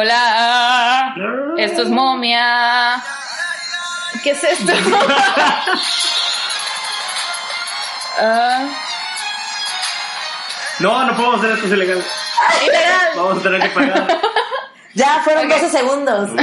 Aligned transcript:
Hola, 0.00 1.12
esto 1.56 1.82
es 1.82 1.88
momia. 1.88 3.02
¿Qué 4.22 4.30
es 4.30 4.44
esto? 4.44 4.72
Ah, 8.20 8.66
No, 10.80 11.04
no 11.04 11.16
podemos 11.16 11.38
hacer 11.40 11.50
esto, 11.52 11.66
es 11.66 11.72
ilegal. 11.72 12.04
ilegal. 12.64 13.08
Vamos 13.16 13.38
a 13.38 13.42
tener 13.42 13.60
que 13.62 13.68
pagar. 13.70 14.08
Ya 14.94 15.20
fueron 15.24 15.46
Ok. 15.46 15.52
12 15.60 15.68
segundos. 15.68 16.30
No, 16.30 16.42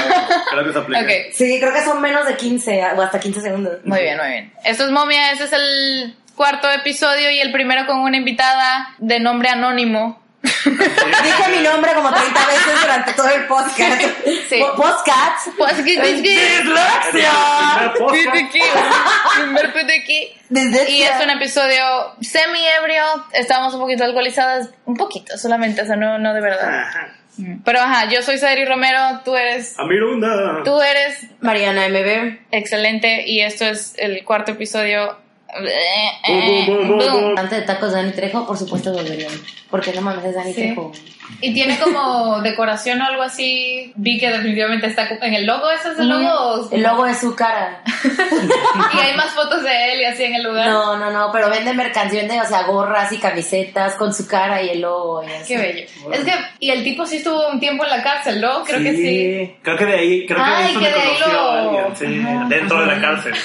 creo 0.51 0.63
que 0.65 0.73
se 0.73 0.79
aplica. 0.79 1.01
Ok, 1.01 1.09
Sí, 1.33 1.57
creo 1.59 1.73
que 1.73 1.83
son 1.83 2.01
menos 2.01 2.25
de 2.25 2.35
15 2.37 2.85
o 2.97 3.01
hasta 3.01 3.19
15 3.21 3.41
segundos. 3.41 3.73
muy 3.85 4.01
bien, 4.01 4.17
muy 4.17 4.27
bien. 4.27 4.53
Esto 4.65 4.83
es 4.85 4.91
momia, 4.91 5.31
este 5.31 5.45
es 5.45 5.53
el 5.53 6.15
cuarto 6.35 6.69
episodio 6.71 7.29
y 7.31 7.39
el 7.39 7.51
primero 7.53 7.85
con 7.87 7.99
una 7.99 8.15
invitada 8.17 8.89
de 8.97 9.19
nombre 9.21 9.47
anónimo. 9.49 10.24
Dije 10.65 11.51
mi 11.51 11.63
nombre 11.63 11.93
como 11.93 12.11
30 12.11 12.39
veces 12.47 12.81
durante 12.81 13.13
todo 13.13 13.29
el 13.29 13.45
podcast. 13.47 14.01
Sí. 14.49 14.59
Po- 14.59 14.75
Podcast. 14.75 15.47
Pues. 15.57 15.83
¡Dislexia! 15.83 17.31
Primer. 19.37 20.89
Y 20.89 21.03
es 21.03 21.23
un 21.23 21.29
episodio 21.29 22.15
semi 22.21 22.59
ebrio. 22.81 23.03
Estábamos 23.33 23.73
un 23.73 23.79
poquito 23.81 24.03
alcoholizadas, 24.03 24.69
un 24.85 24.95
poquito 24.95 25.37
solamente, 25.37 25.81
o 25.81 25.85
sea, 25.85 25.95
no, 25.95 26.17
no 26.17 26.33
de 26.33 26.41
verdad. 26.41 26.79
Ajá. 26.87 27.07
Pero 27.65 27.81
ajá, 27.81 28.09
yo 28.09 28.21
soy 28.21 28.37
Sadri 28.37 28.63
Romero, 28.63 29.19
tú 29.25 29.35
eres, 29.35 29.77
Amirunda. 29.77 30.63
tú 30.63 30.79
eres 30.81 31.25
Mariana 31.41 31.89
MB. 31.89 32.37
excelente 32.51 33.27
y 33.27 33.41
esto 33.41 33.65
es 33.65 33.93
el 33.97 34.23
cuarto 34.23 34.51
episodio. 34.51 35.17
Antes 37.37 37.59
de 37.59 37.61
tacos 37.65 37.91
de 37.91 37.97
Dani 37.97 38.11
Trejo, 38.13 38.47
por 38.47 38.57
supuesto 38.57 38.93
volverían. 38.93 39.31
Porque 39.75 39.93
no 39.93 40.01
mames, 40.01 40.25
es 40.25 40.35
Dani 40.35 40.53
Sí. 40.53 40.61
Trejo. 40.61 40.91
Y 41.41 41.53
tiene 41.53 41.77
como 41.79 42.39
decoración 42.41 43.01
o 43.01 43.05
algo 43.05 43.23
así. 43.23 43.91
Vi 43.95 44.19
que 44.19 44.29
definitivamente 44.29 44.87
está 44.87 45.07
en 45.21 45.33
el 45.33 45.45
logo, 45.45 45.69
¿ese 45.71 45.89
es 45.89 45.99
el 45.99 46.07
logo? 46.07 46.29
o- 46.29 46.71
El 46.71 46.83
logo 46.83 47.05
es 47.07 47.19
su 47.19 47.35
cara. 47.35 47.81
Y 48.93 48.97
hay 48.99 49.15
más 49.17 49.31
fotos 49.33 49.63
de 49.63 49.93
él 49.93 50.01
y 50.01 50.05
así 50.05 50.23
en 50.23 50.35
el 50.35 50.43
lugar. 50.43 50.67
No, 50.69 50.97
no, 50.97 51.11
no, 51.11 51.31
pero 51.31 51.49
vende 51.49 51.73
mercancía, 51.73 52.21
vende, 52.21 52.39
o 52.39 52.45
sea, 52.45 52.63
gorras 52.63 53.11
y 53.11 53.17
camisetas 53.17 53.95
con 53.95 54.13
su 54.13 54.27
cara 54.27 54.61
y 54.61 54.69
el 54.69 54.81
logo. 54.81 55.23
Y 55.23 55.31
así. 55.31 55.53
Qué 55.53 55.57
bello. 55.57 55.85
Es 56.13 56.23
que, 56.23 56.31
y 56.59 56.69
el 56.71 56.83
tipo 56.83 57.05
sí 57.05 57.17
estuvo 57.17 57.49
un 57.49 57.59
tiempo 57.59 57.83
en 57.83 57.89
la 57.91 58.03
cárcel, 58.03 58.39
¿no? 58.41 58.63
Creo 58.63 58.79
que 58.79 58.93
sí. 58.95 59.55
Creo 59.61 59.77
que 59.77 59.85
de 59.85 59.95
ahí, 59.95 60.25
creo 60.25 60.37
que 60.37 60.43
Ay, 60.51 60.65
eso 60.71 60.79
que 60.79 60.85
me 60.85 60.91
de 60.91 61.01
ahí 61.01 61.17
lo- 61.19 61.51
alguien, 61.51 61.95
sí, 61.95 62.49
dentro 62.49 62.79
de 62.81 62.85
la 62.87 63.01
cárcel. 63.01 63.33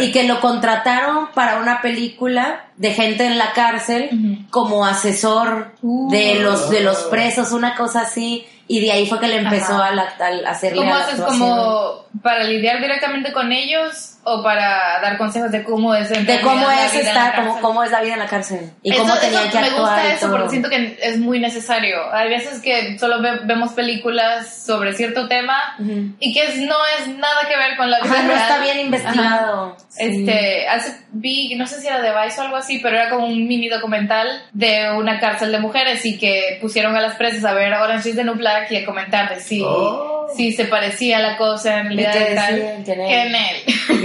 Y 0.00 0.12
que 0.12 0.24
lo 0.24 0.38
contrataron 0.40 1.28
para 1.32 1.56
una 1.56 1.80
película 1.80 2.66
de 2.82 2.92
gente 2.92 3.24
en 3.24 3.38
la 3.38 3.52
cárcel 3.52 4.10
como 4.50 4.84
asesor 4.84 5.72
de 5.82 6.36
Uh. 6.38 6.42
los 6.42 6.68
de 6.68 6.80
los 6.80 6.98
presos, 7.04 7.52
una 7.52 7.76
cosa 7.76 8.00
así. 8.02 8.44
Y 8.66 8.80
de 8.80 8.90
ahí 8.90 9.06
fue 9.06 9.20
que 9.20 9.28
le 9.28 9.36
empezó 9.36 9.74
Ajá. 9.74 9.86
a, 9.88 9.94
la- 9.94 10.14
a 10.46 10.50
hacerle 10.50 10.78
¿Cómo 10.78 10.94
haces 10.94 11.20
como 11.20 12.06
para 12.22 12.44
lidiar 12.44 12.80
directamente 12.80 13.32
con 13.32 13.52
ellos 13.52 14.11
o 14.24 14.42
para 14.42 15.00
dar 15.02 15.18
consejos 15.18 15.50
de 15.50 15.64
cómo 15.64 15.94
es 15.94 16.08
de 16.10 16.40
cómo 16.42 16.70
es 16.70 16.94
estar, 16.94 17.36
la 17.38 17.42
cómo, 17.44 17.60
cómo 17.60 17.82
es 17.82 17.90
la 17.90 18.00
vida 18.02 18.12
en 18.14 18.18
la 18.20 18.26
cárcel 18.26 18.70
y 18.82 18.92
Eso- 18.92 19.00
cómo 19.02 19.14
eso 19.14 19.20
tenían 19.22 19.50
que 19.50 19.58
me 19.58 19.66
actuar. 19.66 19.80
gusta 19.82 20.12
eso 20.12 20.20
todo. 20.26 20.30
porque 20.36 20.48
siento 20.50 20.68
que 20.68 20.98
es 21.02 21.18
muy 21.18 21.40
necesario. 21.40 22.12
Hay 22.14 22.28
veces 22.28 22.60
que 22.60 22.98
solo 22.98 23.20
ve- 23.20 23.40
vemos 23.44 23.72
películas 23.72 24.64
sobre 24.64 24.92
cierto 24.94 25.28
tema 25.28 25.76
y 26.20 26.32
que 26.32 26.44
es- 26.44 26.56
no 26.58 26.76
es 26.98 27.08
nada 27.08 27.42
que 27.48 27.56
ver 27.56 27.76
con 27.76 27.90
la 27.90 28.00
vida 28.00 28.12
Ajá, 28.14 28.22
no 28.22 28.32
está 28.34 28.58
bien 28.60 28.78
investigado. 28.80 29.76
Sí. 29.88 29.96
Este, 30.04 30.68
hace, 30.68 30.96
vi, 31.10 31.54
no 31.56 31.66
sé 31.66 31.80
si 31.80 31.86
era 31.88 32.00
de 32.00 32.12
Vice 32.24 32.40
o 32.40 32.44
algo 32.44 32.56
así, 32.56 32.78
pero 32.78 32.96
era 32.96 33.10
como 33.10 33.26
un 33.26 33.46
mini 33.48 33.68
documental 33.68 34.28
de 34.52 34.90
una 34.96 35.18
cárcel 35.20 35.50
de 35.52 35.58
mujeres 35.58 36.04
y 36.06 36.16
que 36.18 36.58
pusieron 36.60 36.96
a 36.96 37.00
las 37.00 37.16
presas 37.16 37.44
a 37.44 37.52
ver 37.54 37.72
Orange 37.74 38.10
is 38.10 38.16
the 38.16 38.24
New 38.24 38.34
Black 38.36 38.70
y 38.70 38.76
a 38.76 38.86
comentar 38.86 39.34
de 39.34 39.40
si, 39.40 39.62
Oh. 39.64 40.11
Si 40.36 40.52
se 40.52 40.64
parecía 40.66 41.18
la 41.18 41.36
cosa 41.36 41.80
en 41.80 41.86
realidad 41.86 42.14
y 42.30 42.34
tal. 42.34 42.54
decían? 42.56 42.84
Que 42.84 42.92
en 42.92 43.00
él. 43.00 43.06
Que 43.08 43.22
en 43.22 43.34
él. 43.34 43.56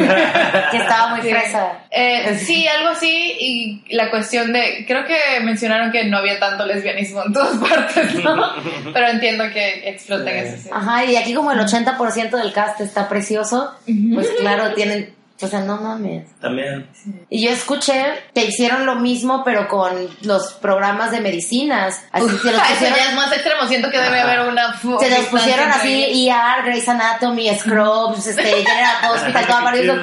que 0.71 0.77
estaba 0.77 1.15
muy 1.15 1.21
Sí. 1.21 1.29
fresa. 1.29 1.79
Eh, 1.91 2.37
sí, 2.39 2.67
algo 2.67 2.89
así. 2.89 3.35
Y 3.39 3.83
la 3.95 4.09
cuestión 4.09 4.53
de. 4.53 4.85
Creo 4.87 5.05
que 5.05 5.17
mencionaron 5.41 5.91
que 5.91 6.03
no 6.05 6.17
había 6.17 6.39
tanto 6.39 6.65
lesbianismo 6.65 7.23
en 7.25 7.33
todas 7.33 7.57
partes, 7.57 8.15
¿no? 8.23 8.53
Pero 8.93 9.07
entiendo 9.07 9.45
que 9.51 9.89
exploten 9.89 10.33
Sí. 10.47 10.53
eso. 10.53 10.63
sí. 10.63 10.69
Ajá, 10.71 11.05
y 11.05 11.15
aquí 11.15 11.33
como 11.33 11.51
el 11.51 11.59
80% 11.59 12.29
del 12.37 12.53
cast 12.53 12.81
está 12.81 13.07
precioso, 13.09 13.73
pues 14.13 14.27
claro, 14.39 14.73
tienen, 14.73 15.13
o 15.45 15.47
sea, 15.47 15.59
no 15.59 15.77
mames. 15.77 16.27
También. 16.39 16.89
Y 17.29 17.45
yo 17.45 17.51
escuché 17.51 18.05
que 18.33 18.45
hicieron 18.45 18.85
lo 18.85 18.95
mismo, 18.95 19.43
pero 19.43 19.67
con 19.67 19.93
los 20.21 20.53
programas 20.53 21.11
de 21.11 21.21
medicinas. 21.21 22.03
Así 22.11 22.25
se 22.25 22.51
los 22.51 22.61
eso 22.61 22.73
pusieron, 22.73 22.97
ya 22.97 23.09
es 23.09 23.15
más 23.15 23.31
extremo. 23.31 23.67
Siento 23.67 23.91
que 23.91 23.99
debe 23.99 24.19
haber 24.19 24.47
una. 24.47 24.79
se 24.79 25.09
los 25.09 25.25
pusieron 25.27 25.69
así. 25.69 26.27
ER, 26.29 26.65
Grey's 26.65 26.89
Anatomy, 26.89 27.49
Scrubs, 27.59 28.25
este, 28.25 28.43
General 28.43 29.11
Hospital, 29.13 29.47
todos 29.47 29.63
varios 29.63 29.83
Chido. 29.83 30.01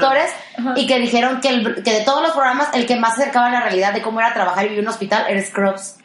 Y 0.76 0.86
que 0.86 0.98
dijeron 0.98 1.40
que, 1.40 1.48
el- 1.48 1.82
que 1.82 1.92
de 1.92 2.00
todos 2.04 2.22
los 2.22 2.32
programas, 2.32 2.68
el 2.74 2.86
que 2.86 2.96
más 2.96 3.14
se 3.16 3.22
acercaba 3.22 3.46
a 3.46 3.50
la 3.50 3.60
realidad 3.60 3.92
de 3.92 4.02
cómo 4.02 4.20
era 4.20 4.32
trabajar 4.34 4.64
y 4.64 4.68
vivir 4.68 4.80
en 4.80 4.86
un 4.86 4.92
hospital 4.92 5.24
era 5.28 5.42
Scrubs. 5.42 5.96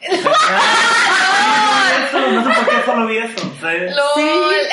Eso, 2.08 2.18
no 2.30 2.42
sé 2.44 2.50
por 2.60 2.68
qué 2.68 2.84
solo 2.84 3.06
vi 3.06 3.18
eso. 3.18 3.38
sí. 3.60 4.22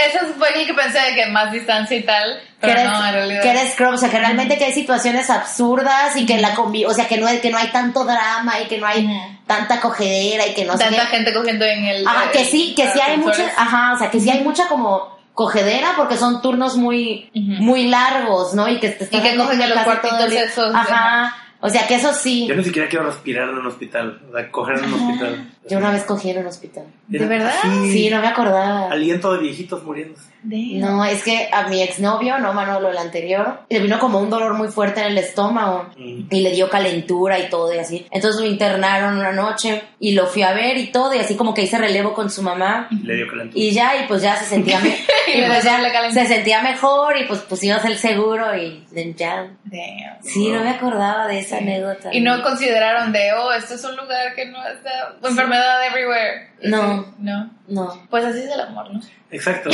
Eso 0.08 0.20
fue 0.38 0.60
el 0.60 0.68
que 0.68 0.74
pensé 0.74 1.00
de 1.00 1.16
que 1.16 1.26
más 1.28 1.52
distancia 1.52 1.98
y 1.98 2.04
tal. 2.04 2.40
que 2.40 2.68
Pero 2.68 2.80
eres, 2.80 2.86
no, 2.92 3.06
en 3.06 3.14
realidad. 3.14 3.42
que 3.42 3.50
eres 3.52 3.74
Scrubs, 3.74 3.94
o 3.96 3.98
sea, 3.98 4.10
que 4.10 4.20
realmente 4.20 4.58
que 4.58 4.66
hay 4.66 4.74
situaciones 4.74 5.30
absurdas 5.30 6.16
y 6.16 6.26
que 6.26 6.38
la 6.40 6.54
convi 6.56 6.86
o 6.86 6.94
sea, 6.94 7.08
que 7.08 7.18
no, 7.18 7.28
hay, 7.28 7.40
que 7.40 7.50
no 7.52 7.58
hay 7.58 7.68
tanto 7.68 8.04
drama 8.06 8.60
y 8.62 8.66
que 8.68 8.78
no 8.78 8.88
hay 8.88 9.08
tanta 9.46 9.80
cogedera 9.80 10.48
y 10.48 10.54
que 10.54 10.66
no 10.66 10.78
sé 10.78 10.86
Tanta 10.86 11.06
gente 11.08 11.34
cogiendo 11.34 11.66
en 11.66 11.86
el. 11.86 12.08
Ajá, 12.08 12.32
que 12.32 12.46
sí, 12.46 12.74
que 12.76 12.90
sí 12.92 13.00
hay 13.00 13.18
mucha, 13.18 13.44
ajá, 13.56 13.94
o 13.94 13.98
sea, 14.00 14.10
que 14.10 14.20
sí 14.20 14.30
hay 14.30 14.42
mucha 14.42 14.68
como 14.68 15.17
cogedera 15.38 15.94
porque 15.96 16.18
son 16.18 16.42
turnos 16.42 16.78
muy, 16.78 17.30
Ujú. 17.36 17.64
muy 17.64 17.88
largos, 17.88 18.56
¿no? 18.56 18.68
Y 18.68 18.80
que 18.80 18.90
te 18.90 19.04
están 19.04 19.22
que 19.22 19.36
cogen 19.36 19.62
en 19.62 19.70
los 19.70 19.80
cuartitos 19.82 20.32
esos, 20.32 20.74
Ajá, 20.74 21.32
o 21.60 21.70
sea, 21.70 21.86
que 21.86 21.94
eso 21.94 22.12
sí. 22.12 22.48
Yo 22.48 22.56
ni 22.56 22.64
siquiera 22.64 22.90
quiero 22.90 23.06
respirar 23.06 23.48
en 23.50 23.60
un 23.60 23.68
hospital. 23.68 24.20
O 24.28 24.36
sea, 24.36 24.50
coger 24.50 24.80
en 24.80 24.86
un 24.86 24.94
hospital. 24.96 25.52
Yo 25.70 25.78
una 25.78 25.92
vez 25.92 26.04
cogí 26.04 26.30
en 26.32 26.40
un 26.40 26.48
hospital. 26.48 26.86
¿De 27.08 27.26
verdad? 27.26 27.54
Sí, 27.92 28.10
no 28.10 28.20
me 28.22 28.28
acordaba. 28.28 28.90
Aliento 28.92 29.34
de 29.34 29.40
viejitos 29.40 29.84
muriéndose. 29.84 30.28
Damn. 30.44 30.80
No, 30.80 31.04
es 31.06 31.24
que 31.24 31.50
a 31.52 31.68
mi 31.68 31.82
exnovio, 31.82 32.38
no 32.40 32.54
Manolo, 32.54 32.90
el 32.90 32.98
anterior, 32.98 33.62
le 33.70 33.80
vino 33.80 34.00
como 34.00 34.20
un 34.20 34.30
dolor 34.30 34.54
muy 34.54 34.68
fuerte 34.70 35.02
en 35.02 35.08
el 35.08 35.18
estómago 35.18 35.90
Mm. 35.98 36.28
y 36.30 36.42
le 36.42 36.52
dio 36.52 36.70
calentura 36.70 37.40
y 37.40 37.50
todo 37.50 37.74
y 37.74 37.80
así. 37.80 38.06
Entonces 38.12 38.40
lo 38.42 38.48
internaron 38.48 39.18
una 39.18 39.32
noche 39.32 39.82
y 40.00 40.12
lo 40.12 40.28
fui 40.28 40.44
a 40.44 40.54
ver 40.54 40.78
y 40.78 40.92
todo 40.92 41.14
y 41.16 41.20
así 41.20 41.36
como 41.36 41.54
que 41.54 41.64
hice 41.64 41.78
relevo 41.78 42.14
con 42.14 42.30
su 42.30 42.42
mamá 42.44 42.88
Le 43.04 43.16
dio 43.16 43.28
calentura. 43.28 43.54
y 43.62 43.72
ya 43.72 44.02
y 44.04 44.08
pues 44.08 44.22
ya 44.22 44.36
se 44.38 44.46
sentía 44.46 44.80
me- 44.80 44.98
Y 45.28 45.42
pues 45.46 45.64
ya 45.66 45.80
la 45.80 46.10
se 46.12 46.26
sentía 46.26 46.62
mejor 46.62 47.18
y 47.18 47.26
pues 47.26 47.40
pusimos 47.42 47.84
el 47.84 47.98
seguro 47.98 48.56
y 48.56 48.86
ya. 49.18 49.50
Damn. 49.66 50.22
Sí, 50.24 50.50
no 50.50 50.64
me 50.64 50.70
acordaba 50.70 51.28
de 51.28 51.40
esa 51.40 51.58
anécdota. 51.58 52.10
Y 52.14 52.22
no 52.22 52.42
consideraron 52.44 53.12
de, 53.12 53.34
oh, 53.34 53.52
esto 53.52 53.74
es 53.74 53.84
un 53.84 53.98
lugar 53.98 54.34
que 54.36 54.46
no 54.46 54.58
está. 54.66 55.16
Enfermedad 55.28 55.57
everywhere. 55.90 56.50
No. 56.64 57.14
No. 57.20 57.50
No. 57.68 58.08
Pues 58.10 58.26
así 58.26 58.40
es 58.40 58.52
el 58.52 58.60
amor, 58.60 58.92
¿no? 58.94 59.00
Exacto. 59.32 59.70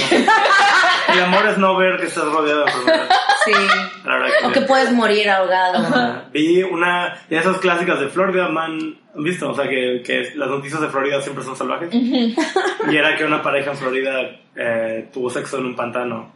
El 1.13 1.23
amor 1.23 1.47
es 1.47 1.57
no 1.57 1.77
ver 1.77 1.97
que 1.99 2.07
estás 2.07 2.25
rodeado 2.25 2.65
de 2.65 2.71
enfermedad. 2.71 3.09
Sí. 3.45 3.51
Que 4.41 4.47
O 4.47 4.51
que 4.51 4.61
puedes 4.61 4.91
morir 4.91 5.29
ahogado. 5.29 5.77
Ajá. 5.77 6.23
Vi 6.31 6.63
una 6.63 7.19
de 7.29 7.37
esas 7.37 7.57
clásicas 7.57 7.99
de 7.99 8.07
Florida 8.07 8.49
Man, 8.49 8.97
¿han 9.15 9.23
visto? 9.23 9.49
O 9.49 9.53
sea, 9.53 9.67
que, 9.67 10.01
que 10.05 10.31
las 10.35 10.49
noticias 10.49 10.81
de 10.81 10.89
Florida 10.89 11.21
siempre 11.21 11.43
son 11.43 11.55
salvajes. 11.55 11.89
Y 11.93 12.97
era 12.97 13.15
que 13.17 13.25
una 13.25 13.41
pareja 13.41 13.71
en 13.71 13.77
Florida 13.77 14.21
eh, 14.55 15.09
tuvo 15.13 15.29
sexo 15.29 15.57
en 15.57 15.65
un 15.65 15.75
pantano. 15.75 16.33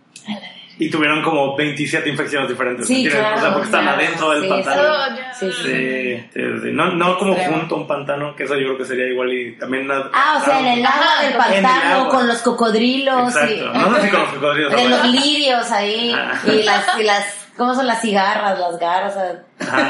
Y 0.80 0.90
tuvieron 0.92 1.24
como 1.24 1.56
27 1.56 2.08
infecciones 2.10 2.50
diferentes. 2.50 2.86
Sí, 2.88 3.08
claro. 3.10 3.36
O 3.36 3.40
sea, 3.40 3.50
porque 3.54 3.66
están 3.66 3.84
claro. 3.84 3.98
adentro 4.00 4.30
del 4.32 4.44
Sí, 4.44 4.50
pantano. 4.50 5.16
Ya. 5.18 5.34
Sí, 5.34 5.52
sí. 5.52 5.64
Sí, 5.64 6.30
sí, 6.34 6.42
sí. 6.64 6.70
No, 6.72 6.92
no 6.94 7.18
como 7.18 7.34
Extremo. 7.34 7.58
junto 7.60 7.76
a 7.76 7.78
un 7.80 7.88
pantano, 7.88 8.36
que 8.36 8.44
eso 8.44 8.54
yo 8.56 8.66
creo 8.68 8.78
que 8.78 8.86
sería 8.86 9.08
igual 9.08 9.34
y 9.34 9.58
también 9.58 9.86
una... 9.86 10.10
Ah, 10.14 10.40
o 10.42 10.46
sea, 10.46 10.60
en 10.60 10.66
el 10.80 10.86
agua 10.86 11.22
del 11.24 11.34
pantano 11.34 11.96
agua. 12.02 12.10
con 12.10 12.28
los 12.28 12.38
cocodrilos 12.44 13.34
y 13.36 13.38
Exacto. 13.56 13.74
No 13.74 13.96
sé 13.96 14.02
si 14.04 14.10
con 14.10 14.20
los 14.22 14.30
cocodrilos. 14.34 14.72
de 14.76 14.90
los 14.90 15.06
lirios 15.08 15.72
ahí 15.72 16.14
Ah. 16.16 16.34
y 16.46 16.64
las 16.64 17.00
y 17.00 17.04
las 17.04 17.48
¿cómo 17.58 17.74
son 17.74 17.88
las 17.88 18.00
cigarras, 18.02 18.60
las? 18.60 19.38
Ajá. 19.60 19.90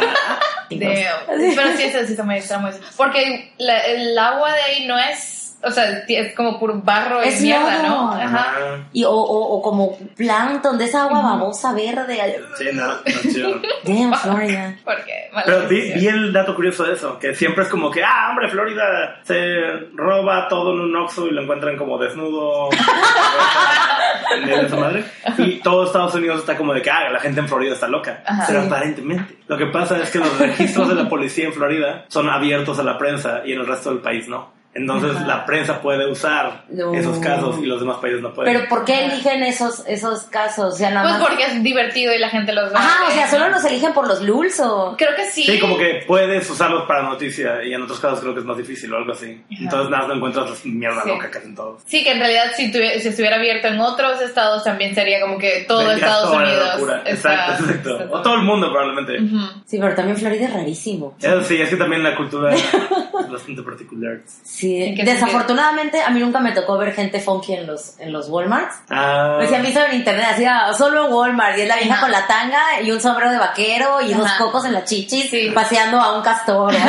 Damn. 0.70 0.90
Pero 1.56 1.78
sí, 1.78 1.84
eso 1.84 2.00
sí 2.06 2.12
está 2.12 2.24
muy 2.24 2.36
extremo. 2.36 2.68
eso. 2.70 2.80
Porque 2.96 3.52
la- 3.58 3.80
el 3.82 4.18
agua 4.18 4.54
de 4.54 4.62
ahí 4.62 4.86
no 4.88 4.98
es. 4.98 5.34
O 5.64 5.72
sea, 5.72 6.04
es 6.08 6.36
como 6.36 6.60
puro 6.60 6.80
barro 6.84 7.24
y 7.24 7.30
Es 7.30 7.42
mierda, 7.42 7.82
lodo. 7.84 7.90
¿no? 7.90 8.12
Ajá. 8.14 8.54
Y 8.94 9.04
o, 9.04 9.12
o, 9.12 9.58
o 9.58 9.62
como 9.62 9.98
plancton 10.16 10.78
de 10.78 10.86
esa 10.86 11.04
agua 11.04 11.22
babosa 11.22 11.74
verde. 11.74 12.40
Sí, 12.58 12.66
no, 12.74 12.88
no, 12.88 12.98
chido. 13.32 13.60
Damn, 13.84 14.14
Florida. 14.14 14.76
Porque. 14.86 15.30
mala 15.34 15.46
Pero 15.46 15.68
vi, 15.68 16.08
el 16.08 16.32
dato 16.32 16.54
curioso 16.56 16.84
de 16.84 16.94
eso, 16.94 17.18
que 17.18 17.34
siempre 17.34 17.64
es 17.64 17.70
como 17.70 17.90
que, 17.90 18.04
ah, 18.04 18.28
hombre, 18.30 18.50
Florida 18.50 19.20
se 19.24 19.90
roba 19.96 20.48
todo 20.48 20.74
en 20.74 20.80
un 20.82 20.96
Oxxo 20.96 21.26
y 21.28 21.32
lo 21.32 21.42
encuentran 21.42 21.76
como 21.76 21.98
desnudo 21.98 22.70
de 24.46 24.66
esa 24.66 24.76
madre. 24.76 25.06
Y 25.38 25.60
todo 25.62 25.86
Estados 25.86 26.14
Unidos 26.16 26.40
está 26.40 26.56
como 26.58 26.74
de 26.74 26.82
que, 26.82 26.92
ah, 26.92 27.10
la 27.10 27.20
gente 27.20 27.40
en 27.40 27.48
Florida 27.48 27.74
está 27.74 27.88
loca. 27.88 28.22
Ajá. 28.26 28.44
Pero 28.48 28.62
Sí. 28.62 28.68
aparentemente, 28.68 29.38
lo 29.48 29.58
que 29.58 29.66
pasa 29.68 29.98
es 29.98 30.10
que 30.12 30.20
los 30.20 30.38
registros 30.38 30.88
de 30.90 30.96
la 30.96 31.10
policía 31.10 31.46
en 31.46 31.54
Florida 31.54 32.06
son 32.10 32.30
abiertos 32.30 32.78
a 32.80 32.84
la 32.84 32.98
prensa 32.98 33.42
y 33.46 33.54
en 33.54 33.60
el 33.62 33.68
resto 33.68 33.90
del 33.90 34.00
país 34.00 34.28
no. 34.28 34.56
Entonces 34.78 35.16
Ajá. 35.16 35.26
la 35.28 35.46
prensa 35.46 35.82
puede 35.82 36.10
usar 36.10 36.64
No. 36.70 36.94
esos 36.94 37.18
casos 37.20 37.58
y 37.62 37.66
los 37.66 37.80
demás 37.80 37.98
países 37.98 38.22
no 38.22 38.34
pueden. 38.34 38.54
Pero 38.54 38.70
¿por 38.70 38.86
qué 38.86 39.06
eligen 39.06 39.44
esos, 39.44 39.84
esos 39.88 40.24
casos? 40.24 40.74
O 40.76 40.78
sea, 40.78 40.92
nada 40.92 41.10
Pues 41.10 41.20
más... 41.20 41.28
porque 41.30 41.44
es 41.46 41.64
divertido 41.64 42.14
y 42.14 42.20
la 42.20 42.30
gente 42.30 42.54
los 42.54 42.70
ve. 42.72 42.78
Ajá, 42.78 43.08
o 43.08 43.12
sea, 43.12 43.28
solo 43.30 43.50
los 43.50 43.66
eligen 43.66 43.94
por 43.94 44.08
los 44.08 44.22
lulz 44.22 44.60
o... 44.60 44.96
Creo 44.98 45.16
que 45.16 45.26
sí. 45.26 45.44
Sí, 45.44 45.60
como 45.60 45.78
que 45.78 46.04
puedes 46.08 46.50
usarlos 46.50 46.84
para 46.88 47.02
noticia 47.04 47.64
y 47.64 47.74
en 47.74 47.82
otros 47.82 48.00
casos 48.00 48.20
creo 48.20 48.34
que 48.34 48.42
es 48.42 48.46
más 48.46 48.58
difícil 48.58 48.94
o 48.94 48.98
algo 48.98 49.12
así. 49.14 49.42
Entonces 49.50 49.90
nada, 49.90 50.08
no 50.08 50.14
encuentras 50.16 50.66
mierda 50.66 51.02
Sí. 51.04 51.10
loca 51.10 51.30
casi 51.32 51.48
en 51.48 51.56
todos. 51.56 51.82
Sí, 51.86 52.04
que 52.04 52.12
en 52.12 52.20
realidad 52.20 52.52
si, 52.56 52.72
si 52.72 53.08
estuviera 53.08 53.38
abierto 53.38 53.68
en 53.70 53.80
otros 53.80 54.22
estados 54.22 54.64
también 54.64 54.94
sería 54.94 55.20
como 55.22 55.38
que 55.38 55.66
todo 55.68 55.92
Estados 55.92 56.30
toda 56.32 56.42
la 56.44 56.48
Unidos. 56.50 56.74
locura. 56.76 57.02
está- 57.06 57.10
Exacto, 57.12 57.64
exacto. 57.64 58.00
está 58.04 58.16
O 58.18 58.22
todo 58.22 58.36
el 58.36 58.42
mundo 58.44 58.70
probablemente. 58.72 59.22
Ujú. 59.22 59.38
Sí, 59.66 59.78
pero 59.80 59.96
también 59.96 60.18
Florida 60.18 60.46
es 60.46 60.54
rarísimo. 60.54 61.16
Eso 61.20 61.44
sí, 61.44 61.62
es 61.62 61.70
que 61.70 61.76
también 61.78 62.04
la 62.04 62.16
cultura 62.16 62.54
es 62.54 62.64
bastante 63.32 63.62
particular. 63.64 64.20
Sí, 64.44 64.67
¿En 64.90 64.96
qué 64.96 65.04
desafortunadamente 65.04 66.02
a 66.02 66.10
mí 66.10 66.20
nunca 66.20 66.40
me 66.40 66.52
tocó 66.52 66.78
ver 66.78 66.94
gente 66.94 67.20
funky 67.20 67.54
en 67.54 67.68
los, 67.68 68.00
en 68.00 68.12
los 68.14 68.30
Walmarts. 68.30 68.76
Ah, 68.90 69.36
Pues 69.38 69.50
si 69.50 69.56
han 69.56 69.62
visto 69.62 69.80
en 69.84 69.96
internet, 69.96 70.28
así, 70.34 70.46
ah, 70.46 70.72
solo 70.78 71.06
en 71.08 71.14
Walmart, 71.14 71.58
y 71.58 71.62
es 71.62 71.68
la 71.68 71.76
vieja 71.76 71.94
Ajá. 71.94 72.02
con 72.02 72.12
la 72.12 72.28
tanga 72.28 72.82
y 72.82 72.92
un 72.92 73.00
sombrero 73.02 73.32
de 73.32 73.38
vaquero 73.38 74.02
y 74.02 74.14
dos 74.14 74.26
Ajá. 74.26 74.38
cocos 74.44 74.66
en 74.66 74.74
la 74.74 74.84
chichis, 74.84 75.30
Sí. 75.30 75.52
paseando 75.54 76.00
a 76.00 76.16
un 76.18 76.24
castor. 76.24 76.74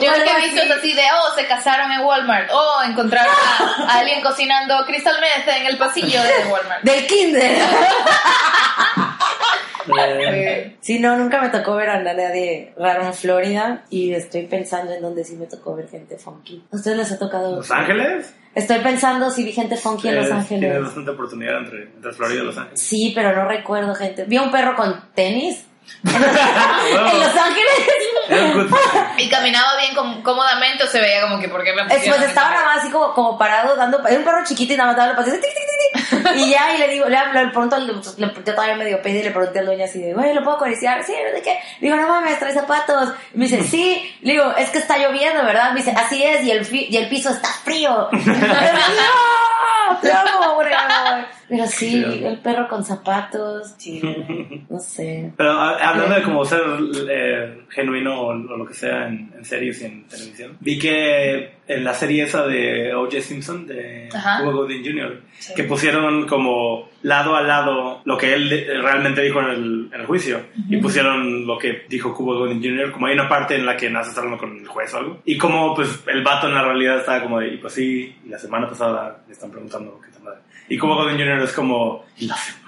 Yo 0.00 0.10
lo 0.10 0.24
que 0.24 0.30
he 0.30 0.40
visto 0.42 0.60
así. 0.60 0.70
es 0.70 0.78
así 0.78 0.92
de, 0.94 1.02
oh, 1.02 1.34
se 1.34 1.46
casaron 1.46 1.90
en 1.90 2.00
Walmart, 2.02 2.48
oh, 2.52 2.82
encontraron 2.84 3.32
a, 3.34 3.92
a 3.92 3.98
alguien 3.98 4.22
cocinando 4.22 4.84
crystal 4.86 5.16
meth 5.20 5.48
en 5.56 5.66
el 5.66 5.76
pasillo 5.78 6.22
de 6.22 6.44
Walmart. 6.50 6.82
Del 6.82 7.06
kinder. 7.06 7.56
eh, 9.98 10.76
Sí, 10.80 10.98
no, 10.98 11.16
nunca 11.16 11.40
me 11.40 11.48
tocó 11.48 11.74
ver 11.76 11.90
a 11.90 12.02
nadie 12.02 12.72
raro 12.76 13.06
en 13.06 13.14
Florida 13.14 13.84
y 13.90 14.12
estoy 14.12 14.46
pensando 14.46 14.92
en 14.92 15.02
dónde 15.02 15.24
sí 15.24 15.36
me 15.36 15.46
tocó 15.46 15.74
ver 15.74 15.88
gente 15.88 16.18
funky. 16.18 16.64
¿A 16.72 16.76
ustedes 16.76 16.96
les 16.96 17.12
ha 17.12 17.18
tocado? 17.18 17.56
¿Los 17.56 17.70
Ángeles? 17.70 18.34
Estoy 18.54 18.78
pensando 18.78 19.30
si 19.30 19.44
vi 19.44 19.52
gente 19.52 19.76
funky 19.76 20.08
en 20.08 20.16
Los 20.16 20.30
Ángeles. 20.30 20.60
Tienes 20.60 20.82
bastante 20.82 21.10
oportunidad 21.10 21.58
entre, 21.58 21.82
entre 21.84 22.12
Florida 22.12 22.42
y 22.42 22.46
Los 22.46 22.56
Ángeles. 22.56 22.80
Sí, 22.80 23.12
pero 23.14 23.34
no 23.34 23.48
recuerdo 23.48 23.94
gente. 23.94 24.24
Vi 24.24 24.36
a 24.36 24.42
un 24.42 24.50
perro 24.50 24.76
con 24.76 24.94
tenis. 25.14 25.66
en 26.04 27.20
Los 27.20 27.36
Ángeles. 27.36 27.74
Y 29.18 29.28
caminaba 29.28 29.76
bien 29.78 29.94
com- 29.94 30.22
cómodamente 30.22 30.84
o 30.84 30.86
se 30.86 31.00
veía 31.00 31.22
como 31.22 31.38
que, 31.40 31.48
¿por 31.48 31.62
qué 31.64 31.72
me 31.72 31.84
pues 31.84 32.22
estaba 32.22 32.50
nada 32.50 32.64
más 32.66 32.78
así 32.78 32.90
como, 32.90 33.12
como 33.14 33.38
parado 33.38 33.76
dando. 33.76 34.06
Era 34.06 34.18
un 34.18 34.24
perro 34.24 34.44
chiquito 34.44 34.72
y 34.72 34.76
nada 34.76 34.88
más 34.92 34.96
daba 34.96 35.12
la. 35.12 36.34
Y 36.36 36.50
ya, 36.50 36.74
y 36.74 36.78
le 36.78 36.88
digo, 36.88 37.06
le, 37.08 37.18
le 37.32 37.48
pregunto, 37.48 37.76
al- 37.76 37.86
le, 37.86 38.26
yo 38.34 38.54
todavía 38.54 38.76
medio 38.76 39.00
pedí 39.02 39.18
y 39.18 39.22
le 39.24 39.30
pregunté 39.30 39.58
al 39.60 39.66
dueño 39.66 39.84
así 39.84 40.00
de, 40.00 40.14
güey, 40.14 40.34
¿lo 40.34 40.42
puedo 40.42 40.56
acariciar? 40.56 41.04
Sí, 41.04 41.12
no 41.12 41.36
sé 41.36 41.42
qué. 41.42 41.52
Le 41.80 41.88
digo, 41.88 41.96
no 41.96 42.08
mames, 42.08 42.38
trae 42.38 42.52
zapatos. 42.52 43.10
Y 43.34 43.38
me 43.38 43.46
dice, 43.46 43.62
sí. 43.64 44.16
Le 44.22 44.32
digo, 44.32 44.52
es 44.56 44.70
que 44.70 44.78
está 44.78 44.98
lloviendo, 44.98 45.44
¿verdad? 45.44 45.70
Me 45.72 45.80
dice, 45.80 45.92
así 45.96 46.22
es, 46.22 46.42
y 46.44 46.50
el, 46.50 46.64
fi- 46.64 46.88
y 46.90 46.96
el 46.96 47.08
piso 47.08 47.30
está 47.30 47.48
frío. 47.48 48.08
Y 48.18 48.24
yo, 48.24 48.32
¡No! 48.32 49.53
Te 50.00 50.10
amo, 50.12 50.54
güey. 50.56 50.68
Pero 51.48 51.66
sí, 51.66 52.02
Sí. 52.04 52.24
el 52.24 52.38
perro 52.38 52.68
con 52.68 52.84
zapatos. 52.84 53.74
No 54.68 54.78
sé. 54.78 55.32
Pero 55.36 55.50
a- 55.52 55.76
hablando 55.90 56.14
de 56.16 56.22
como 56.22 56.44
ser 56.44 56.62
eh, 57.10 57.64
genuino 57.70 58.20
o, 58.20 58.26
o 58.28 58.34
lo 58.34 58.66
que 58.66 58.74
sea 58.74 59.08
en, 59.08 59.32
en 59.36 59.44
series 59.44 59.82
y 59.82 59.84
en 59.86 60.04
televisión, 60.08 60.56
vi 60.60 60.78
que 60.78 61.54
en 61.66 61.82
la 61.84 61.94
serie 61.94 62.24
esa 62.24 62.46
de 62.46 62.94
O.J. 62.94 63.20
Simpson, 63.22 63.66
de 63.66 64.08
Ajá. 64.12 64.40
Cuba 64.40 64.52
Gooding 64.52 64.84
Jr., 64.84 65.20
Sí. 65.38 65.52
que 65.54 65.64
pusieron 65.64 66.26
como 66.26 66.88
lado 67.02 67.34
a 67.36 67.42
lado 67.42 68.00
lo 68.04 68.16
que 68.16 68.32
él 68.34 68.48
realmente 68.82 69.20
dijo 69.22 69.40
en 69.40 69.46
el, 69.50 69.90
en 69.92 70.00
el 70.00 70.06
juicio 70.06 70.40
y 70.68 70.76
pusieron 70.78 71.46
lo 71.46 71.58
que 71.58 71.84
dijo 71.88 72.14
Cuba 72.14 72.34
Gooding 72.36 72.62
Jr., 72.62 72.92
como 72.92 73.06
hay 73.06 73.14
una 73.14 73.28
parte 73.28 73.56
en 73.56 73.66
la 73.66 73.76
que 73.76 73.90
nace 73.90 74.18
hablando 74.18 74.38
con 74.38 74.56
el 74.58 74.66
juez 74.68 74.92
o 74.94 74.98
algo, 74.98 75.22
y 75.24 75.36
como 75.36 75.74
pues 75.74 76.02
el 76.06 76.22
vato 76.22 76.48
en 76.48 76.54
la 76.54 76.62
realidad 76.62 76.98
estaba 76.98 77.22
como 77.22 77.40
de, 77.40 77.48
y 77.48 77.56
pues 77.56 77.72
sí, 77.74 78.14
y 78.24 78.28
la 78.28 78.38
semana 78.38 78.68
pasada 78.68 79.22
le 79.26 79.32
están 79.32 79.50
preguntando 79.50 80.00
qué 80.04 80.12
tal 80.12 80.22
madre. 80.22 80.40
Y 80.68 80.78
Cuba 80.78 80.94
Gooding 80.96 81.18
Jr. 81.18 81.40
es 81.42 81.52
como, 81.52 82.04
y 82.16 82.26
la 82.26 82.36
semana. 82.36 82.63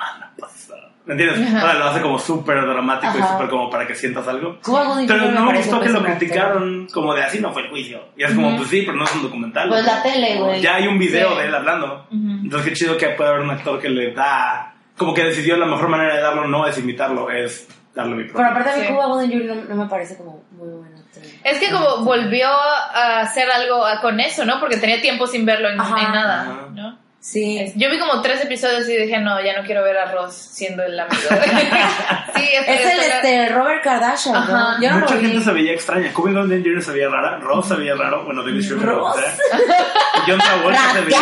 ¿Me 1.06 1.12
entiendes? 1.14 1.49
Sea, 1.50 1.75
lo 1.75 1.85
hace 1.85 2.00
como 2.03 2.19
súper 2.19 2.67
dramático 2.67 3.12
y 3.17 3.23
súper 3.23 3.49
como 3.49 3.70
para 3.70 3.87
que 3.87 3.94
sientas 3.94 4.26
algo. 4.26 4.58
Pero 5.06 5.31
no 5.31 5.44
me 5.53 5.56
gustó 5.58 5.81
que 5.81 5.88
lo 5.88 6.03
criticaron 6.03 6.88
como 6.93 7.14
de 7.14 7.23
así 7.23 7.38
no 7.41 7.53
fue 7.53 7.62
el 7.62 7.70
juicio. 7.70 8.00
Y 8.17 8.25
es 8.25 8.32
como, 8.35 8.56
pues 8.56 8.69
sí, 8.69 8.82
pero 8.85 8.99
no 8.99 9.05
es 9.05 9.14
un 9.14 9.23
documental. 9.23 9.69
Pues 9.69 9.85
la 9.85 10.03
tele, 10.03 10.37
güey. 10.37 10.61
Ya 10.61 10.75
hay 10.76 10.87
un 10.88 10.99
video 10.99 11.31
Sí. 11.32 11.38
de 11.38 11.44
él 11.47 11.55
hablando. 11.55 12.06
Entonces 12.11 12.69
qué 12.70 12.75
chido 12.75 12.97
que 12.97 13.08
puede 13.11 13.31
haber 13.31 13.43
un 13.43 13.50
actor 13.50 13.81
que 13.81 13.88
le 13.88 14.12
da... 14.12 14.75
Como 14.97 15.12
que 15.14 15.23
decidió 15.25 15.56
la 15.56 15.67
mejor 15.67 15.88
manera 15.88 16.14
de 16.17 16.23
darlo 16.23 16.49
no 16.49 16.67
es 16.67 16.76
imitarlo, 16.79 17.31
es 17.31 17.69
darle 17.94 18.17
mi 18.17 18.25
propio. 18.25 18.38
Pero 18.38 18.49
aparte 18.50 18.70
a 18.70 18.76
mí 18.76 18.82
Sí. 18.87 18.93
Cuba 18.93 19.06
Gooding 19.06 19.31
Jr. 19.31 19.56
no, 19.69 19.75
no 19.76 19.82
me 19.85 19.88
parece 19.91 20.17
como 20.17 20.43
muy 20.53 20.69
bueno 20.70 20.97
actor. 20.97 21.23
Es 21.44 21.58
que 21.61 21.70
como 21.70 21.99
volvió 22.05 22.49
a 22.49 23.20
hacer 23.20 23.49
algo 23.50 23.85
con 24.03 24.19
eso, 24.20 24.44
¿no? 24.44 24.58
Porque 24.58 24.79
tenía 24.79 25.00
tiempo 25.00 25.26
sin 25.26 25.44
verlo 25.47 25.69
en, 25.69 25.76
nada, 25.76 26.41
Ajá. 26.43 26.67
¿no? 26.75 26.99
Sí. 27.28 27.73
Yo 27.75 27.90
vi 27.90 27.99
como 27.99 28.23
tres 28.23 28.40
episodios 28.44 28.88
y 28.88 28.96
dije, 28.96 29.19
no, 29.19 29.44
ya 29.44 29.61
no 29.61 29.67
quiero 29.67 29.82
ver 29.82 29.99
a 29.99 30.12
Ross 30.12 30.32
siendo 30.52 30.84
el 30.84 30.99
amigo. 30.99 31.23
sí, 32.37 32.49
Es 32.69 32.84
el 32.93 33.00
este, 33.00 33.49
Robert 33.49 33.82
Kardashian, 33.82 34.37
Ajá. 34.37 34.52
¿no? 34.52 34.81
Yo 34.81 34.90
no 34.93 35.00
Mucha 35.00 35.14
lo 35.17 35.20
vi. 35.20 35.26
gente 35.26 35.44
se 35.44 35.52
veía 35.52 35.73
extraña. 35.73 36.12
Cuba 36.12 36.31
Gooding 36.31 36.62
Jr. 36.62 36.82
se 36.84 36.93
veía 36.93 37.08
rara. 37.08 37.38
Ross 37.38 37.67
se 37.67 37.75
veía 37.75 37.96
raro. 37.96 38.25
Bueno, 38.25 38.44
David 38.44 38.62
Schwimmer 38.62 38.87
Ross. 38.87 39.17
Y 39.17 40.31
John 40.31 40.38
Travolta 40.38 40.93
se 40.93 41.00
veía. 41.00 41.19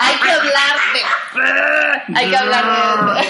Hay 0.00 0.16
que 0.16 0.30
hablar 0.32 0.76
de... 0.92 2.18
Hay 2.18 2.30
que 2.30 2.36
hablar 2.36 2.64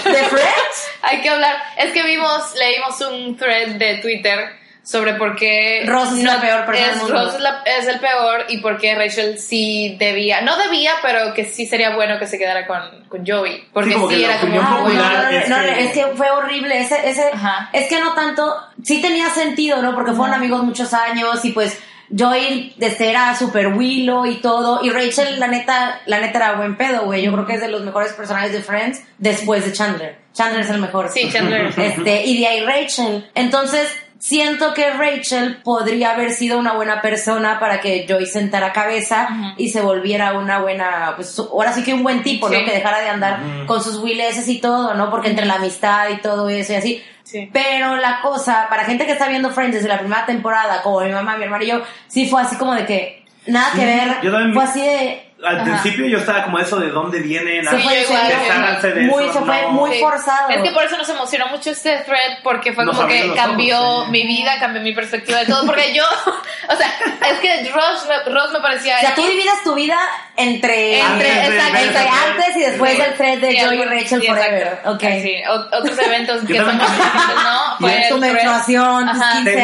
de... 0.03 0.11
¿De 0.11 0.23
Friends? 0.25 0.87
Hay 1.03 1.21
que 1.21 1.29
hablar. 1.29 1.57
Es 1.77 1.91
que 1.91 2.01
vimos, 2.03 2.55
leímos 2.55 2.99
un 3.01 3.37
thread 3.37 3.75
de 3.75 3.99
Twitter 4.01 4.64
sobre 4.85 5.15
por 5.15 5.35
qué 5.35 5.83
Ross 5.87 6.13
es 6.13 6.23
la 6.23 6.39
peor 6.39 6.65
persona 6.65 6.87
es, 6.87 6.93
del 6.93 7.01
mundo. 7.01 7.13
Ross 7.25 7.33
es, 7.35 7.41
la- 7.41 7.63
es 7.65 7.87
el 7.87 7.99
peor 7.99 8.45
y 8.49 8.59
por 8.59 8.77
qué 8.77 8.93
Rachel 8.95 9.39
sí 9.39 9.97
debía, 9.99 10.41
no 10.41 10.55
debía, 10.57 10.91
pero 11.01 11.33
que 11.33 11.43
sí 11.43 11.65
sería 11.65 11.95
bueno 11.95 12.19
que 12.19 12.27
se 12.27 12.37
quedara 12.37 12.67
con, 12.67 13.03
con 13.09 13.25
Joey. 13.25 13.65
Porque 13.73 13.89
Sí, 13.89 13.95
como 13.95 14.09
sí, 14.11 14.23
era 14.23 14.39
como. 14.39 14.61
Ah, 14.61 14.77
popular 14.83 15.11
no, 15.13 15.23
no, 15.23 15.29
es 15.37 15.49
no, 15.49 15.59
que- 15.59 15.83
es 15.85 15.91
que 15.91 16.05
fue 16.15 16.29
horrible. 16.29 16.79
Ese, 16.79 17.09
ese, 17.09 17.29
Ajá. 17.33 17.69
es 17.73 17.87
que 17.89 17.99
no 17.99 18.13
tanto, 18.13 18.55
sí 18.83 19.01
tenía 19.01 19.27
sentido, 19.31 19.81
¿no? 19.81 19.95
Porque 19.95 20.11
fueron 20.11 20.27
Ajá. 20.35 20.37
amigos 20.37 20.63
muchos 20.63 20.93
años 20.93 21.43
y 21.43 21.51
pues 21.51 21.79
Joey 22.15 22.75
desde 22.77 23.09
era 23.09 23.35
super 23.35 23.69
Willow 23.69 24.27
y 24.27 24.35
todo. 24.35 24.81
Y 24.83 24.91
Rachel, 24.91 25.39
la 25.39 25.47
neta, 25.47 25.99
la 26.05 26.19
neta 26.19 26.37
era 26.37 26.51
buen 26.53 26.77
pedo, 26.77 27.05
güey. 27.05 27.23
Yo 27.23 27.33
creo 27.33 27.47
que 27.47 27.53
es 27.55 27.61
de 27.61 27.67
los 27.69 27.81
mejores 27.81 28.13
personajes 28.13 28.51
de 28.53 28.61
Friends 28.61 29.01
después 29.17 29.65
de 29.65 29.73
Chandler. 29.73 30.19
Chandler 30.31 30.61
es 30.61 30.69
el 30.69 30.77
mejor. 30.79 31.09
Sí, 31.09 31.27
Chandler. 31.31 31.73
Este, 31.75 32.23
y 32.25 32.39
de 32.39 32.47
ahí 32.47 32.61
Rachel. 32.63 33.27
Entonces, 33.33 33.87
siento 34.25 34.73
que 34.73 34.89
Rachel 34.89 35.57
podría 35.63 36.11
haber 36.15 36.31
sido 36.31 36.57
una 36.57 36.73
buena 36.73 36.99
persona 36.99 37.59
para 37.59 37.79
que 37.79 38.07
Joy 38.09 38.25
sentara 38.25 38.73
cabeza 38.73 39.53
y 39.55 39.69
se 39.69 39.81
volviera 39.81 40.33
una 40.33 40.57
buena, 40.59 41.13
pues 41.15 41.37
ahora 41.37 41.71
sí 41.73 41.83
que 41.83 41.93
un 41.93 42.01
buen 42.01 42.23
tipo, 42.23 42.49
¿no? 42.49 42.57
Que 42.65 42.71
dejara 42.71 43.01
de 43.01 43.09
andar 43.09 43.39
con 43.67 43.83
sus 43.83 43.97
willeses 43.99 44.47
y 44.49 44.57
todo, 44.59 44.95
¿no? 44.95 45.11
Porque 45.11 45.29
entre 45.29 45.45
la 45.45 45.55
amistad 45.55 46.09
y 46.09 46.17
todo 46.17 46.49
eso 46.49 46.73
y 46.73 46.75
así. 46.75 47.03
Sí. 47.23 47.51
Pero 47.53 47.97
la 47.97 48.21
cosa, 48.21 48.65
para 48.67 48.85
gente 48.85 49.05
que 49.05 49.11
está 49.11 49.27
viendo 49.27 49.51
Friends 49.51 49.75
desde 49.75 49.87
la 49.89 49.99
primera 49.99 50.25
temporada, 50.25 50.81
como 50.81 51.01
mi 51.01 51.11
mamá, 51.11 51.37
mi 51.37 51.43
hermano 51.43 51.63
y 51.63 51.67
yo, 51.67 51.81
sí 52.07 52.27
fue 52.27 52.41
así 52.41 52.55
como 52.55 52.73
de 52.73 52.85
que 52.87 53.25
nada 53.45 53.73
Sí, 53.73 53.79
que 53.79 53.85
ver. 53.85 54.21
yo 54.23 54.31
también 54.31 54.53
fue 54.55 54.63
así 54.63 54.81
de. 54.81 55.24
Al 55.43 55.57
Ajá. 55.59 55.63
principio 55.81 56.07
yo 56.07 56.17
estaba 56.19 56.43
como 56.45 56.57
eso 56.59 56.79
de 56.79 56.89
dónde 56.89 57.19
vienen. 57.19 57.65
Se 57.67 57.75
Sí, 57.77 57.83
fue, 57.83 57.93
de 58.93 59.01
muy, 59.07 59.25
eso, 59.25 59.33
se 59.33 59.39
fue 59.41 59.61
no. 59.63 59.71
muy 59.71 59.99
forzado. 59.99 60.49
Es 60.49 60.61
que 60.63 60.71
por 60.71 60.83
eso 60.83 60.97
nos 60.97 61.09
emocionó 61.09 61.47
mucho 61.47 61.71
este 61.71 61.97
thread, 61.99 62.37
porque 62.41 62.71
fue 62.71 62.85
Nos 62.85 62.95
como 62.95 63.07
que 63.09 63.33
cambió 63.35 63.77
ojos, 63.79 64.05
sí. 64.05 64.11
mi 64.11 64.25
vida, 64.25 64.57
cambió 64.59 64.81
mi 64.81 64.93
perspectiva 64.93 65.39
de 65.39 65.45
todo. 65.47 65.65
Porque 65.65 65.93
yo, 65.93 66.03
o 66.69 66.75
sea, 66.77 66.87
es 67.31 67.39
que 67.39 67.69
Ross 67.69 68.07
me, 68.07 68.33
Ross 68.33 68.51
me 68.53 68.59
parecía. 68.61 68.95
O 68.95 68.99
sea, 69.01 69.13
tú 69.13 69.23
dividas 69.27 69.61
tu 69.63 69.75
vida 69.75 69.97
entre, 70.37 70.99
Entre, 71.01 71.31
Antes 71.31 71.49
de 71.49 71.55
exacto, 71.57 71.77
entre 71.83 72.07
antes 72.09 72.55
y 72.55 72.59
después 72.61 72.91
Sí. 72.95 73.01
del 73.01 73.13
thread 73.15 73.37
de 73.39 73.59
Joy 73.59 73.75
y 73.81 73.83
Rachel 73.85 74.21
sí, 74.21 74.27
Forever. 74.27 74.61
exacto. 74.63 74.91
Ok. 74.91 75.03
Ah, 75.03 75.19
sí, 75.21 75.35
otros 75.77 75.99
eventos 75.99 76.41
que 76.45 76.57
son 76.57 76.77
más 76.77 76.91
difíciles, 76.95 77.35
¿no? 77.43 77.77
Fue 77.79 78.05
Tu 78.09 78.17
menstruación, 78.17 79.09
tus 79.11 79.21
Ajá, 79.21 79.31
15 79.33 79.51
Te 79.51 79.57
diré- 79.57 79.63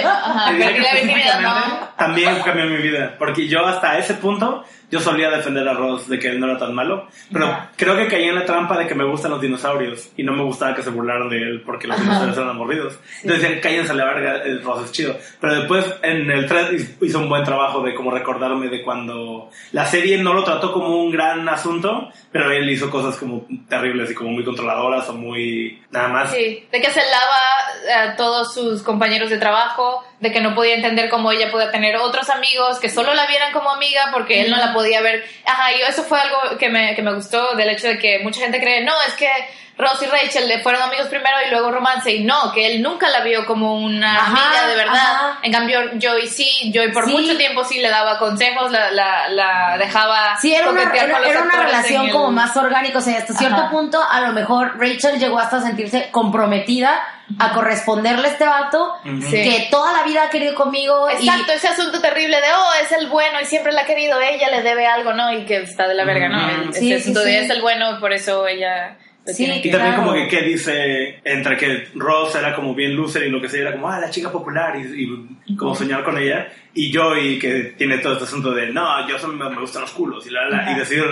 años. 0.00 0.04
ajá, 0.04 0.52
la 0.52 0.70
virginidad, 0.70 1.40
¿no? 1.40 1.88
También 1.96 2.40
cambió 2.42 2.66
mi 2.66 2.76
vida, 2.76 3.14
porque 3.18 3.48
yo 3.48 3.66
hasta 3.66 3.98
ese 3.98 4.14
punto 4.14 4.64
yo 4.90 5.00
solía 5.00 5.30
defender 5.30 5.68
a 5.68 5.74
Ross 5.74 6.08
de 6.08 6.18
que 6.18 6.28
él 6.28 6.40
no 6.40 6.46
era 6.48 6.58
tan 6.58 6.74
malo, 6.74 7.08
pero 7.32 7.54
creo 7.76 7.96
que 7.96 8.08
caí 8.08 8.24
en 8.24 8.34
la 8.34 8.44
trampa 8.44 8.78
de 8.78 8.86
que 8.86 8.94
me 8.94 9.04
gustan 9.04 9.30
los 9.30 9.40
dinosaurios 9.40 10.10
y 10.16 10.22
no 10.22 10.32
me 10.32 10.42
gustaba 10.42 10.74
que 10.74 10.82
se 10.82 10.90
burlaran 10.90 11.28
de 11.28 11.36
él 11.36 11.62
porque 11.64 11.86
los 11.86 11.96
Ajá. 11.96 12.04
dinosaurios 12.04 12.38
eran 12.38 12.50
aburridos. 12.50 12.98
Entonces 13.22 13.42
decían, 13.42 13.60
cállense 13.60 13.92
a 13.92 13.94
la 13.94 14.04
verga, 14.06 14.42
el 14.42 14.62
Ross 14.62 14.86
es 14.86 14.92
chido. 14.92 15.16
Pero 15.40 15.54
después 15.56 15.84
en 16.02 16.30
el 16.30 16.46
thread 16.46 16.72
hizo 17.00 17.18
un 17.18 17.28
buen 17.28 17.44
trabajo 17.44 17.82
de 17.82 17.94
como 17.94 18.10
recordarme 18.10 18.68
de 18.68 18.82
cuando 18.82 19.50
la 19.72 19.84
serie 19.84 20.18
no 20.18 20.32
lo 20.32 20.44
trató 20.44 20.72
como 20.72 21.02
un 21.02 21.10
gran 21.10 21.48
asunto, 21.48 22.10
pero 22.32 22.50
él 22.50 22.68
hizo 22.70 22.90
cosas 22.90 23.16
como 23.16 23.46
terribles 23.68 24.10
y 24.10 24.14
como 24.14 24.30
muy 24.30 24.44
controladoras 24.44 25.08
o 25.08 25.14
muy 25.14 25.82
nada 25.90 26.08
más. 26.08 26.30
Sí, 26.30 26.66
de 26.70 26.80
que 26.80 26.90
se 26.90 27.00
lava 27.00 28.04
a 28.04 28.16
todos 28.16 28.54
sus 28.54 28.82
compañeros 28.82 29.30
de 29.30 29.38
trabajo, 29.38 30.04
de 30.20 30.32
que 30.32 30.40
no 30.40 30.54
podía 30.54 30.74
entender 30.74 31.08
cómo 31.08 31.30
ella 31.30 31.50
podía 31.50 31.70
tener 31.70 31.96
otros 31.96 32.28
amigos 32.30 32.80
que 32.80 32.90
solo 32.90 33.14
la 33.14 33.26
vieran 33.26 33.52
como 33.52 33.70
amiga 33.70 34.10
porque 34.12 34.42
él 34.42 34.50
no 34.50 34.56
la 34.56 34.72
podía 34.72 35.00
ver. 35.00 35.24
Ajá, 35.44 35.72
y 35.72 35.82
eso 35.82 36.02
fue 36.02 36.20
algo 36.20 36.58
que 36.58 36.68
me, 36.68 36.94
que 36.94 37.02
me 37.02 37.14
gustó 37.14 37.54
del 37.54 37.70
hecho 37.70 37.88
de 37.88 37.98
que 37.98 38.18
mucha 38.20 38.40
gente 38.40 38.60
cree, 38.60 38.82
no, 38.82 38.94
es 39.06 39.14
que 39.14 39.28
Ross 39.78 40.02
y 40.02 40.06
Rachel 40.06 40.48
le 40.48 40.58
fueron 40.58 40.82
amigos 40.82 41.06
primero 41.06 41.36
y 41.46 41.50
luego 41.50 41.70
romance 41.70 42.10
y 42.12 42.24
no, 42.24 42.50
que 42.52 42.66
él 42.66 42.82
nunca 42.82 43.08
la 43.10 43.20
vio 43.20 43.46
como 43.46 43.74
una 43.76 44.12
Ajá, 44.16 44.26
amiga 44.26 44.66
de 44.66 44.74
verdad. 44.74 44.94
ajá. 44.96 45.38
En 45.42 45.52
cambio, 45.52 45.78
Joey 46.02 46.26
sí, 46.26 46.72
Joey 46.74 46.90
por 46.92 47.04
Sí. 47.06 47.12
mucho 47.12 47.36
tiempo 47.36 47.62
sí 47.64 47.78
le 47.80 47.88
daba 47.88 48.18
consejos, 48.18 48.72
la, 48.72 48.90
la, 48.90 49.28
la 49.28 49.76
dejaba 49.78 50.36
Sí, 50.40 50.52
era 50.52 50.68
una, 50.70 50.82
era, 50.82 51.12
con 51.12 51.22
los 51.22 51.30
era 51.30 51.42
una 51.42 51.56
relación 51.62 52.06
el- 52.06 52.12
como 52.12 52.32
más 52.32 52.56
orgánica, 52.56 52.98
o 52.98 53.00
sea, 53.00 53.18
hasta 53.18 53.34
cierto 53.34 53.56
Ajá. 53.62 53.70
punto 53.70 54.02
a 54.02 54.20
lo 54.20 54.32
mejor 54.32 54.76
Rachel 54.78 55.18
llegó 55.20 55.38
hasta 55.38 55.58
a 55.58 55.62
sentirse 55.62 56.08
comprometida 56.10 57.00
a 57.38 57.52
corresponderle 57.52 58.26
a 58.26 58.30
este 58.30 58.46
vato 58.46 58.94
que 59.30 59.68
toda 59.70 59.92
la 59.92 60.02
vida 60.02 60.24
ha 60.24 60.30
querido 60.30 60.54
conmigo 60.54 61.08
Exacto, 61.10 61.52
ese 61.52 61.68
asunto 61.68 62.00
terrible 62.00 62.40
de, 62.40 62.46
oh, 62.52 62.70
es 62.82 62.90
el 62.92 63.06
bueno 63.08 63.38
y 63.40 63.44
siempre 63.44 63.70
la 63.72 63.82
ha 63.82 63.84
querido, 63.84 64.18
ella 64.20 64.48
le 64.48 64.62
debe 64.62 64.86
algo, 64.86 65.12
¿no? 65.12 65.30
Y 65.32 65.44
que 65.44 65.58
está 65.58 65.86
de 65.86 65.94
la 65.94 66.04
verga, 66.04 66.28
¿no? 66.30 66.72
Sí, 66.72 66.78
Ese 66.78 66.80
sí, 66.80 66.94
asunto 66.94 67.20
de 67.20 67.30
sí. 67.32 67.44
es 67.44 67.50
el 67.50 67.60
bueno, 67.60 68.00
por 68.00 68.12
eso 68.14 68.46
ella 68.48 68.96
Sí. 69.34 69.44
Y 69.44 69.70
también 69.70 69.94
Claro. 69.94 69.96
como 69.96 70.12
que, 70.14 70.28
que 70.28 70.42
dice, 70.42 71.20
entre 71.24 71.56
que 71.56 71.88
Ross 71.94 72.34
era 72.34 72.54
como 72.54 72.74
bien 72.74 72.96
loser 72.96 73.24
y 73.24 73.30
lo 73.30 73.40
que 73.40 73.48
sea, 73.48 73.60
era 73.62 73.72
como, 73.72 73.88
ah, 73.90 73.98
la 74.00 74.10
chica 74.10 74.30
popular 74.32 74.74
y, 74.76 75.28
y 75.46 75.56
como 75.56 75.74
soñar 75.74 76.02
con 76.04 76.18
ella. 76.18 76.48
Y 76.74 76.92
Joey 76.94 77.38
que 77.38 77.74
tiene 77.76 77.98
todo 77.98 78.12
este 78.14 78.24
asunto 78.24 78.52
de, 78.52 78.68
no, 78.68 79.08
yo 79.08 79.18
solo 79.18 79.34
me, 79.34 79.48
me 79.50 79.60
gustan 79.60 79.82
los 79.82 79.90
culos 79.92 80.26
y, 80.26 80.30
la, 80.30 80.48
la, 80.48 80.72
y 80.72 80.74
decir 80.76 81.04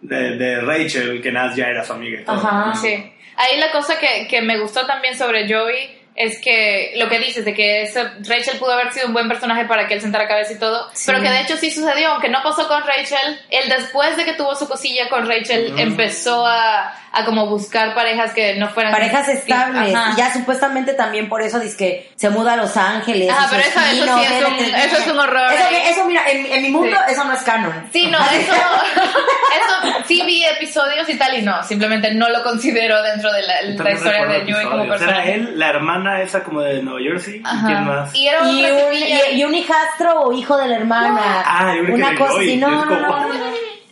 de, 0.00 0.36
de 0.36 0.60
Rachel 0.60 1.20
que 1.22 1.32
Naz 1.32 1.56
ya 1.56 1.66
era 1.68 1.82
su 1.84 1.92
amiga 1.94 2.20
y 2.20 2.24
todo. 2.24 2.36
Ajá. 2.36 2.74
Sí. 2.74 3.12
Ahí 3.36 3.58
la 3.58 3.70
cosa 3.72 3.98
que, 3.98 4.26
que 4.28 4.42
me 4.42 4.58
gustó 4.60 4.86
también 4.86 5.16
sobre 5.16 5.52
Joey 5.52 5.98
es 6.14 6.38
que 6.40 6.92
lo 6.96 7.08
que 7.08 7.18
dices 7.18 7.44
de 7.44 7.54
que 7.54 7.82
ese- 7.82 8.04
Rachel 8.20 8.56
pudo 8.60 8.70
haber 8.72 8.92
sido 8.92 9.08
un 9.08 9.12
buen 9.14 9.26
personaje 9.26 9.64
para 9.64 9.88
que 9.88 9.94
él 9.94 10.00
sentara 10.00 10.28
cabeza 10.28 10.52
y 10.52 10.58
todo, 10.60 10.88
Sí. 10.92 11.04
pero 11.06 11.20
que 11.20 11.28
de 11.28 11.40
hecho 11.40 11.56
sí 11.56 11.72
sucedió, 11.72 12.10
aunque 12.12 12.28
no 12.28 12.38
pasó 12.44 12.68
con 12.68 12.82
Rachel, 12.86 13.40
él 13.50 13.68
después 13.68 14.16
de 14.16 14.24
que 14.24 14.34
tuvo 14.34 14.54
su 14.54 14.68
cosilla 14.68 15.08
con 15.08 15.26
Rachel 15.28 15.72
Mm. 15.72 15.78
empezó 15.80 16.46
a, 16.46 16.94
a 17.14 17.24
como 17.24 17.46
buscar 17.46 17.94
parejas 17.94 18.32
que 18.32 18.54
no 18.56 18.68
fueran 18.68 18.92
parejas 18.92 19.28
estables 19.28 19.94
Ajá. 19.94 20.12
y 20.12 20.16
ya 20.16 20.32
supuestamente 20.32 20.92
también 20.94 21.28
por 21.28 21.42
eso 21.42 21.58
dice 21.60 21.76
que 21.76 22.10
se 22.16 22.30
muda 22.30 22.54
a 22.54 22.56
Los 22.56 22.76
Ángeles 22.76 23.28
y 23.28 23.44
su 23.44 23.50
pero 23.50 23.62
eso- 23.62 23.80
sí 23.80 24.00
es 24.34 24.44
un- 24.44 24.74
eso 24.74 24.96
es 24.98 25.06
un 25.08 25.18
horror 25.18 25.52
eso, 25.52 25.64
eso, 25.90 26.04
mira 26.06 26.22
en, 26.28 26.46
en 26.46 26.62
mi 26.62 26.70
mundo 26.70 26.96
Sí. 27.06 27.12
eso 27.12 27.24
no 27.24 27.32
es 27.32 27.42
canon 27.42 27.88
Sí, 27.92 28.06
no, 28.08 28.18
eso, 28.18 28.52
eso 29.14 29.98
sí 30.06 30.22
vi 30.26 30.44
episodios 30.44 31.08
y 31.08 31.16
tal 31.16 31.38
y 31.38 31.42
no, 31.42 31.62
simplemente 31.62 32.12
no 32.14 32.28
lo 32.28 32.42
considero 32.42 33.02
dentro 33.02 33.32
de 33.32 33.42
la, 33.42 33.62
la 33.62 33.90
historia 33.92 34.26
de 34.26 34.52
Joey 34.52 34.66
como 34.66 34.84
episodios. 34.84 35.02
Era 35.02 35.24
él, 35.26 35.58
la 35.58 35.68
hermana 35.70 36.20
esa 36.22 36.42
como 36.42 36.60
de 36.60 36.82
Nueva 36.82 37.00
Jersey, 37.00 37.36
¿y 37.36 37.42
Ajá. 37.44 37.66
quién 37.66 37.84
más? 37.84 38.14
Y 38.14 38.28
era 38.28 38.50
y 38.50 38.64
otra 38.66 38.84
un, 38.86 38.94
y, 38.94 39.38
y 39.38 39.44
un 39.44 39.54
hijastro 39.54 40.20
o 40.22 40.32
hijo 40.32 40.56
de 40.56 40.68
la 40.68 40.76
hermana 40.76 41.42
Ah, 41.46 41.74
yo 41.76 41.82
creo 41.84 41.86
que 41.86 41.92
una 42.02 42.10
de 42.10 42.16
cosa 42.16 42.34
así 42.38 42.56
no 42.56 42.68
y 42.68 42.70
no 42.72 42.84
no 42.84 43.34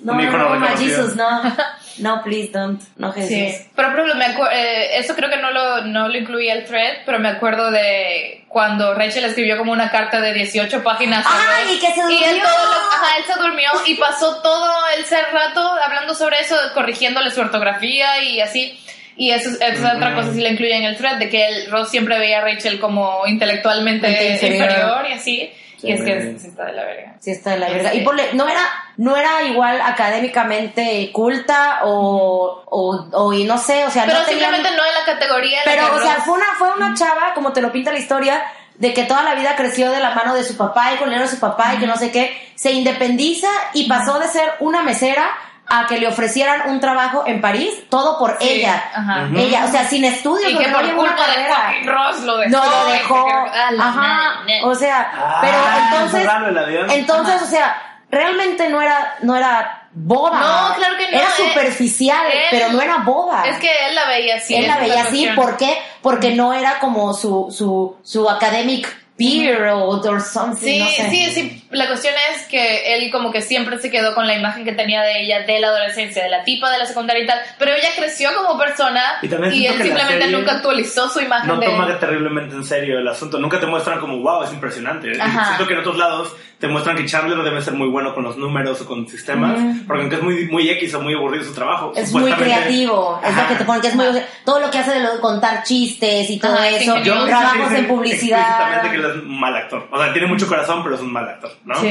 no 0.02 0.14
no 0.14 0.18
no, 0.20 0.22
hijo 0.24 0.58
no. 0.58 0.76
Jesus, 0.76 1.16
no 1.16 1.42
no 1.98 2.22
please 2.22 2.50
don't 2.52 2.80
no 2.96 3.12
Jesús 3.12 3.28
Sí, 3.28 3.54
pero 3.76 3.90
por 3.90 4.00
ejemplo, 4.00 4.14
me 4.16 4.26
acu- 4.34 4.48
eh, 4.52 4.98
eso 4.98 5.14
creo 5.14 5.30
que 5.30 5.36
no 5.36 5.50
lo, 5.50 5.82
no 5.84 6.08
lo 6.08 6.16
incluía 6.18 6.54
el 6.54 6.64
thread, 6.64 6.98
pero 7.06 7.18
me 7.18 7.28
acuerdo 7.28 7.70
de 7.70 8.44
cuando 8.48 8.94
Rachel 8.94 9.24
escribió 9.24 9.56
como 9.56 9.72
una 9.72 9.90
carta 9.90 10.20
de 10.20 10.32
18 10.34 10.82
páginas. 10.82 11.24
Ay, 11.28 11.76
y 11.76 11.78
que 11.78 11.86
se 11.92 12.00
Y 12.12 12.22
él, 12.24 12.30
durmió. 12.30 12.44
todo 12.44 12.64
lo- 12.64 12.92
ajá, 12.92 13.16
él 13.18 13.24
se 13.26 13.40
durmió 13.40 13.70
y 13.86 13.94
pasó 13.94 14.42
todo 14.42 14.72
ese 14.98 15.20
rato 15.32 15.60
hablando 15.84 16.14
sobre 16.14 16.40
eso, 16.40 16.56
corrigiéndole 16.74 17.30
su 17.30 17.40
ortografía 17.40 18.22
y 18.22 18.40
así. 18.40 18.78
Y 19.16 19.30
eso, 19.30 19.50
es- 19.50 19.60
eso 19.60 19.86
es 19.86 19.94
otra 19.94 20.08
Ujú. 20.12 20.16
cosa, 20.20 20.32
si 20.34 20.40
la 20.40 20.48
incluye 20.50 20.74
en 20.76 20.84
el 20.84 20.96
thread, 20.96 21.16
de 21.18 21.28
que 21.30 21.46
él, 21.46 21.70
Ross 21.70 21.90
siempre 21.90 22.18
veía 22.18 22.38
a 22.38 22.42
Rachel 22.42 22.80
como 22.80 23.26
intelectualmente 23.26 24.08
Inferior. 24.32 24.62
inferior. 24.70 25.06
y 25.08 25.12
así. 25.12 25.52
Sí. 25.82 25.88
Y 25.88 25.92
es 25.92 26.02
que 26.02 26.38
sí 26.38 26.46
está 26.46 26.64
de 26.66 26.72
la 26.72 26.84
verga. 26.84 27.14
Sí, 27.20 27.30
está 27.32 27.50
de 27.50 27.58
la 27.58 27.68
verga. 27.68 27.92
Y 27.92 28.02
ponle, 28.02 28.32
no 28.34 28.48
era, 28.48 28.60
no 28.96 29.16
era 29.16 29.42
igual 29.42 29.80
académicamente 29.82 31.10
culta 31.12 31.80
o, 31.84 32.62
o, 32.66 33.08
o 33.12 33.32
y 33.32 33.44
no 33.44 33.58
sé, 33.58 33.84
o 33.84 33.90
sea, 33.90 34.04
Pero 34.06 34.18
no 34.20 34.24
tenía- 34.24 34.46
simplemente 34.46 34.76
no 34.76 34.84
en 34.86 34.94
la 34.94 35.04
categoría. 35.04 35.58
en 35.58 35.64
Pero, 35.64 35.94
o 35.94 36.00
sea, 36.00 36.14
fue 36.24 36.34
una, 36.34 36.46
fue 36.58 36.70
una 36.72 36.94
chava, 36.94 37.34
como 37.34 37.52
te 37.52 37.60
lo 37.60 37.72
pinta 37.72 37.92
la 37.92 37.98
historia, 37.98 38.42
de 38.76 38.94
que 38.94 39.04
toda 39.04 39.22
la 39.22 39.34
vida 39.34 39.54
creció 39.56 39.90
de 39.90 40.00
la 40.00 40.10
mano 40.14 40.34
de 40.34 40.44
su 40.44 40.56
papá 40.56 40.92
y 40.94 40.96
con 40.96 41.04
el 41.08 41.10
dinero 41.14 41.28
de 41.28 41.34
su 41.34 41.40
papá 41.40 41.74
y 41.74 41.78
que 41.78 41.86
no 41.86 41.96
sé 41.96 42.10
qué, 42.10 42.36
se 42.54 42.72
independiza 42.72 43.48
y 43.74 43.88
pasó 43.88 44.18
de 44.18 44.28
ser 44.28 44.54
una 44.60 44.82
mesera 44.82 45.28
a 45.68 45.86
que 45.86 45.98
le 45.98 46.06
ofrecieran 46.06 46.68
un 46.70 46.80
trabajo 46.80 47.24
en 47.26 47.40
París, 47.40 47.70
todo 47.88 48.18
por 48.18 48.36
Sí, 48.40 48.48
ella. 48.48 48.82
ajá. 48.94 49.28
Ella, 49.34 49.64
o 49.66 49.70
sea, 49.70 49.88
sin 49.88 50.04
estudios, 50.04 50.50
Y 50.50 50.54
porque 50.54 50.66
que 50.66 50.70
no 50.72 50.78
por 50.78 50.84
una 50.86 50.94
culpa 51.16 51.26
de 51.28 51.90
Ross 51.90 52.20
lo 52.20 52.36
dejó. 52.38 52.50
No 52.50 52.64
lo 52.64 52.86
dejó. 52.92 53.26
ah, 53.30 53.70
Ajá. 53.80 54.30
O 54.64 54.74
sea, 54.74 55.10
Ah, 55.14 55.38
pero 55.40 55.58
entonces. 55.96 56.96
Entonces, 56.96 57.34
Ajá. 57.36 57.44
o 57.44 57.46
sea, 57.48 57.82
realmente 58.10 58.68
no 58.68 58.82
era, 58.82 59.14
no 59.22 59.34
era 59.36 59.88
boba. 59.94 60.38
No, 60.40 60.74
claro 60.74 60.96
que 60.98 61.10
no, 61.10 61.18
Era 61.18 61.28
eh, 61.28 61.48
superficial, 61.48 62.26
él- 62.32 62.40
pero 62.50 62.68
no 62.70 62.80
era 62.82 62.98
boba. 62.98 63.44
Es 63.46 63.58
que 63.58 63.70
él 63.88 63.94
la 63.94 64.06
veía 64.06 64.36
así. 64.36 64.54
él 64.54 64.66
la 64.66 64.78
veía 64.78 65.02
así. 65.02 65.28
¿por 65.34 65.56
qué? 65.56 65.78
Porque 66.02 66.32
no 66.34 66.52
era 66.52 66.78
como 66.80 67.14
su, 67.14 67.54
su, 67.56 67.96
su 68.02 68.28
academic 68.28 68.94
peer 69.16 69.66
o 69.68 69.88
or 69.90 70.20
something, 70.22 70.64
Sí, 70.66 70.78
no 70.80 70.86
sé. 70.88 71.10
sí, 71.10 71.30
sí. 71.32 71.61
La 71.72 71.86
cuestión 71.88 72.14
es 72.32 72.46
que 72.46 72.94
él 72.94 73.10
como 73.10 73.32
que 73.32 73.40
siempre 73.40 73.78
se 73.78 73.90
quedó 73.90 74.14
con 74.14 74.26
la 74.26 74.36
imagen 74.36 74.64
que 74.64 74.72
tenía 74.72 75.02
de 75.02 75.22
ella 75.22 75.42
de 75.42 75.60
la 75.60 75.68
adolescencia, 75.68 76.22
de 76.22 76.30
la 76.30 76.44
tipa 76.44 76.70
de 76.70 76.78
la 76.78 76.86
secundaria 76.86 77.24
y 77.24 77.26
tal. 77.26 77.40
Pero 77.58 77.72
ella 77.72 77.88
creció 77.96 78.30
como 78.34 78.58
persona 78.58 79.02
Y 79.22 79.28
también 79.28 79.52
y 79.52 79.58
siento 79.58 79.82
él 79.82 79.88
simplemente 79.88 80.28
nunca 80.28 80.52
actualizó 80.52 81.08
su 81.08 81.20
imagen 81.20 81.48
no 81.48 81.56
de 81.56 81.66
toma 81.66 81.98
terriblemente 81.98 82.54
en 82.54 82.64
serio 82.64 82.98
el 82.98 83.08
asunto. 83.08 83.38
Nunca 83.38 83.58
te 83.58 83.66
muestran 83.66 84.00
como, 84.00 84.18
wow, 84.18 84.44
es 84.44 84.52
impresionante. 84.52 85.12
Ajá. 85.20 85.46
Siento 85.46 85.66
que 85.66 85.74
en 85.74 85.80
otros 85.80 85.96
lados 85.96 86.36
te 86.62 86.68
muestran 86.68 86.96
que 86.96 87.04
Chandler 87.06 87.42
debe 87.42 87.60
ser 87.60 87.74
muy 87.74 87.88
bueno 87.88 88.14
con 88.14 88.22
los 88.22 88.36
números 88.36 88.80
o 88.82 88.86
con 88.86 89.08
sistemas, 89.08 89.58
porque 89.84 90.02
aunque 90.02 90.14
es 90.14 90.22
muy, 90.22 90.46
muy 90.46 90.70
X 90.70 90.94
o 90.94 91.00
muy 91.00 91.12
aburrido 91.12 91.44
su 91.44 91.52
trabajo. 91.52 91.92
Es 91.96 92.12
muy 92.12 92.32
creativo, 92.32 93.20
es 93.24 93.36
lo 93.36 93.48
que 93.48 93.54
te 93.56 93.64
pone 93.64 93.80
que 93.80 93.88
es 93.88 93.96
muy 93.96 94.06
todo 94.44 94.60
lo 94.60 94.70
que 94.70 94.78
hace 94.78 94.92
de 94.92 95.00
lo 95.00 95.14
de 95.14 95.20
contar 95.20 95.64
chistes 95.64 96.30
y 96.30 96.38
todo 96.38 96.54
Ajá, 96.54 96.68
eso, 96.68 96.96
ingenioso. 96.96 97.26
trabajos 97.26 97.58
dicen 97.58 97.76
en 97.78 97.88
publicidad. 97.88 98.38
Explícitamente 98.38 98.90
que 98.90 98.96
él 98.96 99.04
es 99.10 99.24
un 99.24 99.40
mal 99.40 99.56
actor. 99.56 99.88
O 99.90 100.00
sea, 100.00 100.12
tiene 100.12 100.28
mucho 100.28 100.46
corazón, 100.46 100.84
pero 100.84 100.94
es 100.94 101.00
un 101.00 101.12
mal 101.12 101.28
actor, 101.28 101.50
¿no? 101.64 101.74
Sí. 101.80 101.88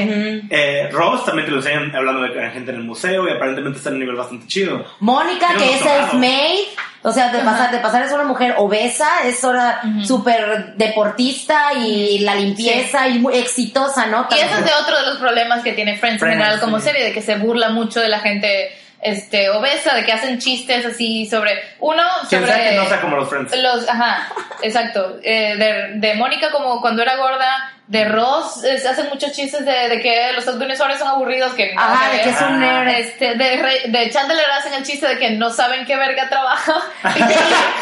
Eh, 0.50 0.88
Ross 0.92 1.24
también 1.24 1.46
te 1.46 1.52
lo 1.52 1.58
enseñan 1.58 1.94
hablando 1.94 2.22
de 2.22 2.50
gente 2.50 2.70
en 2.70 2.78
el 2.78 2.84
museo 2.84 3.28
y 3.28 3.32
aparentemente 3.32 3.78
está 3.78 3.90
en 3.90 3.96
un 3.96 4.00
nivel 4.00 4.16
bastante 4.16 4.46
chido. 4.46 4.84
Mónica, 5.00 5.48
Tiene 5.48 5.64
que 5.64 5.74
es 5.74 5.80
self-made, 5.82 6.68
o 7.02 7.12
sea, 7.12 7.32
de 7.32 7.40
pasar, 7.40 7.70
de 7.70 7.78
pasar 7.78 8.04
es 8.04 8.12
una 8.12 8.24
mujer 8.24 8.54
obesa, 8.58 9.08
es 9.24 9.42
ahora 9.42 9.80
súper 10.04 10.74
deportista 10.76 11.72
y 11.74 12.20
la 12.20 12.34
limpieza 12.34 13.08
y 13.08 13.18
muy 13.18 13.34
exitosa, 13.34 14.06
¿no? 14.06 14.28
Y 14.30 14.34
ese 14.34 14.52
es 14.52 14.64
de 14.64 14.72
otro 14.80 14.98
de 14.98 15.06
los 15.06 15.18
problemas 15.18 15.62
que 15.62 15.72
tiene 15.72 15.96
Friends, 15.98 16.22
en 16.22 16.30
general 16.30 16.60
como 16.60 16.78
sí. 16.78 16.86
serie, 16.86 17.04
de 17.04 17.12
que 17.12 17.22
se 17.22 17.36
burla 17.36 17.70
mucho 17.70 18.00
de 18.00 18.08
la 18.08 18.20
gente 18.20 18.70
este 19.02 19.50
obesa, 19.50 19.96
de 19.96 20.04
que 20.04 20.12
hacen 20.12 20.38
chistes 20.38 20.86
así 20.86 21.26
sobre 21.26 21.50
uno 21.80 22.04
sobre 22.30 22.46
sea 22.46 22.70
que 22.70 22.76
no 22.76 22.86
sea 22.86 23.00
como 23.00 23.16
los 23.16 23.28
Friends. 23.28 23.52
los 23.60 23.88
ajá, 23.88 24.28
exacto, 24.62 25.18
eh, 25.24 25.56
de, 25.56 25.98
de 25.98 26.14
Mónica 26.14 26.52
como 26.52 26.80
cuando 26.80 27.02
era 27.02 27.16
gorda, 27.16 27.72
de 27.88 28.04
Ross 28.06 28.64
eh, 28.64 28.80
hacen 28.88 29.08
muchos 29.10 29.32
chistes 29.32 29.64
de, 29.66 29.88
de 29.88 30.00
que 30.00 30.32
los 30.34 30.58
dinosaurios 30.58 30.98
son 30.98 31.08
aburridos, 31.08 31.52
que 31.54 31.74
Ajá, 31.76 32.10
que 32.10 32.16
de 32.16 32.22
que 32.22 32.30
es 32.30 32.40
un 32.40 32.60
nerd. 32.60 32.88
Este, 32.88 33.34
de, 33.34 33.56
Re- 33.56 33.82
de 33.88 34.10
Chandler 34.10 34.38
hacen 34.58 34.72
el 34.74 34.82
chiste 34.84 35.06
de 35.06 35.18
que 35.18 35.30
no 35.32 35.50
saben 35.50 35.84
qué 35.84 35.96
verga 35.96 36.28
trabaja 36.28 36.74
y 37.14 37.22
que, 37.22 37.34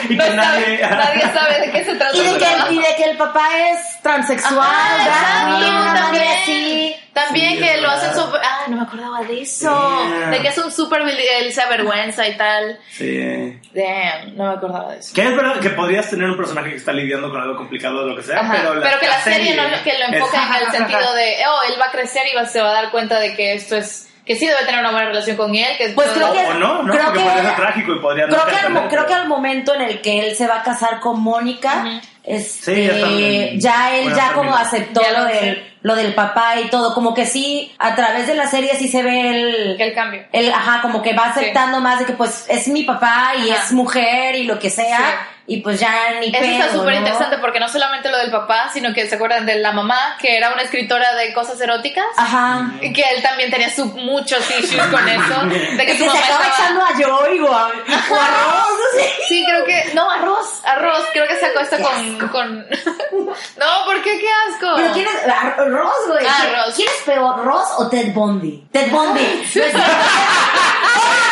Y 0.14 0.16
no 0.16 0.24
que 0.24 0.30
sabe- 0.30 0.36
nadie- 0.36 0.80
nadie 0.80 1.22
sabe 1.32 1.60
de 1.66 1.70
qué 1.70 1.84
se 1.84 1.94
trata 1.94 2.16
Y 2.16 2.20
de, 2.20 2.32
que, 2.32 2.38
trabajo. 2.44 2.72
y 2.72 2.78
de 2.78 2.94
que 2.96 3.04
el 3.04 3.16
papá 3.16 3.46
es 3.70 4.02
transexual, 4.02 4.58
Ajá, 4.58 5.48
madre 5.48 6.00
también. 6.00 6.24
así. 6.42 6.96
También 7.12 7.54
Sí, 7.54 7.58
que 7.58 7.74
es 7.74 7.82
lo 7.82 7.90
hacen 7.90 8.14
súper... 8.14 8.40
Ah, 8.42 8.60
no 8.68 8.76
me 8.76 8.82
acordaba 8.84 9.20
de 9.22 9.42
eso. 9.42 10.08
Yeah. 10.20 10.30
De 10.30 10.40
que 10.42 10.48
es 10.48 10.58
un 10.58 10.70
súper... 10.70 11.02
Él 11.02 11.52
se 11.52 11.60
avergüenza 11.60 12.26
y 12.28 12.36
tal. 12.36 12.78
Sí. 12.88 13.58
Damn, 13.74 14.36
no 14.36 14.46
me 14.46 14.52
acordaba 14.54 14.92
de 14.92 15.00
eso. 15.00 15.12
Que 15.12 15.22
es 15.24 15.34
verdad 15.36 15.58
que 15.58 15.70
podrías 15.70 16.08
tener 16.08 16.30
un 16.30 16.36
personaje 16.36 16.70
que 16.70 16.76
está 16.76 16.92
lidiando 16.92 17.28
con 17.30 17.40
algo 17.42 17.56
complicado 17.56 18.02
o 18.02 18.06
lo 18.06 18.16
que 18.16 18.22
sea, 18.22 18.38
Ajá, 18.38 18.52
pero, 18.56 18.74
la, 18.76 18.98
que 19.00 19.08
la 19.08 19.20
serie, 19.22 19.56
no 19.56 19.64
lo- 19.68 19.82
que 19.82 19.89
lo 19.98 20.06
es- 20.06 20.12
enfoca 20.14 20.46
en 20.58 20.66
el 20.66 20.72
sentido 20.72 21.14
de, 21.14 21.36
oh, 21.48 21.72
él 21.72 21.80
va 21.80 21.86
a 21.86 21.90
crecer 21.90 22.22
y 22.32 22.36
va, 22.36 22.46
se 22.46 22.60
va 22.60 22.70
a 22.70 22.74
dar 22.74 22.90
cuenta 22.90 23.18
de 23.18 23.34
que 23.34 23.54
esto 23.54 23.76
es, 23.76 24.08
que 24.26 24.36
sí 24.36 24.46
debe 24.46 24.64
tener 24.64 24.80
una 24.80 24.90
buena 24.92 25.06
relación 25.08 25.36
con 25.36 25.54
él, 25.54 25.76
que 25.76 25.84
es 25.86 25.92
Pues 25.94 26.08
creo 26.10 26.32
que- 26.32 26.38
o 26.46 26.54
no, 26.54 26.82
¿no? 26.82 26.92
creo 26.92 27.06
Porque 27.06 27.18
que- 27.20 27.24
podría 27.26 27.44
ser 27.44 27.56
trágico 27.56 27.92
y 27.94 27.98
podría 27.98 28.26
no 28.26 28.32
Creo 28.36 28.46
que, 28.46 28.56
al, 28.78 28.88
creo 28.88 29.06
que 29.06 29.28
momento 29.28 29.74
en 29.74 29.80
el 29.82 30.00
que 30.00 30.20
él 30.28 30.36
se 30.36 30.46
va 30.46 30.60
a 30.60 30.62
casar 30.62 31.00
con 31.00 31.20
Mónica, 31.20 31.84
Ujú. 31.86 32.00
este, 32.24 32.74
Sí, 32.74 33.58
ya 33.58 33.96
él 33.96 34.14
ya 34.14 34.32
como 34.34 34.50
familia. 34.52 34.60
aceptó 34.68 35.02
Ya 35.02 35.12
lo 35.12 35.18
lo 35.20 35.24
del, 35.24 35.66
lo 35.82 35.94
del 35.96 36.14
papá 36.14 36.54
y 36.62 36.68
todo, 36.68 36.94
como 36.94 37.14
que 37.14 37.26
sí, 37.26 37.74
a 37.78 37.94
través 37.94 38.26
de 38.26 38.34
la 38.34 38.46
serie 38.46 38.74
sí 38.76 38.88
se 38.88 39.02
ve 39.02 39.30
el, 39.30 39.76
que 39.76 39.84
el 39.84 39.94
cambio. 39.94 40.22
el 40.32 40.52
ajá, 40.52 40.80
como 40.82 41.02
que 41.02 41.12
va 41.14 41.32
Sí. 41.32 41.40
aceptando 41.40 41.80
más 41.80 41.98
de 42.00 42.04
que 42.04 42.12
pues 42.12 42.44
es 42.48 42.68
mi 42.68 42.82
papá 42.84 43.32
y 43.38 43.50
Ajá. 43.50 43.64
es 43.64 43.72
mujer 43.72 44.36
y 44.36 44.44
lo 44.44 44.58
que 44.58 44.68
sea, 44.70 44.98
Sí. 44.98 45.39
Y 45.52 45.60
pues 45.62 45.80
ya 45.80 46.12
ni 46.20 46.28
Eso 46.28 46.38
pedo, 46.38 46.44
está 46.52 46.72
súper 46.72 46.92
¿no? 46.94 46.98
interesante 47.00 47.38
porque 47.38 47.58
no 47.58 47.68
solamente 47.68 48.08
lo 48.08 48.16
del 48.18 48.30
papá, 48.30 48.70
sino 48.72 48.94
que 48.94 49.08
se 49.08 49.16
acuerdan 49.16 49.44
de 49.46 49.56
la 49.56 49.72
mamá, 49.72 50.16
que 50.20 50.36
era 50.36 50.52
una 50.52 50.62
escritora 50.62 51.14
de 51.16 51.32
cosas 51.34 51.60
eróticas. 51.60 52.06
Ajá. 52.16 52.70
Y 52.80 52.92
que 52.92 53.02
él 53.02 53.20
también 53.22 53.50
tenía 53.50 53.68
su, 53.68 53.84
muchos 53.86 54.48
issues 54.58 54.80
con 54.86 55.08
eso. 55.08 55.40
De 55.76 55.84
que 55.86 55.92
Es 55.92 55.98
su 55.98 56.04
que 56.04 56.10
se 56.10 56.16
mamá 56.16 56.20
acaba 56.24 56.44
estaba- 56.44 56.54
echando 56.54 56.84
a 56.84 56.92
Joy 56.94 57.40
o 57.40 57.52
a, 57.52 57.66
o 57.66 58.14
a 58.14 58.26
Ross, 58.28 58.70
no 58.70 59.00
sé. 59.00 59.10
Sí, 59.28 59.44
creo 59.44 59.64
que. 59.64 59.90
No, 59.94 60.08
arroz. 60.10 60.60
Arroz. 60.64 61.04
Creo 61.12 61.26
que 61.26 61.36
sacó 61.40 61.60
esta 61.60 61.76
Qué 61.78 61.82
con, 61.82 62.28
con. 62.28 62.66
No, 63.58 63.84
¿por 63.86 64.02
qué? 64.02 64.18
Qué 64.20 64.28
asco. 64.48 64.68
Pero 64.76 64.92
¿quién 64.92 65.06
es? 65.06 65.12
ah, 65.28 65.54
Ross, 65.58 66.06
güey. 66.08 66.26
Ah, 66.26 66.36
¿Quién- 66.42 66.54
Ross. 66.54 66.74
¿Quién 66.76 66.88
es 66.88 67.02
peor, 67.04 67.44
Ross 67.44 67.68
o 67.78 67.88
Ted 67.88 68.12
Bundy? 68.12 68.64
Ted 68.72 68.90
Bundy. 68.90 69.44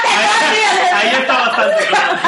ahí 0.92 1.08
está 1.20 1.38
bastante 1.38 1.86
claro. 1.86 2.18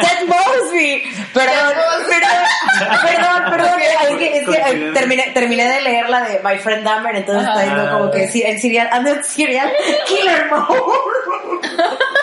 Ted 0.00 0.26
Mosby. 0.26 1.02
Perdón, 1.32 1.74
perdón, 2.08 2.90
perdón, 3.02 3.50
perdón. 3.50 3.80
Es 3.80 4.16
que, 4.18 4.38
es 4.38 4.48
que 4.48 4.56
eh, 4.56 4.92
terminé, 4.92 5.30
terminé, 5.34 5.68
de 5.68 5.80
leer 5.82 6.08
la 6.08 6.22
de 6.22 6.40
My 6.42 6.58
Friend 6.58 6.84
Dahmer, 6.84 7.16
entonces 7.16 7.48
está 7.48 7.60
ahí 7.60 7.88
como 7.90 8.10
que 8.10 8.24
en 8.24 8.60
serial, 8.60 8.88
ah, 8.92 9.02
I'm 9.04 9.22
serial 9.22 9.70
killer 10.06 10.50
mode. 10.50 12.16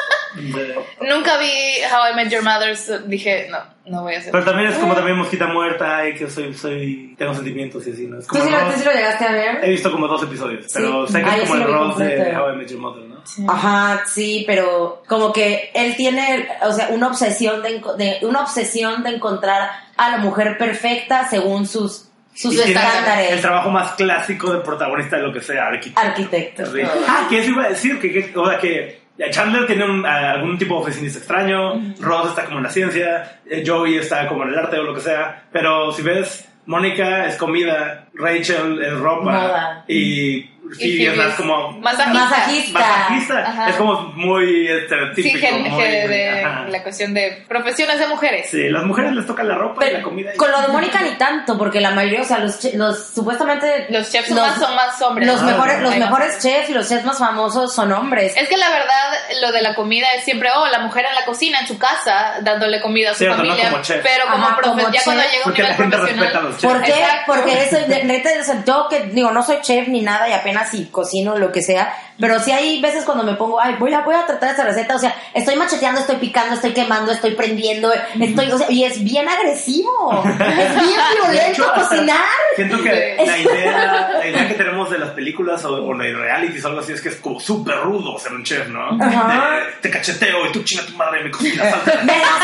Nunca 1.02 1.38
vi 1.38 1.52
How 1.92 2.12
I 2.12 2.16
Met 2.16 2.30
Your 2.32 2.44
Mother, 2.44 2.76
so 2.78 3.00
dije, 3.00 3.48
no, 3.52 3.60
no 3.86 4.02
voy 4.04 4.16
a 4.16 4.20
hacer. 4.20 4.32
Pero 4.32 4.44
también 4.46 4.70
es 4.70 4.78
como 4.78 4.96
también 4.96 5.18
mosquita 5.18 5.48
muerta 5.48 6.08
y 6.08 6.16
que 6.16 6.30
soy, 6.30 6.54
soy, 6.54 7.16
tengo 7.18 7.34
sentimientos 7.34 7.86
y 7.88 7.92
así, 7.92 8.08
¿no? 8.08 8.20
Es 8.20 8.28
¿Tú 8.28 8.34
como 8.36 8.46
sí, 8.46 8.52
lo, 8.52 8.60
Ross. 8.60 8.74
tú 8.74 8.80
sí 8.80 8.86
lo 8.86 8.92
llegaste 8.94 9.26
a 9.26 9.32
ver? 9.32 9.60
He 9.64 9.70
visto 9.72 9.92
como 9.92 10.08
dos 10.08 10.24
episodios, 10.24 10.66
pero 10.74 11.08
Sí. 11.08 11.14
sé 11.14 11.22
que 11.24 11.30
es 11.30 11.36
como 11.50 11.56
sí 11.56 11.62
el 11.62 11.68
Ross 11.74 11.98
de. 11.98 12.36
How 12.38 12.54
I 12.54 12.58
Met 12.58 12.68
Your 12.70 12.80
Mother, 12.80 13.04
¿no? 13.06 13.14
Ajá, 13.48 14.04
sí, 14.06 14.44
pero 14.46 15.02
como 15.08 15.32
que 15.32 15.72
él 15.74 15.96
tiene, 15.96 16.48
o 16.62 16.72
sea, 16.74 16.90
una 16.90 17.08
obsesión 17.08 17.62
de, 17.64 17.82
de- 17.98 18.20
una 18.26 18.42
obsesión 18.42 19.02
de 19.04 19.12
encontrar 19.16 19.70
a 19.96 20.10
la 20.10 20.18
mujer 20.18 20.58
perfecta 20.58 21.28
según 21.30 21.66
sus 21.68 22.10
sus 22.36 22.60
estándares. 22.60 23.32
El 23.32 23.42
trabajo 23.42 23.70
más 23.70 23.92
clásico 23.92 24.52
de 24.52 24.62
protagonista 24.62 25.18
de 25.18 25.22
lo 25.22 25.32
que 25.32 25.40
sea, 25.40 25.68
arquitecto. 25.68 26.02
Arquitecto. 26.02 26.66
Sí. 26.66 26.82
Ah, 27.08 27.28
que 27.30 27.38
eso 27.40 27.52
iba 27.52 27.66
a 27.66 27.70
decir, 27.70 28.00
que, 28.00 28.12
que- 28.12 28.34
o 28.36 28.50
sea, 28.50 28.58
que 28.58 29.03
Chandler 29.30 29.66
tiene 29.68 29.86
un- 29.86 30.06
a- 30.06 30.32
algún 30.32 30.58
tipo 30.58 30.76
de 30.76 30.82
oficinista 30.82 31.20
extraño, 31.20 31.74
Ross 32.00 32.30
está 32.30 32.46
como 32.46 32.58
en 32.58 32.64
la 32.64 32.70
ciencia, 32.70 33.40
eh, 33.50 33.64
Joey 33.66 33.98
está 33.98 34.28
como 34.28 34.44
en 34.44 34.50
el 34.50 34.58
arte 34.60 34.78
o 34.80 34.84
lo 34.84 34.94
que 34.94 35.02
sea, 35.02 35.44
pero 35.52 35.92
si 35.92 36.02
ves, 36.02 36.50
Mónica 36.66 37.26
es 37.28 37.36
comida, 37.38 38.08
Rachel 38.14 38.82
es 38.82 38.94
ropa 39.00 39.84
y 39.88 40.50
Phoebe 40.78 41.12
es 41.12 41.18
más 41.18 41.34
como 41.36 41.72
masajista. 41.80 42.80
Masajista. 42.80 43.70
es 43.70 43.76
como 43.76 44.02
muy 44.16 44.46
Sí, 44.48 44.68
estereotípico. 44.72 45.38
gen- 45.40 45.62
muy- 45.70 45.82
gen- 45.82 46.10
de 46.10 46.30
ajá. 46.44 46.66
la 46.70 46.84
cuestión 46.84 47.14
de 47.14 47.44
profesiones 47.48 48.00
de 48.00 48.08
mujeres. 48.08 48.48
Sí, 48.50 48.70
las 48.70 48.84
mujeres 48.84 49.12
les 49.14 49.28
toca 49.28 49.44
la 49.44 49.56
ropa 49.56 49.86
y 49.86 49.92
la 49.94 50.02
comida. 50.02 50.32
y- 50.34 50.38
con 50.38 50.52
lo 50.52 50.62
de 50.62 50.68
Mónica 50.70 51.02
ni 51.02 51.12
tanto, 51.12 51.58
porque 51.58 51.80
la 51.82 51.92
mayoría, 51.92 52.22
o 52.22 52.26
sea, 52.26 52.40
los, 52.40 52.64
los 52.74 53.08
supuestamente 53.14 53.88
Los 53.90 54.12
chefs 54.12 54.30
son 54.30 54.38
más- 54.38 54.60
son 54.60 54.76
más 54.76 55.02
hombres. 55.02 55.28
Los 55.28 55.42
Ah, 55.42 55.46
mejores, 55.46 55.82
los 55.82 55.96
mejores 55.98 56.40
chefs 56.40 56.70
y 56.70 56.74
los 56.74 56.88
chefs 56.88 57.06
más 57.06 57.18
famosos 57.20 57.74
son 57.74 57.92
hombres. 57.92 58.34
Es 58.38 58.48
que 58.48 58.58
la 58.58 58.70
verdad, 58.70 59.14
lo 59.42 59.52
de 59.52 59.62
la 59.62 59.76
comida 59.76 60.08
es 60.18 60.24
siempre, 60.24 60.50
oh, 60.56 60.68
la 60.68 60.80
mujer 60.80 61.06
en 61.08 61.16
la 61.16 61.26
cocina, 61.26 61.60
en 61.60 61.68
su 61.68 61.78
casa, 61.78 62.36
dándole 62.42 62.82
comida 62.82 63.12
a 63.12 63.14
su 63.14 63.20
Cierto, 63.20 63.38
no 63.44 63.50
familia. 63.50 63.70
como 63.70 63.84
chef. 63.84 64.02
Pero 64.04 64.26
como, 64.32 64.46
Ajá, 64.46 64.58
como 64.62 64.90
ya 64.92 65.02
cuando 65.04 65.24
llega 65.24 65.38
un 65.38 65.44
Porque 65.44 65.64
la 65.64 65.70
nivel 65.70 65.84
gente 65.84 65.98
profesional. 65.98 66.26
respeta 66.26 66.40
a 66.40 66.42
los 66.50 66.58
chefs. 66.58 66.74
¿Por 66.74 66.84
qué? 66.84 67.06
Porque 67.26 67.64
eso, 67.64 67.78
de- 67.88 68.04
neta, 68.06 68.30
o 68.40 68.44
sea, 68.44 68.64
yo 68.66 68.88
que 68.90 69.00
digo, 69.08 69.32
no 69.32 69.44
soy 69.44 69.58
chef 69.62 69.88
ni 69.88 70.02
nada 70.02 70.28
y 70.30 70.34
apenas 70.34 70.53
si 70.70 70.86
cocino 70.86 71.38
lo 71.38 71.52
que 71.52 71.62
sea, 71.62 71.94
pero 72.20 72.40
sí 72.40 72.52
hay 72.52 72.82
veces 72.82 73.04
cuando 73.06 73.24
me 73.24 73.34
pongo, 73.34 73.60
ay, 73.60 73.76
voy 73.80 73.94
a, 73.94 74.02
voy 74.02 74.16
a 74.16 74.26
tratar 74.26 74.52
esta 74.52 74.64
receta, 74.64 74.96
o 74.96 75.00
sea, 75.00 75.16
estoy 75.34 75.56
macheteando, 75.56 76.02
estoy 76.02 76.18
picando, 76.18 76.56
estoy 76.56 76.72
quemando, 76.72 77.12
estoy 77.12 77.32
prendiendo, 77.32 77.92
estoy, 78.20 78.52
o 78.52 78.58
sea, 78.58 78.72
y 78.72 78.84
es 78.84 79.04
bien 79.04 79.28
agresivo, 79.28 80.24
es 80.26 80.74
bien 80.76 81.00
violento 81.22 81.74
cocinar. 81.76 82.26
Siento 82.56 82.82
que 82.82 83.18
la 83.26 83.38
idea, 83.38 84.10
la 84.20 84.28
idea 84.28 84.48
que 84.48 84.54
tenemos 84.54 84.90
de 84.92 85.00
las 85.00 85.10
películas 85.12 85.66
o, 85.66 85.74
o 85.74 85.98
de 85.98 86.14
realities 86.14 86.64
o 86.66 86.68
algo 86.68 86.80
así 86.82 86.94
es 86.94 87.02
que 87.02 87.10
es 87.10 87.16
como 87.16 87.40
súper 87.40 87.78
rudo 87.82 88.18
ser 88.20 88.34
un 88.34 88.44
chef, 88.44 88.68
¿no? 88.68 88.82
Ajá. 89.04 89.60
De, 89.60 89.74
te 89.82 89.90
cacheteo 89.90 90.48
y 90.48 90.52
tú 90.52 90.64
chinga 90.64 90.86
tu 90.86 90.94
madre 90.94 91.22
y 91.22 91.24
me 91.26 91.32
cocinas 91.32 91.70
salsa. 91.70 92.02
¡Me 92.04 92.14
das 92.14 92.44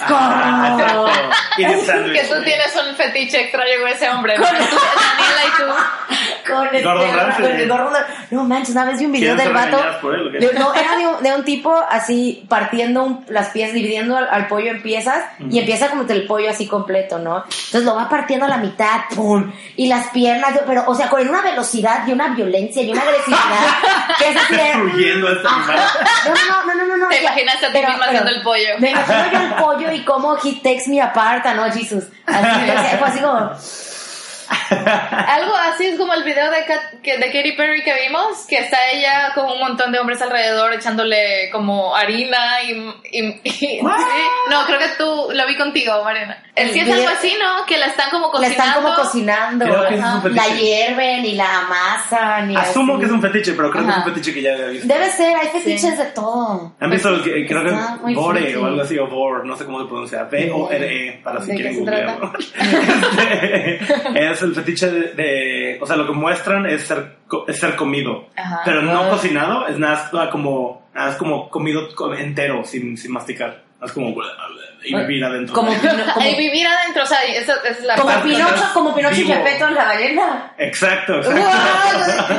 asco! 0.00 0.14
exacto. 0.82 1.06
Y 1.58 1.64
de 1.64 1.80
sándwich. 1.86 2.20
Que 2.20 2.28
tú 2.28 2.42
tienes 2.44 2.76
un 2.76 2.94
fetiche 2.96 3.40
extraño 3.40 3.80
con 3.80 3.88
ese 3.88 4.08
hombre. 4.10 4.36
¿no? 4.36 4.44
Tú, 4.44 4.52
Daniela 4.52 5.44
y 5.46 5.56
tú. 5.56 6.15
Con 6.46 6.66
este, 6.66 6.82
Gordon 6.82 7.14
Ramsay. 7.16 7.42
con 7.42 7.52
el 7.60 7.68
Gordon 7.68 7.92
Ramsay. 7.94 8.14
No 8.30 8.44
manches, 8.44 8.70
una 8.70 8.84
vez 8.84 8.98
vi 8.98 9.06
un 9.06 9.12
video 9.12 9.34
¿Quieren 9.36 9.54
del 9.54 9.70
vato. 9.72 10.10
él 10.14 10.32
de- 10.40 10.52
no, 10.58 10.74
era 10.74 10.96
de 10.96 11.06
un, 11.06 11.22
de 11.22 11.34
un 11.34 11.44
tipo 11.44 11.74
así 11.90 12.44
partiendo 12.48 13.02
un- 13.04 13.24
las 13.28 13.48
piezas, 13.50 13.74
dividiendo 13.74 14.16
al, 14.16 14.28
al 14.30 14.46
pollo 14.48 14.70
en 14.70 14.82
piezas 14.82 15.24
y 15.50 15.58
empieza 15.58 15.88
como 15.88 16.02
el 16.02 16.26
pollo 16.26 16.50
así 16.50 16.66
completo, 16.66 17.18
¿no? 17.18 17.38
Entonces 17.44 17.84
lo 17.84 17.94
va 17.96 18.08
partiendo 18.08 18.46
a 18.46 18.48
la 18.48 18.58
mitad, 18.58 19.00
¡pum! 19.14 19.52
Y 19.76 19.88
las 19.88 20.08
piernas, 20.08 20.52
pero, 20.66 20.84
o 20.86 20.94
sea, 20.94 21.08
con 21.08 21.26
una 21.28 21.42
velocidad 21.42 22.06
y 22.06 22.12
una 22.12 22.28
violencia 22.28 22.82
y 22.82 22.90
una 22.90 23.02
agresividad 23.02 23.38
que 24.18 24.28
es 24.30 24.36
así 24.36 24.54
de. 24.56 24.62
Destruyendo 24.62 25.28
este 25.32 25.48
animal. 25.48 25.76
No, 26.26 26.34
no, 26.34 26.64
no, 26.66 26.74
no, 26.74 26.86
no, 26.86 26.96
no. 26.96 27.08
Te 27.08 27.14
sea, 27.14 27.22
imaginas 27.22 27.56
a 27.56 27.58
ti 27.66 27.66
pero- 27.72 27.88
misma 27.88 28.04
haciendo 28.06 28.30
el 28.30 28.42
pollo. 28.42 28.68
Me 28.78 28.90
imagino 28.90 29.24
yo 29.32 29.38
el 29.40 29.54
pollo 29.54 29.92
y 29.92 30.04
cómo 30.04 30.36
he 30.44 30.52
takes 30.62 30.84
me 30.88 31.00
apart, 31.00 31.44
¿no, 31.46 31.64
Jesus? 31.72 32.04
Así, 32.26 32.96
fue 32.98 33.08
así 33.08 33.18
como. 33.20 33.50
Algo 34.48 35.54
así 35.56 35.86
es 35.86 35.98
como 35.98 36.12
el 36.14 36.22
video 36.24 36.50
de, 36.50 36.64
Kat- 36.66 37.00
que- 37.02 37.18
de 37.18 37.26
Katy 37.26 37.52
Perry 37.52 37.82
que 37.82 37.94
vimos, 38.06 38.46
que 38.48 38.58
está 38.58 38.78
ella 38.92 39.32
con 39.34 39.46
un 39.50 39.58
montón 39.58 39.92
de 39.92 39.98
hombres 39.98 40.20
alrededor 40.22 40.72
echándole 40.74 41.50
como 41.50 41.94
harina 41.94 42.62
y... 42.62 42.72
y- 43.12 43.40
y- 43.44 43.50
sí. 43.50 43.80
No, 44.50 44.64
creo 44.66 44.78
que 44.78 44.88
tú 44.98 45.28
lo 45.32 45.46
vi 45.46 45.56
contigo, 45.56 46.02
Mariana. 46.04 46.42
El 46.54 46.70
sí 46.70 46.80
es 46.80 46.90
algo 46.90 47.08
así, 47.08 47.34
¿no? 47.38 47.66
Que 47.66 47.76
la 47.76 47.86
están 47.86 48.08
como 48.10 48.26
La 48.28 48.32
cocinando. 48.32 48.64
están 48.64 48.82
como 48.82 48.94
cocinando. 48.94 49.64
Creo 49.66 49.88
que 49.88 49.94
es 49.94 50.00
un 50.00 50.06
ajá. 50.06 50.20
fetiche. 50.22 50.40
La 50.48 50.54
hierven 50.56 51.24
y 51.26 51.32
la 51.34 51.58
amasan. 51.60 52.50
Y 52.50 52.56
Asumo 52.56 52.94
así. 52.94 53.00
que 53.00 53.06
es 53.06 53.12
un 53.12 53.20
fetiche, 53.22 53.52
pero 53.52 53.70
creo 53.70 53.84
que 53.84 53.90
es 53.90 53.96
un 53.98 54.04
fetiche 54.04 54.32
que 54.34 54.42
ya 54.42 54.52
había 54.54 54.66
visto. 54.68 54.88
Debe 54.88 55.10
ser, 55.10 55.36
hay 55.36 55.48
fetiches 55.48 55.98
de 55.98 56.04
todo. 56.06 56.74
¿Han 56.80 56.90
visto 56.90 57.10
el 57.10 57.22
que 57.22 57.46
creo 57.46 57.62
que 57.62 57.68
es 58.10 58.14
Bore 58.16 58.56
o 58.56 58.64
algo 58.66 58.80
así, 58.82 58.98
o 58.98 59.06
Bor, 59.06 59.44
no 59.44 59.54
sé 59.56 59.66
cómo 59.66 59.80
se 59.82 59.86
pronuncia, 59.86 60.24
B-O-R-E, 60.24 61.20
para 61.22 61.42
si 61.42 61.48
¿De 61.50 61.56
qué 61.56 61.62
quieren 61.62 61.78
googlearlo. 61.80 62.32
es 64.36 64.42
el 64.42 64.54
fetiche 64.54 64.90
de, 64.90 65.00
de- 65.14 65.78
o 65.80 65.86
sea, 65.86 65.96
lo 65.96 66.06
que 66.06 66.12
muestran 66.12 66.66
es 66.66 66.82
ser, 66.82 67.16
es 67.48 67.58
ser 67.58 67.74
comido, 67.76 68.28
Ajá. 68.36 68.60
pero 68.64 68.82
no 68.82 69.08
cocinado, 69.10 69.66
es 69.66 69.78
nada 69.78 70.30
como, 70.30 70.88
nada 70.94 71.10
es 71.10 71.16
como 71.16 71.48
comido 71.50 71.88
co- 71.94 72.14
entero, 72.14 72.62
sin, 72.64 72.96
sin 72.96 73.12
masticar, 73.12 73.62
es 73.82 73.92
como 73.92 74.14
y 74.84 74.94
vivir 74.94 75.24
adentro. 75.24 75.54
Como, 75.54 75.72
Pino- 75.80 75.90
como, 76.14 76.20
Ay, 76.20 76.34
vivir 76.36 76.66
adentro, 76.66 77.02
o 77.02 77.06
sea, 77.06 77.22
esa 77.24 77.54
esa 77.54 77.68
es 77.68 77.80
la 77.84 77.96
como. 77.96 78.22
Pinocho, 78.22 78.64
como 78.74 78.94
Pinocho 78.94 79.20
y. 79.20 79.24
Gepetto 79.26 79.68
en 79.68 79.74
la 79.74 79.84
ballena. 79.84 80.52
Exacto. 80.58 81.20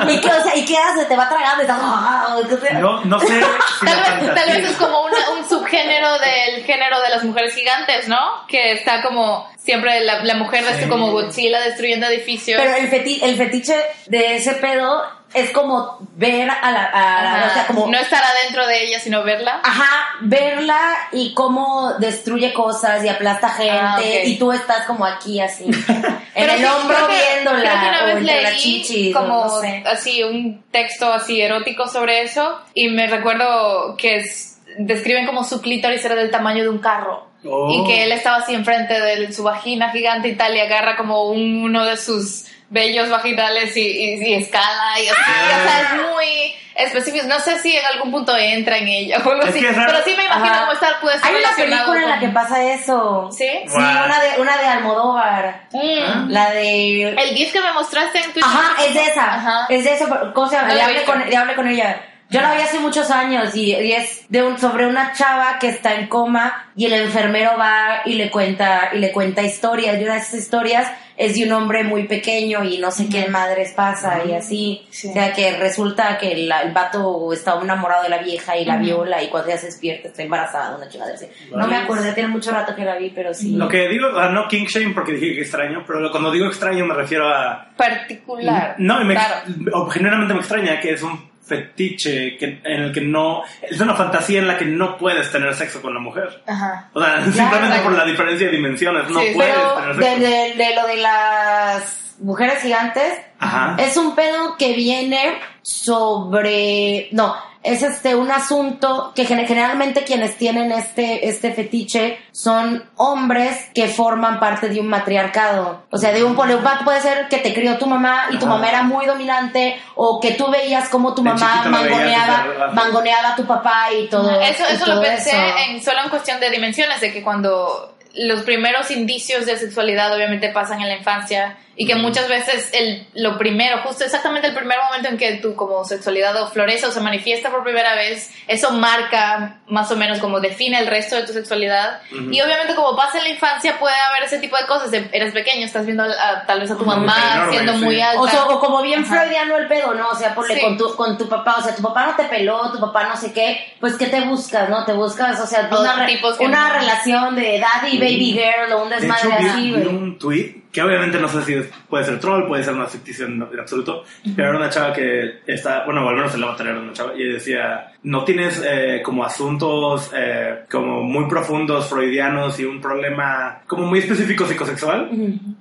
¿Y 0.09 0.21
qué, 0.21 0.27
o 0.29 0.43
sea, 0.43 0.55
¿y 0.55 0.65
qué 0.65 0.77
hace? 0.77 1.05
Te 1.05 1.15
va 1.15 1.27
tragando 1.29 1.61
y 1.63 1.65
estás... 1.65 1.79
¡ah! 1.81 2.37
No, 2.79 3.03
no 3.05 3.19
sé 3.19 3.27
si 3.27 3.85
Tal 3.85 3.99
vez, 3.99 4.35
tal 4.35 4.49
vez 4.49 4.69
es 4.69 4.75
como 4.77 5.01
una- 5.05 5.29
un 5.37 5.47
subgénero 5.47 6.13
del 6.19 6.63
género 6.63 7.01
de 7.01 7.09
las 7.09 7.23
mujeres 7.23 7.53
gigantes, 7.53 8.07
¿no? 8.07 8.17
Que 8.47 8.73
está 8.73 9.01
como 9.01 9.49
siempre 9.57 9.99
la, 10.01 10.23
la 10.23 10.35
mujer 10.35 10.63
Sí. 10.79 10.87
como 10.87 11.11
Godzilla 11.11 11.59
destruyendo 11.61 12.07
edificios. 12.07 12.61
Pero 12.61 12.75
el, 12.77 12.89
feti- 12.89 13.19
el 13.21 13.35
fetiche 13.37 13.75
de 14.07 14.35
ese 14.35 14.53
pedo 14.53 15.03
es 15.33 15.51
como 15.51 15.99
ver 16.15 16.49
a 16.49 16.71
la... 16.71 16.85
a 16.85 17.21
la- 17.23 17.35
Ajá. 17.35 17.47
o 17.49 17.53
sea, 17.53 17.67
como... 17.67 17.87
No 17.87 17.97
estar 17.97 18.23
adentro 18.23 18.65
de 18.65 18.83
ella, 18.85 18.99
sino 18.99 19.23
verla. 19.23 19.59
Ajá, 19.63 19.89
verla 20.21 20.79
y 21.11 21.33
cómo 21.33 21.93
destruye 21.99 22.53
cosas 22.53 23.03
y 23.03 23.09
aplasta 23.09 23.49
gente 23.49 23.71
Ah, 23.81 23.99
y 24.23 24.37
tú 24.39 24.51
estás 24.51 24.85
como 24.85 25.05
aquí 25.05 25.39
así, 25.41 25.65
en 26.35 26.49
el 26.49 26.57
sí, 26.59 26.65
hombro 26.65 26.95
creo 26.95 27.07
que- 27.09 27.13
creo 27.13 27.53
que 27.55 27.61
viéndola 27.61 27.89
una 27.89 28.03
vez 28.13 28.23
leí 28.23 28.57
chichis, 28.57 29.15
como 29.15 29.45
no 29.45 29.61
sé. 29.61 29.83
así 29.85 30.23
un 30.23 30.63
texto 30.71 31.11
así 31.11 31.41
erótico 31.41 31.87
sobre 31.87 32.21
eso 32.23 32.59
y 32.73 32.89
me 32.89 33.07
recuerdo 33.07 33.95
que 33.97 34.17
es- 34.17 34.59
describen 34.79 35.25
como 35.25 35.43
su 35.43 35.61
clítoris 35.61 36.03
era 36.05 36.15
del 36.15 36.29
tamaño 36.31 36.63
de 36.63 36.69
un 36.69 36.79
carro. 36.79 37.25
Oh. 37.45 37.69
Y 37.71 37.87
que 37.87 38.03
él 38.03 38.11
estaba 38.11 38.37
así 38.37 38.53
enfrente 38.53 38.99
de 38.99 39.31
su 39.31 39.43
vagina 39.43 39.91
gigante 39.91 40.27
y 40.27 40.35
tal, 40.35 40.55
y 40.55 40.59
agarra 40.59 40.97
como 40.97 41.23
un- 41.29 41.63
uno 41.63 41.85
de 41.85 41.95
sus 41.97 42.45
vellos 42.69 43.09
vaginales 43.09 43.75
y, 43.77 43.81
y- 43.81 44.23
y 44.29 44.33
escala, 44.35 44.99
y 45.01 45.07
así, 45.07 45.19
Ah. 45.25 45.57
o 45.57 45.67
sea, 45.69 45.81
es 45.81 46.11
muy 46.11 46.55
específico. 46.75 47.25
No 47.27 47.39
sé 47.39 47.57
si 47.59 47.75
en 47.75 47.85
algún 47.85 48.11
punto 48.11 48.35
entra 48.37 48.77
en 48.77 48.87
ella 48.87 49.17
o 49.25 49.29
algo 49.31 49.43
Es 49.43 49.49
así, 49.49 49.59
pero 49.65 50.03
sí 50.03 50.13
me 50.17 50.25
imagino 50.25 50.47
Ajá. 50.53 50.59
cómo 50.61 50.71
estar, 50.73 50.99
puede 50.99 51.15
estar 51.15 51.31
Hay 51.31 51.39
una 51.39 51.55
película 51.55 52.01
en 52.03 52.09
la 52.09 52.19
con- 52.19 52.27
que 52.27 52.33
pasa 52.33 52.63
eso. 52.73 53.29
¿Sí? 53.31 53.47
Sí, 53.47 53.67
Wow. 53.73 53.79
una 54.05 54.19
de, 54.21 54.41
una 54.41 54.57
de 54.57 54.65
Almodóvar. 54.65 55.67
Mm. 55.71 56.29
La 56.29 56.51
de... 56.51 57.01
El 57.09 57.29
GIF 57.35 57.51
que 57.53 57.61
me 57.61 57.73
mostraste 57.73 58.19
en 58.19 58.25
Twitter. 58.33 58.43
Ajá, 58.45 58.83
es 58.85 58.93
de 58.93 59.03
esa. 59.03 59.33
Ajá. 59.35 59.65
Es 59.69 59.83
de 59.83 59.93
esa. 59.93 60.33
¿Cómo 60.33 60.47
se 60.47 60.55
llama? 60.55 60.73
Le, 60.73 60.81
hablé 60.81 61.03
con, 61.03 61.29
le 61.29 61.35
hablé 61.35 61.55
con 61.55 61.67
ella. 61.67 62.01
Yo 62.29 62.41
la 62.41 62.53
vi 62.55 62.61
hace 62.61 62.79
muchos 62.79 63.09
años 63.09 63.55
y, 63.55 63.73
y 63.73 63.93
es 63.93 64.25
de 64.29 64.43
un, 64.43 64.59
sobre 64.59 64.85
una 64.85 65.13
chava 65.13 65.59
que 65.59 65.69
está 65.69 65.93
en 65.95 66.07
coma 66.07 66.69
y 66.75 66.85
el 66.85 66.91
enfermero 66.93 67.57
va 67.57 68.01
y 68.03 68.15
le 68.15 68.29
cuenta 68.29 68.89
y 68.93 68.97
le 68.99 69.13
cuenta 69.13 69.41
historias. 69.43 69.97
Y 69.99 70.03
una 70.03 70.15
de 70.15 70.19
esas 70.19 70.33
historias 70.33 70.91
es 71.17 71.35
de 71.35 71.45
un 71.45 71.51
hombre 71.53 71.83
muy 71.83 72.07
pequeño 72.07 72.63
y 72.63 72.77
no 72.77 72.91
sé 72.91 73.09
qué 73.09 73.27
madres 73.27 73.73
pasa 73.73 74.23
y 74.23 74.33
así. 74.33 74.85
Sí. 74.91 75.09
O 75.09 75.13
sea 75.13 75.33
que 75.33 75.57
resulta 75.57 76.17
que 76.19 76.31
el, 76.31 76.51
el 76.51 76.71
vato 76.73 77.33
está 77.33 77.59
enamorado 77.59 78.03
de 78.03 78.09
la 78.09 78.19
vieja 78.19 78.55
y 78.55 78.65
la 78.65 78.77
viola 78.77 79.21
y 79.23 79.27
cuando 79.29 79.49
ella 79.49 79.57
se 79.57 79.65
despierta 79.67 80.09
está 80.09 80.21
embarazada, 80.23 80.77
una 80.77 80.87
chingadera 80.87 81.15
así. 81.17 81.27
No 81.55 81.67
me 81.67 81.75
acuerdo, 81.75 82.13
tiene 82.13 82.29
mucho 82.29 82.51
rato 82.51 82.75
que 82.75 82.83
la 82.85 82.95
vi, 82.97 83.09
pero 83.09 83.33
sí. 83.33 83.55
Lo 83.55 83.67
que 83.67 83.87
digo, 83.89 84.09
no 84.29 84.47
king 84.47 84.65
shame 84.65 84.93
porque 84.93 85.13
dije 85.13 85.33
que 85.35 85.41
extraño, 85.41 85.83
pero 85.87 86.09
cuando 86.11 86.31
digo 86.31 86.45
extraño 86.45 86.85
me 86.85 86.93
refiero 86.93 87.27
a 87.27 87.69
Particular. 87.75 88.75
No, 88.77 89.01
y 89.01 89.05
me, 89.05 89.13
Claro. 89.15 89.35
o 89.73 89.87
genuinamente 89.89 90.33
me 90.33 90.39
extraña 90.41 90.79
que 90.79 90.91
es 90.91 91.01
un 91.01 91.29
fetiche 91.47 92.37
que, 92.37 92.61
en 92.63 92.81
el 92.83 92.91
que 92.93 93.01
no. 93.01 93.43
Es 93.61 93.79
una 93.79 93.95
fantasía 93.95 94.39
en 94.39 94.47
la 94.47 94.57
que 94.57 94.65
no 94.65 94.97
puedes 94.97 95.31
tener 95.31 95.53
sexo 95.55 95.81
con 95.81 95.93
la 95.93 95.99
mujer. 95.99 96.43
Ajá. 96.45 96.89
O 96.93 97.01
sea, 97.03 97.23
simplemente 97.25 97.79
por 97.79 97.93
la 97.93 98.05
diferencia 98.05 98.47
de 98.47 98.53
dimensiones, 98.55 99.09
no 99.09 99.19
Sí, 99.21 99.31
puedes 99.33 99.55
Pero 99.55 99.73
tener 99.75 99.95
de, 99.95 100.03
sexo. 100.05 100.19
de- 100.21 100.63
de 100.65 100.75
lo 100.75 100.87
de 100.87 100.97
las 100.97 102.15
mujeres 102.19 102.61
gigantes, 102.61 103.13
Ajá. 103.39 103.75
es 103.79 103.95
un 103.97 104.15
pedo 104.15 104.57
que 104.57 104.73
viene 104.73 105.39
sobre... 105.61 107.09
No, 107.11 107.35
es 107.67 107.83
este 107.83 108.15
un 108.15 108.31
asunto 108.31 109.11
que 109.15 109.25
gen- 109.25 109.45
generalmente 109.45 110.03
quienes 110.03 110.37
tienen 110.37 110.71
este, 110.71 111.27
este 111.27 111.51
fetiche 111.53 112.17
son 112.31 112.83
hombres 112.95 113.69
que 113.73 113.87
forman 113.87 114.39
parte 114.39 114.69
de 114.69 114.79
un 114.79 114.87
matriarcado. 114.87 115.83
O 115.91 115.97
sea, 115.97 116.11
de 116.13 116.23
un 116.23 116.35
polipato 116.35 116.83
puede 116.85 117.01
ser 117.01 117.27
que 117.29 117.37
te 117.37 117.53
crió 117.53 117.77
tu 117.77 117.85
mamá 117.87 118.25
y 118.31 118.37
tu 118.37 118.45
Ajá. 118.45 118.55
mamá 118.55 118.69
era 118.69 118.83
muy 118.83 119.05
dominante 119.05 119.79
o 119.95 120.19
que 120.19 120.31
tú 120.31 120.49
veías 120.49 120.89
como 120.89 121.13
tu 121.13 121.23
mamá 121.23 121.63
mangoneaba, 121.69 122.71
mangoneaba 122.73 123.29
a 123.29 123.35
tu 123.35 123.45
papá 123.45 123.87
y 123.93 124.07
todo 124.07 124.39
Eso, 124.41 124.63
eso 124.69 124.85
todo 124.85 124.95
lo 124.95 125.01
pensé 125.01 125.29
eso. 125.31 125.55
en 125.69 125.83
solo 125.83 125.99
en 126.03 126.09
cuestión 126.09 126.39
de 126.39 126.49
dimensiones, 126.49 127.01
de 127.01 127.11
que 127.13 127.21
cuando 127.23 127.93
los 128.15 128.41
primeros 128.41 128.89
indicios 128.91 129.45
de 129.45 129.57
sexualidad 129.57 130.15
obviamente 130.15 130.49
pasan 130.49 130.81
en 130.81 130.87
la 130.89 130.95
infancia 130.97 131.57
y 131.79 131.85
que 131.85 131.93
muchas 131.95 132.27
veces 132.27 132.69
el, 132.73 133.05
lo 133.13 133.37
primero, 133.37 133.77
justo 133.83 134.03
exactamente 134.03 134.47
el 134.47 134.55
primer 134.55 134.77
momento 134.85 135.09
en 135.09 135.17
que 135.17 135.33
tu 135.37 135.55
como 135.55 135.85
sexualidad 135.85 136.35
o 136.41 136.47
florece 136.47 136.87
o 136.87 136.91
se 136.91 136.99
manifiesta 137.01 137.51
por 137.51 137.63
primera 137.63 137.93
vez, 137.93 138.31
eso 138.47 138.71
marca 138.71 139.59
más 139.67 139.91
o 139.91 139.95
menos 139.95 140.17
como 140.19 140.39
define 140.39 140.79
el 140.79 140.87
resto 140.87 141.15
de 141.15 141.23
tu 141.23 141.33
sexualidad 141.33 142.01
y 142.11 142.41
obviamente 142.41 142.73
como 142.73 142.95
pasa 142.95 143.19
en 143.19 143.25
la 143.25 143.29
infancia 143.29 143.77
puede 143.79 143.95
haber 144.09 144.23
ese 144.23 144.39
tipo 144.39 144.57
de 144.57 144.65
cosas, 144.65 144.89
de- 144.89 145.07
eres 145.11 145.33
pequeño, 145.33 145.65
estás 145.65 145.85
viendo 145.85 146.03
a- 146.03 146.45
tal 146.47 146.61
vez 146.61 146.71
a 146.71 146.77
tu 146.77 146.85
mamá 146.85 147.15
Enorme, 147.35 147.51
siendo 147.53 147.73
sí. 147.73 147.79
muy 147.85 148.01
alta. 148.01 148.21
O, 148.21 148.27
sea, 148.27 148.45
o 148.45 148.59
como 148.59 148.81
bien 148.81 149.03
Ajá. 149.03 149.15
freudiano 149.15 149.57
el 149.57 149.67
pedo, 149.67 149.93
¿no? 149.93 150.09
O 150.09 150.15
sea, 150.15 150.33
ponle 150.33 150.55
Sí. 150.55 150.61
con, 150.61 150.77
tu, 150.77 150.95
con 150.95 151.17
tu 151.17 151.29
papá, 151.29 151.57
o 151.59 151.61
sea, 151.61 151.75
tu 151.75 151.83
papá 151.83 152.07
no 152.07 152.15
te 152.15 152.23
peló, 152.23 152.71
tu 152.71 152.79
papá 152.79 153.03
no 153.03 153.15
sé 153.17 153.31
qué, 153.33 153.75
pues 153.79 153.95
¿qué 153.97 154.07
te 154.07 154.21
buscas, 154.21 154.67
no? 154.69 154.83
Te 154.85 154.93
buscas, 154.93 155.39
o 155.39 155.45
sea, 155.45 155.69
una, 155.71 156.05
re- 156.05 156.13
tipos 156.15 156.37
que 156.37 156.45
una 156.45 156.69
no. 156.69 156.73
relación 156.79 157.35
de 157.35 157.59
daddy, 157.59 157.97
baby 157.99 158.31
girl 158.33 158.73
o 158.73 158.83
un 158.83 158.89
De 158.89 158.95
desmadre 158.95 159.27
hecho, 159.29 159.37
vi, 159.39 159.47
así, 159.47 159.61
vi 159.61 159.71
güey. 159.73 159.87
un 159.87 160.17
tweet 160.17 160.55
que 160.77 160.83
obviamente 160.83 161.19
no 161.19 161.27
sé 161.27 161.41
si 161.41 161.69
puede 161.89 162.05
ser 162.05 162.19
troll, 162.19 162.47
puede 162.47 162.63
ser 162.63 162.75
una 162.75 162.85
fictición 162.85 163.49
en 163.51 163.59
absoluto, 163.59 164.03
pero 164.35 164.49
era 164.49 164.57
una 164.59 164.69
chava 164.69 164.93
que 164.93 165.39
está, 165.47 165.83
bueno, 165.85 166.07
al 166.07 166.15
menos 166.15 166.35
en 166.35 166.41
la 166.41 166.47
batalla 166.49 166.69
era 166.69 166.79
una 166.79 166.93
chava, 166.93 167.15
y 167.15 167.23
decía, 167.23 167.93
no 168.03 168.23
tienes 168.23 168.63
eh, 168.65 169.01
como 169.03 169.23
asuntos 169.23 170.11
eh, 170.15 170.65
como 170.69 171.03
muy 171.03 171.27
profundos, 171.27 171.89
freudianos 171.89 172.59
y 172.59 172.65
un 172.65 172.79
problema 172.79 173.61
como 173.67 173.85
muy 173.85 173.99
específico 173.99 174.45
psicosexual, 174.45 175.09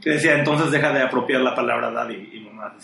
que 0.01 0.11
decía, 0.11 0.35
entonces 0.35 0.71
deja 0.71 0.93
de 0.93 1.03
apropiar 1.03 1.41
la 1.41 1.55
palabra 1.55 1.91
daddy 1.91 2.31
y 2.33 2.41
mamá. 2.41 2.75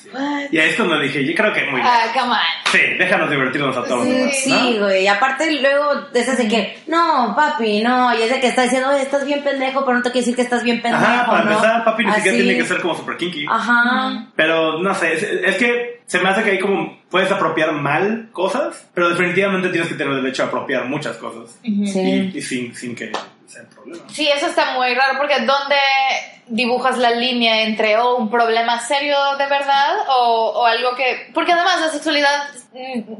Y 0.50 0.58
ahí 0.58 0.70
es 0.70 0.76
cuando 0.76 0.98
dije, 0.98 1.24
yo 1.24 1.34
creo 1.34 1.52
que 1.52 1.64
muy 1.64 1.80
bien. 1.80 1.86
Ah, 1.86 2.04
come 2.12 2.32
on. 2.32 2.38
Sí, 2.72 2.78
déjanos 2.98 3.30
divertirnos 3.30 3.76
a 3.76 3.84
todos. 3.84 4.04
Sí. 4.04 4.30
Sí, 4.32 4.78
güey, 4.78 5.04
y 5.04 5.06
aparte 5.06 5.60
luego 5.60 6.08
es 6.14 6.28
ese 6.28 6.48
que, 6.48 6.78
no, 6.86 7.34
papi, 7.36 7.82
no, 7.82 8.16
y 8.18 8.22
ese 8.22 8.40
que 8.40 8.48
está 8.48 8.62
diciendo, 8.62 8.88
oye, 8.90 9.02
estás 9.02 9.24
bien 9.26 9.42
pendejo, 9.42 9.84
pero 9.84 9.98
no 9.98 10.02
te 10.02 10.10
quiere 10.10 10.20
decir 10.20 10.36
que 10.36 10.42
estás 10.42 10.62
bien 10.62 10.80
pendejo, 10.80 11.04
Ajá, 11.04 11.26
para 11.26 11.44
¿no? 11.44 11.50
empezar, 11.52 11.84
papi 11.84 12.04
ni 12.04 12.12
siquiera 12.12 12.36
Así. 12.36 12.46
tiene 12.46 12.58
que 12.58 12.66
ser 12.66 12.80
como 12.80 12.94
super 12.94 13.16
kinky. 13.16 13.46
Ajá. 13.48 14.26
Pero 14.36 14.80
no 14.80 14.94
sé, 14.94 15.12
es, 15.14 15.22
es 15.22 15.56
que 15.56 16.01
se 16.12 16.18
me 16.18 16.28
hace 16.28 16.42
que 16.42 16.50
ahí 16.50 16.58
como 16.58 16.98
puedes 17.08 17.32
apropiar 17.32 17.72
mal 17.72 18.28
cosas, 18.32 18.86
pero 18.92 19.08
definitivamente 19.08 19.70
tienes 19.70 19.88
que 19.88 19.94
tener 19.94 20.14
derecho 20.16 20.42
a 20.42 20.46
apropiar 20.48 20.84
muchas 20.84 21.16
cosas. 21.16 21.58
Sí. 21.62 22.30
Y, 22.34 22.36
y 22.36 22.42
sin, 22.42 22.74
sin 22.74 22.94
que 22.94 23.10
sea 23.46 23.62
problema. 23.70 24.04
Sí, 24.10 24.28
eso 24.28 24.48
está 24.48 24.74
muy 24.74 24.92
raro 24.94 25.16
porque 25.16 25.36
¿dónde 25.36 25.76
dibujas 26.48 26.98
la 26.98 27.12
línea 27.12 27.62
entre 27.62 27.96
oh, 27.96 28.16
un 28.16 28.30
problema 28.30 28.78
serio 28.80 29.16
de 29.38 29.46
verdad 29.46 30.00
o, 30.10 30.52
o 30.54 30.66
algo 30.66 30.94
que... 30.96 31.30
Porque 31.32 31.52
además 31.52 31.80
la 31.80 31.88
sexualidad, 31.88 32.42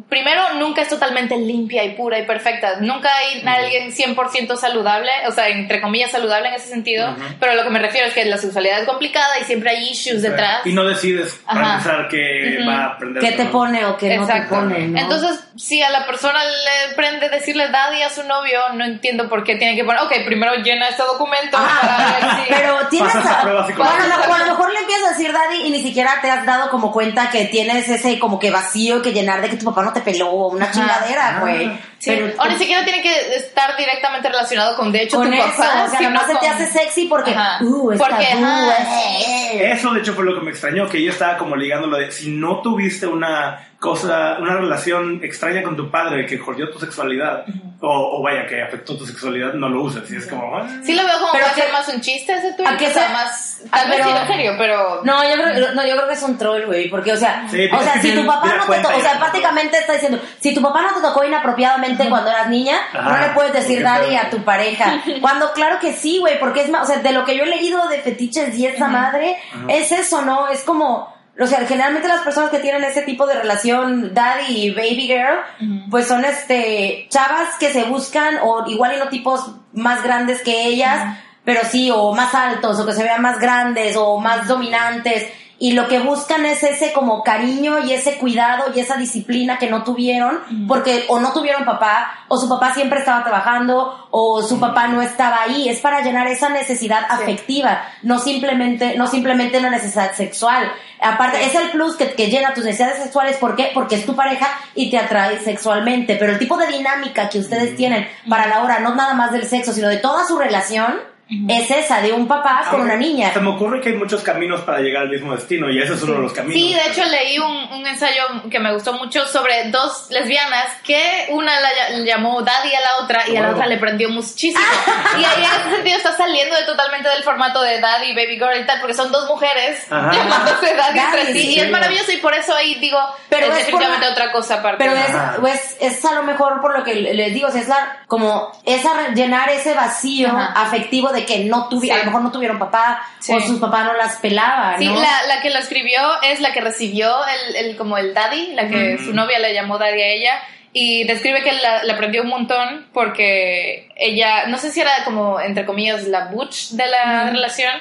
primero, 0.08 0.54
nunca 0.54 0.82
es 0.82 0.88
totalmente 0.88 1.36
limpia 1.36 1.84
y 1.84 1.90
pura 1.94 2.18
y 2.18 2.24
perfecta. 2.24 2.80
Nunca 2.80 3.10
hay 3.14 3.42
alguien 3.46 3.92
100% 3.92 4.56
saludable, 4.56 5.10
o 5.28 5.32
sea, 5.32 5.48
entre 5.48 5.80
comillas 5.80 6.10
saludable 6.10 6.48
en 6.48 6.54
ese 6.54 6.68
sentido, 6.68 7.10
Ujú. 7.10 7.22
pero 7.38 7.54
lo 7.54 7.62
que 7.64 7.70
me 7.70 7.78
refiero 7.78 8.06
es 8.06 8.14
que 8.14 8.24
la 8.24 8.38
sexualidad 8.38 8.80
es 8.80 8.86
complicada 8.86 9.38
y 9.40 9.44
siempre 9.44 9.70
hay 9.70 9.90
issues 9.90 10.22
detrás. 10.22 10.64
Y 10.64 10.72
no 10.72 10.84
decides 10.84 11.40
Ajá. 11.46 11.74
empezar 11.74 12.08
que 12.08 12.58
Ujú. 12.60 12.68
va 12.68 12.74
a 12.76 12.86
aprender. 12.86 13.22
¿Qué 13.22 13.32
te 13.32 13.44
pone 13.46 13.84
o 13.84 13.96
qué 13.96 14.16
no 14.16 14.26
te 14.26 14.42
pone, 14.42 14.88
no? 14.88 14.98
Entonces, 14.98 15.44
si 15.56 15.82
a 15.82 15.90
la 15.90 16.06
persona 16.06 16.40
le 16.44 16.94
prende 16.94 17.28
decirle 17.28 17.68
daddy 17.68 18.02
a 18.02 18.10
su 18.10 18.22
novio, 18.24 18.60
no 18.74 18.84
entiendo 18.84 19.28
por 19.28 19.44
qué 19.44 19.56
tiene 19.56 19.76
que 19.76 19.84
poner, 19.84 20.02
ok, 20.02 20.12
primero 20.24 20.54
llena 20.56 20.88
este 20.88 21.02
documento 21.02 21.58
para 21.58 22.18
ver 22.20 22.46
si... 22.46 22.52
Pero 22.62 22.78
tienes 22.88 23.12
Pasas 23.12 23.26
a 23.26 23.44
bueno, 23.44 24.06
no, 24.26 24.34
a 24.34 24.38
lo 24.38 24.46
mejor 24.46 24.72
le 24.72 24.80
empiezas 24.80 25.08
a 25.08 25.10
decir 25.10 25.32
daddy 25.32 25.66
y 25.66 25.70
ni 25.70 25.82
siquiera 25.82 26.18
te 26.22 26.30
has 26.30 26.46
dado 26.46 26.70
como 26.70 26.92
cuenta 26.92 27.30
que 27.30 27.46
tienes 27.46 27.88
ese 27.88 28.18
como 28.18 28.38
que 28.38 28.50
vacío 28.50 29.02
que 29.02 29.12
llenar 29.12 29.41
de 29.42 29.50
que 29.50 29.56
tu 29.56 29.64
papá 29.66 29.82
no 29.82 29.92
te 29.92 30.00
peló 30.00 30.30
una 30.32 30.64
Ajá. 30.64 30.72
chingadera, 30.72 31.36
Ah. 31.36 31.40
güey. 31.40 31.68
Sí, 31.98 32.10
Pero 32.10 32.32
o 32.42 32.46
ni 32.48 32.56
siquiera 32.58 32.84
tiene 32.84 33.00
que 33.02 33.36
estar 33.36 33.76
directamente 33.76 34.28
relacionado 34.28 34.74
con, 34.76 34.90
de 34.90 35.02
hecho, 35.02 35.18
con 35.18 35.28
tu 35.28 35.34
eso, 35.34 35.44
papá. 35.56 35.84
o 35.86 35.90
sea, 35.90 36.00
nomás 36.00 36.26
se 36.26 36.34
te 36.36 36.48
hace 36.48 36.66
sexy 36.66 37.06
porque 37.06 37.30
Ajá. 37.32 37.58
uh, 37.62 37.88
Porque, 37.96 38.26
tabú, 38.32 38.70
eh. 38.80 39.70
Eso 39.72 39.92
de 39.92 40.00
hecho 40.00 40.12
fue 40.14 40.24
lo 40.24 40.34
que 40.34 40.40
me 40.44 40.50
extrañó, 40.50 40.88
que 40.88 40.98
ella 40.98 41.10
estaba 41.12 41.36
como 41.36 41.54
ligándolo 41.56 41.96
de 41.98 42.10
si 42.10 42.30
no 42.30 42.60
tuviste 42.60 43.06
una 43.06 43.68
cosa, 43.82 44.36
una 44.40 44.54
relación 44.56 45.18
extraña 45.24 45.62
con 45.64 45.76
tu 45.76 45.90
padre 45.90 46.24
que 46.24 46.38
jodió 46.38 46.70
tu 46.70 46.78
sexualidad, 46.78 47.44
o, 47.80 48.18
o 48.18 48.22
vaya, 48.22 48.46
que 48.46 48.62
afectó 48.62 48.96
tu 48.96 49.04
sexualidad, 49.04 49.54
no 49.54 49.68
lo 49.68 49.82
uses. 49.82 50.08
Y 50.12 50.16
es 50.16 50.28
como, 50.28 50.56
ah, 50.56 50.68
Sí 50.84 50.94
lo 50.94 51.02
veo 51.04 51.18
como 51.18 51.32
Pero 51.32 51.44
puede 51.46 51.54
que- 51.56 51.62
ser 51.62 51.72
más 51.72 51.88
un 51.88 52.00
chiste 52.00 52.32
ese 52.32 52.52
tuyo, 52.52 52.68
¿A 52.68 52.78
sea, 52.78 52.90
se- 53.08 53.12
más... 53.12 53.60
Tal 53.72 53.90
vez 53.90 53.98
pero- 53.98 54.10
sí, 54.10 54.16
en 54.22 54.26
serio, 54.28 54.52
pero... 54.56 55.00
No, 55.02 55.22
yo 55.24 55.34
creo, 55.34 55.74
no, 55.74 55.84
yo 55.84 55.96
creo 55.96 56.06
que 56.06 56.14
es 56.14 56.22
un 56.22 56.38
troll, 56.38 56.64
güey, 56.66 56.88
porque, 56.90 57.12
o 57.12 57.16
sea, 57.16 57.44
Sí, 57.50 57.68
o 57.72 57.82
sea, 57.82 58.00
si 58.00 58.12
tu 58.14 58.24
papá 58.24 58.54
no 58.56 58.72
te 58.72 58.80
tocó, 58.82 58.96
o 58.96 59.00
sea, 59.00 59.18
prácticamente 59.18 59.78
está 59.78 59.94
diciendo, 59.94 60.20
si 60.40 60.54
tu 60.54 60.62
papá 60.62 60.82
no 60.82 60.94
te 60.94 61.00
tocó 61.00 61.24
inapropiadamente 61.24 62.08
cuando 62.08 62.30
eras 62.30 62.48
niña, 62.48 62.76
Ajá, 62.92 63.10
no 63.10 63.26
le 63.26 63.32
puedes 63.34 63.52
decir 63.52 63.82
daddy 63.82 64.14
a 64.14 64.30
tu 64.30 64.44
pareja. 64.44 65.02
Cuando, 65.20 65.52
claro 65.52 65.78
que 65.80 65.92
sí, 65.92 66.18
güey, 66.20 66.38
porque 66.38 66.62
es 66.62 66.70
más, 66.70 66.84
o 66.84 66.86
sea, 66.92 67.00
de 67.02 67.10
lo 67.12 67.24
que 67.24 67.36
yo 67.36 67.42
he 67.42 67.46
leído 67.48 67.88
de 67.88 67.98
fetiches 68.00 68.56
y 68.56 68.66
esta 68.66 68.86
madre, 68.86 69.36
es 69.68 69.90
eso, 69.92 70.22
¿no? 70.22 70.48
Es 70.48 70.62
como, 70.62 71.11
o 71.40 71.46
sea, 71.46 71.66
generalmente 71.66 72.08
las 72.08 72.20
personas 72.20 72.50
que 72.50 72.58
tienen 72.58 72.84
ese 72.84 73.02
tipo 73.02 73.26
de 73.26 73.34
relación 73.34 74.12
daddy 74.12 74.66
y 74.66 74.70
baby 74.70 75.06
girl, 75.06 75.88
pues 75.90 76.06
son 76.06 76.24
este, 76.24 77.06
chavas 77.08 77.56
que 77.58 77.72
se 77.72 77.84
buscan, 77.84 78.38
o 78.42 78.68
igual 78.68 78.94
y 78.96 78.98
no 78.98 79.08
tipos 79.08 79.52
más 79.72 80.02
grandes 80.02 80.42
que 80.42 80.66
ellas, 80.66 81.16
pero 81.44 81.62
sí, 81.64 81.90
o 81.90 82.12
más 82.12 82.34
altos, 82.34 82.78
o 82.78 82.86
que 82.86 82.92
se 82.92 83.02
vean 83.02 83.22
más 83.22 83.38
grandes, 83.40 83.96
o 83.96 84.18
más 84.18 84.46
dominantes. 84.46 85.26
Y 85.62 85.74
lo 85.74 85.86
que 85.86 86.00
buscan 86.00 86.44
es 86.44 86.64
ese 86.64 86.92
como 86.92 87.22
cariño 87.22 87.78
y 87.86 87.92
ese 87.92 88.18
cuidado 88.18 88.72
y 88.74 88.80
esa 88.80 88.96
disciplina 88.96 89.58
que 89.58 89.70
no 89.70 89.84
tuvieron, 89.84 90.40
porque 90.66 91.04
o 91.06 91.20
no 91.20 91.32
tuvieron 91.32 91.64
papá, 91.64 92.24
o 92.26 92.36
su 92.36 92.48
papá 92.48 92.74
siempre 92.74 92.98
estaba 92.98 93.22
trabajando, 93.22 94.08
o 94.10 94.42
su 94.42 94.58
papá 94.58 94.88
no 94.88 95.00
estaba 95.02 95.42
ahí. 95.42 95.68
Es 95.68 95.78
para 95.78 96.02
llenar 96.02 96.26
esa 96.26 96.48
necesidad 96.48 97.04
afectiva, 97.08 97.80
no 98.02 98.18
simplemente, 98.18 98.98
no 98.98 99.06
simplemente 99.06 99.58
una 99.60 99.70
necesidad 99.70 100.12
sexual. 100.14 100.68
Aparte, 101.00 101.44
es 101.44 101.54
el 101.54 101.70
plus 101.70 101.94
que, 101.94 102.10
que 102.14 102.26
llena 102.26 102.54
tus 102.54 102.64
necesidades 102.64 103.00
sexuales. 103.00 103.36
¿Por 103.36 103.54
qué? 103.54 103.70
Porque 103.72 103.94
es 103.94 104.04
tu 104.04 104.16
pareja 104.16 104.48
y 104.74 104.90
te 104.90 104.98
atrae 104.98 105.38
sexualmente. 105.38 106.16
Pero 106.16 106.32
el 106.32 106.40
tipo 106.40 106.56
de 106.56 106.66
dinámica 106.66 107.28
que 107.28 107.38
ustedes 107.38 107.76
tienen 107.76 108.08
para 108.28 108.48
la 108.48 108.64
hora, 108.64 108.80
no 108.80 108.96
nada 108.96 109.14
más 109.14 109.30
del 109.30 109.46
sexo, 109.46 109.72
sino 109.72 109.86
de 109.86 109.98
toda 109.98 110.26
su 110.26 110.36
relación, 110.36 111.11
es 111.48 111.70
esa, 111.70 112.02
de 112.02 112.12
un 112.12 112.28
papá 112.28 112.66
con 112.70 112.82
una 112.82 112.96
niña. 112.96 113.32
Se 113.32 113.40
me 113.40 113.48
ocurre 113.50 113.80
que 113.80 113.88
hay 113.88 113.94
muchos 113.96 114.22
caminos 114.22 114.60
para 114.62 114.80
llegar 114.80 115.04
al 115.04 115.08
mismo 115.08 115.34
destino 115.34 115.70
y 115.70 115.80
ese 115.80 115.94
es 115.94 116.02
uno 116.02 116.14
de 116.14 116.18
los 116.20 116.32
caminos. 116.32 116.54
Sí, 116.60 116.74
de 116.74 116.90
hecho 116.90 117.04
leí 117.08 117.38
un, 117.38 117.72
un 117.72 117.86
ensayo 117.86 118.22
que 118.50 118.58
me 118.60 118.72
gustó 118.74 118.92
mucho 118.92 119.24
sobre 119.26 119.70
dos 119.70 120.08
lesbianas 120.10 120.66
que 120.84 121.28
una 121.30 121.58
la 121.60 121.68
ll- 121.70 122.04
llamó 122.04 122.42
daddy 122.42 122.74
a 122.74 122.80
la 122.80 122.96
otra 123.04 123.28
y 123.28 123.36
a 123.36 123.40
la 123.42 123.50
otra 123.52 123.66
le 123.66 123.78
prendió 123.78 124.10
muchísimo. 124.10 124.60
y 125.18 125.24
ahí 125.24 125.44
en 125.44 125.60
ese 125.60 125.76
sentido 125.76 125.96
está 125.96 126.16
saliendo 126.16 126.54
de 126.56 126.64
totalmente 126.64 127.08
del 127.08 127.22
formato 127.22 127.62
de 127.62 127.80
daddy, 127.80 128.14
baby 128.14 128.34
girl 128.34 128.60
y 128.60 128.66
tal, 128.66 128.80
porque 128.80 128.94
son 128.94 129.10
dos 129.10 129.26
mujeres 129.28 129.86
Ajá. 129.90 130.12
llamándose 130.12 130.74
daddy 130.74 130.98
entre 130.98 131.24
Daddy, 131.24 131.32
sí. 131.32 131.42
sí. 131.46 131.54
Y 131.54 131.60
es 131.60 131.70
maravilloso 131.70 132.12
y 132.12 132.16
por 132.18 132.34
eso 132.34 132.54
ahí 132.54 132.74
digo, 132.74 132.98
Pero 133.30 133.46
es 133.46 133.52
es 133.52 133.58
definitivamente 133.58 134.06
la- 134.06 134.12
otra 134.12 134.32
cosa 134.32 134.56
aparte. 134.56 134.84
Pero 134.84 134.96
es, 134.96 135.38
pues, 135.40 135.76
es 135.80 136.04
a 136.04 136.12
lo 136.12 136.24
mejor 136.24 136.60
por 136.60 136.76
lo 136.76 136.84
que 136.84 136.94
les 136.94 137.32
digo, 137.32 137.48
o 137.48 137.50
sea, 137.50 137.60
es 137.62 137.68
la, 137.68 138.02
como 138.06 138.52
esa 138.66 139.08
llenar 139.14 139.48
ese 139.48 139.72
vacío 139.74 140.28
Ajá. 140.28 140.52
afectivo 140.60 141.11
de 141.12 141.24
que 141.24 141.40
no 141.44 141.68
tuvieron, 141.68 141.98
Sí. 141.98 142.02
a 142.02 142.04
lo 142.04 142.10
mejor 142.10 142.22
no 142.22 142.32
tuvieron 142.32 142.58
papá 142.58 143.02
Sí. 143.20 143.32
o 143.32 143.40
sus 143.40 143.58
papás 143.60 143.84
no 143.84 143.92
las 143.94 144.16
pelaban, 144.16 144.78
Sí, 144.78 144.86
¿no? 144.86 144.94
la, 145.00 145.26
la 145.28 145.40
que 145.42 145.50
lo 145.50 145.58
escribió 145.58 146.00
es 146.22 146.40
la 146.40 146.52
que 146.52 146.60
recibió 146.60 147.14
el, 147.26 147.56
el 147.66 147.76
como 147.76 147.98
el 147.98 148.12
daddy, 148.14 148.54
la 148.54 148.68
que 148.68 148.96
Mm. 148.98 149.04
su 149.04 149.12
novia 149.14 149.38
le 149.38 149.54
llamó 149.54 149.78
daddy 149.78 150.00
a 150.02 150.06
ella. 150.06 150.34
Y 150.74 151.04
describe 151.04 151.42
que 151.42 151.52
la, 151.52 151.84
la 151.84 151.92
aprendió 151.92 152.22
un 152.22 152.28
montón 152.30 152.88
porque 152.94 153.88
ella, 153.96 154.46
no 154.46 154.56
sé 154.56 154.70
si 154.70 154.80
era 154.80 154.90
como, 155.04 155.38
entre 155.38 155.66
comillas, 155.66 156.04
la 156.08 156.26
butch 156.26 156.70
de 156.70 156.86
la 156.86 157.24
relación, 157.30 157.72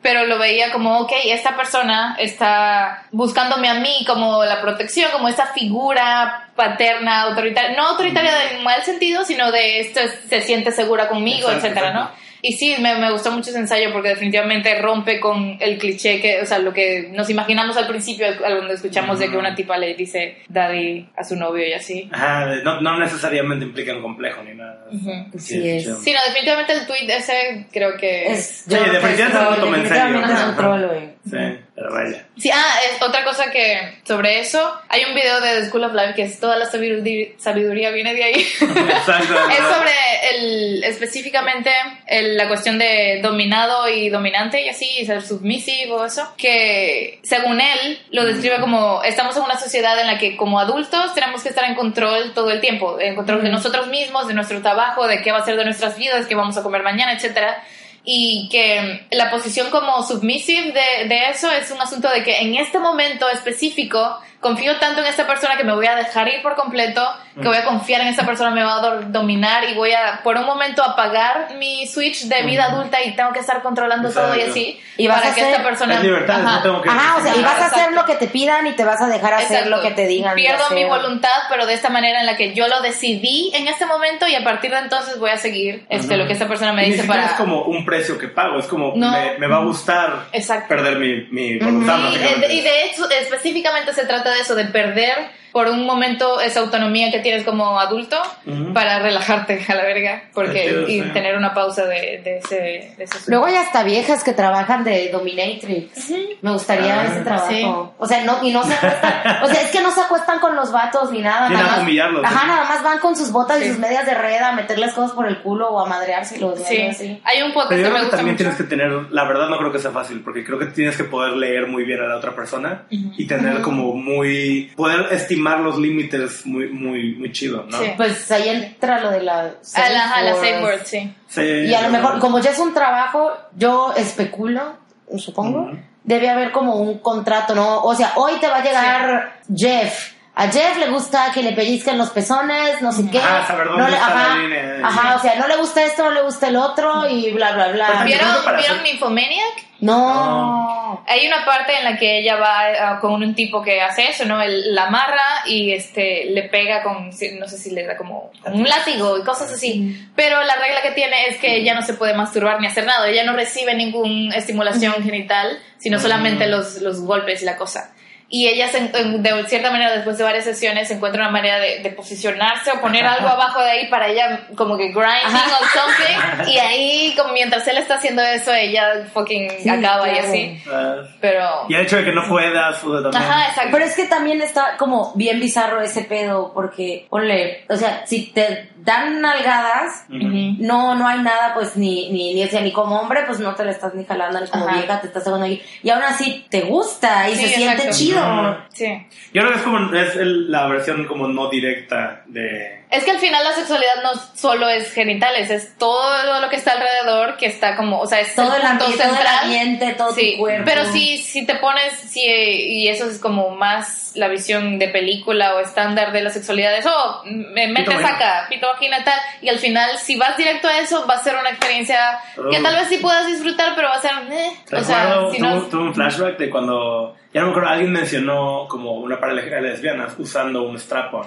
pero 0.00 0.24
lo 0.26 0.38
veía 0.38 0.70
como, 0.70 1.00
ok, 1.00 1.10
esta 1.24 1.56
persona 1.56 2.14
está 2.20 3.02
buscándome 3.10 3.68
a 3.68 3.74
mí 3.74 4.04
como 4.06 4.44
la 4.44 4.60
protección, 4.60 5.10
como 5.10 5.26
esta 5.28 5.46
figura 5.46 6.50
paterna, 6.54 7.22
autoritaria, 7.22 7.76
no 7.76 7.88
autoritaria 7.88 8.52
en 8.52 8.62
mal 8.62 8.80
sentido, 8.84 9.24
sino 9.24 9.50
de 9.50 9.80
esto 9.80 9.98
es- 9.98 10.20
se 10.28 10.40
siente 10.42 10.70
segura 10.70 11.08
conmigo, 11.08 11.48
Exacto, 11.48 11.66
etcétera, 11.66 11.92
¿no? 11.92 12.00
exacto. 12.02 12.22
Y 12.42 12.52
sí, 12.52 12.76
me, 12.80 12.96
me 12.96 13.10
gustó 13.10 13.30
mucho 13.32 13.50
ese 13.50 13.58
ensayo 13.58 13.92
porque 13.92 14.10
definitivamente 14.10 14.80
rompe 14.80 15.20
con 15.20 15.56
el 15.60 15.78
cliché 15.78 16.20
que, 16.20 16.40
o 16.42 16.46
sea, 16.46 16.58
lo 16.58 16.72
que 16.72 17.08
nos 17.12 17.28
imaginamos 17.30 17.76
al 17.76 17.86
principio, 17.86 18.26
donde 18.34 18.74
escuchamos 18.74 19.18
de 19.18 19.30
que 19.30 19.36
una 19.36 19.54
tipa 19.54 19.76
le 19.78 19.94
dice 19.94 20.38
daddy 20.48 21.08
a 21.16 21.24
su 21.24 21.36
novio 21.36 21.66
y 21.66 21.72
así. 21.72 22.08
Ajá, 22.12 22.46
no, 22.64 22.80
no 22.80 22.98
necesariamente 22.98 23.64
implica 23.64 23.94
un 23.94 24.02
complejo 24.02 24.42
ni 24.42 24.54
nada. 24.54 24.86
Ujú. 24.92 25.38
Sí 25.38 25.68
es. 25.68 25.84
chido. 25.84 26.00
Sí, 26.00 26.12
no, 26.12 26.20
definitivamente 26.26 26.72
el 26.72 26.86
tweet 26.86 27.08
ese 27.08 27.66
creo 27.72 27.96
que 27.96 28.26
Es, 28.32 28.64
Sí, 28.68 28.74
definitivamente 28.74 29.22
es 29.22 29.30
troll, 29.30 29.60
definitivamente 29.60 30.32
es 30.32 30.44
un 30.48 30.56
troll, 30.56 30.86
güey. 30.86 31.08
Sí. 31.28 31.65
Raya. 31.76 32.24
Sí, 32.38 32.50
ah, 32.52 32.74
es 32.90 33.02
otra 33.02 33.22
cosa 33.24 33.50
que 33.50 33.98
sobre 34.06 34.40
eso, 34.40 34.80
hay 34.88 35.04
un 35.04 35.14
video 35.14 35.40
de 35.40 35.60
The 35.60 35.66
School 35.66 35.84
of 35.84 35.94
Life 35.94 36.14
que 36.14 36.22
es 36.22 36.40
toda 36.40 36.56
la 36.56 36.66
sabiduría, 36.66 37.28
sabiduría 37.38 37.90
viene 37.90 38.14
de 38.14 38.24
ahí. 38.24 38.34
Exacto. 38.60 39.34
es 39.50 39.58
sobre 39.58 39.92
el, 40.30 40.84
específicamente 40.84 41.70
el- 42.06 42.36
la 42.36 42.48
cuestión 42.48 42.78
de 42.78 43.20
dominado 43.22 43.88
y 43.88 44.08
dominante 44.08 44.62
y 44.62 44.68
así, 44.68 44.88
y 44.98 45.06
ser 45.06 45.22
submisivo, 45.22 46.04
eso, 46.04 46.32
que 46.36 47.20
según 47.22 47.60
él 47.60 48.00
lo 48.10 48.24
describe 48.24 48.60
como 48.60 49.02
estamos 49.02 49.36
en 49.36 49.42
una 49.42 49.58
sociedad 49.58 49.98
en 50.00 50.06
la 50.06 50.18
que 50.18 50.36
como 50.36 50.58
adultos 50.58 51.14
tenemos 51.14 51.42
que 51.42 51.50
estar 51.50 51.64
en 51.64 51.74
control 51.74 52.32
todo 52.34 52.50
el 52.50 52.60
tiempo, 52.60 52.98
en 53.00 53.14
control 53.14 53.42
de 53.42 53.50
nosotros 53.50 53.86
mismos, 53.88 54.28
de 54.28 54.34
nuestro 54.34 54.62
trabajo, 54.62 55.06
de 55.06 55.20
qué 55.22 55.32
va 55.32 55.38
a 55.38 55.44
ser 55.44 55.56
de 55.56 55.64
nuestras 55.64 55.96
vidas, 55.98 56.26
qué 56.26 56.34
vamos 56.34 56.56
a 56.56 56.62
comer 56.62 56.82
mañana, 56.82 57.12
etcétera 57.12 57.62
y 58.08 58.48
que 58.50 59.06
la 59.10 59.30
posición 59.30 59.68
como 59.70 60.02
submissive 60.04 60.72
de, 60.72 61.08
de 61.08 61.28
eso 61.30 61.50
es 61.50 61.70
un 61.72 61.80
asunto 61.80 62.08
de 62.08 62.22
que 62.22 62.38
en 62.40 62.54
este 62.54 62.78
momento 62.78 63.28
específico 63.28 64.18
confío 64.40 64.76
tanto 64.78 65.00
en 65.00 65.06
esta 65.08 65.26
persona 65.26 65.56
que 65.56 65.64
me 65.64 65.74
voy 65.74 65.86
a 65.86 65.96
dejar 65.96 66.28
ir 66.28 66.40
por 66.40 66.54
completo, 66.54 67.02
que 67.34 67.48
voy 67.48 67.56
a 67.56 67.64
confiar 67.64 68.02
en 68.02 68.08
esta 68.08 68.24
persona, 68.24 68.50
me 68.50 68.62
va 68.62 68.76
a 68.76 68.80
do- 68.80 69.00
dominar 69.08 69.64
y 69.68 69.74
voy 69.74 69.92
a 69.92 70.20
por 70.22 70.36
un 70.36 70.44
momento 70.44 70.84
apagar 70.84 71.54
mi 71.58 71.86
switch 71.86 72.24
de 72.26 72.42
vida 72.42 72.66
adulta 72.66 73.02
y 73.02 73.16
tengo 73.16 73.32
que 73.32 73.40
estar 73.40 73.60
controlando 73.62 74.08
todo 74.10 74.28
y 74.36 74.40
Exacto. 74.40 74.50
así 74.52 74.80
Y 74.98 75.08
vas 75.08 75.18
para 75.18 75.32
a 75.32 75.34
que 75.34 75.40
hacer- 75.40 75.52
esta 75.52 75.64
persona 75.64 75.94
Es 75.96 76.02
libertad, 76.02 76.38
no 76.42 76.62
tengo 76.62 76.80
que- 76.82 76.88
Ajá, 76.88 77.16
o 77.16 77.22
sea, 77.22 77.34
y 77.34 77.42
vas 77.42 77.54
a 77.60 77.66
hacer 77.66 77.78
Exacto. 77.78 77.94
lo 77.96 78.04
que 78.04 78.14
te 78.14 78.28
pidan 78.28 78.66
y 78.68 78.72
te 78.72 78.84
vas 78.84 79.00
a 79.02 79.08
dejar 79.08 79.34
hacer 79.34 79.46
Exacto. 79.64 79.70
lo 79.70 79.82
que 79.82 79.90
te 79.90 80.06
digan. 80.06 80.34
Pierdo 80.36 80.70
mi 80.70 80.84
voluntad, 80.84 81.38
pero 81.48 81.66
de 81.66 81.74
esta 81.74 81.88
manera 81.88 82.20
en 82.20 82.26
la 82.26 82.36
que 82.36 82.54
yo 82.54 82.68
lo 82.68 82.80
decidí 82.82 83.50
en 83.54 83.66
este 83.66 83.84
momento 83.86 84.28
y 84.28 84.34
a 84.36 84.44
partir 84.44 84.70
de 84.70 84.78
entonces 84.78 85.18
voy 85.18 85.30
a 85.30 85.38
seguir 85.38 85.86
este, 85.88 86.16
lo 86.16 86.26
que 86.28 86.34
esta 86.34 86.46
persona 86.46 86.72
me 86.72 86.86
Y 86.86 86.92
dice 86.92 87.04
para... 87.08 87.24
es 87.26 87.32
como 87.32 87.62
un 87.64 87.84
precio 87.96 88.18
que 88.18 88.28
pago, 88.28 88.58
es 88.58 88.66
como 88.66 88.92
No. 88.96 89.10
me, 89.10 89.38
me 89.38 89.46
va 89.46 89.56
a 89.56 89.64
gustar 89.64 90.28
Exacto. 90.32 90.68
perder 90.68 90.98
mi, 90.98 91.26
mi 91.30 91.58
voluntad. 91.58 91.98
Eh, 92.14 92.54
y 92.54 92.60
de 92.62 92.84
hecho, 92.84 93.08
específicamente 93.10 93.92
se 93.92 94.04
trata 94.06 94.30
de 94.30 94.40
eso, 94.40 94.54
de 94.54 94.64
perder 94.66 95.14
por 95.56 95.68
un 95.68 95.86
momento 95.86 96.38
esa 96.42 96.60
autonomía 96.60 97.10
que 97.10 97.20
tienes 97.20 97.42
como 97.42 97.80
adulto 97.80 98.20
Ujú. 98.44 98.74
para 98.74 98.98
relajarte 98.98 99.64
a 99.66 99.74
la 99.74 99.84
verga 99.84 100.24
porque, 100.34 100.84
y 100.86 101.00
sí. 101.00 101.08
tener 101.14 101.34
una 101.34 101.54
pausa 101.54 101.86
de, 101.86 102.20
de 102.22 102.38
ese, 102.44 102.94
de 102.98 103.04
ese 103.04 103.30
Luego 103.30 103.46
hay 103.46 103.54
hasta 103.54 103.82
viejas 103.82 104.22
que 104.22 104.34
trabajan 104.34 104.84
de 104.84 105.08
dominatrix. 105.10 106.10
Me 106.42 106.50
gustaría 106.52 107.00
Ah, 107.00 107.04
ese 107.06 107.20
trabajo. 107.20 107.48
sí. 107.48 107.64
O 107.98 108.06
sea, 108.06 108.22
no, 108.24 108.44
y 108.46 108.52
no 108.52 108.64
se 108.64 108.74
acuestan. 108.74 109.12
o 109.44 109.46
sea, 109.48 109.62
es 109.62 109.70
que 109.70 109.80
no 109.80 109.90
se 109.90 110.00
acuestan 110.02 110.40
con 110.40 110.54
los 110.56 110.70
vatos 110.72 111.10
ni 111.10 111.22
nada. 111.22 111.48
Nada 111.48 111.64
a 111.64 111.70
más- 111.70 111.80
humillarlos, 111.80 112.22
Ajá, 112.22 112.40
¿sí? 112.42 112.46
nada 112.48 112.64
más 112.68 112.82
van 112.82 112.98
con 112.98 113.16
sus 113.16 113.32
botas 113.32 113.58
y 113.60 113.62
Sí. 113.62 113.68
sus 113.70 113.78
medias 113.78 114.04
de 114.04 114.12
red 114.14 114.42
a 114.42 114.52
meterles 114.52 114.92
cosas 114.92 115.12
por 115.12 115.26
el 115.26 115.38
culo 115.40 115.70
o 115.70 115.80
a 115.80 115.88
madreárselos. 115.88 116.58
Sí, 116.66 116.82
así. 116.82 117.18
hay 117.24 117.40
un 117.42 117.52
podcast 117.54 117.70
Pero 117.70 117.82
yo 117.82 117.88
que 117.88 117.92
me 117.92 117.94
creo 117.94 118.00
que 118.00 118.04
gusta 118.04 118.16
también 118.18 118.34
mucho. 118.34 118.44
tienes 118.44 118.56
que 118.58 118.64
tener, 118.64 118.92
la 119.10 119.24
verdad 119.24 119.48
no 119.48 119.56
creo 119.56 119.72
que 119.72 119.78
sea 119.78 119.90
fácil, 119.90 120.20
porque 120.20 120.44
creo 120.44 120.58
que 120.58 120.66
tienes 120.66 120.96
que 120.98 121.04
poder 121.04 121.32
leer 121.32 121.66
muy 121.66 121.84
bien 121.84 122.00
a 122.02 122.06
la 122.08 122.16
otra 122.18 122.34
persona 122.34 122.82
y 122.90 123.26
tener 123.26 123.62
como 123.62 123.94
muy, 123.94 124.72
poder 124.76 125.06
estimar 125.12 125.45
los 125.54 125.78
límites 125.78 126.44
muy, 126.44 126.68
muy, 126.68 127.14
muy 127.14 127.30
chido, 127.32 127.64
¿no? 127.70 127.78
Sí. 127.78 127.92
Pues 127.96 128.30
ahí 128.32 128.48
entra 128.48 129.00
lo 129.00 129.10
de 129.10 129.22
la. 129.22 129.40
A 129.74 129.88
la, 129.90 130.10
a 130.10 130.22
la 130.22 130.34
safe 130.34 130.62
word. 130.62 130.80
sí. 130.84 131.14
Sí, 131.28 131.40
Y 131.42 131.74
a 131.74 131.82
lo 131.82 131.90
mejor, 131.90 132.18
como 132.18 132.38
ya 132.40 132.50
es 132.50 132.58
un 132.58 132.74
trabajo, 132.74 133.30
yo 133.56 133.92
especulo, 133.96 134.76
supongo, 135.18 135.60
Ujú. 135.62 135.78
debe 136.04 136.28
haber 136.28 136.50
como 136.52 136.76
un 136.76 136.98
contrato, 136.98 137.54
¿no? 137.54 137.82
O 137.84 137.94
sea, 137.94 138.12
hoy 138.16 138.32
te 138.40 138.48
va 138.48 138.56
a 138.56 138.62
llegar 138.64 139.40
Jeff. 139.54 140.12
A 140.38 140.48
Jeff 140.48 140.76
le 140.76 140.88
gusta 140.88 141.32
que 141.32 141.42
le 141.42 141.52
pellizquen 141.52 141.96
los 141.96 142.10
pezones, 142.10 142.82
no 142.82 142.92
sé 142.92 143.08
qué. 143.10 143.18
Ah, 143.18 143.42
saber 143.46 143.68
dónde 143.68 143.84
no 143.84 143.88
le, 143.88 143.96
está 143.96 144.10
la 144.10 144.20
ajá, 144.20 144.36
línea. 144.36 144.80
ajá, 144.84 145.16
o 145.16 145.18
sea, 145.18 145.34
no 145.36 145.48
le 145.48 145.56
gusta 145.56 145.82
esto, 145.82 146.04
no 146.04 146.10
le 146.10 146.20
gusta 146.20 146.48
el 146.48 146.56
otro 146.56 147.08
y 147.08 147.32
bla, 147.32 147.52
bla, 147.52 147.68
bla. 147.68 147.86
Pero 147.86 148.04
¿Vieron, 148.04 148.56
¿vieron 148.58 148.82
Nymphomaniac? 148.82 149.64
No. 149.80 151.02
Hay 151.06 151.26
una 151.26 151.42
parte 151.46 151.78
en 151.78 151.84
la 151.84 151.96
que 151.96 152.18
ella 152.18 152.36
va 152.36 152.70
eh, 152.70 152.98
con 153.00 153.14
un 153.14 153.34
tipo 153.34 153.62
que 153.62 153.80
hace 153.80 154.10
eso, 154.10 154.26
¿no? 154.26 154.42
Él 154.42 154.74
la 154.74 154.88
amarra 154.88 155.24
y 155.46 155.72
este 155.72 156.26
le 156.26 156.42
pega 156.42 156.82
con, 156.82 157.06
no 157.06 157.48
sé 157.48 157.56
si 157.56 157.70
le 157.70 157.86
da 157.86 157.96
como 157.96 158.30
un 158.44 158.64
látigo 158.64 159.16
y 159.16 159.22
cosas 159.24 159.50
así. 159.50 160.06
Pero 160.14 160.42
la 160.42 160.56
regla 160.56 160.82
que 160.82 160.90
tiene 160.90 161.28
es 161.28 161.38
que 161.38 161.56
ella 161.56 161.72
no 161.74 161.80
se 161.80 161.94
puede 161.94 162.12
masturbar 162.12 162.60
ni 162.60 162.66
hacer 162.66 162.84
nada. 162.84 163.08
Ella 163.08 163.24
no 163.24 163.32
recibe 163.32 163.74
ninguna 163.74 164.36
estimulación 164.36 165.02
genital, 165.02 165.58
sino 165.78 165.98
solamente 165.98 166.46
los, 166.46 166.82
los 166.82 167.00
golpes 167.00 167.40
y 167.40 167.46
la 167.46 167.56
cosa. 167.56 167.94
Y 168.28 168.48
ella, 168.48 168.68
se- 168.68 168.78
en- 168.78 169.22
de 169.22 169.44
cierta 169.46 169.70
manera, 169.70 169.92
después 169.92 170.18
de 170.18 170.24
varias 170.24 170.44
sesiones, 170.44 170.90
encuentra 170.90 171.22
una 171.22 171.30
manera 171.30 171.58
de, 171.60 171.78
de 171.80 171.90
posicionarse 171.90 172.72
o 172.72 172.80
poner 172.80 173.06
algo 173.06 173.28
abajo 173.28 173.60
de 173.62 173.70
ahí 173.70 173.86
para 173.88 174.08
ella, 174.08 174.40
como 174.56 174.76
que 174.76 174.88
grinding 174.88 175.34
on 175.34 175.68
something. 175.72 176.52
Y 176.52 176.58
ahí, 176.58 177.14
como 177.16 177.32
mientras 177.32 177.66
él 177.68 177.78
está 177.78 177.94
haciendo 177.96 178.22
eso, 178.22 178.52
ella 178.52 179.06
fucking 179.12 179.48
Sí, 179.62 179.68
acaba 179.68 180.08
y 180.08 180.12
claro. 180.12 180.28
así. 180.28 180.62
Ah, 180.70 180.96
Pero. 181.20 181.44
y 181.68 181.74
el 181.74 181.82
hecho 181.82 181.96
de 181.98 182.04
que 182.04 182.12
no 182.12 182.26
puedas, 182.28 182.78
pues, 182.82 183.02
también. 183.02 183.22
Ajá, 183.22 183.48
exacto. 183.48 183.70
Pero 183.72 183.84
es 183.84 183.94
que 183.94 184.04
también 184.06 184.40
está 184.42 184.76
como 184.76 185.12
bien 185.14 185.38
bizarro 185.38 185.80
ese 185.80 186.02
pedo, 186.02 186.52
porque, 186.52 187.06
ponle, 187.08 187.64
o 187.68 187.76
sea, 187.76 188.04
si 188.06 188.26
te 188.32 188.70
dan 188.78 189.20
nalgadas, 189.20 190.04
Ujú. 190.08 190.16
Ujú. 190.26 190.56
no, 190.60 190.94
no 190.94 191.08
hay 191.08 191.18
nada, 191.20 191.54
pues 191.54 191.76
ni, 191.76 192.10
ni, 192.10 192.34
ni, 192.34 192.44
o 192.44 192.48
sea, 192.48 192.60
ni 192.60 192.72
como 192.72 193.00
hombre, 193.00 193.22
pues 193.26 193.40
no 193.40 193.54
te 193.54 193.64
la 193.64 193.72
estás 193.72 193.94
ni 193.94 194.04
jalando, 194.04 194.40
ni 194.40 194.46
como 194.48 194.66
Ajá. 194.68 194.76
vieja 194.78 195.00
te 195.00 195.08
estás 195.08 195.24
sacando 195.24 195.44
ahí. 195.46 195.60
Y 195.82 195.90
aún 195.90 196.02
así 196.04 196.46
te 196.50 196.60
gusta 196.62 197.28
y 197.28 197.34
Sí, 197.36 197.42
se 197.46 197.54
siente 197.54 197.72
exacto. 197.84 197.96
Chido. 198.20 198.58
Sí. 198.72 199.06
Yo 199.32 199.42
creo 199.42 199.52
que 199.52 199.58
es 199.58 199.64
como 199.64 199.94
es 199.94 200.16
el- 200.16 200.50
la 200.50 200.66
versión 200.68 201.04
como 201.06 201.28
no 201.28 201.48
directa 201.50 202.22
de... 202.26 202.84
Es 202.90 203.04
que 203.04 203.10
al 203.10 203.18
final 203.18 203.42
la 203.42 203.52
sexualidad 203.52 204.02
no 204.02 204.10
solo 204.34 204.68
es 204.68 204.92
genitales, 204.92 205.50
es 205.50 205.76
todo 205.76 206.40
lo 206.40 206.48
que 206.48 206.56
está 206.56 206.72
alrededor, 206.72 207.36
que 207.36 207.46
está 207.46 207.76
como, 207.76 208.00
o 208.00 208.06
sea, 208.06 208.20
es 208.20 208.34
Todo 208.34 208.54
el, 208.54 208.62
punto 208.62 208.84
ambiente, 208.84 209.04
todo 209.04 209.20
el 209.20 209.26
ambiente, 209.26 209.94
todo 209.94 210.12
Sí, 210.12 210.32
tu 210.32 210.38
cuerpo. 210.42 210.64
pero 210.64 210.84
si, 210.86 211.18
si 211.18 211.44
te 211.44 211.56
pones, 211.56 211.92
si, 211.94 212.20
y 212.22 212.88
eso 212.88 213.08
es 213.08 213.18
como 213.18 213.50
más 213.50 214.12
la 214.14 214.28
visión 214.28 214.78
de 214.78 214.88
película 214.88 215.56
o 215.56 215.60
estándar 215.60 216.12
de 216.12 216.22
la 216.22 216.30
sexualidad, 216.30 216.76
es, 216.78 216.86
oh, 216.86 217.22
me 217.24 217.66
metes 217.68 217.88
vagina. 217.94 218.14
acá, 218.14 218.46
pito 218.48 218.68
vagina 218.68 219.02
tal, 219.04 219.18
y 219.42 219.48
al 219.48 219.58
final 219.58 219.98
si 219.98 220.16
vas 220.16 220.36
directo 220.36 220.68
a 220.68 220.78
eso 220.78 221.06
va 221.08 221.14
a 221.14 221.22
ser 221.24 221.34
una 221.36 221.50
experiencia 221.50 222.18
que 222.50 222.60
tal 222.60 222.76
vez 222.76 222.88
sí 222.88 222.98
puedas 222.98 223.26
disfrutar, 223.26 223.72
pero 223.74 223.88
va 223.88 223.96
a 223.96 224.00
ser, 224.00 224.12
eh, 224.30 224.50
o 224.72 224.84
sea, 224.84 225.04
Recuerdo, 225.04 225.32
si 225.32 225.38
tuve, 225.38 225.48
no... 225.48 225.62
tuve 225.62 225.82
un 225.82 225.94
flashback 225.94 226.38
de 226.38 226.50
cuando, 226.50 227.16
ya 227.34 227.40
no 227.40 227.48
me 227.48 227.52
acuerdo, 227.52 227.70
alguien 227.70 227.92
mencionó 227.92 228.66
como 228.68 228.92
una 228.92 229.18
pareja 229.18 229.56
de 229.56 229.62
lesbianas 229.62 230.14
usando 230.18 230.62
un 230.62 230.76
strap-on 230.78 231.26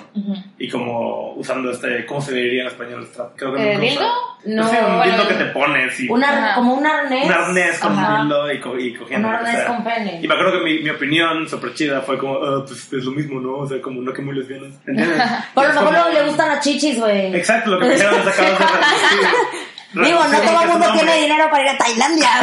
y 0.57 0.69
como 0.69 1.33
usando 1.49 1.71
este, 1.71 2.05
¿cómo 2.05 2.21
se 2.21 2.33
diría 2.33 2.61
en 2.63 2.67
español? 2.67 3.07
Creo 3.35 3.53
que 3.55 3.61
¿Eh, 3.61 3.73
nunca 3.75 3.87
dildo? 3.87 4.05
No, 4.45 4.67
sí, 4.69 4.75
un 4.77 5.03
dildo 5.03 5.27
que 5.27 5.33
te 5.33 5.45
pones 5.47 5.99
y 5.99 6.07
Una- 6.09 6.53
como 6.55 6.75
un 6.75 6.85
arnés. 6.85 7.25
un 7.25 7.31
arnés 7.31 7.79
con 7.79 7.91
Ajá. 7.91 8.21
dildo 8.21 8.51
y, 8.53 8.59
co- 8.59 8.77
y 8.79 8.93
cogiendo. 8.95 9.27
Un 9.27 9.33
arnés 9.33 9.63
con 9.65 9.83
pene. 9.83 10.19
Y 10.23 10.27
me 10.27 10.33
acuerdo 10.33 10.59
que 10.59 10.63
mi, 10.63 10.79
mi 10.79 10.89
opinión 10.91 11.49
súper 11.49 11.73
chida 11.73 12.01
fue 12.01 12.17
como, 12.17 12.35
"Ah, 12.37 12.63
pues 12.65 12.93
es 12.93 13.03
lo 13.03 13.11
mismo, 13.11 13.39
¿no? 13.41 13.55
O 13.57 13.67
sea, 13.67 13.81
como 13.81 14.01
no 14.01 14.13
que 14.13 14.21
muy 14.21 14.35
lesbianas. 14.35 14.71
¿Entiendes? 14.87 15.21
Por 15.53 15.67
lo 15.67 15.73
mejor 15.73 15.95
como- 15.95 16.09
le 16.13 16.23
gustan 16.23 16.49
las 16.49 16.63
chichis, 16.63 16.99
güey. 16.99 17.35
Exacto, 17.35 17.71
lo 17.71 17.79
que 17.79 17.87
primero 17.87 18.11
nos 18.11 18.27
acabas 18.27 18.37
de 18.59 18.65
reducir. 18.67 19.27
Digo, 19.93 20.19
no 20.27 20.37
todo 20.41 20.61
el 20.61 20.67
mundo 20.69 20.87
un 20.87 20.93
tiene 20.97 21.15
dinero 21.21 21.49
para 21.49 21.63
ir 21.63 21.69
a 21.69 21.77
Tailandia. 21.77 22.29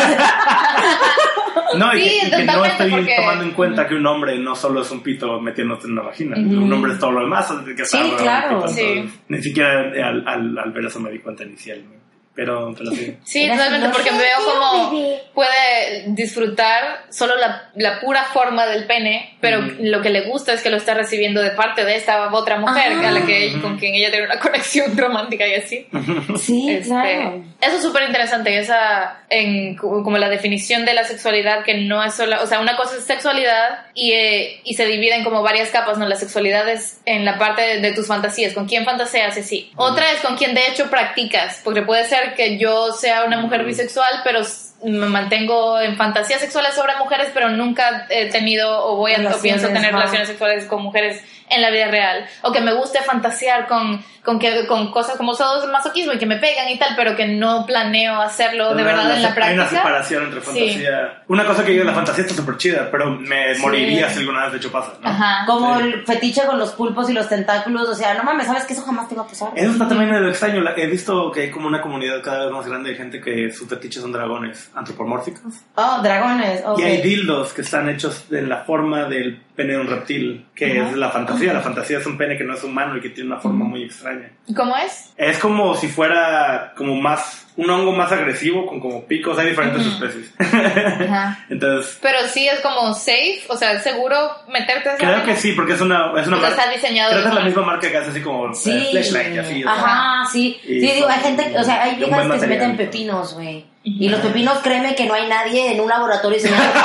No, 1.77 1.93
y, 1.95 2.01
Sí, 2.03 2.21
que- 2.21 2.27
y 2.27 2.31
que 2.31 2.45
no 2.45 2.65
estoy 2.65 2.91
porque- 2.91 3.17
tomando 3.17 3.45
en 3.45 3.51
cuenta 3.53 3.87
que 3.89 3.95
un 3.95 4.07
hombre 4.07 4.39
no 4.39 4.55
solo 4.55 4.83
es 4.83 4.91
un 4.91 5.03
pito 5.03 5.41
metiéndote 5.41 5.87
en 5.87 5.93
una 5.93 6.03
vagina. 6.03 6.37
Un 6.37 6.73
hombre 6.73 6.93
es 6.93 6.99
todo 6.99 7.13
lo 7.13 7.21
demás. 7.21 7.53
que 7.77 7.85
Sí, 7.85 7.99
claro. 8.19 8.59
pito, 8.61 8.69
Sí. 8.69 9.11
Ni 9.29 9.43
siquiera 9.43 9.81
al, 10.09 10.27
al, 10.27 10.59
al 10.59 10.71
ver 10.73 10.85
eso 10.85 11.01
me 11.01 11.11
di 11.11 11.19
cuenta 11.19 11.45
inicialmente. 11.45 11.96
Pero, 12.37 12.75
pero 12.77 12.91
sí. 12.93 13.17
Sí, 13.25 13.49
totalmente, 13.49 13.89
porque 13.89 14.11
veo 14.11 14.37
como 14.45 14.91
puede 15.35 16.05
disfrutar 16.09 17.05
solo 17.11 17.37
la, 17.37 17.71
la 17.75 18.01
pura 18.01 18.25
forma 18.25 18.67
del 18.67 18.85
pene, 18.87 19.37
pero 19.41 19.61
lo 19.81 20.03
que 20.03 20.11
le 20.11 20.23
gusta 20.29 20.53
es 20.53 20.63
que 20.63 20.71
lo 20.71 20.77
está 20.77 20.95
recibiendo 20.95 21.43
de 21.43 21.51
parte 21.51 21.85
de 21.85 21.97
esta 21.97 22.31
otra 22.33 22.59
mujer 22.59 22.93
Ajá. 22.93 23.09
a 23.09 23.13
la 23.13 23.25
que, 23.27 23.59
con 23.61 23.79
quien 23.79 23.95
ella 23.95 24.11
tiene 24.11 24.27
una 24.27 24.39
conexión 24.41 24.97
romántica 24.97 25.47
y 25.47 25.55
así. 25.55 25.87
Sí, 26.39 26.71
Este, 26.71 26.89
claro. 26.89 27.43
Eso 27.61 27.77
es 27.77 27.83
súper 27.83 28.05
interesante, 28.05 28.59
esa, 28.59 29.23
en, 29.31 29.75
co- 29.77 30.03
como 30.03 30.19
la 30.19 30.29
definición 30.29 30.85
de 30.85 30.93
la 30.95 31.05
sexualidad, 31.05 31.65
que 31.65 31.75
no 31.75 32.05
es 32.05 32.15
solo, 32.15 32.43
o 32.43 32.47
sea, 32.47 32.61
una 32.61 32.77
cosa 32.77 32.97
es 32.97 33.05
sexualidad 33.05 33.87
y, 33.95 34.13
eh, 34.13 34.61
y 34.65 34.75
se 34.75 34.85
divide 34.87 35.15
en 35.15 35.25
como 35.25 35.43
varias 35.43 35.71
capas, 35.71 35.97
¿no? 35.99 36.07
La 36.07 36.17
sexualidad 36.17 36.69
es 36.69 37.01
en 37.07 37.25
la 37.25 37.39
parte 37.39 37.63
de, 37.63 37.81
de 37.81 37.93
tus 37.93 38.07
fantasías, 38.07 38.53
con 38.53 38.67
quién 38.69 38.85
fantaseas 38.85 39.37
y 39.39 39.43
sí. 39.43 39.73
Otra 39.77 40.11
es 40.13 40.21
con 40.21 40.37
quién 40.37 40.55
de 40.55 40.67
hecho 40.69 40.91
practicas, 40.91 41.61
porque 41.65 41.83
puede 41.83 42.05
ser 42.07 42.26
que 42.35 42.59
yo 42.59 42.93
sea 42.93 43.25
una 43.25 43.39
mujer 43.39 43.65
bisexual, 43.65 44.21
pero 44.25 44.41
me 44.85 45.07
mantengo 45.07 45.81
en 45.81 45.97
fantasías 45.97 46.41
sexuales 46.41 46.75
sobre 46.75 46.97
mujeres, 46.97 47.31
pero 47.33 47.49
nunca 47.49 48.07
he 48.11 48.31
tenido 48.31 48.87
o 48.87 48.97
voy 48.97 49.13
a 49.13 49.35
o 49.35 49.41
pienso 49.41 49.69
tener 49.69 49.93
relaciones 49.93 50.29
sexuales 50.29 50.67
con 50.67 50.83
mujeres 50.83 51.23
en 51.49 51.63
la 51.63 51.71
vida 51.71 51.89
real. 51.89 52.27
O 52.43 52.53
que 52.53 52.61
me 52.61 52.75
guste 52.75 53.01
fantasear 53.01 53.67
con, 53.67 54.05
con, 54.27 54.39
que, 54.39 54.67
con 54.67 54.91
cosas 54.91 55.17
como 55.17 55.33
masoquismo 55.73 56.13
y 56.13 56.19
que 56.19 56.27
me 56.27 56.37
pegan 56.37 56.69
y 56.69 56.79
tal, 56.79 56.91
pero 56.97 57.17
que 57.17 57.27
no 57.27 57.65
planeo 57.65 58.21
hacerlo 58.21 58.75
de 58.75 58.83
verdad 58.83 59.13
en 59.17 59.23
la 59.23 59.29
Hay 59.29 59.35
una 59.35 59.35
práctica. 59.35 59.69
separación 59.69 60.25
entre 60.25 60.41
Sí. 60.41 60.47
fantasía. 60.47 61.23
Una 61.29 61.45
cosa 61.47 61.65
que 61.65 61.75
yo 61.75 61.85
la 61.85 61.95
fantasía 61.95 62.25
está 62.25 62.35
súper 62.37 62.57
chida, 62.59 62.89
pero 62.91 63.11
me 63.13 63.57
moriría 63.59 64.11
si 64.11 64.19
alguna 64.19 64.43
vez 64.45 64.53
de 64.53 64.59
hecho 64.59 64.71
pasa, 64.73 64.93
¿no? 65.01 65.09
Ajá. 65.09 65.47
Como 65.47 65.79
Sí. 65.79 65.85
el 65.85 66.05
fetiche 66.05 66.43
con 66.47 66.59
los 66.59 66.73
pulpos 66.73 67.09
y 67.09 67.15
los 67.15 67.29
tentáculos. 67.29 67.89
O 67.89 67.95
sea, 67.95 68.15
no 68.15 68.25
mames, 68.25 68.47
¿sabes 68.47 68.65
que 68.65 68.73
eso 68.75 68.83
jamás 68.83 69.09
te 69.09 69.15
va 69.15 69.23
a 69.23 69.27
pasar? 69.27 69.49
Eso 69.55 69.71
está 69.71 69.89
también 69.89 70.13
en 70.13 70.23
lo 70.25 70.29
extraño. 70.29 70.63
He 70.77 70.87
visto 70.89 71.31
que 71.31 71.43
hay 71.43 71.51
como 71.51 71.69
una 71.69 71.81
comunidad 71.81 72.21
cada 72.23 72.45
vez 72.45 72.53
más 72.53 72.67
grande 72.67 72.91
de 72.91 72.97
gente 72.97 73.21
que 73.21 73.51
su 73.53 73.67
fetiche 73.67 74.01
son 74.01 74.13
dragones. 74.13 74.71
antropomórficos. 74.75 75.55
Oh, 75.77 76.01
dragones. 76.03 76.63
ok. 76.65 76.79
Y 76.81 76.83
hay 76.83 77.03
dildos 77.03 77.53
que 77.53 77.63
están 77.63 77.89
hechos 77.89 78.25
en 78.31 78.49
la 78.49 78.59
forma 78.65 79.05
del 79.05 79.41
pene 79.57 79.73
de 79.73 79.79
un 79.81 79.87
reptil, 79.89 80.47
que 80.55 80.81
es 80.81 80.93
la 80.97 81.11
fantasía. 81.11 81.53
La 81.53 81.61
fantasía 81.63 81.99
es 81.99 82.07
un 82.07 82.17
pene 82.19 82.37
que 82.37 82.45
no 82.45 82.55
es 82.55 82.63
humano 82.63 82.97
y 82.97 83.01
que 83.01 83.09
tiene 83.11 83.31
una 83.31 83.41
forma 83.41 83.65
muy 83.65 83.85
extraña. 83.85 84.31
¿Cómo 84.55 84.77
es? 84.77 85.13
Es 85.17 85.39
como 85.39 85.75
si 85.75 85.89
fuera 85.89 86.75
como 86.77 86.95
más, 86.97 87.47
un 87.57 87.71
hongo 87.71 87.93
más 87.93 88.13
agresivo 88.13 88.67
con 88.67 88.81
como 88.81 89.05
picos. 89.07 89.39
Hay 89.39 89.49
diferentes 89.49 89.85
especies. 89.87 90.33
Ajá. 90.39 91.45
Entonces, 91.49 91.99
Pero 92.03 92.19
sí 92.29 92.47
es 92.47 92.61
como 92.61 92.93
safe, 92.95 93.41
o 93.49 93.57
sea, 93.57 93.81
seguro 93.81 94.17
meterte 94.49 94.91
a 94.91 94.97
creo 94.97 95.25
que 95.25 95.37
sí, 95.37 95.53
porque 95.53 95.73
es 95.73 95.81
una, 95.81 96.13
es 96.21 96.27
una 96.29 96.37
marca. 96.37 96.71
diseñado 96.71 97.11
Creo 97.13 97.23
que 97.23 97.29
es 97.31 97.35
la 97.35 97.41
misma 97.45 97.63
marca 97.63 97.91
que 97.91 97.97
hace 97.97 98.11
así 98.11 98.21
como 98.21 98.53
Sí. 98.55 98.89
flashlight 98.91 99.35
y 99.35 99.39
así. 99.39 99.65
o 99.65 99.67
sea. 99.67 99.73
Ajá, 99.73 100.27
sí. 100.31 100.61
Y 100.65 100.81
Sí, 100.81 100.91
digo, 100.93 101.09
hay 101.09 101.21
gente, 101.21 101.55
o 101.59 101.65
sea, 101.65 101.83
hay 101.83 101.97
viejas 101.97 102.29
que 102.31 102.39
se 102.41 102.47
meten 102.47 102.77
pepinos, 102.77 103.35
güey. 103.35 103.65
Y 103.89 104.09
los 104.09 104.19
pepinos, 104.21 104.59
créeme 104.65 104.97
que 104.97 105.07
no 105.07 105.15
hay 105.15 105.29
nadie 105.29 105.71
en 105.73 105.81
un 105.81 105.89
laboratorio 105.89 106.37
enseñando. 106.37 106.81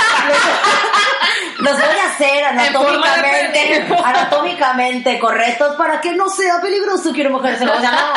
Los 1.58 1.74
voy 1.74 1.98
a 2.00 2.12
hacer 2.14 2.44
anatómicamente, 2.44 3.88
anatómicamente 4.04 5.18
correctos 5.20 5.76
para 5.78 6.00
que 6.00 6.12
no 6.14 6.30
sea 6.30 6.62
peligroso 6.62 7.12
que 7.12 7.22
una 7.22 7.32
mujer 7.32 7.58
se 7.58 7.66
lo... 7.66 7.76
O 7.76 7.80
sea, 7.80 7.92
no. 7.92 8.14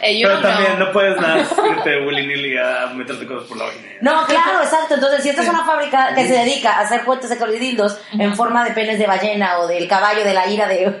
Eh, 0.00 0.20
Pero 0.22 0.40
también 0.40 0.78
no 0.78 0.92
puedes 0.92 1.20
nada 1.20 1.38
irte 1.38 2.06
willy 2.06 2.26
nilly 2.26 2.56
a 2.56 2.86
meterte 2.94 3.26
cosas 3.26 3.48
por 3.48 3.56
la 3.58 3.64
vagina. 3.64 3.86
No, 4.00 4.24
claro, 4.26 4.62
exacto. 4.62 4.94
Entonces, 4.94 5.22
si 5.24 5.30
esta 5.30 5.42
es 5.42 5.48
una 5.48 5.64
fábrica 5.64 6.14
que 6.14 6.26
se 6.26 6.34
dedica 6.34 6.74
a 6.78 6.80
hacer 6.82 7.04
puentes 7.04 7.30
de 7.30 7.36
colidildos 7.38 7.98
en 8.12 8.34
forma 8.36 8.64
de 8.64 8.70
penes 8.70 8.98
de 8.98 9.06
ballena 9.08 9.58
o 9.58 9.66
del 9.66 9.88
caballo 9.88 10.24
de 10.24 10.34
la 10.34 10.46
ira 10.46 10.68
de, 10.68 11.00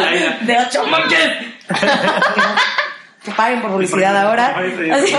La 0.00 0.14
ira. 0.14 0.38
de 0.40 0.58
ocho 0.58 0.84
monkeys. 0.86 1.30
Que 3.22 3.32
paguen 3.32 3.60
por 3.60 3.72
publicidad 3.72 4.16
ahora. 4.16 4.54
Ay, 4.56 4.74
sí. 5.06 5.14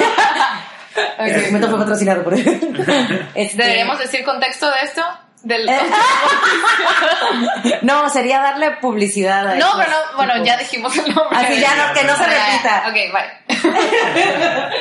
Este 1.27 1.47
momento 1.47 1.69
fue 1.69 1.79
patrocinado 1.79 2.23
por 2.23 2.33
Este- 2.33 3.57
¿Deberíamos 3.57 3.99
decir 3.99 4.23
contexto 4.23 4.67
de 4.67 4.75
esto? 4.83 5.01
Del... 5.43 5.67
Eh, 5.67 5.79
No, 7.81 8.07
sería 8.09 8.39
darle 8.41 8.71
publicidad 8.79 9.39
a 9.47 9.55
no, 9.55 9.65
estos 9.67 9.75
pero 9.77 9.89
no, 9.91 10.17
bueno, 10.17 10.33
tipos. 10.33 10.47
ya 10.47 10.57
dijimos 10.57 10.97
el 10.97 11.13
nombre. 11.15 11.37
Así 11.37 11.59
ya 11.59 11.75
no, 11.75 11.93
que 11.93 12.03
no 12.03 12.15
se 12.15 12.25
repita. 12.25 12.83
Ok, 12.87 12.95
bye. 13.11 13.71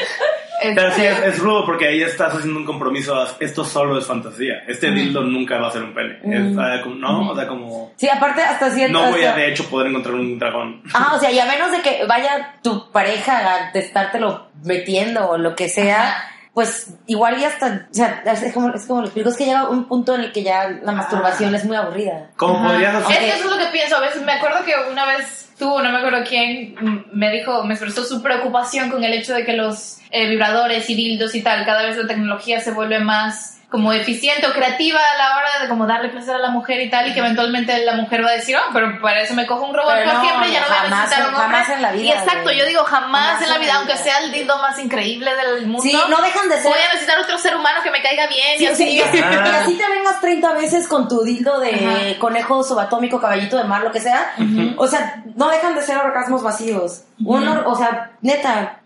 Pero 0.63 0.93
sí, 0.95 1.07
Este, 1.07 1.29
es, 1.29 1.35
es 1.37 1.39
rudo 1.39 1.65
porque 1.65 1.89
ahí 1.89 2.03
estás 2.03 2.35
haciendo 2.35 2.61
un 2.61 2.67
compromiso. 2.67 3.15
a- 3.19 3.31
Esto 3.41 3.65
solo 3.65 3.99
es 3.99 4.05
fantasía. 4.07 4.63
Este 4.69 4.91
dildo 4.91 5.23
nunca 5.23 5.59
va 5.59 5.69
a 5.69 5.73
ser 5.73 5.83
un 5.83 5.95
pene. 5.95 6.19
Es, 6.23 6.55
ah, 6.59 6.81
como- 6.83 6.97
¿No? 6.97 7.31
O 7.31 7.35
sea, 7.35 7.49
como. 7.49 7.93
Sí, 7.97 8.07
aparte 8.11 8.43
hasta 8.43 8.71
cierto... 8.71 8.93
No 8.93 9.11
voy 9.11 9.25
a 9.25 9.33
de 9.33 9.49
hecho 9.49 9.65
poder 9.71 9.87
encontrar 9.87 10.15
un 10.17 10.39
dragón. 10.39 10.83
Ajá, 10.93 11.15
o 11.17 11.19
sea, 11.19 11.31
y 11.31 11.39
a 11.39 11.47
menos 11.47 11.73
de 11.73 11.81
que 11.81 12.05
vaya 12.07 12.57
tu 12.63 12.93
pareja 12.93 13.39
a 13.39 13.71
estártelo 13.71 14.49
metiendo 14.63 15.31
o 15.31 15.39
lo 15.39 15.57
que 15.57 15.71
sea, 15.71 16.09
Ajá. 16.11 16.30
Pues 16.55 16.95
igual 17.07 17.39
y 17.41 17.45
hasta, 17.45 17.87
o 17.91 17.95
sea, 17.95 18.23
es 18.25 18.53
como, 18.53 18.75
es 18.75 18.85
como 18.85 19.01
lo 19.01 19.07
explico, 19.07 19.29
es 19.31 19.37
que 19.37 19.45
llega 19.45 19.69
un 19.69 19.85
punto 19.87 20.15
en 20.17 20.23
el 20.23 20.33
que 20.33 20.43
ya 20.43 20.69
la 20.83 20.93
masturbación 20.93 21.55
es 21.55 21.65
muy 21.65 21.77
aburrida. 21.77 22.31
¿Cómo 22.37 22.59
Ajá. 22.59 22.69
podrías 22.73 22.95
Es 22.97 23.05
hacer? 23.05 23.19
que 23.19 23.29
eso 23.29 23.45
es 23.45 23.51
lo 23.51 23.59
que 23.59 23.71
pienso. 23.73 23.97
A 23.97 24.01
veces 24.01 24.23
me 24.23 24.33
acuerdo 24.33 24.65
que 24.65 24.73
una 24.91 25.07
vez 25.07 25.49
tú, 25.59 25.67
no 25.79 25.91
me 25.93 25.99
acuerdo 25.99 26.25
quién, 26.29 27.05
me 27.13 27.31
dijo, 27.31 27.63
me 27.65 27.75
expresó 27.75 28.05
su 28.05 28.21
preocupación 28.23 28.91
con 28.91 29.05
el 29.05 29.13
hecho 29.13 29.35
de 29.35 29.45
que 29.45 29.53
los 29.53 29.99
eh, 30.11 30.29
vibradores 30.29 30.91
y 30.91 30.95
dildos 30.97 31.35
y 31.37 31.43
tal, 31.43 31.65
cada 31.65 31.83
vez 31.85 31.97
la 31.97 32.09
tecnología 32.09 32.61
se 32.61 32.73
vuelve 32.73 32.99
más 32.99 33.60
como 33.71 33.93
eficiente 33.93 34.47
o 34.49 34.53
creativa 34.53 34.99
a 34.99 35.17
la 35.19 35.37
hora 35.37 35.63
de 35.63 35.69
como 35.69 35.87
darle 35.87 36.09
placer 36.09 36.35
a 36.35 36.39
la 36.39 36.51
mujer 36.51 36.81
y 36.81 36.91
tal 36.91 37.09
y 37.09 37.13
que 37.15 37.21
eventualmente 37.21 37.85
la 37.85 37.95
mujer 37.95 38.25
va 38.25 38.31
a 38.31 38.33
decir, 38.33 38.57
oh, 38.57 38.71
pero 38.73 39.01
para 39.01 39.21
eso 39.23 39.33
me 39.35 39.47
cojo 39.47 39.65
un 39.65 39.75
robot 39.77 39.93
Pero 39.95 40.07
por 40.11 40.15
no, 40.15 40.21
siempre 40.23 40.49
y 40.49 40.53
ya 40.53 40.61
no 40.63 40.67
voy 40.67 40.77
a 40.77 40.91
necesitar 40.91 41.21
un 41.21 41.35
hombre. 41.35 41.41
jamás 41.43 41.69
en 41.69 41.83
la 41.83 41.93
vida, 41.93 42.03
Y 42.05 42.11
exacto, 42.11 42.51
yo 42.51 42.67
digo 42.67 42.83
jamás, 42.83 43.27
Jamás 43.27 43.43
en 43.43 43.49
la 43.51 43.59
vida, 43.59 43.75
aunque 43.77 43.97
sea 43.97 44.19
el 44.25 44.33
dildo 44.33 44.59
más 44.59 44.77
increíble 44.81 45.31
del 45.37 45.67
mundo. 45.67 45.83
Sí, 45.83 45.97
no 46.09 46.21
dejan 46.21 46.49
de 46.49 46.57
ser... 46.57 46.65
Voy 46.65 46.81
a 46.81 46.93
necesitar 46.93 47.21
otro 47.21 47.39
ser 47.39 47.55
humano 47.57 47.81
que 47.85 47.91
me 47.93 48.03
caiga 48.03 48.27
bien 48.27 48.59
Sí, 48.59 48.65
y 48.65 48.67
así. 48.67 48.89
y, 48.89 49.01
así, 49.01 49.19
Ajá. 49.21 49.47
y 49.47 49.51
así 49.51 49.79
te 49.79 49.89
vengas 49.89 50.21
30 50.21 50.53
veces 50.55 50.89
con 50.89 51.07
tu 51.09 51.23
dildo 51.23 51.61
de 51.61 51.71
Ajá. 51.75 52.19
conejo 52.19 52.65
subatómico, 52.65 53.21
caballito 53.21 53.57
de 53.57 53.65
mar, 53.65 53.83
lo 53.83 53.93
que 53.93 54.01
sea. 54.01 54.33
O 54.79 54.87
sea, 54.87 55.23
no 55.37 55.49
dejan 55.49 55.75
de 55.75 55.83
ser 55.83 55.97
orgasmos 55.99 56.43
vacíos. 56.43 57.05
Uno, 57.23 57.65
o 57.67 57.75
sea, 57.77 58.13
neta, 58.23 58.81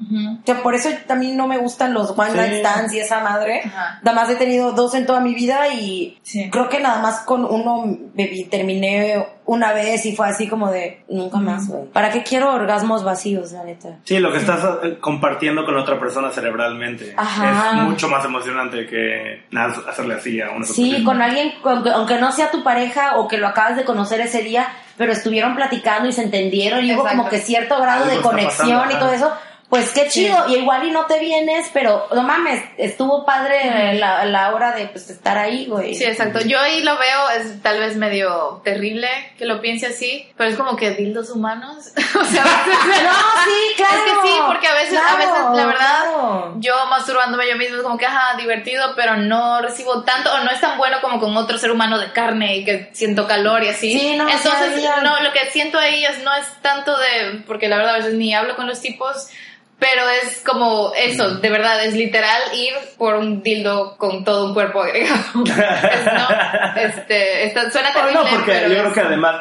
por 0.63 0.75
eso 0.75 0.89
también 1.07 1.37
no 1.37 1.47
me 1.47 1.57
gustan 1.59 1.95
los 1.95 2.11
one 2.19 2.31
Sí. 2.33 2.37
night 2.37 2.55
stands 2.67 2.93
y 2.95 2.99
esa 2.99 3.21
madre. 3.21 3.63
Nada 4.03 4.13
más 4.13 4.29
he 4.29 4.35
tenido 4.37 4.73
dos 4.73 4.95
en 4.95 5.07
toda 5.07 5.21
mi 5.21 5.35
vida 5.35 5.69
y 5.69 6.19
Sí. 6.23 6.51
creo 6.51 6.69
que 6.69 6.81
nada 6.81 7.01
más 7.01 7.21
con 7.21 7.45
uno 7.45 7.85
me 8.15 8.27
terminé 8.51 9.25
una 9.47 9.73
vez 9.73 10.05
y 10.07 10.17
fue 10.17 10.27
así 10.29 10.49
como 10.49 10.71
de 10.71 11.05
nunca 11.09 11.37
más, 11.39 11.69
güey. 11.69 11.85
¿Para 11.93 12.11
qué 12.11 12.23
quiero 12.25 12.53
orgasmos 12.53 13.05
vacíos, 13.05 13.53
la 13.53 13.63
neta? 13.63 13.99
Sí, 14.05 14.19
lo 14.19 14.33
que 14.33 14.39
estás 14.39 14.65
eh, 14.83 14.99
compartiendo 15.01 15.65
con 15.65 15.77
otra 15.77 16.01
persona 16.01 16.31
cerebralmente 16.31 17.15
Ajá. 17.17 17.71
es 17.77 17.83
mucho 17.83 18.09
más 18.09 18.25
emocionante 18.25 18.87
que 18.87 19.45
nada, 19.53 19.75
hacerle 19.89 20.15
así 20.15 20.41
a 20.41 20.51
una 20.51 20.65
Sí, 20.67 20.91
persona. 20.91 21.05
con 21.05 21.23
alguien, 21.23 21.53
con- 21.63 21.87
aunque 21.89 22.19
no 22.19 22.33
sea 22.33 22.51
tu 22.51 22.65
pareja 22.65 23.17
o 23.19 23.29
que 23.29 23.37
lo 23.39 23.47
acabas 23.47 23.77
de 23.77 23.85
conocer 23.85 24.21
ese 24.23 24.43
día, 24.43 24.67
pero 24.97 25.13
estuvieron 25.13 25.55
platicando 25.55 26.09
y 26.09 26.13
se 26.13 26.23
entendieron 26.23 26.85
y 26.85 26.95
hubo 26.95 27.05
como 27.05 27.29
que 27.29 27.39
cierto 27.39 27.81
grado 27.81 28.05
Algo 28.05 28.17
de 28.17 28.23
conexión 28.23 28.79
pasando, 28.79 28.97
y 28.97 28.99
todo 28.99 29.13
eso. 29.13 29.33
Pues 29.75 29.91
qué 29.91 30.09
Sí. 30.09 30.27
chido, 30.27 30.45
y 30.49 30.55
igual 30.59 30.87
y 30.87 30.93
no 30.93 31.07
te 31.07 31.19
vienes, 31.19 31.69
pero 31.73 32.07
no 32.15 32.23
mames, 32.23 32.63
estuvo 32.79 33.25
padre 33.25 33.95
la, 33.95 34.25
la 34.25 34.55
hora 34.55 34.71
de 34.71 34.87
pues, 34.87 35.11
estar 35.11 35.37
ahí, 35.37 35.67
güey. 35.67 35.97
Sí, 35.97 36.05
exacto. 36.05 36.41
Yo 36.43 36.61
ahí 36.61 36.81
lo 36.83 36.97
veo, 36.97 37.31
es 37.31 37.61
tal 37.61 37.81
vez 37.81 37.97
medio 37.97 38.61
terrible 38.63 39.09
que 39.37 39.47
lo 39.47 39.61
piense 39.61 39.87
así, 39.87 40.31
pero 40.37 40.51
es 40.51 40.57
como 40.57 40.77
que 40.77 40.93
dildos 40.93 41.31
humanos. 41.31 41.91
o 42.21 42.25
sea, 42.25 42.45
No, 43.05 43.13
sí, 43.45 43.75
claro. 43.77 43.95
Es 44.05 44.13
que 44.13 44.29
sí, 44.29 44.35
porque 44.47 44.69
a 44.69 44.75
veces, 44.75 44.99
a 44.99 45.17
veces, 45.17 45.33
la 45.55 45.67
verdad, 45.67 46.03
claro. 46.05 46.55
yo 46.59 46.75
masturbándome 46.89 47.49
yo 47.49 47.57
mismo 47.57 47.77
es 47.79 47.83
como 47.83 47.99
que, 47.99 48.07
ajá, 48.07 48.37
divertido, 48.37 48.93
pero 48.95 49.17
no 49.17 49.61
recibo 49.61 50.03
tanto, 50.05 50.33
o 50.33 50.39
no 50.45 50.51
es 50.51 50.61
tan 50.61 50.79
bueno 50.79 50.99
como 51.01 51.19
con 51.19 51.37
otro 51.37 51.59
ser 51.59 51.71
humano 51.73 51.99
de 51.99 52.13
carne 52.13 52.59
y 52.59 52.65
que 52.65 52.91
siento 52.93 53.27
calor 53.27 53.65
y 53.65 53.69
así. 53.69 53.99
Sí, 53.99 54.17
no, 54.17 54.29
Entonces, 54.29 54.85
no, 55.03 55.21
lo 55.21 55.33
que 55.33 55.51
siento 55.51 55.79
ahí 55.79 56.05
es, 56.05 56.23
no 56.23 56.33
es 56.35 56.47
tanto 56.63 56.97
de, 56.97 57.43
porque 57.47 57.69
la 57.69 57.77
verdad 57.79 57.95
a 57.95 57.99
veces 57.99 58.15
ni 58.15 58.35
hablo 58.35 58.55
con 58.57 58.67
los 58.67 58.81
tipos, 58.81 59.29
pero 59.79 60.09
es 60.09 60.41
como 60.47 60.93
eso, 60.97 61.37
de 61.37 61.51
verdad, 61.51 61.85
es 61.85 61.95
literal 61.95 62.41
ir 62.55 62.73
por 62.97 63.17
un 63.17 63.43
dildo 63.43 63.97
con 63.97 64.25
todo 64.25 64.47
un 64.47 64.55
cuerpo 64.55 64.83
agregado. 64.83 65.21
Es, 65.45 66.07
no, 66.07 66.29
este, 66.81 67.45
está- 67.47 67.71
suena 67.71 67.91
Oh, 67.91 67.95
terrible, 68.01 68.15
no, 68.25 68.31
porque 68.31 68.53
pero 68.53 68.69
yo 68.69 68.75
creo 68.75 68.89
es- 68.89 68.95
que 68.95 69.01
además, 69.01 69.37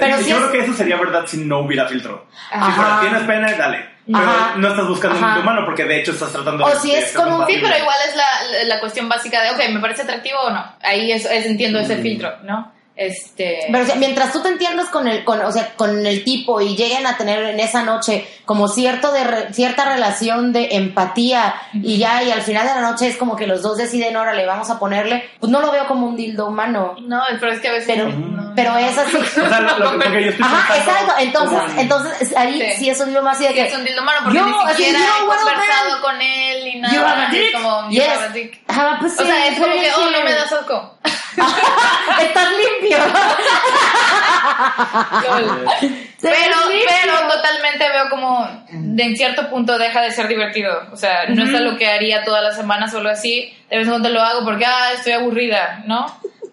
Pero 0.00 0.16
yo 0.18 0.22
sí 0.24 0.30
creo 0.32 0.44
es- 0.46 0.50
que 0.52 0.58
eso 0.60 0.74
sería 0.74 0.96
verdad 0.96 1.22
si 1.26 1.38
no 1.38 1.60
hubiera 1.60 1.86
filtro. 1.86 2.26
Ajá. 2.50 2.66
Si 2.66 2.72
fuera, 2.72 3.00
tienes 3.00 3.22
pena, 3.22 3.52
dale. 3.56 3.98
Pero 4.06 4.18
Ajá. 4.18 4.54
no 4.56 4.68
estás 4.68 4.88
buscando 4.88 5.18
Ajá. 5.18 5.34
un 5.36 5.42
humano 5.42 5.62
porque 5.66 5.84
de 5.84 6.00
hecho 6.00 6.12
estás 6.12 6.32
tratando 6.32 6.64
O 6.64 6.70
de 6.70 6.76
si 6.76 6.94
es 6.94 7.12
con 7.12 7.30
un- 7.30 7.44
pero 7.44 7.58
igual 7.58 7.96
es 8.08 8.16
la, 8.16 8.64
la 8.64 8.80
cuestión 8.80 9.08
básica 9.08 9.42
de, 9.42 9.50
ok, 9.50 9.68
¿me 9.70 9.80
parece 9.80 10.02
atractivo 10.02 10.38
o 10.40 10.50
no? 10.50 10.64
Ahí 10.82 11.12
es, 11.12 11.24
es- 11.26 11.46
entiendo 11.46 11.78
ese 11.78 11.96
filtro, 11.98 12.36
¿no? 12.42 12.72
Este... 12.96 13.60
Pero 13.70 13.84
o 13.84 13.86
sea, 13.86 13.94
mientras 13.94 14.32
tú 14.32 14.42
te 14.42 14.48
entiendas 14.48 14.88
con 14.88 15.06
el, 15.06 15.22
con, 15.24 15.40
o 15.40 15.52
sea, 15.52 15.68
con 15.76 16.04
el 16.04 16.24
tipo 16.24 16.60
y 16.60 16.74
lleguen 16.74 17.06
a 17.06 17.16
tener 17.16 17.44
en 17.44 17.60
esa 17.60 17.82
noche 17.84 18.26
como 18.48 18.66
cierto 18.66 19.12
de 19.12 19.24
re- 19.24 19.52
cierta 19.52 19.84
relación 19.84 20.54
de 20.54 20.68
empatía 20.76 21.54
y 21.74 21.98
ya, 21.98 22.22
y 22.22 22.30
al 22.32 22.40
final 22.40 22.66
de 22.66 22.74
la 22.76 22.80
noche 22.80 23.06
es 23.08 23.18
como 23.18 23.36
que 23.36 23.46
los 23.46 23.60
dos 23.60 23.76
deciden, 23.76 24.16
órale, 24.16 24.46
vamos 24.46 24.70
a 24.70 24.78
ponerle, 24.78 25.28
pues 25.38 25.52
no 25.52 25.60
lo 25.60 25.70
veo 25.70 25.86
como 25.86 26.06
un 26.06 26.16
dildo 26.16 26.46
humano. 26.46 26.96
No, 27.02 27.20
pero 27.38 27.52
es 27.52 27.60
que 27.60 27.68
a 27.68 27.72
veces... 27.72 27.86
Pero, 27.94 28.08
no. 28.08 28.54
pero 28.56 28.74
es 28.78 28.96
así. 28.96 29.16
O 29.18 29.24
sea, 29.48 29.60
lo, 29.60 29.78
lo- 29.78 29.92
lo 29.92 30.00
que 30.00 30.24
yo 30.24 30.30
estoy 30.30 30.46
Ajá, 30.46 30.76
exacto. 30.78 31.12
Entonces, 31.18 31.58
en- 31.72 31.78
entonces 31.80 32.34
ahí 32.36 32.58
Sí. 32.58 32.72
sí, 32.78 32.88
es 32.90 32.98
un 33.00 33.06
dildo 33.08 33.22
más 33.22 33.36
así 33.36 33.44
de 33.44 33.50
Sí, 33.50 33.54
que 33.56 33.66
es 33.68 33.74
un 33.74 33.84
dildo 33.84 34.00
humano 34.00 34.18
porque 34.24 34.38
Yo, 34.38 34.46
ni 34.46 34.52
así, 34.64 34.76
siquiera 34.84 34.98
yo, 34.98 35.04
he 35.04 35.28
well, 35.28 35.38
conversado 35.40 35.90
man. 35.90 36.00
con 36.00 36.22
él 36.22 36.64
ni 36.64 36.80
nada. 36.80 36.94
You 36.94 37.00
have 37.02 37.20
a 37.20 37.24
es 37.26 37.30
dick? 37.32 37.52
como, 37.52 37.82
you 37.90 38.00
Yes. 38.00 38.08
have 38.08 38.24
a 38.24 38.28
dick. 38.30 38.62
Have 38.68 38.88
a 38.88 39.00
O 39.04 39.08
sea, 39.10 39.46
es 39.48 39.58
como 39.60 39.72
que, 39.74 39.90
oh, 39.94 40.10
no 40.10 40.24
me 40.24 40.32
das 40.32 40.50
asco. 40.52 40.94
Estás 42.22 42.48
limpio. 42.80 42.98
Pero, 46.20 46.56
pero 46.88 47.28
totalmente 47.32 47.88
veo 47.88 48.10
como 48.10 48.48
de 48.70 49.02
en 49.04 49.16
cierto 49.16 49.48
punto 49.50 49.78
deja 49.78 50.02
de 50.02 50.10
ser 50.10 50.26
divertido. 50.28 50.72
O 50.92 50.96
sea, 50.96 51.26
no 51.28 51.44
es 51.44 51.54
algo 51.54 51.76
que 51.78 51.86
haría 51.86 52.24
todas 52.24 52.42
las 52.42 52.56
semanas 52.56 52.90
solo 52.90 53.08
así. 53.08 53.54
De 53.70 53.76
vez 53.76 53.86
en 53.86 53.92
cuando 53.92 54.08
lo 54.08 54.20
hago 54.22 54.44
porque, 54.44 54.64
ah, 54.66 54.92
estoy 54.94 55.12
aburrida, 55.12 55.82
¿no? 55.86 56.06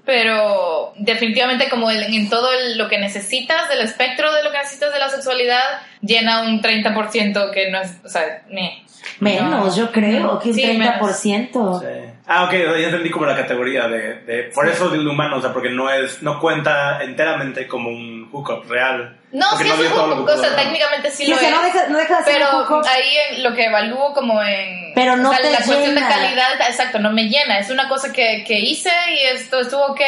Pero 0.06 0.94
definitivamente 0.98 1.68
como 1.70 1.90
en, 1.90 2.14
en 2.14 2.30
todo 2.30 2.52
el- 2.54 2.78
lo 2.78 2.88
que 2.88 3.00
necesitas 3.00 3.68
del 3.70 3.80
espectro 3.82 4.32
de 4.34 4.44
lo 4.44 4.52
que 4.52 4.58
necesitas 4.60 4.94
de 4.94 5.00
la 5.00 5.10
sexualidad, 5.10 5.64
llena 6.02 6.44
un 6.44 6.62
30% 6.62 7.52
que 7.52 7.72
no 7.72 7.82
es, 7.82 7.98
o 8.06 8.10
sea, 8.10 8.44
ni. 8.50 8.84
Menos, 9.20 9.76
yo 9.76 9.92
creo, 9.92 10.40
que 10.40 10.50
un 10.50 10.56
Sí, 10.56 10.62
30%. 10.64 11.80
Sí. 11.80 12.12
Ah, 12.28 12.44
ok, 12.46 12.50
o 12.50 12.72
sea, 12.72 12.80
ya 12.80 12.88
entendí 12.88 13.10
como 13.12 13.26
la 13.28 13.36
categoría 13.36 13.88
de, 13.88 14.16
de 14.22 14.44
por 14.54 14.68
eso 14.68 14.90
dildo 14.90 15.12
humano, 15.12 15.38
o 15.38 15.42
sea, 15.42 15.54
porque 15.54 15.70
no 15.70 15.90
es, 15.92 16.22
no 16.24 16.40
cuenta 16.40 17.02
enteramente 17.04 17.68
como 17.68 17.90
un 17.90 18.28
hookup 18.32 18.68
real. 18.70 19.16
No, 19.36 19.46
Porque 19.52 19.66
sí 19.66 19.70
es 19.72 19.80
dio 19.80 20.06
un 20.06 20.26
que 20.26 20.32
o 20.32 20.38
sea, 20.38 20.56
técnicamente 20.56 21.12
sí 21.12 21.26
Sí, 21.26 21.30
lo 21.30 21.36
o 21.36 21.40
sea, 21.40 21.50
es. 21.50 21.56
no 21.56 21.62
deja, 21.64 21.88
no 21.88 21.98
deja 21.98 22.18
de 22.20 22.24
ser 22.24 22.34
pero 22.34 22.78
un 22.78 22.88
ahí 22.88 23.18
en 23.32 23.44
lo 23.44 23.54
que 23.54 23.66
evalúo 23.66 24.14
como 24.14 24.42
en 24.42 24.94
Pero 24.96 25.18
no 25.18 25.30
o 25.30 25.34
sea, 25.34 25.42
te 25.42 25.52
la 25.52 25.58
cuestión 25.58 25.82
de 25.96 26.02
llena. 26.02 26.08
calidad 26.10 26.62
exacto 26.70 27.00
no 27.00 27.12
me 27.12 27.24
llena 27.30 27.60
es 27.60 27.70
una 27.70 27.90
cosa 27.90 28.12
que, 28.14 28.44
que 28.48 28.60
hice 28.60 28.92
y 29.12 29.36
esto 29.36 29.60
estuvo 29.60 29.86
ok 29.88 30.02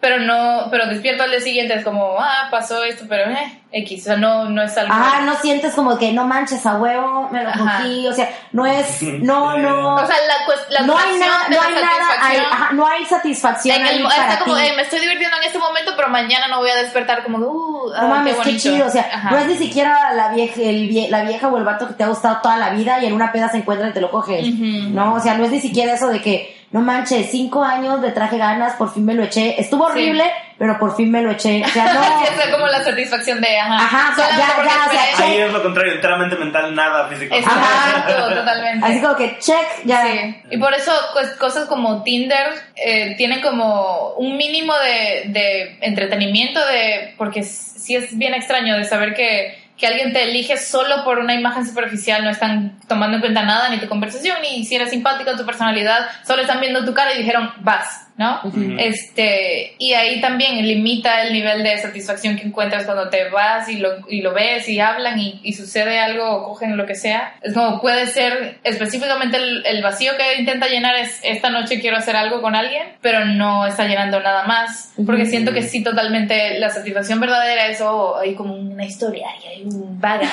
pero 0.00 0.18
no, 0.20 0.68
pero 0.70 0.86
despierto 0.86 1.22
al 1.24 1.30
día 1.30 1.40
siguiente 1.40 1.74
es 1.74 1.84
como, 1.84 2.16
ah, 2.18 2.48
pasó 2.50 2.82
esto, 2.84 3.04
pero 3.08 3.30
eh, 3.30 3.60
X, 3.72 4.02
o 4.02 4.04
sea, 4.04 4.16
no, 4.16 4.44
no 4.48 4.62
es 4.62 4.76
algo. 4.78 4.92
Ah, 4.94 5.22
no 5.24 5.34
sientes 5.36 5.74
como 5.74 5.98
que 5.98 6.12
no 6.12 6.24
manches 6.24 6.64
a 6.66 6.76
huevo, 6.76 7.28
me 7.30 7.42
lo 7.42 7.50
Ajá. 7.50 7.78
cogí, 7.78 8.06
o 8.06 8.12
sea, 8.12 8.28
no 8.52 8.64
es, 8.64 9.02
no, 9.02 9.58
no. 9.58 9.94
O 9.96 10.06
sea, 10.06 10.16
la, 10.26 10.46
cues- 10.46 10.68
la 10.70 10.80
no 10.82 10.96
hay 10.96 11.12
no 11.18 11.26
la 11.26 11.62
hay 11.66 11.74
nada, 11.74 11.86
hay, 12.22 12.36
satisfacción 12.36 12.46
ajá, 12.52 12.72
no 12.72 12.86
hay 12.86 13.04
satisfacción 13.04 13.76
en 13.80 13.86
ahí 13.86 13.96
el, 13.98 14.02
para 14.04 14.32
está 14.32 14.44
como, 14.44 14.56
ti. 14.56 14.62
eh, 14.66 14.72
me 14.76 14.82
estoy 14.82 15.00
divirtiendo 15.00 15.36
en 15.36 15.44
este 15.44 15.58
momento, 15.58 15.92
pero 15.96 16.08
mañana 16.08 16.48
no 16.48 16.58
voy 16.58 16.70
a 16.70 16.76
despertar 16.76 17.22
como, 17.24 17.38
uh, 17.38 17.92
ah, 17.94 18.02
No 18.02 18.08
mames, 18.08 18.36
qué 18.44 18.56
chido, 18.56 18.86
o 18.86 18.90
sea, 18.90 19.10
Ajá. 19.12 19.30
no 19.30 19.38
es 19.38 19.46
ni 19.46 19.56
siquiera 19.56 20.12
la 20.14 20.28
vieja, 20.32 20.60
el 20.62 20.88
vie- 20.88 21.08
la 21.10 21.22
vieja 21.22 21.48
o 21.48 21.58
el 21.58 21.64
vato 21.64 21.88
que 21.88 21.94
te 21.94 22.04
ha 22.04 22.08
gustado 22.08 22.38
toda 22.42 22.56
la 22.56 22.70
vida 22.70 23.00
y 23.02 23.06
en 23.06 23.12
una 23.12 23.32
peda 23.32 23.48
se 23.50 23.58
encuentra 23.58 23.88
y 23.88 23.92
te 23.92 24.00
lo 24.00 24.10
coges. 24.10 24.46
¿no? 24.58 25.14
O 25.14 25.20
sea, 25.20 25.34
no 25.34 25.44
es 25.44 25.50
ni 25.50 25.60
siquiera 25.60 25.92
eso 25.92 26.08
de 26.08 26.22
que, 26.22 26.57
no 26.70 26.80
manches, 26.80 27.30
cinco 27.30 27.62
años 27.64 28.02
de 28.02 28.12
traje 28.12 28.36
ganas, 28.36 28.74
por 28.74 28.92
fin 28.92 29.04
me 29.06 29.14
lo 29.14 29.22
eché, 29.22 29.58
estuvo 29.58 29.86
Sí. 29.86 29.92
horrible, 29.92 30.24
pero 30.58 30.78
por 30.78 30.94
fin 30.96 31.10
me 31.10 31.22
lo 31.22 31.30
eché, 31.30 31.62
o 31.64 31.68
sea, 31.68 31.84
no, 31.94 32.02
Sí, 32.02 32.24
es 32.44 32.50
como 32.54 32.66
la 32.66 32.84
satisfacción 32.84 33.40
de, 33.40 33.58
ajá, 33.58 33.76
Ajá, 33.76 34.10
o 34.12 34.14
sea, 34.16 34.28
solamente 34.28 34.56
ya, 34.58 34.64
ya, 34.64 34.86
o 34.86 34.90
sea, 34.90 35.10
esperé. 35.10 35.28
Ahí 35.28 35.38
es 35.38 35.52
lo 35.52 35.62
contrario, 35.62 35.92
enteramente 35.94 36.36
mental, 36.36 36.74
nada 36.74 37.08
físico. 37.08 37.34
Exacto, 37.34 38.34
totalmente. 38.34 38.86
así 38.86 39.00
como 39.00 39.16
que 39.16 39.38
check, 39.38 39.66
ya. 39.84 40.02
Sí, 40.06 40.36
y 40.50 40.58
por 40.58 40.74
eso 40.74 40.92
pues, 41.14 41.30
cosas 41.36 41.66
como 41.68 42.02
Tinder 42.02 42.48
eh, 42.76 43.14
tienen 43.16 43.40
como 43.40 44.12
un 44.18 44.36
mínimo 44.36 44.74
de, 44.78 45.30
de 45.30 45.78
entretenimiento, 45.80 46.60
de 46.66 47.14
porque 47.16 47.44
sí 47.44 47.96
es 47.96 48.16
bien 48.18 48.34
extraño 48.34 48.76
de 48.76 48.84
saber 48.84 49.14
que, 49.14 49.56
que 49.78 49.86
alguien 49.86 50.12
te 50.12 50.24
elige 50.24 50.56
solo 50.58 51.04
por 51.04 51.20
una 51.20 51.34
imagen 51.34 51.64
superficial, 51.64 52.24
no 52.24 52.30
están 52.30 52.78
tomando 52.88 53.16
en 53.16 53.20
cuenta 53.20 53.44
nada, 53.44 53.68
ni 53.68 53.78
tu 53.78 53.88
conversación, 53.88 54.38
ni 54.42 54.64
si 54.64 54.74
eres 54.74 54.90
simpático, 54.90 55.36
tu 55.36 55.46
personalidad, 55.46 56.08
solo 56.26 56.42
están 56.42 56.60
viendo 56.60 56.84
tu 56.84 56.92
cara 56.92 57.14
y 57.14 57.18
dijeron, 57.18 57.52
vas, 57.60 58.07
¿no? 58.18 58.40
Este, 58.78 59.74
y 59.78 59.94
ahí 59.94 60.20
también 60.20 60.66
limita 60.66 61.22
el 61.22 61.32
nivel 61.32 61.62
de 61.62 61.78
satisfacción 61.78 62.36
que 62.36 62.46
encuentras 62.46 62.84
cuando 62.84 63.08
te 63.08 63.30
vas 63.30 63.68
y 63.68 63.78
lo, 63.78 63.90
y 64.08 64.20
lo 64.20 64.34
ves 64.34 64.68
y 64.68 64.80
hablan 64.80 65.18
y, 65.18 65.40
y 65.44 65.52
sucede 65.52 66.00
algo 66.00 66.28
o 66.28 66.44
cogen 66.48 66.76
lo 66.76 66.84
que 66.84 66.96
sea. 66.96 67.36
Es 67.42 67.54
como 67.54 67.80
puede 67.80 68.08
ser 68.08 68.58
específicamente 68.64 69.36
el, 69.36 69.64
el 69.64 69.82
vacío 69.82 70.12
que 70.16 70.40
intenta 70.40 70.66
llenar 70.66 70.96
es 70.96 71.20
esta 71.22 71.50
noche 71.50 71.80
quiero 71.80 71.96
hacer 71.96 72.16
algo 72.16 72.42
con 72.42 72.56
alguien, 72.56 72.88
pero 73.00 73.24
no 73.24 73.66
está 73.66 73.86
llenando 73.86 74.20
nada 74.20 74.44
más. 74.44 74.92
Porque 75.06 75.24
siento 75.24 75.52
que 75.52 75.62
sí, 75.62 75.84
totalmente 75.84 76.58
la 76.58 76.70
satisfacción 76.70 77.20
verdadera 77.20 77.68
es 77.68 77.80
oh, 77.80 78.16
hay 78.16 78.34
como 78.34 78.54
una 78.54 78.84
historia 78.84 79.28
y 79.44 79.46
hay 79.46 79.62
un 79.62 80.00
baga 80.00 80.28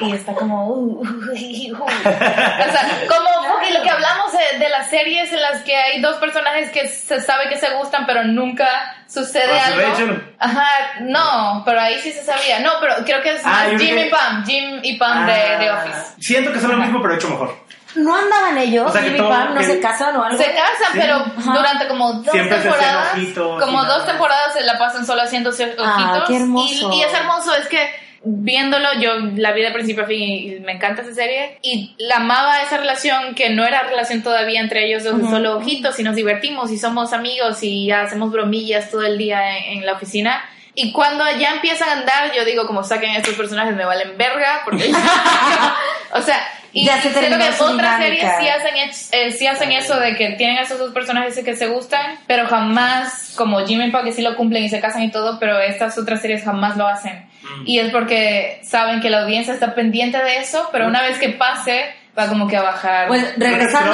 y 0.00 0.12
está 0.12 0.32
como. 0.32 0.68
uh, 0.68 1.00
uh, 1.00 1.02
uh, 1.02 1.02
uh. 1.02 1.82
O 1.82 2.72
sea, 2.72 2.88
como 3.08 3.30
lo 3.72 3.82
que 3.82 3.90
hablamos 3.90 4.32
de, 4.32 4.58
de 4.58 4.68
las 4.68 4.88
series 4.88 5.32
en 5.32 5.40
las 5.40 5.62
que 5.62 5.76
hay 5.76 6.00
dos 6.00 6.16
personajes 6.16 6.70
que 6.70 6.80
se 7.18 7.20
sabe 7.20 7.48
que 7.48 7.58
se 7.58 7.70
gustan, 7.74 8.06
pero 8.06 8.24
nunca 8.24 8.68
sucede 9.08 9.58
algo. 9.60 9.80
Rachel. 9.90 10.34
Ajá, 10.38 10.66
no, 11.00 11.62
pero 11.64 11.80
ahí 11.80 11.98
sí 12.00 12.12
se 12.12 12.22
sabía. 12.24 12.60
No, 12.60 12.72
pero 12.80 12.94
creo 13.04 13.20
que 13.22 13.30
es 13.34 13.42
Ah, 13.44 13.50
más 13.50 13.68
Jim 13.70 13.78
creo 13.78 13.98
y 13.98 14.04
que- 14.04 14.10
Pam, 14.10 14.44
Jim 14.46 14.80
y 14.82 14.96
Pam 14.98 15.26
de, 15.26 15.32
de 15.32 15.68
Ah, 15.68 15.82
Office. 15.84 16.14
Siento 16.20 16.52
que 16.52 16.60
son 16.60 16.70
lo 16.70 16.76
mismo, 16.78 17.02
pero 17.02 17.14
hecho 17.14 17.28
mejor. 17.28 17.54
No 17.96 18.14
andaban 18.14 18.56
ellos, 18.58 18.88
O 18.88 18.92
sea, 18.92 19.00
que 19.02 19.08
Jimmy 19.10 19.18
y 19.18 19.28
Pam, 19.28 19.54
no 19.54 19.60
que- 19.60 19.66
se 19.66 19.80
casan 19.80 20.16
o 20.16 20.22
algo. 20.24 20.38
Se 20.38 20.44
casan, 20.44 20.92
Sí. 20.92 20.98
pero 21.00 21.16
Ajá. 21.16 21.52
durante 21.52 21.88
como 21.88 22.12
dos 22.12 22.30
Siempre 22.32 22.58
temporadas, 22.58 23.12
ojitos 23.14 23.62
como 23.64 23.78
dos 23.84 23.98
nada. 23.98 24.06
temporadas 24.06 24.52
se 24.52 24.60
la 24.62 24.78
pasan 24.78 25.04
solo 25.04 25.22
haciendo 25.22 25.50
ciertos 25.50 25.84
Ah, 25.86 25.96
ojitos. 25.96 26.28
qué 26.28 26.36
hermoso. 26.36 26.92
Y, 26.92 26.96
y 26.98 27.02
es 27.02 27.12
hermoso, 27.12 27.52
es 27.56 27.66
que 27.66 28.09
viéndolo, 28.22 28.88
yo 29.00 29.14
la 29.36 29.52
vi 29.52 29.62
de 29.62 29.70
principio 29.70 30.04
a 30.04 30.06
fin 30.06 30.20
y, 30.20 30.54
y 30.54 30.60
me 30.60 30.72
encanta 30.72 31.02
esa 31.02 31.14
serie. 31.14 31.58
Y 31.62 31.94
la 31.98 32.16
amaba 32.16 32.62
esa 32.62 32.76
relación 32.76 33.34
que 33.34 33.50
no 33.50 33.64
era 33.64 33.82
relación 33.84 34.22
todavía 34.22 34.60
entre 34.60 34.86
ellos 34.86 35.04
dos, 35.04 35.16
de 35.16 35.22
Ujú. 35.22 35.32
solo 35.32 35.56
ojitos 35.56 35.98
y 35.98 36.02
nos 36.02 36.16
divertimos 36.16 36.70
y 36.70 36.78
somos 36.78 37.12
amigos 37.12 37.62
y 37.62 37.90
hacemos 37.90 38.30
bromillas 38.30 38.90
todo 38.90 39.02
el 39.02 39.16
día 39.18 39.58
en, 39.58 39.78
en 39.78 39.86
la 39.86 39.92
oficina. 39.92 40.42
Y 40.74 40.92
cuando 40.92 41.24
ya 41.38 41.50
empiezan 41.52 41.88
a 41.88 41.92
andar, 41.92 42.32
yo 42.34 42.44
digo, 42.44 42.66
como 42.66 42.84
saquen 42.84 43.10
a 43.10 43.18
estos 43.18 43.34
personajes, 43.34 43.74
me 43.74 43.84
valen 43.84 44.16
verga, 44.16 44.62
porque 44.64 44.92
o 46.14 46.22
sea, 46.22 46.38
y, 46.72 46.84
Ya 46.84 47.00
se 47.00 47.10
que 47.10 47.24
otras 47.60 48.02
series 48.02 48.26
sí 48.40 48.48
hacen, 48.48 48.74
eh, 49.12 49.32
sí 49.32 49.46
hacen 49.46 49.72
eso 49.72 49.98
de 49.98 50.14
que 50.16 50.30
tienen 50.32 50.58
a 50.58 50.62
esos 50.62 50.78
dos 50.78 50.92
personajes 50.92 51.38
que 51.42 51.56
se 51.56 51.66
gustan, 51.66 52.18
pero 52.26 52.46
jamás, 52.46 53.34
como 53.36 53.64
Jimmy 53.66 53.86
y 53.86 53.90
Pam, 53.90 54.04
que 54.04 54.12
sí 54.12 54.22
lo 54.22 54.36
cumplen 54.36 54.64
y 54.64 54.68
se 54.68 54.80
casan 54.80 55.02
y 55.02 55.10
todo, 55.10 55.38
pero 55.38 55.58
estas 55.58 55.98
otras 55.98 56.20
series 56.20 56.44
jamás 56.44 56.76
lo 56.76 56.86
hacen. 56.86 57.26
Mm. 57.42 57.62
Y 57.66 57.78
es 57.78 57.90
porque 57.90 58.60
saben 58.62 59.00
que 59.00 59.10
la 59.10 59.22
audiencia 59.22 59.52
está 59.52 59.74
pendiente 59.74 60.18
de 60.18 60.38
eso, 60.38 60.68
pero 60.70 60.86
una 60.86 61.02
vez 61.02 61.18
que 61.18 61.30
pase, 61.30 61.86
va 62.18 62.28
como 62.28 62.46
que 62.48 62.56
a 62.56 62.62
bajar. 62.62 63.08
Pues 63.08 63.34
regresando, 63.36 63.92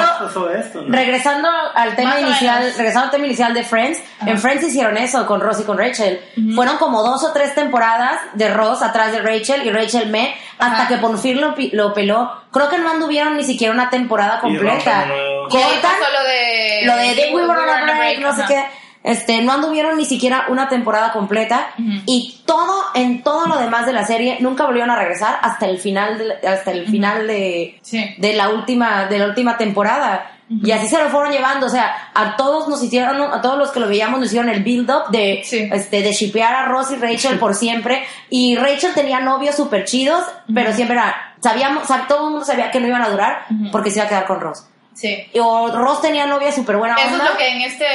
esto, 0.55 0.81
¿no? 0.81 0.95
regresando 0.95 1.49
al 1.75 1.95
tema 1.95 2.11
Más 2.11 2.21
inicial, 2.21 2.73
regresando 2.75 3.05
al 3.05 3.11
tema 3.11 3.25
inicial 3.25 3.53
de 3.53 3.63
Friends, 3.63 4.01
Ajá. 4.19 4.31
en 4.31 4.39
Friends 4.39 4.63
hicieron 4.65 4.97
eso 4.97 5.25
con 5.25 5.39
Ross 5.41 5.59
y 5.61 5.63
con 5.63 5.77
Rachel. 5.77 6.19
Fueron 6.55 6.77
como 6.77 7.03
dos 7.03 7.23
o 7.23 7.31
tres 7.33 7.53
temporadas 7.55 8.19
de 8.33 8.49
Ross 8.49 8.81
atrás 8.81 9.11
de 9.11 9.19
Rachel 9.21 9.65
y 9.65 9.71
Rachel 9.71 10.09
me, 10.09 10.35
hasta 10.59 10.83
Ajá. 10.83 10.87
que 10.87 10.97
por 10.97 11.17
fin 11.19 11.39
lo, 11.39 11.53
pi- 11.55 11.71
lo 11.73 11.93
peló. 11.93 12.31
Creo 12.51 12.69
que 12.69 12.77
no 12.79 12.89
anduvieron 12.89 13.37
ni 13.37 13.43
siquiera 13.43 13.73
una 13.73 13.89
temporada 13.89 14.39
completa. 14.39 15.05
Cortan 15.49 15.71
pasó 15.81 16.11
lo 16.11 16.23
de... 16.27 16.81
lo 16.85 16.95
de 16.97 17.13
The 17.15 17.33
We 17.33 17.45
Were 17.47 17.59
on 17.61 17.89
a 17.89 17.97
Break, 17.97 18.19
no 18.19 18.35
sé 18.35 18.43
qué. 18.47 18.65
Este, 19.07 19.41
no 19.41 19.53
anduvieron 19.53 19.97
ni 19.97 20.05
siquiera 20.05 20.45
una 20.49 20.67
temporada 20.69 21.11
completa 21.13 21.67
y 22.05 22.41
todo 22.45 22.83
en 22.93 23.23
todo 23.23 23.47
lo 23.47 23.57
demás 23.57 23.85
de 23.85 23.93
la 23.93 24.05
serie 24.05 24.37
nunca 24.41 24.65
volvieron 24.65 24.91
a 24.91 24.97
regresar 24.97 25.37
hasta 25.41 25.65
el 25.65 25.77
final 25.79 26.17
de, 26.17 26.47
hasta 26.47 26.71
el 26.71 26.87
final 26.87 27.25
de, 27.25 27.79
Sí. 27.81 28.15
de 28.17 28.33
la 28.33 28.49
última 28.49 29.05
de 29.05 29.19
la 29.19 29.25
última 29.27 29.57
temporada. 29.57 30.31
Y 30.49 30.71
así 30.71 30.87
se 30.87 30.97
lo 31.01 31.09
fueron 31.09 31.31
llevando 31.33 31.65
o 31.65 31.69
sea 31.69 32.09
a 32.13 32.37
todos 32.37 32.69
nos 32.69 32.81
hicieron 32.81 33.21
a 33.21 33.41
todos 33.41 33.57
los 33.57 33.71
que 33.71 33.81
lo 33.81 33.87
veíamos 33.89 34.19
nos 34.19 34.27
hicieron 34.29 34.49
el 34.49 34.63
build 34.63 34.89
up 34.89 35.09
de 35.11 35.41
Sí. 35.43 35.69
este 35.71 36.01
de 36.01 36.11
shipear 36.13 36.53
a 36.55 36.65
Ross 36.65 36.91
y 36.91 36.95
Rachel 36.95 37.37
por 37.39 37.53
siempre. 37.55 38.03
Y 38.29 38.55
Rachel 38.55 38.93
tenía 38.93 39.19
novios 39.19 39.55
súper 39.55 39.83
chidos 39.85 40.23
pero 40.53 40.71
siempre 40.73 40.95
era 40.97 41.15
sabíamos 41.41 41.83
sab- 41.87 42.07
todo 42.07 42.25
el 42.27 42.31
mundo 42.31 42.45
sabía 42.45 42.71
que 42.71 42.79
no 42.79 42.87
iban 42.87 43.01
a 43.03 43.09
durar 43.09 43.45
porque 43.71 43.89
se 43.91 43.99
iba 43.99 44.05
a 44.05 44.09
quedar 44.09 44.25
con 44.25 44.39
Ross 44.39 44.65
Sí. 44.99 45.27
o 45.39 45.69
Ross 45.71 46.01
tenía 46.01 46.25
novia 46.25 46.51
súper 46.51 46.77
buena 46.77 46.95
Eso 46.95 47.13
onda 47.13 47.25
es 47.25 47.31
lo 47.31 47.37
que 47.37 47.47
en 47.49 47.61
este 47.61 47.85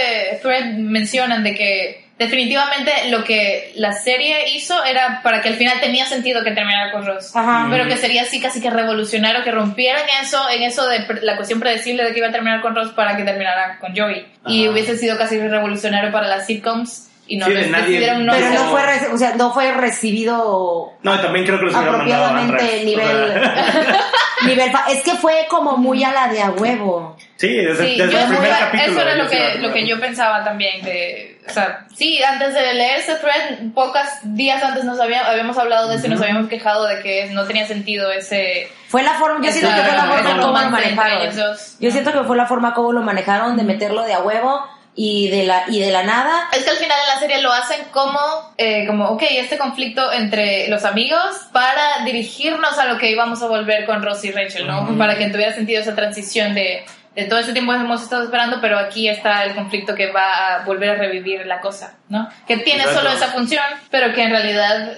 thread 0.40 0.64
mencionan 0.76 1.42
de 1.42 1.54
que 1.56 2.04
definitivamente 2.18 2.92
lo 3.08 3.24
que 3.24 3.72
la 3.74 3.92
serie 3.92 4.50
hizo 4.54 4.84
era 4.84 5.20
para 5.24 5.42
que 5.42 5.48
al 5.48 5.56
final 5.56 5.80
tenía 5.80 6.06
sentido 6.06 6.44
que 6.44 6.52
terminara 6.52 6.92
con 6.92 7.04
Ross. 7.04 7.34
Ajá. 7.34 7.66
Pero 7.70 7.86
que 7.88 7.96
sería 7.96 8.22
así 8.22 8.40
casi 8.40 8.60
que 8.60 8.70
revolucionario 8.70 9.42
que 9.42 9.50
rompieran 9.50 10.04
eso, 10.22 10.38
en 10.50 10.62
eso 10.62 10.86
de 10.86 11.04
la 11.22 11.34
cuestión 11.36 11.58
predecible 11.58 12.04
de 12.04 12.12
que 12.12 12.18
iba 12.18 12.28
a 12.28 12.32
terminar 12.32 12.60
con 12.60 12.76
Ross 12.76 12.90
para 12.90 13.16
que 13.16 13.24
terminara 13.24 13.78
con 13.80 13.96
Joey. 13.96 14.24
Y 14.46 14.68
hubiese 14.68 14.96
sido 14.96 15.18
casi 15.18 15.38
revolucionario 15.40 16.12
para 16.12 16.28
las 16.28 16.46
sitcoms 16.46 17.08
y 17.26 17.36
no 17.38 17.46
Sí, 17.46 17.52
de 17.52 17.58
les 17.62 17.70
nadie- 17.70 17.86
decidieron 17.86 18.26
no 18.26 18.32
pero 18.34 18.50
no 18.50 18.70
fue 18.70 18.82
re- 18.86 19.08
o 19.12 19.18
sea 19.18 19.34
no 19.36 19.52
fue 19.52 19.72
recibido 19.72 20.92
No, 21.02 21.14
y 21.14 21.18
también 21.18 21.44
creo 21.46 21.58
que 21.58 21.64
los 21.66 21.74
hubieran 21.74 21.98
mandado 21.98 22.24
a 22.24 22.28
apropiadamente 22.28 23.00
Andrés. 23.00 23.96
nivel 24.42 24.72
es 24.90 25.02
que 25.02 25.12
fue 25.12 25.46
como 25.48 25.76
muy 25.76 26.02
a 26.04 26.12
la 26.12 26.28
de 26.28 26.42
a 26.42 26.50
huevo. 26.50 27.16
Sí, 27.36 27.48
desde, 27.56 27.84
Sí, 27.86 27.98
desde 27.98 28.20
el 28.22 28.28
primer 28.28 28.48
yo- 28.50 28.56
capítulo. 28.58 28.92
eso 28.92 29.00
era 29.02 29.14
lo 29.16 29.28
que, 29.28 29.54
lo 29.58 29.72
que 29.72 29.86
yo 29.86 29.98
pensaba 30.00 30.44
también 30.44 30.82
de, 30.84 31.40
o 31.48 31.50
sea, 31.52 31.86
sí, 31.96 32.22
antes 32.22 32.54
de 32.54 32.74
leer 32.74 33.00
ese 33.00 33.16
thread, 33.16 33.72
pocos 33.74 34.00
días 34.22 34.62
antes 34.62 34.84
nos 34.84 35.00
había- 35.00 35.26
habíamos 35.28 35.58
hablado 35.58 35.88
de 35.88 35.96
eso 35.96 36.06
y 36.06 36.10
nos 36.10 36.20
habíamos 36.20 36.48
quejado 36.48 36.86
de 36.86 37.00
que 37.02 37.26
no 37.32 37.44
tenía 37.44 37.66
sentido 37.66 38.12
ese... 38.12 38.68
fue 38.88 39.02
la 39.02 39.14
forma 39.14 39.44
yo 39.44 39.50
siento 39.52 39.74
que 39.74 39.82
fue 39.82 39.96
la 39.96 40.04
forma 40.04 40.40
como 40.40 40.58
lo 40.58 40.70
manejaron. 40.70 41.22
ellos. 41.22 41.76
Yo 41.80 41.90
siento 41.90 42.12
que 42.12 42.22
fue 42.24 42.36
la 42.36 42.46
forma 42.46 42.74
como 42.74 42.92
lo 42.92 43.02
manejaron 43.02 43.56
de 43.56 43.64
meterlo 43.64 44.02
de 44.04 44.14
a 44.14 44.20
huevo 44.20 44.64
y 44.94 45.28
de 45.30 45.44
la 45.44 45.64
y 45.68 45.80
de 45.80 45.90
la 45.90 46.02
nada 46.02 46.48
Es 46.52 46.64
que 46.64 46.70
al 46.70 46.76
final 46.76 46.98
en 47.00 47.14
la 47.14 47.18
serie 47.18 47.40
lo 47.40 47.50
hacen 47.52 47.80
como, 47.92 48.20
eh, 48.58 48.86
como, 48.86 49.08
ok, 49.10 49.22
este 49.30 49.56
conflicto 49.56 50.12
entre 50.12 50.68
los 50.68 50.84
amigos 50.84 51.48
para 51.52 52.04
dirigirnos 52.04 52.78
a 52.78 52.84
lo 52.84 52.98
que 52.98 53.10
íbamos 53.10 53.42
a 53.42 53.48
volver 53.48 53.86
con 53.86 54.02
Ross 54.02 54.24
y 54.24 54.32
Rachel, 54.32 54.66
¿no? 54.66 54.96
Para 54.98 55.16
que 55.16 55.28
tuviera 55.30 55.54
sentido 55.54 55.80
esa 55.80 55.94
transición 55.94 56.54
de, 56.54 56.84
de 57.14 57.24
todo 57.24 57.38
este 57.38 57.52
tiempo 57.52 57.72
hemos 57.72 58.02
estado 58.02 58.24
esperando, 58.24 58.58
pero 58.60 58.78
aquí 58.78 59.08
está 59.08 59.44
el 59.44 59.54
conflicto 59.54 59.94
que 59.94 60.10
va 60.12 60.56
a 60.56 60.64
volver 60.64 60.90
a 60.90 60.94
revivir 60.94 61.46
la 61.46 61.60
cosa, 61.60 61.98
¿no? 62.08 62.28
Que 62.46 62.58
tiene 62.58 62.82
Exacto. 62.82 63.00
solo 63.00 63.12
esa 63.14 63.28
función, 63.28 63.64
pero 63.90 64.14
que 64.14 64.22
en 64.22 64.30
realidad, 64.30 64.92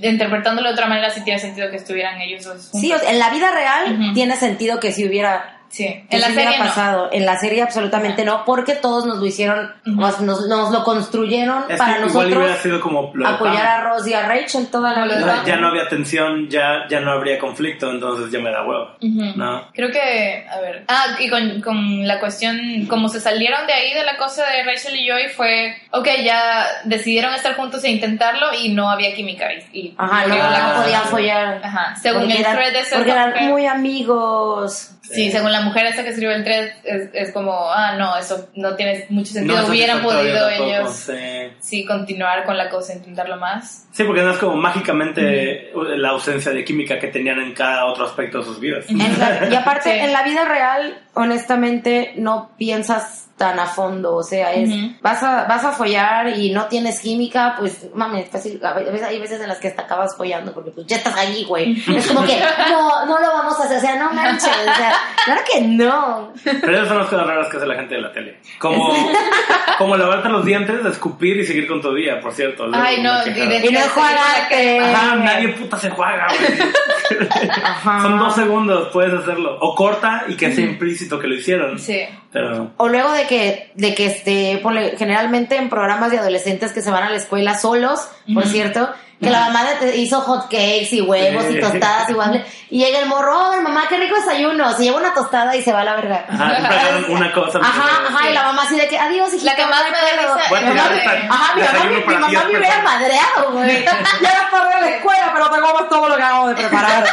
interpretándolo 0.00 0.68
de 0.68 0.74
otra 0.74 0.86
manera, 0.86 1.10
sí 1.10 1.22
tiene 1.24 1.38
sentido 1.38 1.70
que 1.70 1.76
estuvieran 1.76 2.20
ellos 2.20 2.44
dos. 2.44 2.68
juntos. 2.70 2.80
sí 2.80 2.92
o 2.92 2.98
sea, 2.98 3.10
en 3.10 3.18
la 3.18 3.30
vida 3.30 3.50
real 3.50 4.12
tiene 4.14 4.36
sentido 4.36 4.80
que 4.80 4.92
si 4.92 5.06
hubiera 5.06 5.57
Sí, 5.68 5.84
en 6.08 6.20
la 6.20 6.28
serie 6.28 6.58
no. 6.58 6.64
pasado 6.64 7.08
en 7.12 7.26
la 7.26 7.38
serie 7.38 7.62
absolutamente 7.62 8.24
no 8.24 8.44
porque 8.44 8.74
todos 8.74 9.04
nos 9.06 9.18
lo 9.18 9.26
hicieron 9.26 9.72
Ujú. 9.86 10.00
nos, 10.00 10.20
nos, 10.20 10.46
nos 10.48 10.70
lo 10.70 10.82
construyeron 10.84 11.64
Es 11.68 11.78
para 11.78 11.98
que 11.98 12.06
igual 12.06 12.26
hubiera 12.26 12.40
nosotros 12.40 12.62
sido 12.62 12.80
como 12.80 13.12
apoyar 13.26 13.66
a 13.66 13.80
Ross 13.82 14.06
y 14.06 14.14
a 14.14 14.26
Rachel 14.26 14.68
toda 14.68 14.92
la 14.92 15.04
vida. 15.04 15.42
Ya 15.46 15.56
no 15.56 15.68
había 15.68 15.88
tensión, 15.88 16.48
ya, 16.48 16.86
ya 16.88 17.00
no 17.00 17.12
habría 17.12 17.38
conflicto, 17.38 17.90
entonces 17.90 18.30
ya 18.30 18.38
me 18.38 18.50
da 18.50 18.64
huevo. 18.66 18.96
Ujú. 19.00 19.36
¿No? 19.36 19.68
Creo 19.72 19.90
que, 19.90 20.46
a 20.50 20.60
ver. 20.60 20.84
Ah, 20.88 21.16
y 21.18 21.28
con, 21.28 21.60
con 21.60 22.06
la 22.06 22.20
cuestión, 22.20 22.86
como 22.88 23.08
se 23.08 23.20
salieron 23.20 23.66
de 23.66 23.72
ahí 23.72 23.94
de 23.94 24.04
la 24.04 24.16
cosa 24.16 24.46
de 24.50 24.64
Rachel 24.64 24.96
y 24.96 25.08
Joey, 25.08 25.28
fue, 25.28 25.76
ok, 25.92 26.08
ya 26.24 26.66
decidieron 26.84 27.34
estar 27.34 27.56
juntos 27.56 27.84
e 27.84 27.90
intentarlo 27.90 28.46
y 28.54 28.70
no 28.70 28.90
había 28.90 29.14
química. 29.14 29.46
Y, 29.52 29.78
y 29.78 29.94
ajá 29.96 30.26
no, 30.26 30.34
la 30.36 30.74
no 30.74 30.82
podían 30.82 31.04
follar 31.04 31.60
Ajá, 31.62 31.96
según 31.96 32.22
porque 32.22 32.34
el 32.34 32.40
eran, 32.40 32.56
thread 32.56 32.72
de 32.72 32.80
ese 32.80 32.96
porque 32.96 33.10
eran 33.10 33.48
muy 33.48 33.66
amigos 33.66 34.92
Sí, 35.10 35.30
según 35.30 35.52
la 35.52 35.62
mujer 35.62 35.86
esta 35.86 36.02
que 36.02 36.10
escribió 36.10 36.34
el 36.34 36.44
3, 36.44 36.72
es, 36.84 37.08
es 37.14 37.32
como, 37.32 37.52
ah, 37.72 37.96
no, 37.96 38.16
eso 38.16 38.48
no 38.54 38.76
tiene 38.76 39.06
mucho 39.08 39.32
sentido. 39.32 39.62
No 39.62 39.68
Hubieran 39.68 40.02
podido 40.02 40.48
tampoco, 40.48 40.64
ellos, 40.70 40.92
Sí. 40.96 41.12
sí, 41.60 41.84
continuar 41.86 42.44
con 42.44 42.56
la 42.58 42.68
cosa, 42.68 42.92
intentarlo 42.94 43.36
más. 43.38 43.86
Sí, 43.92 44.04
porque 44.04 44.22
no 44.22 44.32
es 44.32 44.38
como 44.38 44.56
mágicamente 44.56 45.70
la 45.74 46.10
ausencia 46.10 46.52
de 46.52 46.64
química 46.64 46.98
que 46.98 47.08
tenían 47.08 47.38
en 47.40 47.54
cada 47.54 47.86
otro 47.86 48.04
aspecto 48.04 48.38
de 48.38 48.44
sus 48.44 48.60
vidas. 48.60 48.84
Y 48.88 49.54
aparte, 49.54 49.92
Sí. 49.92 49.98
en 49.98 50.12
la 50.12 50.22
vida 50.22 50.44
real, 50.44 50.98
honestamente, 51.14 52.12
no 52.16 52.50
piensas 52.58 53.27
tan 53.38 53.58
a 53.58 53.66
fondo. 53.66 54.16
O 54.16 54.22
sea, 54.22 54.52
es, 54.52 54.70
vas, 55.00 55.22
a, 55.22 55.44
vas 55.44 55.64
a 55.64 55.72
follar 55.72 56.36
y 56.36 56.50
no 56.50 56.66
tienes 56.66 57.00
química, 57.00 57.54
pues, 57.58 57.86
mames, 57.94 58.28
fácil. 58.28 58.60
A 58.62 58.74
veces, 58.74 59.02
hay 59.02 59.18
veces 59.18 59.40
en 59.40 59.48
las 59.48 59.58
que 59.58 59.70
te 59.70 59.80
acabas 59.80 60.16
follando 60.16 60.52
porque 60.52 60.70
pues 60.72 60.86
ya 60.86 60.96
estás 60.96 61.16
ahí, 61.16 61.44
güey. 61.44 61.82
Es 61.96 62.06
como 62.08 62.26
que, 62.26 62.38
no, 62.70 63.06
no 63.06 63.18
lo 63.18 63.28
vamos 63.28 63.58
a 63.60 63.64
hacer. 63.64 63.78
O 63.78 63.80
sea, 63.80 63.96
no 63.96 64.12
manches. 64.12 64.48
O 64.48 64.74
sea, 64.74 64.92
claro 65.24 65.40
que 65.50 65.60
no. 65.62 66.32
Pero 66.44 66.74
esas 66.74 66.88
son 66.88 66.98
las 66.98 67.08
cosas 67.08 67.26
raras 67.26 67.48
que 67.50 67.56
hace 67.56 67.66
la 67.66 67.74
gente 67.76 67.94
de 67.94 68.00
la 68.02 68.12
tele. 68.12 68.40
Como, 68.58 68.94
como 69.78 69.96
lavarte 69.96 70.28
los 70.28 70.44
dientes, 70.44 70.84
escupir 70.84 71.38
y 71.38 71.46
seguir 71.46 71.66
con 71.66 71.80
tu 71.80 71.94
día, 71.94 72.20
por 72.20 72.32
cierto. 72.32 72.68
Ay, 72.72 73.02
no, 73.02 73.26
y 73.26 73.72
no 73.72 73.80
enjuagarte. 73.80 74.80
Ajá, 74.80 75.16
nadie 75.16 75.48
puta 75.50 75.78
se 75.78 75.90
juega, 75.90 76.26
güey. 76.28 77.28
Ajá. 77.62 78.02
Son 78.02 78.18
dos 78.18 78.34
segundos, 78.34 78.88
puedes 78.92 79.14
hacerlo. 79.14 79.58
O 79.60 79.74
corta 79.74 80.24
y 80.28 80.34
que 80.34 80.52
sea 80.52 80.64
implícito 80.64 81.18
que 81.18 81.26
lo 81.26 81.34
hicieron. 81.34 81.78
Sí. 81.78 82.00
Pero. 82.32 82.72
O 82.76 82.88
luego 82.88 83.12
de 83.12 83.26
que, 83.28 83.70
de 83.76 83.94
que 83.94 84.06
este, 84.06 84.60
generalmente 84.98 85.56
en 85.56 85.68
programas 85.68 86.10
de 86.10 86.18
adolescentes 86.18 86.72
que 86.72 86.82
se 86.82 86.90
van 86.90 87.04
a 87.04 87.10
la 87.10 87.16
escuela 87.16 87.56
solos, 87.56 88.00
por 88.34 88.46
cierto, 88.46 88.88
que 89.20 89.30
la 89.30 89.40
mamá 89.46 89.64
te 89.80 89.96
hizo 89.96 90.20
hot 90.20 90.44
cakes 90.44 90.88
y 90.92 91.00
huevos 91.00 91.44
y 91.50 91.58
tostadas 91.60 92.08
y 92.08 92.14
waffles, 92.14 92.44
y 92.70 92.78
llega 92.84 93.00
el 93.00 93.06
morro, 93.06 93.50
"Ay, 93.52 93.60
mamá, 93.60 93.86
qué 93.88 93.96
rico 93.96 94.14
desayuno, 94.14 94.72
se 94.76 94.84
lleva 94.84 94.98
una 94.98 95.12
tostada 95.12 95.56
y 95.56 95.62
se 95.62 95.72
va 95.72 95.80
a 95.80 95.84
la 95.84 95.96
verga. 95.96 96.24
Ajá, 96.28 96.98
una 97.08 97.32
cosa. 97.32 97.58
Ajá, 97.58 98.02
ajá, 98.08 98.30
y 98.30 98.32
la 98.32 98.42
mamá 98.44 98.62
así 98.62 98.76
de 98.76 98.86
que, 98.86 98.96
adiós, 98.98 99.34
hijita, 99.34 99.50
La 99.50 99.56
que 99.56 99.66
más 99.66 99.82
me 99.84 99.90
da 99.90 100.22
pedo". 100.22 100.34
risa 100.36 100.48
Voy 100.48 100.58
a 100.58 100.62
es 100.62 100.70
tirar 100.70 100.90
la 100.90 100.96
esta- 100.96 101.12
de- 101.12 101.18
Ajá, 101.28 101.54
mi 101.56 101.62
mamá, 101.62 101.84
mi, 101.84 102.14
mamá 102.14 102.28
me 102.28 102.58
hubiera 102.58 102.60
personas. 102.60 102.84
madreado, 102.84 103.52
güey. 103.52 103.84
Ya 104.22 104.30
era 104.30 104.50
para 104.50 104.74
de 104.76 104.80
la 104.82 104.96
escuela, 104.96 105.30
pero 105.34 105.48
comes 105.50 105.88
todo 105.88 106.08
lo 106.08 106.16
que 106.16 106.22
acabo 106.22 106.48
de 106.48 106.54
preparar. 106.54 107.04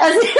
Así. 0.00 0.30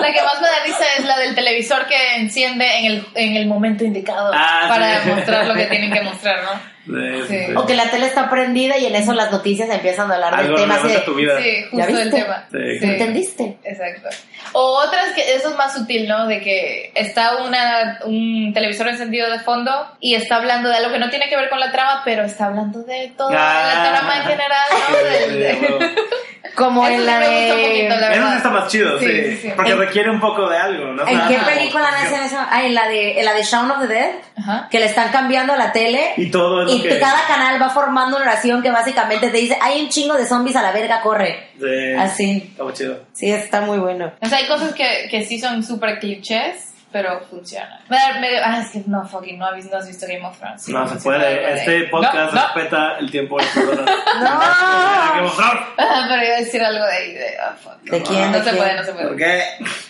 La 0.00 0.12
que 0.12 0.22
más 0.22 0.40
me 0.40 0.46
da 0.48 0.62
risa 0.64 0.84
es 0.98 1.04
la 1.04 1.18
del 1.18 1.34
televisor 1.34 1.86
que 1.86 2.16
enciende 2.16 2.78
en 2.78 2.84
el, 2.86 3.06
en 3.14 3.36
el 3.36 3.46
momento 3.46 3.84
indicado 3.84 4.30
Ah, 4.34 4.66
para 4.68 5.02
sí. 5.02 5.08
mostrar 5.10 5.46
lo 5.46 5.54
que 5.54 5.64
tienen 5.66 5.92
que 5.92 6.00
mostrar, 6.02 6.42
¿no? 6.44 6.77
Sí. 7.28 7.54
O 7.56 7.66
que 7.66 7.74
la 7.74 7.90
tele 7.90 8.06
está 8.06 8.30
prendida 8.30 8.78
y 8.78 8.86
en 8.86 8.96
eso 8.96 9.12
las 9.12 9.30
noticias 9.30 9.68
empiezan 9.70 10.10
a 10.10 10.14
hablar 10.14 10.36
del 10.36 10.46
Algo 10.46 10.56
tema 10.56 10.74
así 10.76 10.82
relevante 10.88 10.98
de, 10.98 11.02
a 11.02 11.04
tu 11.04 11.14
vida. 11.14 11.38
Sí, 11.42 11.64
¿Ya 11.76 11.84
justo 11.84 11.98
el 12.00 12.04
viste? 12.10 12.22
tema. 12.22 12.44
Sí. 12.50 12.86
¿entendiste? 12.86 13.58
Exacto. 13.64 14.08
O 14.52 14.78
otras 14.78 15.12
que 15.14 15.34
eso 15.34 15.50
es 15.50 15.56
más 15.56 15.74
sutil, 15.74 16.08
¿no? 16.08 16.26
De 16.26 16.40
que 16.40 16.90
está 16.94 17.36
una, 17.44 17.98
un 18.06 18.52
televisor 18.54 18.88
encendido 18.88 19.30
de 19.30 19.40
fondo 19.40 19.70
y 20.00 20.14
está 20.14 20.36
hablando 20.36 20.68
de 20.70 20.76
algo 20.76 20.92
que 20.92 20.98
no 20.98 21.10
tiene 21.10 21.28
que 21.28 21.36
ver 21.36 21.48
con 21.50 21.60
la 21.60 21.70
trama, 21.70 22.02
pero 22.04 22.24
está 22.24 22.46
hablando 22.46 22.82
de 22.82 23.12
toda 23.16 23.30
Ah. 23.36 23.74
la 23.84 23.90
trama 23.98 24.16
en 24.16 24.22
general, 24.22 24.68
¿no? 24.70 24.96
Sí, 24.96 25.04
Del- 25.04 25.38
de-. 25.40 25.94
Como 26.54 26.84
Eso 26.86 26.94
en 26.96 27.06
la 27.06 27.18
un 27.18 27.24
poquito, 27.24 27.96
la 28.00 28.08
de... 28.08 28.16
Eso 28.16 28.32
está 28.36 28.50
más 28.50 28.68
chido, 28.68 28.98
Sí, 28.98 29.06
sí. 29.06 29.22
sí, 29.24 29.36
sí. 29.42 29.52
Porque 29.54 29.72
En- 29.72 29.78
requiere 29.78 30.10
un 30.10 30.18
poco 30.20 30.48
de 30.48 30.56
algo, 30.56 30.86
¿no? 30.92 31.06
¿En 31.06 31.20
qué 31.28 31.34
sea, 31.36 31.44
película 31.46 31.84
como- 31.90 31.96
hacen 32.04 32.22
eso? 32.24 32.36
Ah, 32.50 32.64
en 32.64 32.74
la 32.74 32.88
de, 32.88 33.18
en 33.20 33.24
la 33.24 33.34
de 33.34 33.42
Shaun 33.44 33.70
of 33.70 33.80
the 33.82 33.86
Dead, 33.86 34.10
Ajá. 34.36 34.68
que 34.70 34.80
le 34.80 34.86
están 34.86 35.10
cambiando 35.12 35.54
la 35.54 35.72
tele. 35.72 36.14
Y 36.16 36.30
todo 36.30 36.62
es 36.62 36.68
lo 36.72 36.77
Y 36.78 36.82
que. 36.82 36.98
cada 36.98 37.26
canal 37.26 37.60
va 37.60 37.70
formando 37.70 38.16
una 38.16 38.26
oración 38.26 38.62
que 38.62 38.70
básicamente 38.70 39.28
te 39.30 39.36
dice, 39.38 39.58
hay 39.60 39.80
un 39.82 39.88
chingo 39.88 40.14
de 40.16 40.26
zombies 40.26 40.56
a 40.56 40.62
la 40.62 40.72
verga, 40.72 41.00
corre. 41.00 41.50
Sí. 41.58 41.92
Así. 41.98 42.48
Está 42.52 42.64
muy 42.64 42.72
chido. 42.72 43.00
Sí, 43.12 43.30
está 43.30 43.60
muy 43.60 43.78
bueno. 43.78 44.12
O 44.20 44.26
sea, 44.28 44.38
hay 44.38 44.46
cosas 44.46 44.72
que, 44.74 45.08
que 45.10 45.24
sí 45.24 45.38
son 45.38 45.62
súper 45.62 45.98
clichés, 45.98 46.64
pero 46.90 47.20
funcionan. 47.28 47.80
Me 47.90 47.96
da- 47.98 48.18
me 48.18 48.38
ah, 48.38 48.62
es 48.64 48.70
que 48.70 48.82
no, 48.86 49.06
fucking, 49.06 49.38
no 49.38 49.46
has 49.46 49.56
visto, 49.56 49.70
no 49.72 49.78
has 49.78 49.86
visto 49.86 50.06
Game 50.06 50.24
of 50.26 50.38
Thrones. 50.38 50.62
Sí, 50.62 50.72
No 50.72 50.88
se 50.88 50.96
puede. 50.96 51.54
Este 51.54 51.82
podcast 51.88 52.14
No, 52.14 52.24
no. 52.32 52.32
respeta 52.54 52.98
el 52.98 53.10
tiempo 53.10 53.36
de 53.38 53.44
las 53.44 53.52
personas. 53.54 53.84
¡No! 54.20 55.14
Que 55.14 55.20
mostrar. 55.22 55.66
Ah, 55.76 56.06
pero 56.08 56.24
iba 56.24 56.34
a 56.36 56.38
decir 56.38 56.62
algo 56.62 56.84
de 56.86 56.92
ahí, 56.92 57.12
de, 57.12 57.26
ah, 57.38 57.54
fuck. 57.62 57.74
¿De 57.82 58.02
quién? 58.02 58.32
No 58.32 58.38
¿De 58.38 58.44
se 58.44 58.50
quién? 58.50 58.56
puede, 58.56 58.74
no 58.76 58.84
se 58.84 58.92
puede. 58.92 59.06
¿Por 59.08 59.16
qué? 59.16 59.42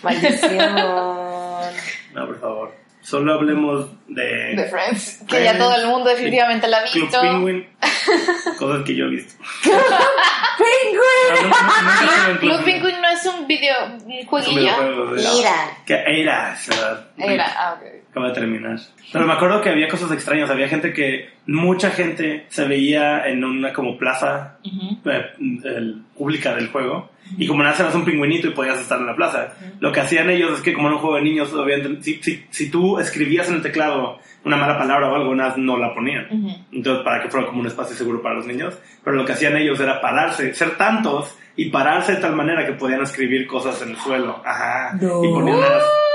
Maldición. 0.03 0.75
No, 2.15 2.27
por 2.27 2.41
favor. 2.41 2.75
Solo 3.01 3.35
hablemos 3.35 3.87
de. 4.09 4.55
De 4.55 4.69
Friends, 4.69 5.23
que 5.29 5.45
ya 5.45 5.57
todo 5.57 5.75
el 5.77 5.87
mundo 5.87 6.11
definitivamente 6.11 6.69
la 6.69 6.79
ha 6.79 6.85
Club 6.85 7.05
visto. 7.05 7.21
Penguin. 7.21 7.69
Cosas 8.59 8.85
que 8.85 8.97
yo 8.97 9.07
he 9.07 9.11
visto. 9.11 9.35
¡Penguin! 9.63 11.51
No, 11.51 12.29
no, 12.29 12.33
no, 12.35 12.41
Club. 12.41 12.65
Penguin 12.65 13.01
no 13.01 13.09
es 13.09 13.27
un 13.27 13.47
video, 13.47 13.87
un 13.87 14.13
Es 14.13 14.25
un 14.25 14.27
jueguillo. 14.27 14.73
Mira. 15.13 15.79
Que 15.87 15.95
era, 15.95 16.57
¿verdad? 16.69 17.07
Era, 17.19 17.55
ah, 17.57 17.79
ok. 17.79 17.98
Acaba 18.11 18.29
de 18.29 18.35
terminar. 18.35 18.79
Pero 19.13 19.27
me 19.27 19.33
acuerdo 19.35 19.61
que 19.61 19.69
había 19.71 19.89
cosas 19.89 20.11
extrañas. 20.13 20.51
Había 20.51 20.69
gente 20.69 20.93
que. 20.93 21.29
Mucha 21.47 21.91
gente 21.91 22.45
se 22.49 22.67
veía 22.67 23.27
en 23.27 23.43
una 23.45 23.73
como 23.73 23.97
plaza 23.97 24.59
eh, 24.65 25.27
el- 25.65 26.03
pública 26.17 26.55
del 26.55 26.69
juego. 26.69 27.11
Y 27.39 27.47
como 27.47 27.63
nace 27.63 27.83
eras 27.83 27.95
un 27.95 28.05
pingüinito 28.05 28.49
y 28.49 28.51
podías 28.51 28.81
estar 28.81 28.99
en 28.99 29.07
la 29.07 29.15
plaza. 29.17 29.55
Lo 29.81 29.93
que 29.93 30.01
hacían 30.01 30.29
ellos 30.31 30.53
es 30.55 30.61
que 30.63 30.73
como 30.75 30.89
era 30.89 30.97
un 30.97 31.01
juego 31.03 31.17
de 31.17 31.23
niños, 31.23 31.55
si, 32.01 32.15
si, 32.23 32.45
si 32.51 32.71
tú 32.71 32.99
escribías 32.99 33.49
en 33.49 33.57
el 33.57 33.63
teclado 33.63 34.19
una 34.45 34.57
mala 34.57 34.79
palabra 34.79 35.11
o 35.11 35.15
algo, 35.15 35.35
nada, 35.35 35.55
no 35.59 35.77
la 35.79 35.95
ponían. 35.95 36.27
Entonces, 36.73 37.05
para 37.05 37.23
que 37.23 37.29
fuera 37.29 37.47
como 37.47 37.61
un 37.61 37.67
espacio 37.67 37.95
seguro 37.97 38.23
para 38.23 38.37
los 38.37 38.47
niños. 38.47 38.79
Pero 39.05 39.17
lo 39.17 39.25
que 39.27 39.33
hacían 39.33 39.57
ellos 39.57 39.79
era 39.81 40.01
pararse, 40.01 40.55
ser 40.55 40.77
tantos 40.77 41.37
y 41.57 41.69
pararse 41.71 42.13
de 42.17 42.21
tal 42.21 42.35
manera 42.35 42.65
que 42.67 42.73
podían 42.73 43.03
escribir 43.03 43.47
cosas 43.47 43.81
en 43.83 43.91
el 43.91 43.97
suelo. 43.97 44.43
Ajá. 44.45 44.95
No. 45.01 45.23
Y 45.25 45.29
ponían 45.29 45.59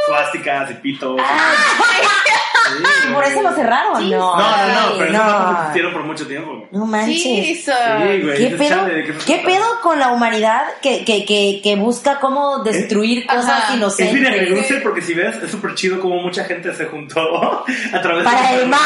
suásticas 0.05 0.71
y. 0.83 0.97
¿Por 3.63 3.71
eso 3.71 3.81
cerraron? 3.83 4.01
Sí. 4.03 4.09
No, 4.11 4.35
No, 4.37 4.57
no, 4.57 4.67
no, 4.91 4.97
pero 4.97 5.11
eso 5.13 5.23
no. 5.23 5.51
no 5.51 5.57
existieron 5.59 5.93
por 5.93 6.03
mucho 6.03 6.27
tiempo. 6.27 6.67
No 6.71 6.85
manches. 6.85 7.21
Sí, 7.23 7.71
güey. 8.23 8.37
¿Qué 8.37 8.55
pedo, 8.57 8.69
chale, 8.69 8.93
¿de 8.95 9.05
se 9.19 9.25
¿Qué 9.25 9.33
trata? 9.39 9.47
pedo 9.47 9.81
con 9.81 9.99
la 9.99 10.09
humanidad 10.11 10.63
que, 10.81 11.03
que, 11.05 11.25
que, 11.25 11.61
que 11.63 11.75
busca 11.75 12.19
cómo 12.19 12.59
destruir 12.63 13.25
Ajá. 13.27 13.37
cosas 13.39 13.69
Es 13.69 13.75
inocentes? 13.75 14.13
bien 14.19 14.27
agridulce 14.33 14.75
porque 14.81 15.01
si 15.01 15.13
ves, 15.13 15.35
es 15.43 15.51
súper 15.51 15.75
chido 15.75 15.99
como 15.99 16.15
mucha 16.21 16.43
gente 16.45 16.73
se 16.73 16.85
juntó 16.85 17.19
a 17.93 18.01
través 18.01 18.23
Para 18.23 18.51
de... 18.51 18.61
el 18.63 18.67
mal. 18.69 18.79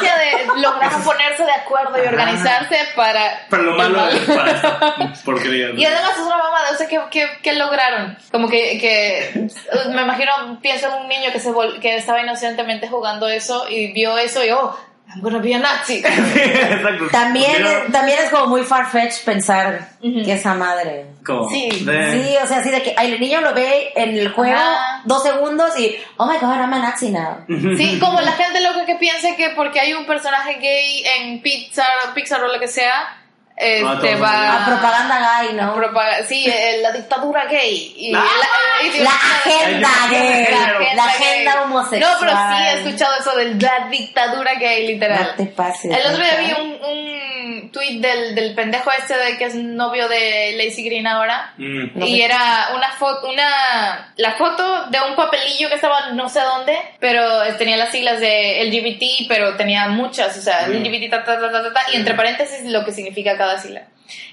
De 0.00 0.60
lograr 0.60 0.92
ponerse 1.04 1.44
de 1.44 1.52
acuerdo 1.52 1.96
y 2.02 2.06
organizarse 2.06 2.76
para... 2.96 3.46
Pero 3.48 3.62
lo 3.62 3.76
malo 3.76 3.98
mal. 3.98 4.14
es 4.16 4.20
para 4.28 5.12
porquería. 5.24 5.70
Y 5.76 5.84
además 5.84 6.12
es 6.16 6.18
una 6.26 6.36
mamada, 6.36 6.70
o 6.72 6.76
sea, 6.76 6.88
¿qué, 6.88 7.00
qué, 7.10 7.26
qué 7.42 7.52
lograron? 7.54 8.16
Como 8.30 8.48
que, 8.48 8.78
que, 8.78 9.46
me 9.94 10.02
imagino, 10.02 10.32
pienso 10.60 10.88
en 10.88 11.02
un 11.02 11.08
niño 11.08 11.30
que, 11.32 11.38
se 11.40 11.50
vol- 11.50 11.78
que 11.80 11.96
estaba 11.96 12.20
inocentemente 12.20 12.71
jugando 12.88 13.28
eso 13.28 13.68
y 13.68 13.92
vio 13.92 14.16
eso 14.18 14.44
y, 14.44 14.50
oh, 14.50 14.74
I'm 15.14 15.20
gonna 15.20 15.38
be 15.40 15.54
a 15.54 15.58
Nazi. 15.58 15.98
Exacto. 16.04 17.08
También, 17.10 17.50
Pusieron 17.52 17.92
también 17.92 18.18
es 18.24 18.30
como 18.30 18.46
muy 18.46 18.62
farfetch 18.62 19.24
pensar 19.24 19.90
Ujú. 20.02 20.22
que 20.24 20.32
esa 20.32 20.54
madre. 20.54 21.06
como 21.26 21.48
Sí. 21.50 21.68
de- 21.84 22.12
Sí, 22.24 22.36
o 22.42 22.46
sea, 22.46 22.58
así 22.58 22.70
de 22.70 22.82
que 22.82 22.94
el 22.98 23.20
niño 23.20 23.40
lo 23.42 23.52
ve 23.52 23.92
en 23.94 24.16
el 24.16 24.32
juego 24.32 24.56
Ajá. 24.56 25.02
dos 25.04 25.22
segundos 25.22 25.78
y, 25.78 25.96
oh 26.16 26.26
my 26.26 26.38
god, 26.38 26.56
I'm 26.56 26.72
a 26.72 26.78
Nazi 26.78 27.10
now. 27.10 27.44
Sí, 27.76 27.98
como 28.00 28.20
la 28.22 28.32
gente 28.32 28.60
loca 28.60 28.86
que 28.86 28.94
piensa 28.96 29.36
que 29.36 29.50
porque 29.50 29.80
hay 29.80 29.92
un 29.92 30.06
personaje 30.06 30.54
gay 30.60 31.04
en 31.18 31.42
Pixar, 31.42 31.86
Pixar 32.14 32.42
o 32.42 32.48
lo 32.52 32.58
que 32.58 32.68
sea, 32.68 33.18
este 33.62 34.16
va 34.16 34.62
A 34.62 34.66
propaganda 34.66 35.40
gay, 35.42 35.54
¿no? 35.54 35.74
propaga- 35.74 36.24
sí, 36.26 36.44
eh, 36.46 36.78
la 36.82 36.92
dictadura 36.92 37.44
gay. 37.46 37.94
Y 37.96 38.14
Ah, 38.14 38.24
la, 38.40 38.86
y- 38.86 38.98
La 39.00 39.10
agenda 39.10 39.88
Ay, 40.02 40.10
gay. 40.10 40.46
la 40.50 40.94
La 40.94 41.06
gay. 41.06 41.14
agenda 41.14 41.62
homosexual. 41.62 42.00
No, 42.12 42.18
pero 42.20 42.32
sí 42.32 42.62
he 42.64 42.72
escuchado 42.82 43.14
eso 43.20 43.36
de 43.36 43.54
la 43.54 43.88
dictadura 43.90 44.54
gay, 44.54 44.86
literal. 44.86 45.22
No 45.22 45.34
te 45.44 45.46
pases. 45.50 45.96
El 45.96 46.06
otro 46.12 46.22
día 46.24 46.36
vi 46.38 46.52
un, 46.60 46.72
un 46.84 47.70
tweet 47.72 48.00
del, 48.00 48.34
del 48.34 48.54
pendejo 48.54 48.90
este 48.92 49.16
de 49.16 49.38
que 49.38 49.44
es 49.46 49.54
novio 49.54 50.08
de 50.08 50.54
Lacey 50.56 50.84
Green 50.84 51.06
ahora. 51.06 51.54
Mm. 51.56 52.02
Y 52.02 52.20
era 52.22 52.68
una 52.74 52.90
foto, 52.92 53.28
una, 53.28 54.12
la 54.16 54.32
foto 54.32 54.86
de 54.86 54.98
un 55.08 55.14
papelillo 55.16 55.68
que 55.68 55.76
estaba 55.76 56.10
no 56.10 56.28
sé 56.28 56.40
dónde, 56.40 56.76
pero 57.00 57.22
tenía 57.58 57.76
las 57.76 57.90
siglas 57.90 58.20
de 58.20 58.62
LGBT, 58.64 59.26
pero 59.28 59.56
tenía 59.56 59.88
muchas, 59.88 60.36
o 60.36 60.40
sea, 60.42 60.66
Mm. 60.66 60.72
LGBT, 60.72 61.10
ta, 61.10 61.24
ta, 61.24 61.40
ta, 61.40 61.50
ta, 61.50 61.62
ta, 61.62 61.72
ta, 61.72 61.80
y 61.92 61.96
entre 61.96 62.14
paréntesis 62.14 62.64
lo 62.64 62.84
que 62.84 62.92
significa 62.92 63.36
cada 63.36 63.51
sigla. 63.60 63.82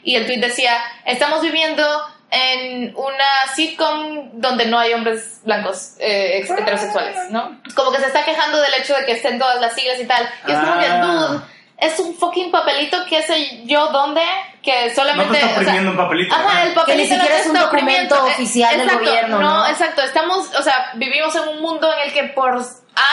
Y 0.04 0.16
el 0.16 0.26
tweet 0.26 0.40
decía, 0.40 0.78
estamos 1.06 1.42
viviendo 1.42 1.84
en 2.32 2.94
una 2.96 3.54
sitcom 3.56 4.30
donde 4.34 4.66
no 4.68 4.78
hay 4.78 4.94
hombres 4.94 5.40
blancos 5.44 5.94
eh, 6.00 6.38
ex- 6.40 6.50
heterosexuales, 6.52 7.32
¿no? 7.32 7.60
Como 7.76 7.92
que 7.92 7.98
se 8.00 8.08
está 8.08 8.24
quejando 8.24 8.60
del 8.62 8.74
hecho 8.76 8.94
de 8.96 9.06
que 9.06 9.14
estén 9.14 9.40
todas 9.40 9.60
las 9.60 9.74
siglas 9.74 10.00
y 10.00 10.06
tal. 10.06 10.30
Y 10.48 10.52
es 10.52 10.58
como 10.60 10.80
que, 10.80 10.86
Ah. 10.86 11.02
dude, 11.02 11.42
es 11.78 11.98
un 12.00 12.14
fucking 12.16 12.52
papelito, 12.52 12.98
qué 13.10 13.22
sé 13.24 13.66
yo 13.66 13.88
dónde, 13.88 14.22
que 14.62 14.90
No 14.90 14.96
solamente... 14.96 15.32
te 15.40 15.40
está 15.40 15.48
o 15.48 15.50
sea, 15.54 15.62
oprimiendo 15.62 15.92
un 15.92 15.98
papelito. 15.98 16.36
Ajá, 16.36 16.64
el 16.64 16.70
¿no? 16.70 16.76
papelito 16.76 16.86
Que 16.86 16.96
ni 16.96 17.04
siquiera 17.20 17.36
no 17.36 17.42
es 17.42 17.48
un 17.48 17.54
documento 17.54 18.16
oprimiendo. 18.16 18.26
oficial 18.26 18.72
del 18.78 18.82
Exacto, 18.82 19.06
gobierno, 19.06 19.40
¿no? 19.40 19.68
exacto. 19.68 20.02
Estamos, 20.04 20.50
o 20.56 20.62
sea, 20.62 20.92
vivimos 20.96 21.34
en 21.36 21.48
un 21.48 21.62
mundo 21.62 21.92
en 21.94 22.00
el 22.08 22.14
que 22.14 22.24
por 22.26 22.62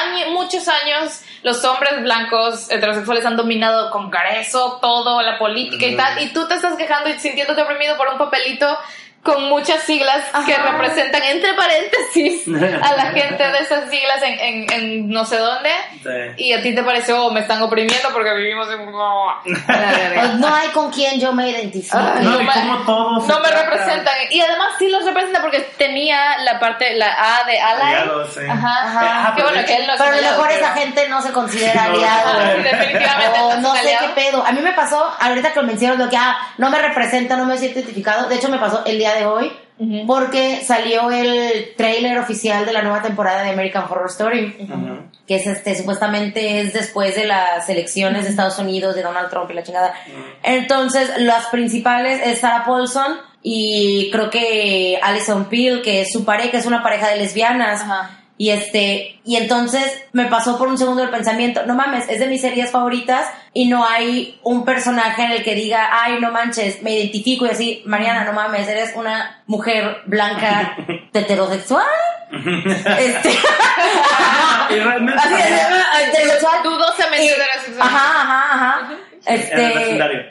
años, 0.02 0.30
muchos 0.30 0.68
años 0.68 1.22
los 1.42 1.64
hombres 1.64 2.02
blancos 2.02 2.70
heterosexuales 2.70 3.24
han 3.24 3.36
dominado 3.36 3.90
con 3.90 4.10
carezo 4.10 4.78
todo, 4.80 5.22
la 5.22 5.38
política 5.38 5.86
y 5.86 5.96
tal, 5.96 6.22
y 6.22 6.32
tú 6.32 6.48
te 6.48 6.54
estás 6.54 6.76
quejando 6.76 7.08
y 7.08 7.18
sintiéndote 7.18 7.62
oprimido 7.62 7.96
por 7.96 8.08
un 8.08 8.18
papelito 8.18 8.66
con 9.26 9.48
muchas 9.48 9.82
siglas 9.82 10.24
que 10.46 10.54
Ajá. 10.54 10.70
representan 10.72 11.22
entre 11.24 11.52
paréntesis 11.54 12.46
a 12.82 12.96
la 12.96 13.06
gente 13.12 13.42
de 13.46 13.58
esas 13.58 13.90
siglas 13.90 14.22
en, 14.22 14.38
en, 14.40 14.72
en 14.72 15.08
no 15.10 15.24
sé 15.26 15.36
dónde. 15.38 15.70
Sí. 16.02 16.44
Y 16.44 16.52
a 16.52 16.62
ti 16.62 16.74
te 16.74 16.82
pareció, 16.82 17.26
oh, 17.26 17.30
me 17.32 17.40
están 17.40 17.60
oprimiendo 17.62 18.08
porque 18.12 18.32
vivimos 18.34 18.68
en... 18.72 18.90
No. 18.90 19.26
Pues 20.16 20.34
no 20.36 20.54
hay 20.54 20.68
con 20.68 20.90
quien 20.92 21.20
yo 21.20 21.32
me 21.32 21.50
identifique. 21.50 21.96
Ay, 21.96 22.24
No, 22.24 22.30
no 22.30 22.38
me- 22.38 23.26
No 23.26 23.40
me 23.40 23.50
representan. 23.50 24.14
Y 24.30 24.40
además 24.40 24.68
sí 24.78 24.88
los 24.88 25.04
representa 25.04 25.40
porque 25.42 25.60
tenía 25.76 26.38
la 26.38 26.58
parte, 26.58 26.94
la 26.94 27.40
A 27.40 27.44
de 27.44 27.58
ally. 27.60 27.82
Aliado, 27.82 28.26
sí. 28.30 28.40
Ajá. 28.48 28.82
Ajá. 28.82 29.34
Que 29.34 29.42
bueno, 29.42 29.64
que 29.66 29.76
él 29.76 29.86
no 29.86 29.92
es 29.94 29.98
Pero 30.00 30.12
a 30.12 30.16
lo 30.16 30.22
mejor 30.22 30.50
esa 30.52 30.72
gente 30.74 31.08
no 31.08 31.20
se 31.20 31.32
considera 31.32 31.86
No, 31.88 31.94
aliado. 31.94 32.32
no, 32.56 32.62
Definitivamente 32.62 33.40
O 33.40 33.56
no 33.56 33.74
sé 33.74 33.80
qué 33.82 33.88
aliado. 33.96 34.14
pedo. 34.14 34.46
A 34.46 34.52
mí 34.52 34.60
me 34.60 34.72
pasó, 34.72 35.12
ahorita 35.20 35.52
que 35.52 35.60
lo 35.60 35.66
menciono, 35.66 36.04
lo 36.04 36.08
que 36.10 36.16
ah, 36.16 36.36
no 36.58 36.70
me 36.70 36.78
representa, 36.78 37.36
no 37.36 37.44
me 37.44 37.58
siento 37.58 37.80
identificado. 37.80 38.28
De 38.28 38.36
hecho, 38.36 38.48
me 38.48 38.58
pasó 38.58 38.82
el 38.86 38.98
día 38.98 39.14
de 39.16 39.26
hoy. 39.26 39.52
Porque 40.06 40.62
salió 40.64 41.10
el 41.10 41.74
trailer 41.76 42.18
oficial 42.18 42.64
de 42.64 42.72
la 42.72 42.80
nueva 42.80 43.02
temporada 43.02 43.42
de 43.42 43.50
American 43.50 43.84
Horror 43.84 44.06
Story. 44.08 44.56
Que 45.26 45.36
es 45.36 45.46
este, 45.46 45.74
supuestamente 45.76 46.60
es 46.60 46.72
después 46.72 47.14
de 47.16 47.26
las 47.26 47.68
elecciones 47.68 48.24
de 48.24 48.30
Estados 48.30 48.58
Unidos, 48.58 48.94
de 48.94 49.02
Donald 49.02 49.28
Trump 49.28 49.50
y 49.50 49.54
la 49.54 49.62
chingada. 49.62 49.94
Entonces, 50.42 51.10
las 51.18 51.46
principales 51.46 52.20
es 52.24 52.38
Sarah 52.38 52.64
Paulson 52.64 53.18
y 53.42 54.10
creo 54.12 54.30
que 54.30 54.98
Alison 55.02 55.44
Peel, 55.46 55.82
que 55.82 56.00
es 56.02 56.12
su 56.12 56.24
pareja, 56.24 56.56
es 56.56 56.66
una 56.66 56.82
pareja 56.82 57.08
de 57.08 57.16
lesbianas. 57.16 57.82
Ajá. 57.82 58.25
Y 58.38 58.50
este, 58.50 59.18
y 59.24 59.36
entonces 59.36 59.90
me 60.12 60.26
pasó 60.26 60.58
por 60.58 60.68
un 60.68 60.76
segundo 60.76 61.02
el 61.02 61.08
pensamiento, 61.10 61.64
no 61.64 61.74
mames, 61.74 62.06
es 62.08 62.18
de 62.20 62.26
mis 62.26 62.42
series 62.42 62.70
favoritas 62.70 63.26
y 63.54 63.66
no 63.66 63.86
hay 63.86 64.38
un 64.42 64.64
personaje 64.66 65.22
en 65.24 65.30
el 65.32 65.42
que 65.42 65.54
diga, 65.54 65.88
ay, 65.90 66.18
no 66.20 66.30
manches, 66.32 66.82
me 66.82 66.92
identifico 66.92 67.46
y 67.46 67.50
así, 67.50 67.82
Mariana, 67.86 68.24
no 68.24 68.34
mames, 68.34 68.68
eres 68.68 68.92
una 68.94 69.42
mujer 69.46 70.02
blanca 70.04 70.76
heterosexual. 71.14 71.86
este, 72.30 73.30
Y 74.70 74.74
realmente. 74.80 75.20
así 75.22 75.34
es, 75.34 76.08
heterosexual. 76.08 76.58
Y- 76.64 77.28
heterosexual. 77.28 77.80
Ajá, 77.88 78.22
ajá, 78.22 78.54
ajá. 78.54 78.88
En 79.26 79.34
el 79.34 79.40
Este, 79.40 79.56
vecindario. 79.78 80.22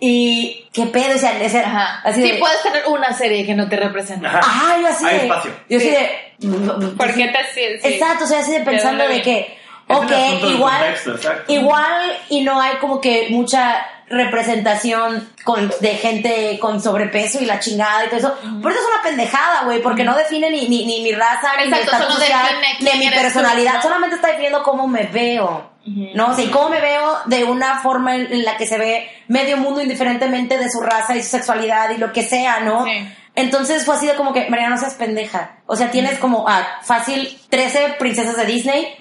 y 0.00 0.66
qué 0.72 0.86
pedo, 0.86 1.14
o 1.14 1.18
sea, 1.18 1.40
ese- 1.42 1.60
Ajá. 1.60 2.00
así 2.04 2.22
sí, 2.22 2.32
de, 2.32 2.38
puedes 2.38 2.62
tener 2.62 2.82
una 2.88 3.12
serie 3.12 3.46
que 3.46 3.54
no 3.54 3.68
te 3.68 3.76
representa. 3.76 4.28
Ajá. 4.28 4.38
Ajá, 4.40 4.78
yo 4.80 4.86
así 4.88 5.04
Hay 5.06 5.16
de, 5.18 5.22
espacio. 5.24 5.50
yo 5.68 5.76
así 5.78 5.86
Sí. 5.88 5.92
de, 5.94 6.90
¿Por 6.96 7.14
qué 7.14 7.28
te 7.28 7.38
sí. 7.54 7.88
Exacto, 7.94 8.24
o 8.24 8.26
sea, 8.26 8.40
así 8.40 8.52
de 8.52 8.58
¿De 8.60 8.64
pensando 8.64 9.06
de 9.08 9.22
que, 9.22 9.56
ok, 9.88 10.10
igual, 10.50 10.94
contexto, 11.04 11.32
igual 11.52 12.12
y 12.28 12.40
no 12.42 12.60
hay 12.60 12.76
como 12.76 13.00
que 13.00 13.28
mucha 13.30 13.86
representación 14.08 15.28
con, 15.44 15.70
de 15.80 15.94
gente 15.96 16.58
con 16.60 16.80
sobrepeso 16.80 17.40
y 17.40 17.46
la 17.46 17.60
chingada 17.60 18.04
y 18.04 18.08
todo 18.08 18.18
eso. 18.18 18.34
Pero 18.40 18.70
eso 18.70 18.80
es 18.80 18.86
una 18.94 19.02
pendejada, 19.02 19.64
güey, 19.64 19.82
porque 19.82 20.04
no 20.04 20.14
define 20.16 20.50
ni, 20.50 20.68
ni, 20.68 20.84
ni 20.84 21.02
mi 21.02 21.12
raza, 21.12 21.48
ni 21.58 21.70
mi 21.70 21.78
estatus 21.78 22.14
social, 22.14 22.56
ni 22.80 22.98
mi 22.98 23.10
tú, 23.10 23.14
personalidad. 23.14 23.74
¿no? 23.74 23.82
Solamente 23.82 24.16
está 24.16 24.28
definiendo 24.28 24.62
cómo 24.62 24.86
me 24.86 25.04
veo. 25.04 25.72
¿No? 25.86 26.30
O 26.30 26.34
sea, 26.34 26.42
y 26.42 26.48
cómo 26.48 26.70
me 26.70 26.80
veo 26.80 27.18
de 27.26 27.44
una 27.44 27.80
forma 27.80 28.16
en, 28.16 28.42
la 28.42 28.56
que 28.56 28.66
se 28.66 28.78
ve 28.78 29.06
medio 29.28 29.58
mundo 29.58 29.82
indiferentemente 29.82 30.56
de 30.56 30.70
su 30.70 30.80
raza 30.80 31.14
y 31.14 31.22
su 31.22 31.28
sexualidad 31.28 31.90
y 31.90 31.98
lo 31.98 32.10
que 32.10 32.22
sea, 32.22 32.60
¿no? 32.60 32.86
Sí. 32.86 33.06
Entonces 33.36 33.84
fue 33.84 33.96
así 33.96 34.06
de 34.06 34.14
como 34.14 34.32
que, 34.32 34.48
Mariana, 34.48 34.76
no 34.76 34.80
seas 34.80 34.94
pendeja. 34.94 35.56
O 35.66 35.76
sea, 35.76 35.90
tienes 35.90 36.18
como, 36.18 36.48
ah, 36.48 36.66
fácil, 36.82 37.38
13 37.50 37.96
princesas 37.98 38.36
de 38.36 38.46
Disney, 38.46 38.96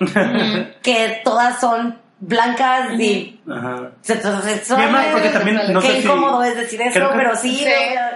que 0.82 1.22
todas 1.24 1.62
son 1.62 2.03
blancas 2.26 3.00
y 3.00 3.40
Ajá. 3.50 3.92
sexuales. 4.02 4.70
Y 4.70 4.74
además, 4.74 5.08
porque 5.12 5.30
también, 5.30 5.60
no 5.74 5.80
Qué 5.82 5.88
sé 5.88 5.94
si- 6.02 6.08
incómodo 6.08 6.44
es 6.44 6.56
decir 6.56 6.82
eso, 6.82 6.94
creo 6.94 7.12
que- 7.12 7.18
pero 7.18 7.36
sí. 7.36 7.56
Sí. 7.56 7.66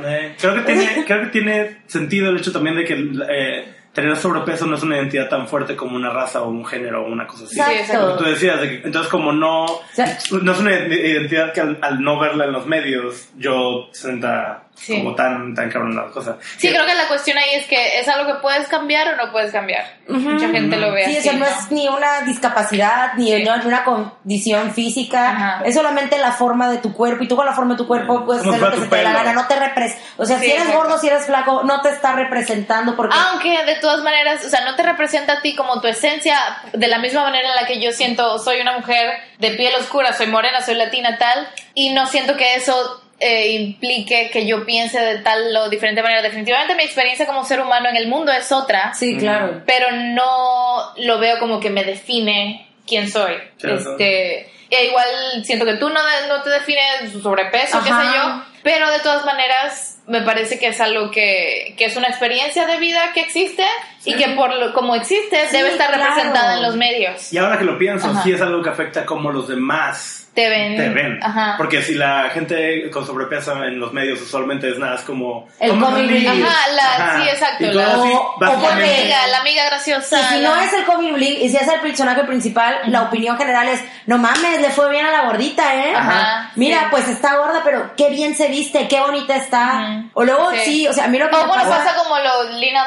¿no? 0.01 0.08
Eh, 0.08 0.36
creo 0.39 0.55
que 0.55 0.62
tiene 0.62 1.05
creo 1.05 1.22
que 1.22 1.28
tiene 1.28 1.78
sentido 1.88 2.30
el 2.30 2.38
hecho 2.38 2.51
también 2.51 2.76
de 2.78 2.86
que 2.86 2.93
eh, 3.30 3.74
tener 3.93 4.16
sobrepeso 4.16 4.66
no 4.68 4.76
es 4.76 4.84
una 4.84 4.97
identidad 4.97 5.28
tan 5.28 5.47
fuerte 5.47 5.76
como 5.76 5.95
una 5.95 6.12
raza 6.12 6.41
o 6.43 6.49
un 6.49 6.64
género 6.66 7.03
o 7.05 7.12
una 7.12 7.26
cosa 7.26 7.45
así. 7.45 7.60
Exacto. 7.60 8.05
Como 8.05 8.18
tú 8.18 8.24
decías, 8.26 8.62
de 8.62 8.70
que- 8.70 8.88
entonces 8.88 9.10
como 9.12 9.32
no, 9.34 9.66
sea- 9.91 10.18
no 10.41 10.51
es 10.51 10.60
una 10.60 10.72
identidad 10.74 11.51
que 11.51 11.62
al, 11.62 11.80
al 11.82 12.01
no 12.01 12.20
verla 12.20 12.45
en 12.45 12.51
los 12.51 12.66
medios 12.68 13.30
yo 13.38 13.89
sienta 13.91 14.64
Sí. 14.78 14.97
como 14.97 15.15
tan, 15.15 15.53
tan 15.55 15.69
cabrón 15.69 15.95
la 15.95 16.05
cosa. 16.05 16.38
Sí, 16.57 16.69
creo 16.69 16.86
que 16.86 16.93
la 16.93 17.07
cuestión 17.07 17.38
ahí 17.38 17.55
es 17.55 17.65
que 17.65 17.99
es 17.99 18.07
algo 18.07 18.32
que 18.32 18.39
puedes 18.39 18.67
cambiar 18.67 19.07
o 19.13 19.15
no 19.17 19.32
puedes 19.32 19.51
cambiar. 19.51 19.86
Mucha 20.07 20.47
gente 20.49 20.78
lo 20.78 20.91
ve 20.93 21.05
Sí, 21.05 21.17
así. 21.17 21.19
o 21.19 21.32
sea, 21.32 21.34
no 21.34 21.39
¿no? 21.39 21.45
es 21.47 21.71
ni 21.71 21.88
una 21.88 22.21
discapacidad, 22.21 23.13
ni 23.15 23.36
Sí. 23.36 23.47
una 23.65 23.84
condición 23.84 24.71
física, 24.73 25.32
Ajá. 25.32 25.61
es 25.65 25.75
solamente 25.75 26.17
la 26.19 26.32
forma 26.32 26.69
de 26.69 26.78
tu 26.78 26.93
cuerpo, 26.93 27.23
y 27.23 27.28
tú 27.28 27.36
con 27.36 27.45
la 27.45 27.53
forma 27.53 27.73
de 27.73 27.78
tu 27.80 27.88
cuerpo 27.88 28.25
puedes 28.25 28.43
Como 28.43 28.53
hacer 28.55 28.65
lo 28.67 28.75
que 28.75 28.82
se 28.82 28.88
te 28.88 29.03
la 29.03 29.11
gana, 29.13 29.34
no 29.34 29.47
te 29.47 29.55
repres, 29.55 29.97
o 30.17 30.25
sea, 30.25 30.38
Sí, 30.39 30.45
si 30.45 30.51
eres 30.51 30.63
exacto. 30.65 30.84
gordo, 30.84 30.97
si 30.99 31.07
eres 31.07 31.25
flaco, 31.25 31.63
no 31.63 31.82
te 31.82 31.89
está 31.89 32.13
representando 32.13 32.95
porque... 32.95 33.15
Aunque 33.32 33.63
de 33.65 33.75
todas 33.75 34.01
maneras, 34.03 34.45
o 34.45 34.49
sea, 34.49 34.61
no 34.63 34.75
te 34.75 34.84
representa 34.84 35.34
a 35.34 35.41
ti 35.41 35.55
como 35.55 35.82
tu 35.82 35.88
esencia, 35.88 36.38
de 36.73 36.88
la 36.88 36.99
misma 36.99 37.23
manera 37.23 37.49
en 37.49 37.55
la 37.55 37.65
que 37.65 37.82
yo 37.82 37.91
siento, 37.91 38.38
soy 38.39 38.61
una 38.61 38.78
mujer 38.78 39.09
de 39.39 39.51
piel 39.51 39.73
oscura, 39.75 40.13
soy 40.13 40.28
morena, 40.28 40.61
soy 40.61 40.75
latina, 40.75 41.17
tal, 41.17 41.47
y 41.73 41.93
no 41.93 42.05
siento 42.05 42.38
que 42.38 42.55
eso 42.55 43.03
eh, 43.20 43.51
implique 43.53 44.30
que 44.32 44.45
yo 44.45 44.65
piense 44.65 44.99
de 44.99 45.20
tal 45.20 45.55
o 45.57 45.70
diferente 45.70 46.01
manera. 46.03 46.22
Definitivamente 46.22 46.76
mi 46.76 46.84
experiencia 46.84 47.26
como 47.26 47.43
ser 47.45 47.59
humano 47.61 47.89
en 47.89 47.95
el 47.95 48.07
mundo 48.07 48.32
es 48.32 48.51
otra, 48.51 48.93
Sí, 48.93 49.18
claro. 49.18 49.61
pero 49.65 49.91
no 49.91 50.93
lo 50.97 51.20
veo 51.20 51.39
como 51.39 51.59
que 51.59 51.70
me 51.70 51.84
define 51.84 52.68
quién 52.88 53.09
soy. 53.09 53.34
Claro. 53.59 53.78
Este, 53.80 54.51
e 54.70 54.86
igual 54.86 55.05
siento 55.43 55.65
que 55.65 55.76
tú 55.76 55.89
no, 55.89 55.99
de- 56.05 56.28
no 56.28 56.41
te 56.43 56.49
defines 56.49 57.11
su 57.11 57.22
sobrepeso, 57.22 57.80
qué 57.84 57.89
sé 57.89 58.03
yo, 58.15 58.43
pero 58.63 58.91
de 58.91 58.99
todas 58.99 59.26
maneras 59.26 59.97
me 60.07 60.22
parece 60.22 60.59
que 60.59 60.68
es 60.68 60.80
algo 60.82 61.09
que, 61.11 61.74
que 61.78 61.86
es 61.86 61.95
una 61.97 62.07
experiencia 62.07 62.65
de 62.65 62.78
vida 62.78 63.11
que 63.13 63.22
existe 63.22 63.63
y 64.05 64.13
que 64.15 64.30
por 64.30 64.53
lo, 64.55 64.74
como 64.74 64.95
existe 64.95 65.38
Sí, 65.47 65.55
debe 65.57 65.70
estar 65.70 65.88
claro. 65.88 66.03
representada 66.03 66.55
en 66.57 66.63
los 66.63 66.76
medios. 66.76 67.32
Y 67.34 67.38
ahora 67.38 67.57
que 67.57 67.63
lo 67.65 67.78
pienso, 67.78 68.09
Ajá. 68.09 68.24
sí 68.24 68.32
es 68.34 68.41
algo 68.41 68.61
que 68.61 68.70
afecta 68.70 69.05
como 69.05 69.32
los 69.32 69.47
demás 69.47 70.26
Te 70.38 70.47
ven. 70.49 70.77
te 70.77 70.89
ven. 70.89 71.19
Ajá. 71.23 71.55
Porque 71.57 71.81
si 71.81 71.95
la 71.95 72.29
gente 72.31 72.91
con 72.91 73.07
sobrepeso 73.07 73.53
en 73.63 73.79
los 73.79 73.91
medios 73.91 74.21
usualmente 74.21 74.69
es 74.69 74.77
nada, 74.77 74.93
es 74.93 75.01
como... 75.01 75.47
El 75.59 75.71
"Comic 75.71 75.85
comic 75.85 76.05
relief". 76.11 76.29
relief. 76.29 76.47
Ajá, 76.47 76.71
la- 76.73 77.23
sí, 77.23 77.29
exacto, 77.29 77.63
Y 77.65 77.73
la- 77.73 77.88
así, 77.88 78.11
O- 78.13 78.35
amiga, 78.67 79.27
la 79.31 79.38
amiga 79.39 79.63
Y 79.63 79.65
graciosa. 79.65 80.29
si 80.29 80.39
la- 80.39 80.49
no 80.49 80.61
es 80.61 80.73
el 80.73 80.85
comic 80.85 81.11
relief, 81.13 81.39
y 81.41 81.49
si 81.49 81.57
es 81.57 81.67
el 81.67 81.79
personaje 81.79 82.23
principal, 82.25 82.77
la 82.85 83.01
opinión 83.01 83.35
general 83.35 83.67
es, 83.67 83.83
no 84.05 84.19
mames, 84.19 84.61
le 84.61 84.69
fue 84.69 84.91
bien 84.91 85.07
a 85.07 85.11
la 85.11 85.21
gordita, 85.23 85.73
¿eh? 85.73 85.95
Ajá, 85.95 86.51
Mira, 86.55 86.81
sí. 86.81 86.85
pues 86.91 87.07
está 87.07 87.38
gorda, 87.38 87.61
pero 87.63 87.95
qué 87.97 88.09
bien 88.09 88.35
se 88.35 88.47
viste, 88.47 88.88
qué 88.88 88.99
bonita 88.99 89.35
está. 89.38 90.03
O 90.13 90.23
luego, 90.23 90.51
sí. 90.51 90.57
Sí. 90.65 90.88
o 90.88 90.93
sea, 90.93 91.05
a 91.05 91.07
mí 91.07 91.17
lo 91.17 91.29
que 91.31 91.35
O 91.35 91.39
me 91.39 91.47
bueno, 91.47 91.63
pasa... 91.63 91.77
pasa 91.83 91.95
como 91.97 92.15
lo 92.19 92.59
Lina 92.59 92.85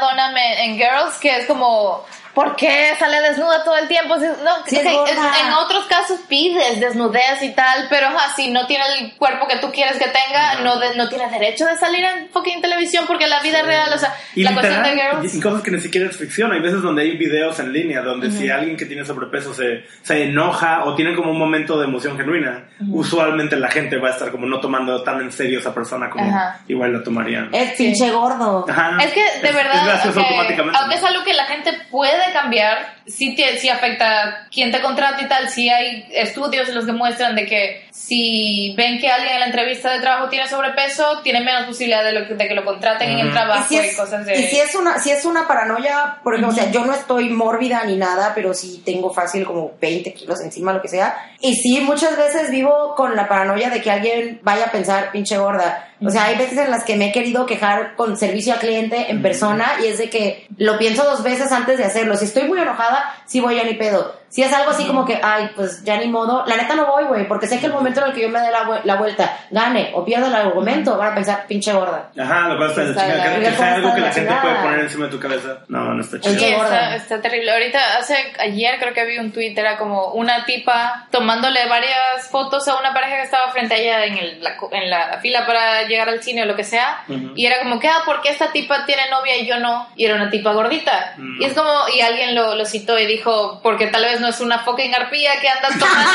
en 0.61 0.77
Girls, 0.77 1.17
que 1.21 1.37
es 1.39 1.47
como, 1.47 2.05
¿por 2.35 2.57
qué 2.57 2.95
sale 2.99 3.21
desnuda 3.21 3.65
todo 3.65 3.77
el 3.77 3.89
tiempo? 3.89 4.17
No, 4.17 4.25
Sí, 4.67 4.77
ok, 4.77 4.85
es 4.87 4.93
gorda. 4.95 5.33
en, 5.47 5.53
otros 5.55 5.85
casos 5.87 6.21
pides 6.29 6.81
desnudez 6.81 7.43
y 7.43 7.51
tal, 7.51 7.87
pero 7.91 8.07
ajá, 8.09 8.35
si 8.37 8.51
no 8.51 8.67
tiene 8.67 8.85
el 8.99 9.17
cuerpo 9.17 9.47
que 9.49 9.57
tú 9.57 9.71
quieres 9.73 9.97
que 9.99 10.07
tenga, 10.09 10.61
no, 10.63 10.79
de- 10.79 10.95
no 10.97 11.09
tiene 11.09 11.29
derecho 11.29 11.67
de 11.67 11.77
salir 11.77 12.05
en 12.05 12.29
fucking 12.31 12.61
televisión 12.63 13.05
porque 13.07 13.27
la 13.27 13.41
vida 13.41 13.63
real, 13.63 13.93
o 13.93 13.99
sea, 13.99 14.15
Y 14.35 14.43
la 14.45 14.53
cuestión 14.55 14.83
de 14.83 14.91
literal, 14.91 15.17
Girls. 15.21 15.35
y 15.35 15.41
cosas 15.41 15.63
que 15.63 15.71
ni 15.71 15.81
siquiera 15.81 16.09
es 16.09 16.17
ficción. 16.17 16.53
Hay 16.53 16.61
veces 16.61 16.83
donde 16.83 17.03
hay 17.03 17.17
videos 17.17 17.59
en 17.59 17.73
línea 17.73 18.01
donde 18.03 18.31
si 18.31 18.49
alguien 18.51 18.77
que 18.77 18.87
tiene 18.87 19.05
sobrepeso 19.05 19.53
se, 19.55 19.85
se 20.03 20.25
enoja 20.25 20.85
o 20.85 20.95
tiene 20.95 21.15
como 21.17 21.33
un 21.33 21.39
momento 21.39 21.79
de 21.79 21.87
emoción 21.87 22.17
genuina, 22.17 22.69
usualmente 22.91 23.57
la 23.57 23.69
gente 23.71 23.99
va 23.99 24.09
a 24.09 24.13
estar 24.13 24.31
como 24.31 24.47
no 24.47 24.61
tomando 24.61 25.03
tan 25.03 25.21
en 25.21 25.33
serio 25.33 25.59
a 25.59 25.61
esa 25.61 25.75
persona 25.75 26.09
como 26.11 26.25
Ajá. 26.29 26.61
igual 26.69 26.93
lo 26.93 27.03
tomarían. 27.03 27.49
Es 27.53 27.73
pinche 27.77 28.11
gordo. 28.11 28.65
Ajá. 28.69 28.97
Es 29.03 29.13
que 29.13 29.21
de 29.23 29.49
Es 29.49 29.55
verdad, 29.55 30.01
aunque, 30.05 30.21
automáticamente. 30.21 30.79
aunque 30.81 30.97
es 30.97 31.05
algo 31.05 31.25
que 31.25 31.35
la 31.35 31.45
gente 31.47 31.73
puede 31.91 32.20
cambiar, 32.33 32.95
sí, 33.07 33.35
tie- 33.37 33.57
sí 33.57 33.69
afecta 33.69 34.47
quién 34.53 34.71
te 34.71 34.81
contrata 34.81 35.21
y 35.23 35.27
tal. 35.29 35.49
Sí 35.49 35.69
hay 35.69 36.07
estudios 36.13 36.69
en 36.69 36.75
los 36.75 36.87
que 36.87 36.93
muestran 36.93 37.35
de 37.35 37.47
que 37.47 37.85
si 37.91 38.75
ven 38.77 38.99
que 38.99 39.09
alguien 39.11 39.35
en 39.35 39.41
la 39.41 39.47
entrevista 39.47 39.93
de 39.93 40.01
trabajo 40.01 40.29
tiene 40.29 40.49
sobrepeso, 40.49 41.21
tiene 41.23 41.41
menos 41.41 41.65
posibilidad 41.67 42.05
de, 42.05 42.13
lo 42.13 42.27
que, 42.27 42.35
de 42.35 42.49
que 42.49 42.55
lo 42.55 42.65
contraten 42.65 43.11
en 43.11 43.19
el 43.21 43.33
trabajo 43.33 43.67
Y 43.71 43.75
y, 43.75 43.79
si, 43.81 43.87
es, 43.89 43.97
cosas 43.97 44.27
de... 44.27 44.39
y 44.39 44.43
si 44.45 44.59
es 44.59 44.75
una 44.75 44.99
si 44.99 45.11
es 45.11 45.25
una 45.25 45.47
paranoia, 45.47 46.19
por 46.23 46.35
ejemplo, 46.35 46.53
o 46.55 46.57
sea, 46.57 46.71
yo 46.71 46.85
no 46.85 46.93
estoy 46.95 47.29
mórbida 47.31 47.85
ni 47.85 47.97
nada, 47.97 48.33
pero 48.35 48.55
sí 48.55 48.83
tengo 48.85 49.13
fácil 49.13 49.45
como 49.45 49.73
20 49.81 50.13
kilos 50.15 50.41
encima, 50.41 50.73
lo 50.73 50.83
que 50.83 50.89
sea. 50.89 51.17
Y 51.41 51.57
sí, 51.57 51.81
muchas 51.81 52.17
veces 52.17 52.51
vivo 52.51 52.95
con 52.97 53.17
la 53.17 53.29
paranoia 53.29 53.71
de 53.71 53.81
que 53.81 53.91
alguien 53.91 54.41
vaya 54.43 54.67
a 54.67 54.71
pensar, 54.73 55.11
pinche 55.13 55.37
gorda. 55.39 55.87
O 56.05 56.11
sea, 56.11 56.25
hay 56.25 56.39
veces 56.39 56.59
en 56.59 56.71
las 56.71 56.85
que 56.85 56.97
me 56.97 57.09
he 57.09 57.13
querido 57.13 57.47
quejar 57.47 57.95
con 57.95 58.17
servicio 58.17 58.55
al 58.55 58.59
cliente 58.59 59.11
en 59.11 59.21
persona 59.21 59.67
y 59.83 59.87
es 59.87 59.99
de 59.99 60.09
que 60.09 60.47
lo 60.57 60.79
pienso 60.79 61.05
dos 61.05 61.23
veces 61.23 61.53
antes 61.53 61.79
de 61.79 61.85
hacerlo. 61.85 62.17
Si 62.17 62.25
estoy 62.25 62.45
muy 62.45 62.59
enojada, 62.59 63.15
sí 63.27 63.41
voy 63.41 63.59
a 63.59 63.65
ni 63.65 63.75
pedo. 63.75 64.20
Si 64.31 64.43
es 64.43 64.53
algo 64.53 64.71
así 64.71 64.87
como 64.87 65.05
que, 65.05 65.21
ay, 65.23 65.51
pues 65.57 65.83
ya 65.85 65.97
ni 65.97 66.07
modo, 66.09 66.45
la 66.47 66.57
neta 66.57 66.75
no 66.75 66.87
voy, 66.87 67.05
güey, 67.05 67.27
porque 67.29 67.47
sé 67.49 67.59
que 67.61 67.67
el 67.67 67.73
momento 67.73 68.01
en 68.01 68.07
el 68.07 68.13
que 68.15 68.23
yo 68.23 68.29
me 68.29 68.41
dé 68.41 68.51
la, 68.51 68.65
vu- 68.65 68.81
la 68.85 68.95
vuelta, 68.95 69.37
gane 69.51 69.91
o 69.95 70.05
pierda 70.05 70.29
el 70.29 70.35
argumento, 70.37 70.97
van 70.97 71.13
a 71.13 71.15
pensar, 71.17 71.47
pinche 71.49 71.73
gorda. 71.73 72.11
Ajá, 72.19 72.49
lo 72.49 72.59
la 72.59 72.67
Está 72.67 72.85
chingada. 72.87 73.29
de 73.31 73.41
Que, 73.45 73.51
la- 73.51 73.57
sea 73.57 73.75
algo 73.75 73.93
que 73.95 74.01
la 74.01 74.07
la 74.07 74.13
gente 74.13 74.35
puede 74.41 74.55
poner 74.55 74.79
encima 74.81 75.05
de 75.07 75.11
tu 75.11 75.19
cabeza. 75.21 75.59
No, 75.69 75.95
no 75.95 76.01
está 76.01 76.21
chido. 76.21 76.57
Gorda. 76.57 76.95
está, 76.95 76.97
está 76.97 77.21
terrible. 77.21 77.51
Ahorita, 77.53 77.79
hace 77.99 78.15
ayer 78.39 78.79
creo 78.79 78.95
que 78.95 79.05
vi 79.05 79.19
un 79.19 79.33
tweet, 79.33 79.55
era 79.57 79.77
como 79.77 80.13
una 80.13 80.45
tipa 80.45 81.09
tomándole 81.11 81.67
varias 81.69 82.29
fotos 82.31 82.69
a 82.69 82.79
una 82.79 82.95
pareja 82.95 83.17
que 83.17 83.23
estaba 83.23 83.51
frente 83.51 83.75
a 83.75 83.79
ella 83.79 84.05
en, 84.05 84.17
el- 84.17 84.43
la, 84.45 84.55
en 84.71 84.91
la 84.91 85.19
fila 85.21 85.45
para 85.45 85.83
llegar 85.89 86.09
al 86.09 86.23
cine 86.23 86.45
o 86.45 86.47
lo 86.47 86.55
que 86.55 86.63
sea. 86.65 87.03
Ujú. 87.09 87.33
Y 87.35 87.47
era 87.47 87.59
como 87.63 87.81
que, 87.81 87.89
ah, 87.89 88.03
¿por 88.05 88.21
qué 88.23 88.29
esta 88.31 88.53
tipa 88.53 88.87
tiene 88.87 89.03
novia 89.11 89.37
y 89.37 89.47
yo 89.47 89.59
no? 89.59 89.89
Y 89.97 90.05
era 90.07 90.15
una 90.15 90.31
tipa 90.31 90.53
gordita. 90.53 91.15
Mm. 91.17 91.43
Y 91.43 91.45
es 91.47 91.53
como, 91.55 91.71
y 91.95 92.01
alguien 92.01 92.35
lo, 92.37 92.55
lo 92.55 92.65
citó 92.65 92.97
y 92.99 93.07
dijo, 93.07 93.61
porque 93.63 93.89
tal 93.89 94.03
vez 94.05 94.20
no 94.21 94.29
es 94.29 94.41
una 94.41 94.61
fucking 94.61 94.95
arpía 94.95 95.41
que 95.41 95.49
anda 95.49 95.69
tomando 95.69 96.11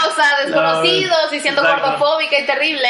fotos 0.00 0.18
a 0.24 0.44
desconocidos 0.44 1.32
y 1.32 1.40
siendo 1.40 1.62
gordofóbica 1.62 2.38
y 2.38 2.46
terrible, 2.46 2.88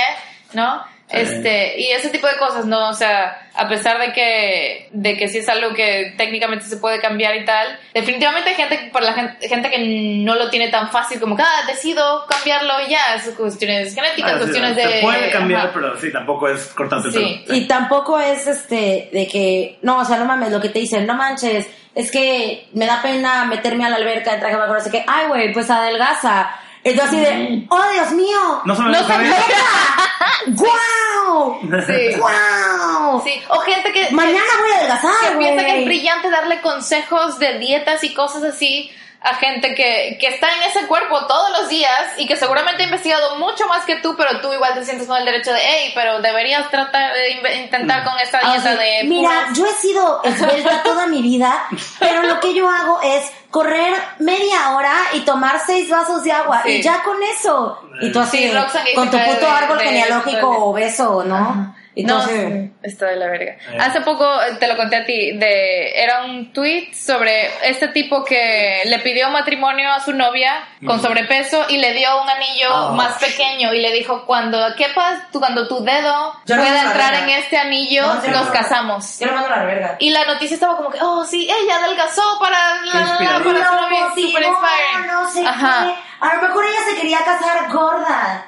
¿no? 0.52 0.84
Sí. 1.10 1.16
Este, 1.16 1.80
y 1.80 1.86
ese 1.92 2.10
tipo 2.10 2.26
de 2.26 2.36
cosas, 2.36 2.66
¿no? 2.66 2.90
O 2.90 2.92
sea, 2.92 3.48
a 3.54 3.66
pesar 3.66 3.98
de 3.98 4.12
que, 4.12 4.88
de 4.92 5.16
que 5.16 5.28
sí 5.28 5.38
es 5.38 5.48
algo 5.48 5.72
que 5.72 6.12
técnicamente 6.18 6.66
se 6.66 6.76
puede 6.76 7.00
cambiar 7.00 7.34
y 7.34 7.46
tal, 7.46 7.78
definitivamente 7.94 8.50
hay 8.50 8.56
gente, 8.56 8.90
para 8.92 9.06
la 9.06 9.12
gente, 9.14 9.48
gente 9.48 9.70
que 9.70 9.78
no 10.22 10.34
lo 10.34 10.50
tiene 10.50 10.68
tan 10.68 10.90
fácil 10.90 11.18
como 11.18 11.34
que, 11.34 11.42
ah, 11.42 11.64
decido 11.66 12.26
cambiarlo 12.28 12.74
y 12.86 12.90
ya, 12.90 13.14
es 13.16 13.22
cuestiones 13.30 13.94
genéticas, 13.94 14.32
Ah, 14.32 14.34
sí, 14.34 14.40
cuestiones 14.40 14.76
de... 14.76 14.82
Se 14.82 15.00
puede 15.00 15.30
cambiar, 15.30 15.60
ajá. 15.62 15.70
pero 15.72 15.98
sí, 15.98 16.12
tampoco 16.12 16.46
es 16.46 16.66
cortante 16.74 17.10
Sí. 17.10 17.42
pelo. 17.46 17.58
Y 17.58 17.66
tampoco 17.66 18.20
es 18.20 18.46
este 18.46 19.08
de 19.10 19.26
que, 19.32 19.78
no, 19.80 20.00
o 20.00 20.04
sea, 20.04 20.18
no 20.18 20.26
mames, 20.26 20.52
lo 20.52 20.60
que 20.60 20.68
te 20.68 20.80
dicen, 20.80 21.06
no 21.06 21.14
manches, 21.14 21.66
es 21.94 22.10
que 22.10 22.68
me 22.72 22.86
da 22.86 23.02
pena 23.02 23.44
meterme 23.44 23.84
a 23.84 23.90
la 23.90 23.96
alberca 23.96 24.34
en 24.34 24.40
traje 24.40 24.54
de 24.54 24.60
baño, 24.60 24.74
no 24.74 24.80
sé 24.80 24.90
qué, 24.90 25.04
ay, 25.06 25.28
güey, 25.28 25.52
pues 25.52 25.70
adelgaza. 25.70 26.50
Entonces 26.84 27.12
así 27.12 27.20
de, 27.20 27.66
oh, 27.68 27.82
Dios 27.92 28.12
mío, 28.12 28.62
No 28.64 28.72
eso, 28.72 29.06
¿sabes? 29.06 29.34
¡Guau! 30.46 31.60
Sí. 31.60 32.16
¡Guau! 32.16 33.22
Sí, 33.22 33.42
o 33.48 33.60
gente 33.60 33.92
que... 33.92 34.10
Mañana 34.12 34.46
voy 34.60 34.70
a 34.70 34.72
que 34.72 34.78
adelgazar, 34.78 35.34
güey. 35.34 35.38
piensa 35.38 35.66
que 35.66 35.80
es 35.80 35.84
brillante 35.84 36.30
darle 36.30 36.60
consejos 36.60 37.38
de 37.38 37.58
dietas 37.58 38.04
y 38.04 38.14
cosas 38.14 38.44
así 38.44 38.90
a 39.20 39.34
gente 39.34 39.74
que, 39.74 40.16
que 40.20 40.28
está 40.28 40.46
en 40.56 40.62
ese 40.62 40.86
cuerpo 40.86 41.26
todos 41.26 41.50
los 41.58 41.68
días 41.68 41.90
y 42.18 42.26
que 42.28 42.36
seguramente 42.36 42.82
ha 42.82 42.86
investigado 42.86 43.36
mucho 43.36 43.66
más 43.66 43.84
que 43.84 43.96
tú, 43.96 44.14
pero 44.16 44.40
tú 44.40 44.52
igual 44.52 44.74
te 44.74 44.84
sientes 44.84 45.08
con 45.08 45.16
el 45.16 45.24
derecho 45.24 45.52
de, 45.52 45.58
hey, 45.60 45.90
pero 45.94 46.20
deberías 46.20 46.70
tratar 46.70 47.12
de 47.14 47.54
intentar 47.56 48.04
con 48.04 48.16
esta 48.20 48.38
Ah, 48.42 48.52
dieta 48.54 48.76
de... 48.76 49.02
Mira, 49.04 49.48
yo 49.54 49.66
he 49.66 49.72
sido 49.74 50.22
esbelta 50.22 50.82
toda 50.84 51.08
mi 51.08 51.20
vida, 51.20 51.66
pero 51.98 52.22
lo 52.22 52.38
que 52.38 52.54
yo 52.54 52.70
hago 52.70 53.00
es 53.02 53.24
correr 53.50 53.94
media 54.20 54.70
hora 54.76 54.94
y 55.12 55.20
tomar 55.20 55.60
seis 55.66 55.90
vasos 55.90 56.22
de 56.22 56.30
agua 56.32 56.62
Sí. 56.62 56.70
y 56.76 56.82
ya 56.82 57.02
con 57.02 57.20
eso. 57.22 57.82
Y 58.00 58.12
tú 58.12 58.20
así, 58.20 58.48
Sí, 58.48 58.94
con 58.94 59.10
tu 59.10 59.18
puto 59.18 59.50
árbol 59.50 59.80
genealógico 59.80 60.48
obeso, 60.66 61.24
¿no? 61.24 61.74
No, 62.04 62.20
sí, 62.22 62.70
está 62.82 63.06
de 63.06 63.16
la 63.16 63.26
verga. 63.26 63.52
Eh. 63.52 63.78
Hace 63.80 64.00
poco 64.02 64.24
eh, 64.42 64.56
te 64.60 64.66
lo 64.68 64.76
conté 64.76 64.96
a 64.96 65.04
ti, 65.04 65.32
de, 65.38 66.00
era 66.02 66.24
un 66.24 66.52
tweet 66.52 66.92
sobre 66.94 67.50
este 67.68 67.88
tipo 67.88 68.24
que 68.24 68.82
le 68.84 68.98
pidió 69.00 69.30
matrimonio 69.30 69.90
a 69.92 70.00
su 70.00 70.12
novia 70.12 70.64
con 70.86 71.00
sobrepeso 71.02 71.66
y 71.68 71.78
le 71.78 71.92
dio 71.92 72.22
un 72.22 72.28
anillo 72.28 72.68
Oh. 72.70 72.92
más 72.94 73.18
pequeño 73.18 73.72
y 73.74 73.80
le 73.80 73.92
dijo, 73.92 74.24
cuando 74.26 74.58
quepas, 74.76 75.30
tú, 75.32 75.40
cuando 75.40 75.66
tu 75.66 75.82
dedo 75.84 76.34
Yo 76.46 76.56
pueda 76.56 76.82
entrar 76.84 77.14
en 77.14 77.28
este 77.30 77.56
anillo, 77.56 78.02
No, 78.06 78.20
sí, 78.22 78.30
nos 78.30 78.46
no. 78.46 78.52
casamos. 78.52 79.18
Yo 79.18 79.26
le 79.26 79.32
mando 79.32 79.48
la 79.50 79.64
verga. 79.64 79.96
Y 79.98 80.10
la 80.10 80.24
noticia 80.26 80.54
estaba 80.54 80.76
como 80.76 80.90
que, 80.90 80.98
oh, 81.00 81.24
sí, 81.24 81.48
ella 81.50 81.76
adelgazó 81.76 82.22
para, 82.40 82.56
la, 82.84 82.92
para 82.92 83.06
su 83.06 83.22
novia, 83.24 84.08
motivó, 84.08 84.28
super 84.38 84.42
no 85.06 85.30
sé 85.30 85.46
Ajá. 85.46 85.86
qué. 85.86 85.94
A 86.20 86.34
lo 86.34 86.42
mejor 86.42 86.64
ella 86.64 86.78
se 86.90 86.96
quería 86.96 87.18
casar 87.24 87.70
gorda. 87.72 88.44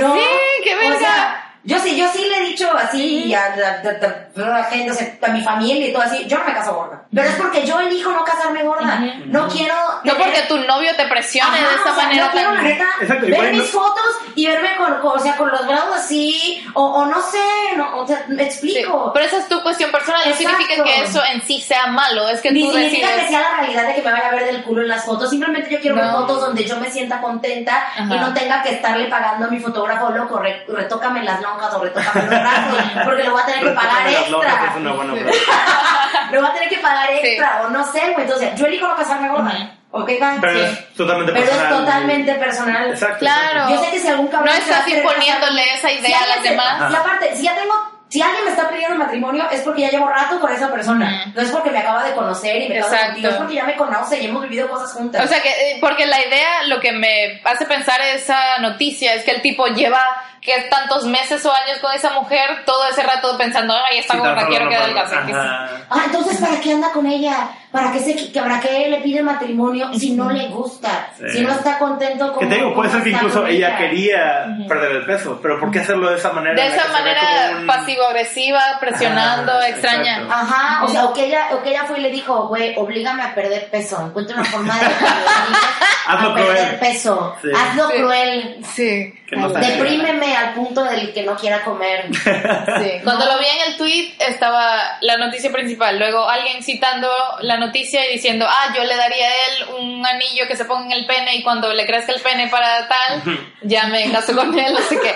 ¿no? 0.00 0.14
sí, 0.14 0.20
qué 0.64 0.74
O 0.74 0.78
verga. 0.78 0.98
sea, 0.98 1.51
yo 1.64 1.78
sí, 1.78 1.96
yo 1.96 2.06
sí 2.12 2.24
le 2.28 2.38
he 2.38 2.44
dicho 2.48 2.68
así 2.76 3.32
a, 3.34 3.44
a- 3.44 3.48
a- 3.50 4.44
a 4.44 4.48
la 4.58 4.64
gente, 4.64 4.90
o 4.90 4.94
sea, 4.94 5.16
a 5.22 5.28
mi 5.28 5.42
familia 5.42 5.88
y 5.88 5.92
todo 5.92 6.02
así, 6.02 6.26
yo 6.26 6.38
no 6.38 6.44
me 6.44 6.52
caso 6.54 6.74
gorda. 6.74 7.02
Pero 7.14 7.28
es 7.28 7.34
porque 7.36 7.64
yo 7.66 7.78
elijo 7.80 8.10
no 8.10 8.24
casarme 8.24 8.62
gorda. 8.62 8.98
No 9.26 9.46
quiero... 9.48 9.74
No 10.04 10.14
porque 10.16 10.42
tu 10.48 10.58
novio 10.58 10.90
te 10.96 11.06
presione 11.06 11.50
Ajá, 11.58 11.68
de 11.68 11.74
esta 11.74 11.92
o 11.92 11.94
sea, 11.94 12.04
manera 12.04 12.24
yo 12.26 12.32
quiero, 12.32 12.54
la 12.54 12.62
neta, 12.62 12.86
Exacto, 13.00 13.26
y 13.26 13.30
ver 13.30 13.38
bueno- 13.40 13.58
mis 13.58 13.70
fotos 13.70 14.02
y 14.34 14.46
verme 14.46 14.76
con, 14.78 14.94
con- 15.00 15.18
o 15.18 15.22
sea, 15.22 15.36
con 15.36 15.50
los 15.50 15.66
grados 15.66 15.94
así, 15.96 16.64
o, 16.74 16.82
o 16.84 17.04
no 17.06 17.20
sé, 17.20 17.76
no, 17.76 17.98
o 17.98 18.06
sea, 18.06 18.24
me 18.28 18.50
Sí, 18.50 18.68
explico. 18.68 19.10
pero 19.12 19.26
esa 19.26 19.36
es 19.38 19.48
tu 19.48 19.62
cuestión 19.62 19.90
personal, 19.92 20.22
no 20.28 20.34
significa 20.34 20.82
que 20.82 21.02
eso 21.02 21.22
en 21.32 21.42
sí 21.42 21.60
sea 21.60 21.86
malo, 21.88 22.28
es 22.30 22.40
que 22.40 22.50
Ni 22.50 22.62
tú 22.62 22.70
significa 22.72 23.08
decides... 23.08 23.24
que 23.26 23.30
sea 23.36 23.40
la 23.42 23.56
realidad 23.58 23.86
de 23.88 23.94
que 23.94 24.02
me 24.02 24.10
vaya 24.12 24.28
a 24.28 24.34
ver 24.34 24.44
del 24.46 24.62
culo 24.64 24.82
en 24.82 24.88
las 24.88 25.04
fotos. 25.04 25.28
Simplemente 25.30 25.70
yo 25.70 25.78
quiero 25.80 25.96
ver 25.96 26.06
No. 26.06 26.12
fotos 26.20 26.40
donde 26.40 26.64
yo 26.64 26.76
me 26.80 26.90
sienta 26.90 27.20
contenta 27.20 27.86
y 27.98 28.02
Ajá. 28.02 28.14
no 28.16 28.32
tenga 28.34 28.62
que 28.62 28.70
estarle 28.70 29.04
pagando 29.06 29.46
a 29.46 29.50
mi 29.50 29.60
fotógrafo, 29.60 30.08
loco, 30.10 30.38
re- 30.38 30.64
retócame 30.66 31.22
las 31.22 31.40
lonjas 31.52 31.74
o 31.74 31.82
retócame 31.82 32.20
los 32.22 32.30
brazos, 32.40 32.78
porque 33.04 33.22
le 33.22 33.30
voy 33.30 33.40
a 33.42 33.46
tener 33.46 33.60
que 33.64 33.70
pagar 33.70 34.06
extra. 34.08 34.66
Es 34.70 34.76
una 34.76 34.92
buena 34.92 35.12
Sí. 35.14 35.20
pregunta. 35.20 36.28
Le 36.30 36.38
voy 36.38 36.48
a 36.48 36.52
tener 36.52 36.68
que 36.68 36.78
pagar 36.78 37.08
Sí. 37.10 37.18
extra, 37.26 37.62
o 37.62 37.68
no 37.70 37.84
sé, 37.92 38.00
güey. 38.12 38.24
Entonces, 38.24 38.54
yo 38.56 38.66
elijo 38.66 38.88
no 38.88 38.96
casarme 38.96 39.28
gorda. 39.28 39.70
¿Ok, 39.94 40.10
va? 40.22 40.36
Pero 40.40 40.54
Sí. 40.54 40.60
es 40.64 40.94
totalmente 40.94 41.32
Pero 41.32 41.44
es 41.44 41.50
personal. 41.50 41.78
totalmente 41.84 42.34
personal. 42.36 42.90
Exacto. 42.90 43.18
Claro. 43.18 43.68
Yo 43.70 43.84
sé 43.84 43.90
que 43.90 43.98
si 44.00 44.08
algún 44.08 44.28
cabrón 44.28 44.46
No 44.46 44.52
va 44.52 44.58
estás 44.58 44.88
imponiéndole 44.88 45.74
esa 45.74 45.92
idea 45.92 46.06
Si 46.06 46.12
a 46.14 46.18
alguien 46.18 46.28
las 46.36 46.42
se- 46.44 46.50
demás. 46.50 46.92
Y 46.92 46.96
aparte, 46.96 47.36
si 47.36 47.42
ya 47.42 47.54
tengo, 47.54 47.74
si 48.08 48.22
alguien 48.22 48.44
me 48.44 48.50
está 48.52 48.70
pidiendo 48.70 48.96
matrimonio 48.96 49.44
es 49.50 49.60
porque 49.60 49.82
ya 49.82 49.90
llevo 49.90 50.08
rato 50.08 50.40
con 50.40 50.50
esa 50.50 50.70
persona. 50.72 51.24
Ujú. 51.26 51.32
No 51.36 51.42
es 51.42 51.50
porque 51.50 51.70
me 51.70 51.78
acaba 51.80 52.04
de 52.04 52.14
conocer 52.14 52.62
y 52.62 52.68
me 52.70 52.78
acaba 52.78 52.90
de 52.90 52.96
Exacto. 52.96 53.12
contigo, 53.12 53.28
es 53.32 53.36
porque 53.36 53.54
ya 53.54 53.64
me 53.64 53.76
conoce 53.76 54.18
y 54.22 54.26
hemos 54.26 54.42
vivido 54.44 54.66
cosas 54.70 54.92
juntas. 54.94 55.22
O 55.22 55.28
sea 55.28 55.42
que, 55.42 55.50
eh, 55.50 55.78
porque 55.82 56.06
la 56.06 56.20
idea, 56.26 56.62
lo 56.68 56.80
que 56.80 56.92
me 56.92 57.42
hace 57.44 57.66
pensar 57.66 58.00
esa 58.00 58.58
noticia 58.60 59.12
es 59.12 59.24
que 59.24 59.32
el 59.32 59.42
tipo 59.42 59.66
lleva 59.66 60.00
que 60.42 60.60
tantos 60.68 61.04
meses 61.04 61.46
o 61.46 61.52
años 61.52 61.78
con 61.80 61.92
esa 61.94 62.10
mujer, 62.10 62.64
todo 62.66 62.84
ese 62.88 63.02
rato 63.04 63.38
pensando, 63.38 63.72
ay, 63.88 63.98
esta 63.98 64.14
Sí, 64.14 64.18
gorda 64.18 64.34
tan 64.34 64.48
quiero 64.48 64.68
que 64.68 64.74
sí. 64.74 65.32
Ajá. 65.32 65.70
Ah, 65.88 66.02
entonces, 66.06 66.40
¿para 66.40 66.60
qué 66.60 66.72
anda 66.72 66.90
con 66.90 67.06
ella? 67.06 67.48
¿Para 67.72 67.90
qué, 67.90 68.00
se, 68.00 68.38
¿Para 68.38 68.60
qué 68.60 68.86
le 68.90 69.00
pide 69.00 69.22
matrimonio 69.22 69.92
si 69.94 70.10
no 70.12 70.30
le 70.30 70.48
gusta? 70.48 71.08
Sí. 71.16 71.24
Si 71.32 71.40
no 71.40 71.52
está 71.52 71.78
contento 71.78 72.30
con 72.32 72.40
Que 72.40 72.46
te 72.46 72.54
digo, 72.56 72.74
puede 72.74 72.90
ser 72.90 73.02
que 73.02 73.08
incluso 73.10 73.46
ella 73.46 73.78
quería 73.78 74.46
perder 74.68 74.92
el 74.96 75.06
peso, 75.06 75.38
pero 75.42 75.58
¿por 75.58 75.70
qué 75.70 75.78
hacerlo 75.80 76.10
de 76.10 76.18
esa 76.18 76.32
manera? 76.32 76.54
De 76.54 76.66
esa 76.68 76.86
manera 76.92 77.22
un- 77.60 77.66
pasivo-agresiva, 77.66 78.60
presionando, 78.78 79.52
Ajá, 79.52 79.68
extraña. 79.68 80.18
exacto. 80.22 80.34
Ajá, 80.34 80.84
o 80.84 80.88
sea, 80.88 81.04
o 81.06 81.12
que 81.14 81.24
ella, 81.26 81.46
o 81.52 81.62
que 81.62 81.70
ella 81.70 81.84
fue 81.84 81.98
y 81.98 82.02
le 82.02 82.10
dijo, 82.10 82.48
güey, 82.48 82.74
oblígame 82.76 83.22
a 83.22 83.34
perder 83.34 83.70
peso, 83.70 84.04
encuentra 84.06 84.36
una 84.36 84.44
forma 84.44 84.78
de 84.78 84.86
Hazlo 86.06 86.30
a 86.30 86.34
perder 86.34 86.56
cruel. 86.56 86.78
peso, 86.80 87.36
Sí. 87.40 87.48
hazlo 87.56 87.88
Sí. 87.88 87.96
cruel, 87.96 88.56
Sí. 88.74 89.14
No 89.34 89.48
deprímeme 89.48 90.36
al 90.36 90.52
punto 90.52 90.84
del 90.84 91.10
que 91.14 91.22
no 91.22 91.34
quiera 91.36 91.62
comer. 91.64 92.06
Sí, 92.12 92.90
cuando 93.02 93.24
lo 93.24 93.38
vi 93.38 93.46
en 93.46 93.70
el 93.72 93.76
tweet 93.78 94.12
estaba 94.18 94.98
la 95.00 95.16
noticia 95.16 95.50
principal, 95.50 95.98
luego 95.98 96.28
alguien 96.28 96.62
citando 96.62 97.08
la 97.40 97.56
noticia 97.66 98.08
y 98.08 98.14
diciendo, 98.14 98.46
ah, 98.48 98.72
yo 98.74 98.84
le 98.84 98.96
daría 98.96 99.26
a 99.26 99.30
él 99.30 99.64
un 99.80 100.06
anillo 100.06 100.46
que 100.48 100.56
se 100.56 100.64
ponga 100.64 100.86
en 100.86 100.92
el 100.92 101.06
pene 101.06 101.36
y 101.36 101.42
cuando 101.42 101.72
le 101.72 101.86
crezca 101.86 102.12
el 102.12 102.20
pene 102.20 102.48
para 102.48 102.88
tal, 102.88 103.22
ya 103.62 103.86
me 103.86 104.10
caso 104.10 104.34
con 104.34 104.58
él, 104.58 104.72
no 104.72 104.80
sé 104.80 104.98
qué. 105.00 105.14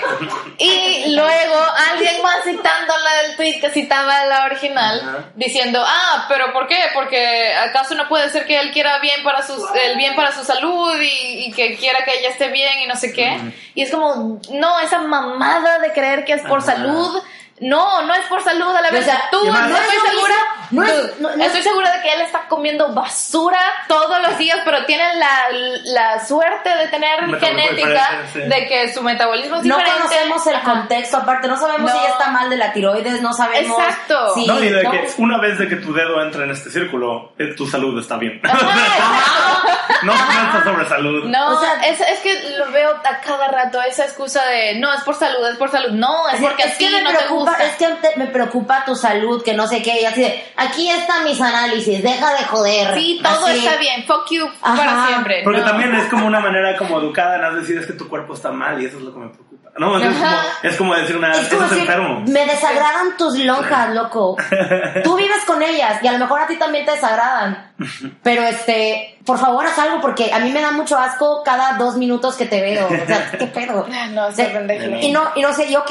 Y 0.58 1.14
luego 1.14 1.54
alguien 1.90 2.22
más 2.22 2.44
citando 2.44 2.94
la 2.98 3.22
del 3.22 3.36
tweet 3.36 3.60
que 3.60 3.70
citaba 3.70 4.24
la 4.26 4.44
original, 4.46 5.32
diciendo, 5.34 5.82
ah, 5.86 6.26
pero 6.28 6.52
¿por 6.52 6.66
qué? 6.66 6.78
Porque 6.94 7.52
acaso 7.54 7.94
no 7.94 8.08
puede 8.08 8.30
ser 8.30 8.46
que 8.46 8.58
él 8.58 8.70
quiera 8.72 8.98
bien 9.00 9.22
para 9.22 9.42
sus, 9.42 9.62
el 9.84 9.96
bien 9.96 10.14
para 10.14 10.32
su 10.32 10.44
salud 10.44 11.00
y, 11.00 11.46
y 11.46 11.52
que 11.52 11.76
quiera 11.76 12.04
que 12.04 12.18
ella 12.18 12.30
esté 12.30 12.48
bien 12.48 12.80
y 12.80 12.86
no 12.86 12.96
sé 12.96 13.12
qué. 13.12 13.38
Y 13.74 13.82
es 13.82 13.90
como, 13.90 14.40
no, 14.52 14.80
esa 14.80 15.00
mamada 15.00 15.78
de 15.80 15.92
creer 15.92 16.24
que 16.24 16.32
es 16.32 16.42
por 16.42 16.62
salud. 16.62 17.22
No, 17.60 18.02
no 18.02 18.14
es 18.14 18.26
por 18.26 18.42
salud 18.44 18.74
a 18.74 18.82
la 18.82 18.90
vez. 18.90 19.02
O 19.02 19.04
sea, 19.04 19.22
tú, 19.30 19.44
no, 19.46 19.52
no 19.66 19.76
estoy 19.76 19.98
segura. 20.10 20.34
no 20.72 20.82
es- 20.84 21.20
no- 21.20 21.36
no 21.36 21.44
estoy 21.44 21.62
segura 21.62 21.90
de 21.96 22.02
que 22.02 22.12
él 22.12 22.20
está 22.20 22.46
comiendo 22.48 22.92
basura 22.92 23.60
todos 23.88 24.20
los 24.20 24.36
días, 24.36 24.58
pero 24.64 24.84
tiene 24.84 25.14
la, 25.14 25.46
la 25.84 26.26
suerte 26.26 26.68
de 26.76 26.88
tener 26.88 27.18
genética 27.40 28.24
sí. 28.32 28.40
de 28.40 28.66
que 28.68 28.92
su 28.92 29.02
metabolismo 29.02 29.56
es 29.56 29.64
No 29.64 29.76
diferente. 29.78 30.02
conocemos 30.02 30.46
el 30.48 30.56
Ajá. 30.56 30.64
contexto, 30.70 31.16
aparte 31.16 31.48
no 31.48 31.56
sabemos 31.56 31.90
No. 31.90 31.96
si 31.96 31.98
ella 32.04 32.10
está 32.12 32.28
mal 32.30 32.50
de 32.50 32.56
la 32.56 32.72
tiroides, 32.74 33.22
no 33.22 33.32
sabemos 33.32 33.78
Exacto. 33.78 34.34
si... 34.34 34.46
No, 34.46 34.62
y 34.62 34.68
de 34.68 34.82
no- 34.82 34.90
que 34.90 35.08
una 35.18 35.38
vez 35.40 35.58
de 35.58 35.68
que 35.68 35.76
tu 35.76 35.94
dedo 35.94 36.20
entra 36.22 36.44
en 36.44 36.50
este 36.50 36.70
círculo, 36.70 37.32
eh, 37.38 37.54
tu 37.56 37.66
salud 37.66 37.98
está 37.98 38.16
bien. 38.16 38.40
No 40.02 40.12
piensas 40.12 40.64
sobre 40.64 40.88
salud. 40.88 41.24
No, 41.24 41.56
O 41.56 41.60
sea- 41.60 41.80
es, 41.86 42.00
es 42.00 42.18
que 42.20 42.54
lo 42.58 42.70
veo 42.70 42.90
a 42.90 43.20
cada 43.20 43.48
rato, 43.48 43.80
esa 43.82 44.04
excusa 44.04 44.44
de 44.44 44.74
no, 44.78 44.92
es 44.92 45.00
por 45.02 45.14
salud, 45.14 45.46
es 45.48 45.56
por 45.56 45.70
salud. 45.70 45.90
No, 45.92 46.28
es 46.28 46.40
porque 46.40 46.64
es 46.64 46.72
así 46.74 46.86
que 46.86 47.00
no 47.02 47.10
te 47.16 47.24
preocupa, 47.54 47.64
es 47.64 47.76
que 47.76 47.86
te- 48.08 48.16
me 48.18 48.26
preocupa 48.26 48.84
tu 48.84 48.94
salud, 48.94 49.42
que 49.42 49.54
no 49.54 49.66
sé 49.66 49.82
qué, 49.82 50.00
y 50.02 50.04
así 50.04 50.20
de, 50.22 50.44
aquí 50.56 50.90
están 50.90 51.24
mis 51.24 51.40
análisis, 51.40 52.02
deja 52.02 52.32
de 52.34 52.44
joder. 52.44 52.94
Sí, 52.94 53.20
todo 53.22 53.46
Así. 53.46 53.58
está 53.64 53.76
bien. 53.78 54.04
Fuck 54.06 54.30
you 54.30 54.46
Ajá. 54.62 54.76
para 54.76 55.06
siempre. 55.06 55.40
Porque 55.44 55.60
No. 55.60 55.66
también 55.66 55.94
es 55.94 56.04
como 56.08 56.26
una 56.26 56.40
manera 56.40 56.76
como 56.76 56.98
educada, 57.00 57.38
no 57.38 57.54
decir 57.56 57.78
es 57.78 57.86
que 57.86 57.92
tu 57.94 58.08
cuerpo 58.08 58.34
está 58.34 58.50
mal 58.50 58.80
y 58.82 58.86
eso 58.86 58.98
es 58.98 59.02
lo 59.04 59.12
que 59.12 59.18
me 59.20 59.28
preocupa. 59.28 59.55
No, 59.78 59.98
es, 59.98 60.14
como, 60.14 60.36
es 60.62 60.76
como 60.76 60.94
decir 60.94 61.16
una, 61.16 61.32
Es 61.32 61.48
como 61.48 61.62
decir, 61.62 61.80
enfermo. 61.80 62.20
me 62.26 62.46
desagradan 62.46 63.16
tus 63.16 63.38
lonjas, 63.38 63.94
loco. 63.94 64.36
Tú 65.04 65.16
vives 65.16 65.44
con 65.46 65.62
ellas 65.62 66.02
y 66.02 66.06
a 66.06 66.12
lo 66.12 66.18
mejor 66.18 66.40
a 66.40 66.46
ti 66.46 66.56
también 66.56 66.84
te 66.86 66.92
desagradan. 66.92 67.72
Pero 68.22 68.42
este, 68.42 69.18
por 69.24 69.38
favor 69.38 69.66
haz 69.66 69.78
algo 69.78 70.00
porque 70.00 70.32
a 70.32 70.38
mí 70.38 70.50
me 70.50 70.62
da 70.62 70.70
mucho 70.70 70.98
asco 70.98 71.42
cada 71.44 71.74
dos 71.76 71.96
minutos 71.96 72.36
que 72.36 72.46
te 72.46 72.60
veo. 72.60 72.86
O 72.86 73.06
sea, 73.06 73.30
¿qué 73.38 73.46
pedo? 73.46 73.86
No, 74.10 74.32
se 74.32 74.98
Y 75.02 75.12
no, 75.12 75.22
y 75.34 75.42
no 75.42 75.52
sé, 75.52 75.66
y 75.68 75.76
ok, 75.76 75.90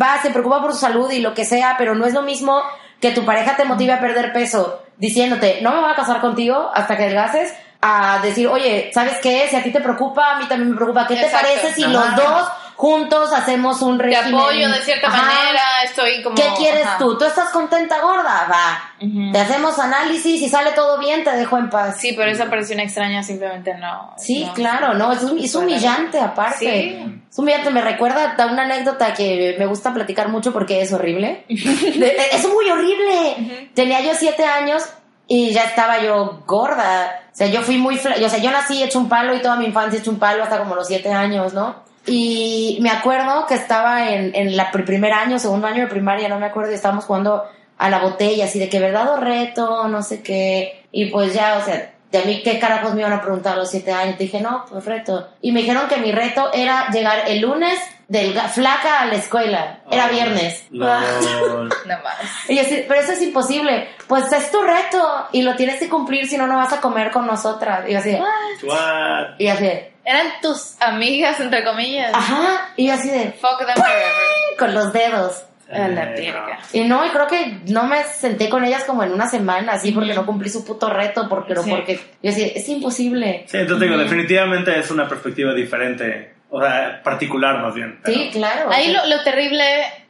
va, 0.00 0.20
se 0.22 0.30
preocupa 0.30 0.62
por 0.62 0.72
su 0.72 0.78
salud 0.78 1.10
y 1.10 1.20
lo 1.20 1.34
que 1.34 1.44
sea, 1.44 1.74
pero 1.76 1.94
no 1.94 2.06
es 2.06 2.14
lo 2.14 2.22
mismo 2.22 2.62
que 3.00 3.10
tu 3.10 3.24
pareja 3.24 3.56
te 3.56 3.64
motive 3.64 3.92
a 3.92 4.00
perder 4.00 4.32
peso 4.32 4.82
diciéndote, 4.96 5.60
no 5.62 5.72
me 5.72 5.80
voy 5.80 5.92
a 5.92 5.94
casar 5.94 6.20
contigo 6.20 6.70
hasta 6.72 6.96
que 6.96 7.04
adelgaces, 7.04 7.52
a 7.82 8.20
decir, 8.22 8.48
oye, 8.48 8.90
¿sabes 8.94 9.18
qué? 9.22 9.46
Si 9.48 9.56
a 9.56 9.62
ti 9.62 9.70
te 9.70 9.80
preocupa, 9.80 10.32
a 10.32 10.38
mí 10.38 10.46
también 10.46 10.70
me 10.70 10.76
preocupa. 10.76 11.06
¿Qué 11.06 11.16
te 11.16 11.28
parece 11.28 11.74
si 11.74 11.82
los 11.82 12.16
dos 12.16 12.48
juntos 12.76 13.32
hacemos 13.32 13.80
un 13.82 13.98
régimen? 13.98 14.30
Te 14.30 14.36
apoyo 14.36 14.68
de 14.68 14.80
cierta 14.80 15.08
manera, 15.08 15.62
estoy 15.84 16.22
como... 16.22 16.36
¿Qué 16.36 16.44
quieres 16.56 16.86
tú? 16.98 17.16
¿Tú 17.16 17.24
estás 17.24 17.50
contenta, 17.50 18.00
gorda? 18.00 18.46
Va. 18.50 19.32
Te 19.32 19.38
hacemos 19.38 19.78
análisis 19.78 20.40
y 20.42 20.48
sale 20.48 20.72
todo 20.72 20.98
bien, 20.98 21.24
te 21.24 21.32
dejo 21.32 21.58
en 21.58 21.70
paz. 21.70 21.96
Sí, 21.98 22.12
pero 22.16 22.30
esa 22.30 22.46
presión 22.46 22.80
extraña 22.80 23.22
simplemente 23.22 23.74
no. 23.74 24.14
Sí, 24.18 24.46
claro, 24.54 24.94
no, 24.94 25.12
es, 25.12 25.22
es 25.22 25.54
humillante 25.54 26.20
aparte. 26.20 26.58
Sí. 26.58 27.22
Es 27.30 27.38
humillante, 27.38 27.70
me 27.70 27.80
recuerda 27.80 28.34
a 28.38 28.46
una 28.46 28.62
anécdota 28.62 29.14
que 29.14 29.56
me 29.58 29.66
gusta 29.66 29.92
platicar 29.92 30.28
mucho 30.28 30.52
porque 30.52 30.82
es 30.82 30.92
horrible. 30.92 31.44
es 31.48 32.48
muy 32.48 32.70
horrible. 32.70 33.70
Tenía 33.74 34.00
yo 34.00 34.12
siete 34.14 34.44
años 34.44 34.82
y 35.26 35.52
ya 35.52 35.64
estaba 35.64 36.00
yo 36.02 36.42
gorda. 36.46 37.22
O 37.32 37.36
sea, 37.36 37.48
yo 37.48 37.62
fui 37.62 37.78
muy, 37.78 37.96
o 37.96 38.28
sea, 38.28 38.38
yo 38.38 38.50
nací 38.50 38.82
hecho 38.82 38.98
un 38.98 39.08
palo 39.08 39.34
y 39.34 39.40
toda 39.40 39.56
mi 39.56 39.66
infancia 39.66 39.98
hecho 39.98 40.10
un 40.10 40.18
palo 40.18 40.42
hasta 40.42 40.58
como 40.58 40.74
los 40.74 40.86
siete 40.86 41.12
años, 41.12 41.52
¿no? 41.52 41.85
Y 42.06 42.78
me 42.80 42.90
acuerdo 42.90 43.46
que 43.46 43.54
estaba 43.54 44.10
en, 44.10 44.34
en 44.34 44.48
el 44.48 44.84
primer 44.84 45.12
año, 45.12 45.38
segundo 45.38 45.66
año 45.66 45.82
de 45.82 45.90
primaria, 45.90 46.28
no 46.28 46.38
me 46.38 46.46
acuerdo, 46.46 46.70
y 46.70 46.74
estábamos 46.74 47.04
jugando 47.04 47.44
a 47.78 47.90
la 47.90 47.98
botella, 47.98 48.46
así 48.46 48.58
de 48.58 48.68
que 48.68 48.80
verdad 48.80 49.08
o 49.10 49.16
reto, 49.16 49.88
no 49.88 50.02
sé 50.02 50.22
qué. 50.22 50.84
Y 50.92 51.06
pues 51.06 51.34
ya, 51.34 51.58
o 51.58 51.64
sea, 51.64 51.92
de 52.10 52.18
a 52.18 52.24
mí 52.24 52.42
qué 52.42 52.58
carajos 52.58 52.94
me 52.94 53.00
iban 53.00 53.12
a 53.12 53.20
preguntar 53.20 53.54
a 53.54 53.56
los 53.56 53.70
siete 53.70 53.92
años. 53.92 54.18
Dije, 54.18 54.40
no, 54.40 54.64
pues 54.70 54.84
reto. 54.84 55.28
Y 55.42 55.52
me 55.52 55.60
dijeron 55.60 55.88
que 55.88 55.98
mi 55.98 56.12
reto 56.12 56.52
era 56.52 56.88
llegar 56.90 57.24
el 57.26 57.40
lunes 57.40 57.78
del 58.08 58.32
flaca 58.32 59.00
a 59.00 59.06
la 59.06 59.14
escuela. 59.14 59.80
Era 59.90 60.08
viernes. 60.08 60.66
No, 60.70 60.86
más. 62.02 62.48
Y 62.48 62.56
yo, 62.56 62.62
pero 62.88 63.00
eso 63.00 63.12
es 63.12 63.22
imposible. 63.22 63.88
Pues 64.06 64.32
es 64.32 64.50
tu 64.50 64.60
reto 64.62 65.28
y 65.32 65.42
lo 65.42 65.54
tienes 65.54 65.78
que 65.78 65.88
cumplir, 65.88 66.26
si 66.26 66.36
no, 66.36 66.46
no 66.46 66.56
vas 66.56 66.72
a 66.72 66.80
comer 66.80 67.10
con 67.10 67.26
nosotras. 67.26 67.88
Y 67.88 67.92
yo 67.92 67.98
así 67.98 68.18
Y 69.38 69.48
así 69.48 69.70
Eran 70.06 70.26
tus 70.40 70.80
amigas, 70.80 71.40
entre 71.40 71.64
comillas. 71.64 72.12
Ajá. 72.14 72.72
Y 72.76 72.86
yo 72.86 72.94
así 72.94 73.10
de... 73.10 73.32
Fuck 73.32 73.58
them 73.58 73.74
forever. 73.74 74.56
Con 74.58 74.72
los 74.72 74.92
dedos. 74.92 75.44
la 75.68 76.14
y 76.72 76.84
no, 76.84 77.04
y 77.04 77.10
creo 77.10 77.26
que 77.26 77.58
no 77.66 77.82
me 77.84 78.04
senté 78.04 78.48
con 78.48 78.64
ellas 78.64 78.84
como 78.84 79.02
en 79.02 79.12
una 79.12 79.28
semana, 79.28 79.72
así, 79.72 79.90
porque 79.90 80.14
no 80.14 80.24
cumplí 80.24 80.48
su 80.48 80.64
puto 80.64 80.88
reto, 80.88 81.28
porque 81.28 81.54
no, 81.54 81.64
porque 81.64 81.96
yo 81.96 82.30
decía, 82.30 82.46
es 82.54 82.68
imposible. 82.68 83.44
Sí, 83.48 83.56
entonces 83.58 83.88
digo, 83.88 84.00
definitivamente 84.00 84.78
es 84.78 84.90
una 84.92 85.08
perspectiva 85.08 85.52
diferente 85.52 86.36
o 86.48 86.60
sea, 86.60 87.02
particular 87.02 87.60
más 87.60 87.74
bien. 87.74 87.98
Sí, 88.04 88.30
claro. 88.32 88.70
Ahí 88.70 88.92
lo, 88.92 89.04
lo, 89.06 89.22
terrible, 89.24 89.64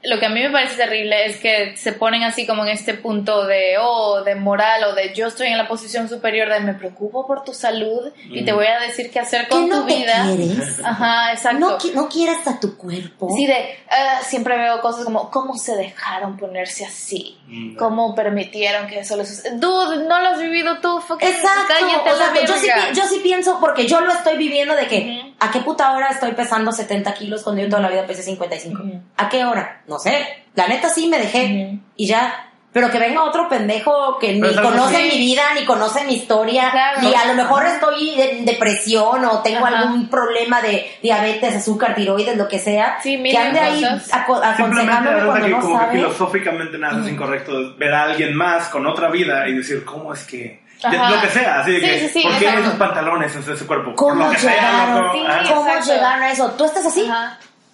lo 0.06 0.18
que 0.18 0.26
a 0.26 0.28
mí 0.28 0.40
me 0.40 0.50
parece 0.50 0.76
terrible 0.76 1.26
es 1.26 1.38
que 1.38 1.76
se 1.76 1.92
ponen 1.92 2.22
así 2.22 2.46
como 2.46 2.64
en 2.64 2.70
este 2.70 2.94
punto 2.94 3.46
de, 3.46 3.76
oh, 3.80 4.22
de 4.22 4.34
moral 4.34 4.84
o 4.84 4.94
de 4.94 5.12
yo 5.14 5.26
estoy 5.26 5.48
en 5.48 5.58
la 5.58 5.68
posición 5.68 6.08
superior 6.08 6.48
de 6.48 6.60
me 6.60 6.74
preocupo 6.74 7.26
por 7.26 7.42
tu 7.42 7.52
salud 7.52 8.12
y 8.30 8.44
te 8.44 8.52
voy 8.52 8.66
a 8.66 8.80
decir 8.80 9.10
qué 9.10 9.20
hacer 9.20 9.48
con 9.48 9.68
tu 9.68 9.76
no 9.76 9.84
vida. 9.84 10.24
Quieres? 10.24 10.80
Ajá, 10.84 11.32
exacto. 11.32 11.58
No, 11.58 12.02
no 12.02 12.08
quieres 12.08 12.46
a 12.46 12.60
tu 12.60 12.76
cuerpo. 12.76 13.28
Sí, 13.36 13.46
de, 13.46 13.54
uh, 13.54 14.24
siempre 14.24 14.56
veo 14.56 14.80
cosas 14.80 15.04
como, 15.04 15.30
¿cómo 15.30 15.56
se 15.56 15.76
dejaron 15.76 16.36
ponerse 16.36 16.84
así? 16.84 17.38
Mm. 17.46 17.76
¿Cómo 17.76 18.14
permitieron 18.14 18.86
que 18.86 19.00
eso 19.00 19.16
les 19.16 19.42
Dude, 19.60 20.04
no 20.06 20.20
lo 20.20 20.28
has 20.28 20.40
vivido 20.40 20.78
tú, 20.80 20.98
Exacto. 21.20 21.74
o 22.12 22.16
sea, 22.16 22.46
yo, 22.46 22.54
sí, 22.54 22.68
yo 22.94 23.02
sí 23.06 23.20
pienso, 23.22 23.58
porque 23.60 23.86
yo 23.86 24.00
lo 24.00 24.12
estoy 24.12 24.36
viviendo 24.36 24.74
de 24.74 24.86
que, 24.86 25.34
¿a 25.40 25.50
qué 25.50 25.60
puta 25.60 25.92
hora 25.92 26.08
estoy 26.10 26.32
pesando 26.32 26.72
70 26.72 27.12
kilos 27.14 27.42
cuando 27.42 27.62
yo 27.62 27.68
toda 27.68 27.82
la 27.82 27.88
vida 27.88 28.06
pesé 28.06 28.22
55. 28.22 28.82
¿A 29.16 29.28
qué 29.28 29.44
hora? 29.44 29.82
No 29.86 29.95
sé. 29.98 30.44
La 30.54 30.68
neta 30.68 30.88
sí 30.88 31.08
me 31.08 31.18
dejé 31.18 31.78
y 31.96 32.06
ya. 32.06 32.42
Pero 32.72 32.90
que 32.90 32.98
venga 32.98 33.22
otro 33.22 33.48
pendejo 33.48 34.18
que 34.18 34.34
ni 34.34 34.54
conoce 34.54 35.04
mi 35.04 35.16
vida, 35.16 35.54
ni 35.54 35.64
conoce 35.64 36.04
mi 36.04 36.16
historia, 36.16 36.70
ni 37.00 37.14
a 37.14 37.24
lo 37.24 37.32
mejor 37.32 37.64
estoy 37.64 38.20
en 38.20 38.44
depresión 38.44 39.24
o 39.24 39.40
tengo 39.40 39.64
algún 39.64 40.10
problema 40.10 40.60
de 40.60 40.98
diabetes, 41.02 41.56
azúcar, 41.56 41.94
tiroides, 41.94 42.36
lo 42.36 42.46
que 42.46 42.58
sea, 42.58 42.98
que 43.02 43.38
ande 43.38 43.60
ahí 43.60 43.82
aconsejándome 44.12 45.24
cuando 45.24 45.48
no 45.48 45.60
como 45.60 45.80
Que 45.88 45.96
filosóficamente 45.96 46.76
nada 46.76 47.02
es 47.02 47.10
incorrecto 47.10 47.74
ver 47.78 47.94
a 47.94 48.02
alguien 48.02 48.36
más 48.36 48.68
con 48.68 48.86
otra 48.86 49.08
vida 49.08 49.48
y 49.48 49.54
decir, 49.54 49.82
¿cómo 49.82 50.12
es 50.12 50.24
que 50.24 50.60
lo 50.82 51.20
que 51.22 51.28
sea, 51.28 51.60
así 51.60 51.72
de 51.72 51.80
que, 51.80 52.20
¿por 52.22 52.38
qué 52.38 52.46
esos 52.46 52.74
pantalones 52.74 53.34
en 53.34 53.52
ese 53.54 53.66
cuerpo? 53.66 53.94
¿Cómo 53.94 54.30
llegaron? 54.32 55.12
¿Cómo 55.48 55.80
llegaron 55.80 56.22
a 56.22 56.30
eso? 56.30 56.50
¿Tú 56.52 56.66
estás 56.66 56.84
así? 56.84 57.10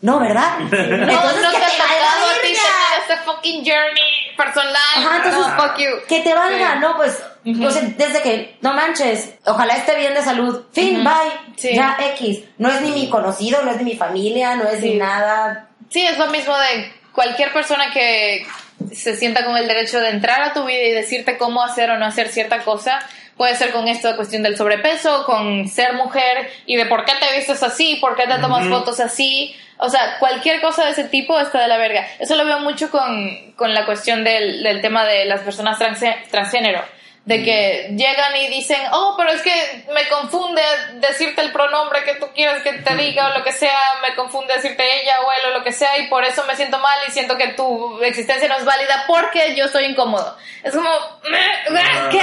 No, 0.02 0.18
¿verdad? 0.18 0.54
Entonces, 0.60 0.88
no, 0.90 1.06
no 1.06 1.50
que 1.50 1.58
te, 1.58 1.78
valga 1.78 2.12
a 2.12 2.42
ti 2.42 2.54
este 3.00 3.11
fucking 3.24 3.64
journey 3.64 4.36
personal. 4.36 4.76
Ajá, 4.96 5.22
entonces, 5.24 5.52
fuck 5.56 5.78
you. 5.78 6.06
Que 6.08 6.20
te 6.20 6.34
valga, 6.34 6.76
¿no? 6.76 6.96
Pues, 6.96 7.22
desde 7.44 8.22
que, 8.22 8.56
no 8.60 8.72
manches, 8.74 9.34
ojalá 9.44 9.74
esté 9.74 9.96
bien 9.96 10.14
de 10.14 10.22
salud. 10.22 10.64
Fin, 10.72 11.02
bye. 11.02 11.74
Ya, 11.74 11.96
X. 12.14 12.40
No 12.58 12.70
es 12.70 12.80
ni 12.82 12.92
mi 12.92 13.08
conocido, 13.08 13.62
no 13.62 13.70
es 13.70 13.78
ni 13.78 13.84
mi 13.84 13.96
familia, 13.96 14.56
no 14.56 14.68
es 14.68 14.80
ni 14.80 14.94
nada. 14.94 15.68
Sí, 15.88 16.04
es 16.04 16.18
lo 16.18 16.28
mismo 16.28 16.56
de 16.56 16.92
cualquier 17.12 17.52
persona 17.52 17.90
que 17.92 18.46
se 18.92 19.16
sienta 19.16 19.44
con 19.44 19.56
el 19.56 19.68
derecho 19.68 20.00
de 20.00 20.10
entrar 20.10 20.42
a 20.42 20.52
tu 20.52 20.64
vida 20.64 20.82
y 20.82 20.92
decirte 20.92 21.38
cómo 21.38 21.62
hacer 21.62 21.90
o 21.90 21.98
no 21.98 22.06
hacer 22.06 22.28
cierta 22.28 22.62
cosa. 22.62 23.00
Puede 23.36 23.56
ser 23.56 23.72
con 23.72 23.88
esto 23.88 24.08
de 24.08 24.16
cuestión 24.16 24.42
del 24.42 24.56
sobrepeso, 24.56 25.24
con 25.24 25.68
ser 25.68 25.94
mujer 25.94 26.50
y 26.66 26.76
de 26.76 26.86
por 26.86 27.04
qué 27.04 27.12
te 27.18 27.36
vistes 27.36 27.62
así, 27.62 27.96
por 27.96 28.14
qué 28.14 28.26
te 28.26 28.38
tomas 28.38 28.68
fotos 28.68 29.00
así. 29.00 29.54
O 29.84 29.90
sea, 29.90 30.18
cualquier 30.20 30.60
cosa 30.60 30.84
de 30.84 30.92
ese 30.92 31.04
tipo 31.04 31.38
está 31.40 31.60
de 31.60 31.66
la 31.66 31.76
verga. 31.76 32.06
Eso 32.20 32.36
lo 32.36 32.44
veo 32.44 32.60
mucho 32.60 32.88
con, 32.88 33.52
con 33.56 33.74
la 33.74 33.84
cuestión 33.84 34.22
del, 34.22 34.62
del 34.62 34.80
tema 34.80 35.04
de 35.04 35.24
las 35.24 35.40
personas 35.40 35.76
transgénero. 36.30 36.80
De 37.24 37.42
que 37.42 37.88
llegan 37.96 38.36
y 38.36 38.48
dicen, 38.48 38.80
oh, 38.92 39.14
pero 39.16 39.30
es 39.30 39.42
que 39.42 39.84
me 39.92 40.08
confunde 40.08 40.62
decirte 41.00 41.40
el 41.40 41.50
pronombre 41.50 42.04
que 42.04 42.14
tú 42.14 42.26
quieres 42.32 42.62
que 42.62 42.74
te 42.74 42.94
diga 42.94 43.28
o 43.28 43.38
lo 43.38 43.44
que 43.44 43.50
sea, 43.50 43.78
me 44.08 44.14
confunde 44.14 44.54
decirte 44.54 44.84
ella 45.02 45.20
o 45.20 45.32
él 45.32 45.52
o 45.52 45.58
lo 45.58 45.64
que 45.64 45.72
sea 45.72 45.98
y 45.98 46.08
por 46.08 46.24
eso 46.24 46.44
me 46.46 46.54
siento 46.54 46.78
mal 46.78 46.98
y 47.06 47.10
siento 47.10 47.36
que 47.36 47.48
tu 47.48 48.00
existencia 48.02 48.48
no 48.48 48.58
es 48.58 48.64
válida 48.64 49.04
porque 49.08 49.56
yo 49.56 49.64
estoy 49.64 49.86
incómodo. 49.86 50.36
Es 50.62 50.74
como, 50.74 50.90
¿qué? 52.10 52.22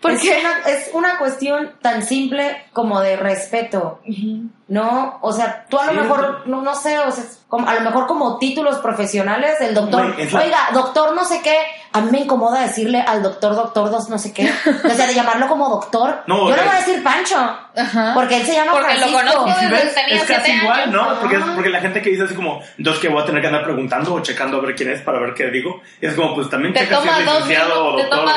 Porque 0.00 0.36
es 0.36 0.40
una, 0.40 0.58
es 0.66 0.90
una 0.92 1.18
cuestión 1.18 1.74
tan 1.80 2.04
simple 2.04 2.64
como 2.72 3.00
de 3.00 3.16
respeto, 3.16 4.00
¿no? 4.72 5.18
O 5.20 5.34
sea, 5.34 5.66
tú 5.68 5.78
a 5.78 5.92
lo 5.92 6.02
mejor, 6.02 6.46
no, 6.46 6.62
no 6.62 6.74
sé, 6.74 6.98
o 6.98 7.12
sea, 7.12 7.24
como, 7.52 7.68
a 7.68 7.74
lo 7.74 7.82
mejor 7.82 8.06
como 8.06 8.38
títulos 8.38 8.78
profesionales, 8.78 9.60
el 9.60 9.74
doctor, 9.74 10.16
oiga, 10.16 10.70
doctor 10.72 11.14
no 11.14 11.22
sé 11.22 11.42
qué, 11.42 11.54
a 11.92 12.00
mí 12.00 12.10
me 12.10 12.20
incomoda 12.20 12.62
decirle 12.62 13.04
al 13.06 13.22
doctor, 13.22 13.54
doctor, 13.54 13.90
dos 13.90 14.08
no 14.08 14.18
sé 14.18 14.32
qué. 14.32 14.50
O 14.84 14.94
sea, 14.94 15.06
de 15.06 15.14
llamarlo 15.14 15.48
como 15.48 15.68
doctor. 15.68 16.22
No, 16.26 16.48
yo 16.48 16.56
le 16.56 16.62
voy 16.62 16.70
a 16.70 16.78
decir 16.78 17.02
Pancho. 17.02 17.36
Porque 18.14 18.38
él 18.38 18.46
se 18.46 18.54
llama 18.54 18.72
porque 18.72 18.94
Francisco. 18.94 19.10
lo 19.10 19.18
conozco 19.18 19.60
desde 19.60 19.82
que 19.82 19.90
tenía 19.90 20.22
Es 20.22 20.24
casi 20.24 20.52
igual, 20.52 20.92
¿no? 20.92 21.20
Porque, 21.20 21.38
porque 21.54 21.70
la 21.70 21.80
gente 21.80 22.02
que 22.02 22.10
dice 22.10 22.24
así 22.24 22.34
como, 22.34 22.60
entonces 22.76 23.00
que 23.02 23.08
voy 23.08 23.22
a 23.22 23.26
tener 23.26 23.40
que 23.40 23.46
andar 23.48 23.64
preguntando 23.64 24.14
o 24.14 24.20
checando 24.20 24.58
a 24.58 24.60
ver 24.60 24.74
quién 24.74 24.90
es 24.90 25.02
para 25.02 25.20
ver 25.20 25.34
qué 25.34 25.50
digo. 25.50 25.80
Y 26.00 26.06
es 26.06 26.14
como, 26.14 26.34
pues 26.34 26.48
también 26.48 26.74
te 26.74 26.86
toma 26.86 27.18
si 27.18 27.24
dos 27.24 27.46
minutos, 27.46 27.96
te 27.96 28.04
toma 28.08 28.32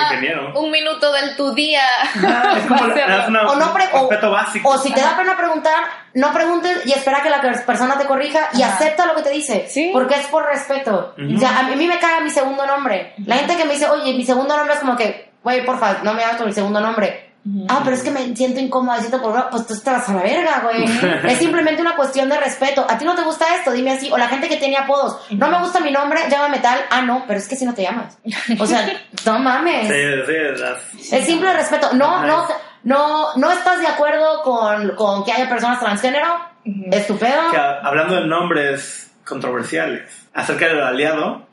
un 0.55 0.72
minuto 0.72 1.11
del 1.11 1.36
tu 1.36 1.53
día. 1.53 1.84
Ah, 2.26 2.55
es 2.57 2.66
como 2.66 2.84
una, 3.30 3.47
o 3.47 3.55
no 3.55 3.74
respeto 3.74 4.32
básico. 4.32 4.70
O 4.70 4.78
si 4.78 4.93
te 4.93 5.01
da 5.01 5.18
pena 5.18 5.36
preguntar, 5.36 5.84
no 6.13 6.34
preguntes 6.34 6.86
y 6.86 6.93
espera 6.93 7.22
que 7.22 7.30
la 7.30 7.41
persona 7.41 7.97
te 7.97 8.05
corrija 8.05 8.49
y 8.53 8.61
acepta 8.61 9.05
lo 9.08 9.16
que 9.16 9.24
te 9.24 9.30
dice. 9.30 9.66
¿Sí? 9.68 9.89
Porque 9.93 10.16
es 10.16 10.28
por 10.28 10.45
respeto. 10.45 11.16
O 11.18 11.39
sea, 11.39 11.60
a 11.60 11.64
mí 11.64 11.88
me 11.88 11.99
caga 11.99 12.22
mi 12.22 12.30
segundo 12.30 12.66
nombre. 12.66 13.14
La 13.26 13.38
gente 13.38 13.58
que 13.58 13.66
me 13.66 13.74
dice, 13.74 13.88
oye, 13.89 14.14
mi 14.14 14.26
segundo 14.26 14.56
nombre 14.56 14.74
es 14.76 14.80
como 14.80 14.95
que, 14.95 15.32
güey, 15.43 15.66
porfa, 15.66 16.03
no 16.03 16.14
me 16.14 16.24
hagas 16.24 16.38
con 16.38 16.47
mi 16.47 16.53
segundo 16.53 16.80
nombre. 16.80 17.26
Ah, 17.70 17.82
pero 17.84 17.95
es 17.95 18.01
que 18.01 18.10
me 18.10 18.36
siento 18.36 18.60
incómoda, 18.60 18.97
siento 18.99 19.22
por 19.22 19.49
pues 19.51 19.68
tú 19.68 19.76
vas 19.86 20.10
a 20.10 20.14
la 20.16 20.24
verga, 20.24 20.62
güey. 20.64 20.84
es 21.32 21.38
simplemente 21.38 21.80
una 21.80 21.95
cuestión 21.95 22.28
de 22.28 22.39
respeto. 22.39 22.84
¿A 22.89 22.97
ti 22.97 23.06
no 23.06 23.14
te 23.14 23.22
gusta 23.22 23.45
esto? 23.56 23.72
Dime 23.72 23.91
así. 23.91 24.12
O 24.12 24.18
la 24.18 24.28
gente 24.28 24.49
que 24.49 24.58
tiene 24.58 24.78
apodos. 24.78 25.20
No 25.30 25.47
me 25.49 25.60
gusta 25.60 25.80
mi 25.80 25.91
nombre, 25.91 26.22
llámame 26.28 26.58
tal. 26.58 26.80
Ah, 26.89 27.03
no, 27.03 27.24
pero 27.28 27.39
es 27.39 27.47
que 27.47 27.56
si 27.56 27.66
no 27.66 27.76
te 27.76 27.84
llamas. 27.84 28.18
O 28.60 28.66
sea, 28.66 28.88
no 29.26 29.39
mames. 29.39 29.88
Sí, 29.88 31.03
sí, 31.03 31.16
es 31.16 31.26
simple 31.26 31.53
respeto. 31.53 31.93
No, 31.93 32.26
no, 32.26 32.47
no, 32.84 33.36
no 33.36 33.51
estás 33.51 33.80
de 33.80 33.88
acuerdo 33.88 34.41
con, 34.41 34.95
con 34.95 35.24
que 35.24 35.32
haya 35.32 35.47
personas 35.47 35.80
transgénero. 35.80 36.55
Estupendo. 36.91 37.51
hablando 37.84 38.16
de 38.16 38.28
nombres 38.28 39.11
controversiales 39.24 40.03
acerca 40.34 40.68
del 40.68 40.82
aliado, 40.82 41.47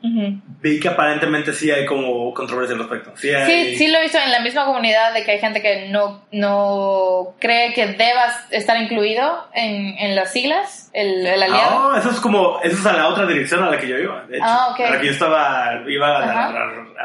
vi 0.61 0.79
que 0.79 0.89
aparentemente 0.89 1.53
sí 1.53 1.71
hay 1.71 1.85
como 1.85 2.33
controversia 2.33 2.75
al 2.75 2.81
respecto. 2.81 3.13
Sí, 3.15 3.29
sí, 3.45 3.75
sí, 3.77 3.87
lo 3.87 3.97
he 3.97 4.03
visto 4.03 4.17
en 4.17 4.31
la 4.31 4.41
misma 4.41 4.65
comunidad 4.65 5.13
de 5.13 5.23
que 5.23 5.31
hay 5.31 5.39
gente 5.39 5.61
que 5.61 5.87
no, 5.89 6.23
no 6.31 7.35
cree 7.39 7.73
que 7.73 7.87
debas 7.87 8.35
estar 8.51 8.79
incluido 8.81 9.47
en, 9.53 9.97
en 9.97 10.15
las 10.15 10.33
siglas, 10.33 10.82
el, 10.93 11.25
el 11.25 11.43
aliado. 11.43 11.89
No, 11.91 11.97
eso 11.97 12.09
es 12.11 12.19
como, 12.19 12.59
eso 12.63 12.77
es 12.77 12.85
a 12.85 12.93
la 12.93 13.07
otra 13.07 13.25
dirección 13.25 13.63
a 13.63 13.69
la 13.71 13.77
que 13.79 13.87
yo 13.87 13.97
iba, 13.97 14.23
de 14.27 14.37
hecho. 14.37 14.45
Ah, 14.47 14.67
ok. 14.71 14.79
A 14.81 14.89
la 14.91 14.99
que 14.99 15.05
yo 15.07 15.11
estaba, 15.11 15.71
iba 15.87 16.07
a, 16.07 16.23
a- 16.23 16.45
a- 16.45 16.49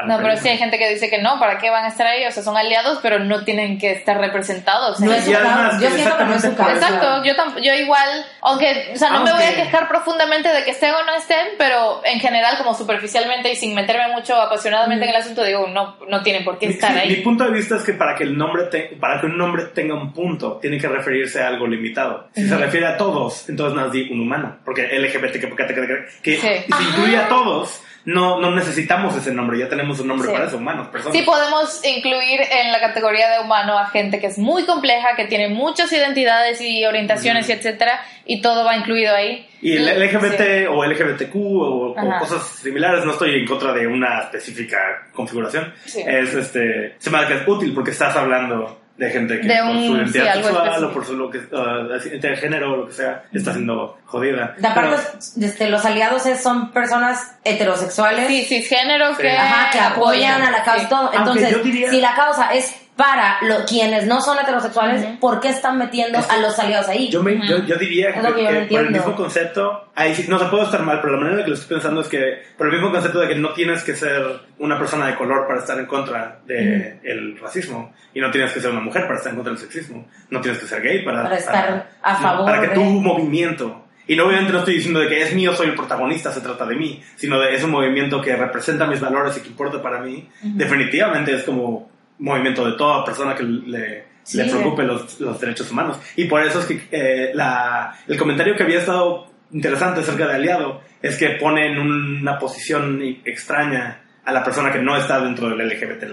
a- 0.01 0.05
No, 0.05 0.17
pero 0.21 0.37
sí 0.37 0.47
hay 0.47 0.57
gente 0.57 0.77
que 0.77 0.87
dice 0.89 1.09
que 1.09 1.21
no, 1.21 1.39
¿para 1.39 1.57
qué 1.57 1.69
van 1.69 1.83
a 1.85 1.87
estar 1.89 2.05
ahí? 2.07 2.25
O 2.25 2.31
sea, 2.31 2.43
son 2.43 2.55
aliados, 2.55 2.99
pero 3.01 3.19
no 3.19 3.43
tienen 3.43 3.77
que 3.79 3.91
estar 3.91 4.17
representados. 4.19 4.99
No 4.99 5.11
es 5.11 5.23
su 5.23 5.31
Y 5.31 5.33
el- 5.33 5.39
además, 5.39 5.71
caso. 5.73 5.81
Yo 5.83 5.89
siento 5.91 6.17
que 6.17 6.23
no 6.25 6.33
es 6.35 6.41
su 6.41 6.47
exactamente 6.47 6.79
caso. 6.85 6.95
Exacto, 6.95 7.23
yo, 7.55 7.61
yo 7.61 7.73
igual, 7.73 8.25
aunque, 8.41 8.91
o 8.93 8.97
sea, 8.97 9.09
no 9.09 9.23
me 9.23 9.31
voy 9.31 9.41
a 9.43 9.47
Aunque- 9.47 9.63
quejar 9.63 9.87
profundamente 9.89 10.49
de 10.49 10.63
que 10.63 10.71
estén 10.71 10.93
o 10.93 11.03
no 11.03 11.15
estén, 11.15 11.47
pero 11.57 12.01
en 12.05 12.19
general, 12.19 12.57
como 12.57 12.73
superficialmente 12.75 13.51
y 13.51 13.55
sin 13.55 13.73
meterme 13.75 14.13
mucho 14.13 14.39
apasionadamente 14.39 15.05
en 15.05 15.09
el 15.11 15.15
asunto, 15.17 15.43
digo, 15.43 15.67
no, 15.67 15.97
no 16.07 16.21
tienen 16.23 16.43
por 16.43 16.57
qué 16.59 16.67
Mi, 16.67 16.73
estar 16.73 16.91
sí, 16.91 16.95
mi 16.95 17.01
ahí. 17.15 17.21
punto 17.21 17.43
de 17.43 17.51
vista 17.51 17.75
es 17.75 17.83
que 17.83 17.93
para 17.93 18.15
que 18.15 18.23
el 18.23 18.37
nombre 18.37 18.63
te- 18.65 18.95
para 18.99 19.19
que 19.19 19.25
un 19.25 19.37
nombre 19.37 19.65
tenga 19.73 19.95
un 19.95 20.13
punto 20.13 20.57
tiene 20.61 20.77
que 20.77 20.87
referirse 20.87 21.41
a 21.41 21.47
algo 21.47 21.67
limitado. 21.67 22.27
Si 22.35 22.47
se 22.47 22.55
refiere 22.57 22.85
a 22.87 22.97
todos, 22.97 23.49
entonces 23.49 23.75
no 23.75 23.78
es 23.87 23.91
di 23.91 24.09
un 24.11 24.21
humano, 24.21 24.57
porque 24.65 24.83
LGBT 24.83 25.33
que, 25.33 25.49
que, 25.49 25.65
que, 25.65 26.05
que 26.23 26.37
Sí. 26.37 26.47
si 26.77 26.83
incluye 26.89 27.17
a 27.17 27.27
todos, 27.27 27.81
no, 28.05 28.39
no 28.39 28.51
necesitamos 28.55 29.15
ese 29.15 29.31
nombre, 29.33 29.59
ya 29.59 29.67
tenemos 29.67 29.99
un 29.99 30.07
nombre 30.07 30.27
Sí. 30.27 30.33
para 30.33 30.47
eso, 30.47 30.57
humanos, 30.57 30.87
personas. 30.87 31.17
Sí 31.17 31.23
podemos 31.23 31.81
incluir 31.85 32.39
en 32.49 32.71
la 32.71 32.79
categoría 32.79 33.29
de 33.29 33.39
humano 33.43 33.77
a 33.77 33.87
gente 33.87 34.19
que 34.19 34.27
es 34.27 34.37
muy 34.37 34.63
compleja, 34.65 35.15
que 35.15 35.25
tiene 35.25 35.49
muchas 35.49 35.91
identidades 35.91 36.61
y 36.61 36.85
orientaciones 36.85 37.47
y 37.49 37.51
etcétera, 37.51 37.99
y 38.25 38.41
todo 38.41 38.63
va 38.65 38.75
incluido 38.75 39.13
ahí. 39.15 39.45
y 39.61 39.75
el 39.75 39.83
Sí. 39.85 39.91
LGBT 40.17 40.67
o 40.69 40.85
LGBTQ 40.85 41.35
o, 41.35 41.95
cosas 42.19 42.41
similares, 42.61 43.03
no 43.03 43.11
estoy 43.11 43.41
en 43.41 43.45
contra 43.45 43.73
de 43.73 43.85
una 43.85 44.19
específica 44.21 44.77
configuración. 45.13 45.73
Sí. 45.85 46.01
Es 46.07 46.33
este, 46.33 46.95
se 46.97 47.09
me 47.09 47.17
hace 47.17 47.27
que 47.27 47.39
es 47.41 47.47
útil 47.47 47.73
porque 47.73 47.91
estás 47.91 48.15
hablando 48.15 48.79
de 48.99 49.09
gente 49.09 49.39
que 49.39 49.47
De 49.47 49.57
por 49.61 49.69
un- 49.71 49.87
su 49.87 49.95
identidad 49.95 50.33
sí, 50.35 50.43
sexual 50.43 50.83
o 50.83 50.93
por 50.93 51.05
su 51.05 51.15
lo 51.15 51.29
que, 51.31 51.37
uh, 51.37 52.19
de 52.19 52.35
género 52.35 52.73
o 52.73 52.77
lo 52.77 52.87
que 52.87 52.93
sea, 52.93 53.23
está 53.31 53.53
siendo 53.53 53.97
jodida. 54.05 54.55
De 54.57 54.67
aparte, 54.67 54.89
Pero- 54.97 55.13
los, 55.15 55.37
este, 55.37 55.69
los 55.69 55.85
aliados 55.85 56.25
es- 56.25 56.43
son 56.43 56.71
personas 56.71 57.35
heterosexuales 57.45 58.27
Sí, 58.27 58.43
cisgénero 58.43 59.15
Sí. 59.15 59.21
que, 59.21 59.31
ajá, 59.31 59.71
que 59.71 59.79
apoyan 59.79 60.41
a 60.41 60.51
la 60.51 60.63
causa. 60.63 60.83
Sí. 60.83 60.89
todo. 60.89 61.11
Entonces, 61.13 61.63
diría- 61.63 61.89
si 61.89 62.01
la 62.01 62.13
causa 62.15 62.53
es 62.53 62.75
para 62.99 63.37
lo- 63.43 63.63
quienes 63.65 64.05
no 64.07 64.19
son 64.19 64.37
heterosexuales, 64.39 65.05
¿por 65.21 65.39
qué 65.39 65.47
están 65.47 65.77
metiendo 65.77 66.19
a 66.19 66.35
los 66.37 66.59
aliados 66.59 66.89
ahí? 66.89 67.07
Yo, 67.09 67.23
me, 67.23 67.39
yo, 67.47 67.63
yo 67.63 67.77
diría 67.77 68.09
Es 68.09 68.15
que, 68.17 68.21
lo 68.21 68.35
que 68.35 68.43
yo 68.43 68.51
no 68.51 68.59
que 68.59 68.65
por 68.65 68.81
el 68.81 68.89
mismo 68.91 69.15
concepto, 69.15 69.85
ahí 69.95 70.13
sí, 70.13 70.25
no 70.27 70.37
se 70.37 70.45
puede 70.47 70.63
estar 70.63 70.81
mal, 70.83 70.99
pero 70.99 71.13
la 71.13 71.19
manera 71.19 71.37
en 71.37 71.43
que 71.45 71.49
lo 71.51 71.55
estoy 71.55 71.75
pensando 71.77 72.01
es 72.01 72.09
que 72.09 72.43
por 72.57 72.67
el 72.67 72.73
mismo 72.73 72.91
concepto 72.91 73.21
de 73.21 73.29
que 73.29 73.35
no 73.35 73.53
tienes 73.53 73.83
que 73.85 73.95
ser 73.95 74.21
una 74.57 74.77
persona 74.77 75.07
de 75.07 75.15
color 75.15 75.47
para 75.47 75.61
estar 75.61 75.79
en 75.79 75.85
contra 75.85 76.39
del 76.45 77.37
racismo 77.41 77.93
y 78.13 78.19
no 78.19 78.29
tienes 78.31 78.51
que 78.51 78.59
ser 78.59 78.69
una 78.71 78.81
mujer 78.81 79.03
para 79.03 79.15
estar 79.15 79.29
en 79.31 79.37
contra 79.37 79.53
del 79.53 79.61
sexismo, 79.61 80.05
no 80.29 80.41
tienes 80.41 80.59
que 80.59 80.67
ser 80.67 80.81
gay 80.81 81.05
para, 81.05 81.23
Para 81.23 81.37
estar 81.37 81.89
a 82.01 82.15
favor 82.17 82.45
para 82.47 82.59
que 82.59 82.67
de- 82.67 82.73
tu 82.75 82.83
movimiento 82.83 83.85
y 84.07 84.15
no, 84.17 84.25
obviamente 84.25 84.51
no 84.51 84.59
estoy 84.59 84.73
diciendo 84.73 84.99
de 84.99 85.07
que 85.07 85.21
es 85.21 85.33
mío, 85.33 85.53
soy 85.53 85.67
el 85.67 85.75
protagonista, 85.75 86.31
se 86.33 86.41
trata 86.41 86.65
de 86.65 86.75
mí, 86.75 87.01
sino 87.15 87.39
de 87.39 87.55
es 87.55 87.63
un 87.63 87.69
movimiento 87.71 88.19
que 88.21 88.35
representa 88.35 88.87
mis 88.87 88.99
valores 88.99 89.37
y 89.37 89.41
que 89.41 89.49
importa 89.49 89.81
para 89.83 89.99
mí. 89.99 90.27
Definitivamente 90.41 91.33
es 91.35 91.43
como 91.43 91.89
movimiento 92.19 92.65
de 92.69 92.77
toda 92.77 93.03
persona 93.05 93.35
que 93.35 93.43
le, 93.43 94.09
Sí. 94.23 94.37
le 94.37 94.45
preocupe 94.45 94.83
los, 94.83 95.19
los 95.19 95.39
derechos 95.39 95.71
humanos. 95.71 95.99
Y 96.15 96.25
por 96.25 96.41
eso 96.43 96.59
es 96.59 96.65
que 96.67 96.87
eh, 96.91 97.31
la, 97.33 97.95
el 98.07 98.15
comentario 98.17 98.55
que 98.55 98.61
había 98.63 98.77
estado 98.79 99.27
interesante 99.51 100.01
acerca 100.01 100.27
de 100.27 100.35
Aliado 100.35 100.81
es 101.01 101.17
que 101.17 101.29
pone 101.31 101.65
en 101.71 101.79
una 101.79 102.37
posición 102.37 103.01
extraña 103.25 104.01
a 104.25 104.31
la 104.31 104.43
persona 104.43 104.71
que 104.71 104.77
no 104.79 104.95
está 104.95 105.19
dentro 105.21 105.49
del 105.49 105.67
LGBT. 105.67 106.03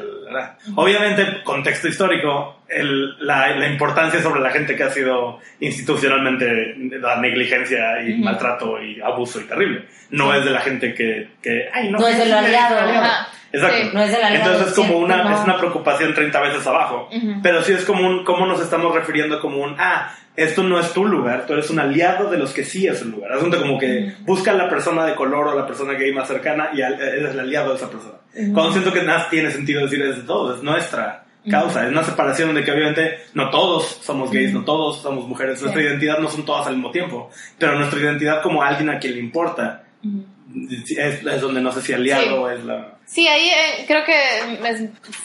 Obviamente, 0.77 1.43
contexto 1.45 1.89
histórico, 1.89 2.63
el- 2.69 3.19
la, 3.27 3.51
la 3.57 3.67
importancia 3.69 4.23
sobre 4.23 4.41
la 4.41 4.51
gente 4.51 4.75
que 4.77 4.85
ha 4.85 4.91
sido 4.91 5.41
institucionalmente 5.61 6.75
la 7.01 7.21
negligencia 7.21 8.03
y 8.03 8.15
maltrato 8.15 8.83
y 8.83 9.01
abuso 9.01 9.41
y 9.41 9.45
terrible. 9.45 9.87
No 10.11 10.33
es 10.35 10.45
de 10.45 10.51
la 10.51 10.61
gente 10.61 10.95
que, 10.95 11.31
que 11.43 11.69
ay, 11.73 11.91
no, 11.91 11.99
No 11.99 12.09
es 12.09 12.19
del 12.19 12.29
del 12.29 12.37
aliado. 12.39 13.27
Exacto. 13.57 13.77
Sí. 13.83 13.91
No 13.93 14.01
es 14.03 14.13
del 14.13 14.23
aliado, 14.23 14.45
Entonces 14.53 14.69
es 14.69 14.75
como 14.75 14.99
una, 14.99 15.23
no. 15.25 15.37
es 15.37 15.43
una 15.45 15.57
preocupación 15.59 16.15
30 16.15 16.41
veces 16.41 16.67
abajo. 16.67 17.09
Ujú. 17.15 17.35
Pero 17.43 17.63
sí 17.63 17.73
es 17.73 17.85
como 17.85 18.07
un, 18.07 18.25
cómo 18.25 18.47
nos 18.47 18.61
estamos 18.61 18.95
refiriendo 18.95 19.41
como 19.41 19.59
un, 19.63 19.75
ah, 19.79 20.13
esto 20.37 20.63
no 20.63 20.79
es 20.79 20.93
tu 20.93 21.05
lugar, 21.07 21.47
tú 21.47 21.55
eres 21.55 21.71
un 21.71 21.81
aliado 21.81 22.31
de 22.31 22.37
los 22.37 22.53
que 22.53 22.63
sí 22.65 22.87
es 22.87 22.99
su 22.99 23.07
lugar. 23.09 23.33
Asunto 23.33 23.59
como 23.59 23.79
que 23.79 24.13
busca 24.21 24.51
a 24.51 24.55
la 24.55 24.69
persona 24.69 25.07
de 25.07 25.15
color 25.15 25.49
o 25.49 25.59
la 25.59 25.67
persona 25.67 25.95
gay 25.95 26.13
más 26.13 26.29
cercana 26.29 26.69
y 26.75 26.83
al- 26.83 27.01
eres 27.01 27.33
el 27.33 27.41
aliado 27.41 27.71
de 27.71 27.77
esa 27.77 27.89
persona. 27.91 28.15
Cuando 28.53 28.73
siento 28.73 28.93
que 28.93 29.03
nada 29.03 29.29
tiene 29.31 29.51
sentido 29.51 29.81
decir 29.83 30.03
es 30.03 30.17
de 30.17 30.23
todos, 30.25 30.59
es 30.59 30.63
nuestra 30.63 31.23
causa, 31.51 31.85
es 31.87 31.91
una 31.93 32.03
separación 32.03 32.55
de 32.55 32.65
que 32.65 32.73
obviamente 32.73 33.19
no 33.33 33.49
todos 33.51 34.01
somos 34.03 34.31
gays, 34.33 34.53
no 34.53 34.65
todos 34.65 35.01
somos 35.01 35.27
mujeres, 35.29 35.63
nuestra 35.63 35.81
identidad 35.81 36.19
no 36.19 36.29
son 36.29 36.45
todas 36.45 36.67
al 36.67 36.75
mismo 36.75 36.91
tiempo, 36.91 37.31
pero 37.57 37.77
nuestra 37.79 37.99
identidad 38.01 38.43
como 38.43 38.63
alguien 38.65 38.91
a 38.91 38.99
quien 38.99 39.15
le 39.15 39.21
importa 39.21 39.85
es, 40.97 41.25
es 41.27 41.41
donde 41.41 41.61
no 41.61 41.73
sé 41.73 41.83
si 41.83 41.93
aliado 41.93 42.51
es 42.51 42.65
la... 42.65 42.93
Sí, 43.05 43.29
ahí 43.29 43.49
eh, 43.49 43.85
creo 43.87 44.05
que 44.05 44.15
es- 44.69 44.81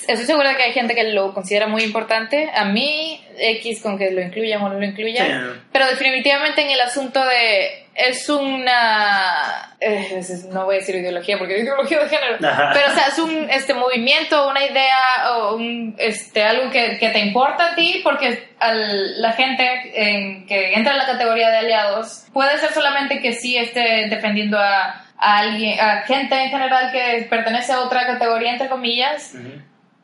estoy 0.07 0.25
segura 0.25 0.49
de 0.51 0.55
que 0.57 0.63
hay 0.63 0.73
gente 0.73 0.93
que 0.93 1.03
lo 1.13 1.33
considera 1.33 1.65
muy 1.67 1.83
importante. 1.83 2.49
A 2.53 2.65
mí, 2.65 3.19
X 3.37 3.81
con 3.81 3.97
que 3.97 4.11
lo 4.11 4.21
incluyan 4.21 4.61
o 4.61 4.69
no 4.69 4.79
lo 4.79 4.85
incluyan. 4.85 5.25
Sí. 5.55 5.59
Pero 5.71 5.87
definitivamente 5.87 6.61
en 6.61 6.69
el 6.69 6.81
asunto 6.81 7.23
de... 7.25 7.80
Es 7.93 8.29
una... 8.29 9.75
eh, 9.79 10.21
no 10.51 10.65
voy 10.65 10.75
a 10.75 10.79
decir 10.79 10.95
ideología 10.95 11.37
porque 11.37 11.57
es 11.57 11.63
ideología 11.63 11.99
de 11.99 12.09
género. 12.09 12.37
Ajá. 12.47 12.71
Pero 12.73 12.87
o 12.89 12.95
sea, 12.95 13.07
es 13.07 13.19
un 13.19 13.49
este 13.49 13.73
movimiento, 13.73 14.47
una 14.47 14.63
idea 14.65 14.97
o 15.33 15.55
un, 15.55 15.95
este, 15.97 16.43
algo 16.43 16.69
que, 16.71 16.97
que 16.99 17.09
te 17.09 17.19
importa 17.19 17.71
a 17.71 17.75
ti 17.75 17.99
porque 18.03 18.47
al- 18.59 19.21
la 19.21 19.33
gente 19.33 19.91
en- 19.93 20.45
que 20.47 20.73
entra 20.73 20.93
en 20.93 20.99
la 20.99 21.05
categoría 21.05 21.49
de 21.49 21.57
aliados 21.57 22.25
puede 22.33 22.57
ser 22.59 22.71
solamente 22.71 23.19
que 23.21 23.33
sí 23.33 23.57
esté 23.57 24.07
defendiendo 24.09 24.57
a, 24.57 25.03
a 25.17 25.37
alguien, 25.39 25.79
a 25.79 26.03
gente 26.03 26.35
en 26.35 26.49
general 26.49 26.91
que 26.91 27.27
pertenece 27.29 27.73
a 27.73 27.81
otra 27.81 28.05
categoría, 28.07 28.51
entre 28.53 28.69
comillas, 28.69 29.33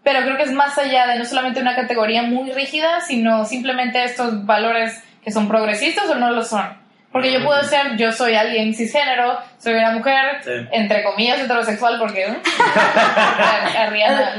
pero 0.04 0.22
creo 0.22 0.38
que 0.38 0.44
es 0.44 0.52
más 0.52 0.78
allá 0.78 1.08
de 1.08 1.18
no 1.20 1.26
solamente 1.26 1.60
una 1.62 1.76
categoría 1.76 2.22
muy 2.24 2.52
rígida, 2.52 3.02
sino 3.02 3.46
simplemente 3.46 4.04
estos 4.04 4.46
valores 4.46 5.04
que 5.24 5.32
son 5.32 5.48
progresistas 5.48 6.10
o 6.10 6.16
no 6.16 6.32
lo 6.32 6.44
son. 6.44 6.86
Porque 7.18 7.32
yo 7.32 7.44
puedo 7.44 7.64
ser, 7.64 7.98
yo 7.98 8.12
soy 8.12 8.36
alguien 8.36 8.76
cisgénero, 8.76 9.40
soy 9.58 9.74
una 9.74 9.90
mujer, 9.90 10.40
Sí. 10.44 10.52
entre 10.72 11.04
comillas, 11.04 11.40
heterosexual, 11.40 11.98
porque... 11.98 12.26
¿eh? 12.26 12.28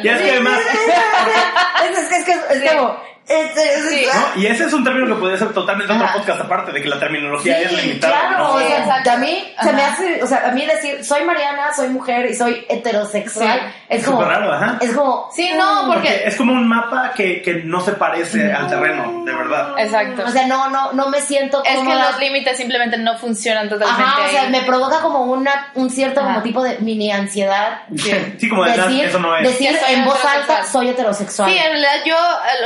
Y 0.05 0.09
es 0.09 0.23
que 0.23 0.31
además... 0.31 0.61
es, 1.91 1.99
es, 1.99 2.13
es 2.13 2.25
que 2.25 2.31
es, 2.33 2.73
como. 2.73 3.01
Es- 3.29 3.57
es- 3.57 3.89
Sí. 3.91 4.07
¿no? 4.35 4.41
Y 4.43 4.47
ese 4.47 4.65
es 4.65 4.73
un 4.73 4.85
término 4.85 5.07
que 5.15 5.21
podría 5.21 5.39
ser 5.39 5.53
totalmente 5.53 5.93
otro 5.93 6.05
Ajá. 6.07 6.15
podcast 6.19 6.41
aparte 6.41 6.73
de 6.73 6.83
que 6.83 6.89
la 6.89 6.99
terminología 6.99 7.61
es 7.61 7.73
limitada. 7.73 8.13
claro, 8.29 8.39
¿no? 8.45 8.53
o 8.55 8.59
sea, 8.59 8.79
exacto. 8.79 9.11
a 9.13 9.17
mí 9.17 9.55
se 9.63 9.73
me 9.73 9.83
hace, 9.83 10.23
o 10.23 10.27
sea, 10.27 10.49
a 10.49 10.51
mí 10.53 10.65
decir 10.67 11.05
soy 11.05 11.25
Mariana, 11.25 11.73
soy 11.75 11.89
mujer 11.89 12.27
y 12.27 12.35
soy 12.35 12.67
heterosexual 12.69 13.59
Sí. 13.61 13.75
es 13.89 14.05
como, 14.05 14.23
raro, 14.25 14.53
ajá. 14.53 14.79
es 14.81 14.93
como, 14.95 15.29
Sí, 15.35 15.51
no, 15.57 15.85
Porque 15.87 16.09
porque... 16.09 16.23
es 16.27 16.37
como 16.37 16.53
un 16.53 16.69
mapa 16.69 17.13
que, 17.15 17.43
que 17.43 17.55
no 17.65 17.81
se 17.81 17.93
parece 17.93 18.53
al 18.53 18.69
terreno, 18.69 19.23
de 19.25 19.33
verdad. 19.35 19.75
Exacto. 19.79 20.25
o 20.27 20.31
sea, 20.31 20.47
no, 20.47 20.69
no, 20.71 20.93
no 20.93 21.09
me 21.09 21.21
siento 21.21 21.63
Es 21.65 21.79
que 21.79 21.85
los 21.95 22.19
límites 22.19 22.57
simplemente 22.57 22.97
no 22.99 23.17
funcionan 23.19 23.69
totalmente 23.69 24.03
Ajá, 24.03 24.27
o 24.27 24.31
sea, 24.31 24.43
ahí. 24.43 24.51
me 24.51 24.63
provoca 24.63 25.01
como 25.01 25.23
una, 25.25 25.69
un 25.75 25.91
cierto 25.91 26.21
Ajá. 26.21 26.29
como 26.31 26.43
tipo 26.43 26.63
de 26.63 26.79
mini 26.79 27.11
ansiedad. 27.13 27.83
Sí, 28.39 28.49
como 28.49 28.65
de 28.65 28.73
decir, 28.73 29.05
eso 29.05 29.19
no 29.19 29.37
es. 29.37 29.43
decir 29.49 29.77
en 29.89 30.05
voz 30.05 30.25
alta 30.25 30.65
soy 30.65 30.89
heterosexual. 30.89 31.51
Sí, 31.51 31.57
en 31.57 31.71
realidad 31.73 31.93
yo 32.05 32.17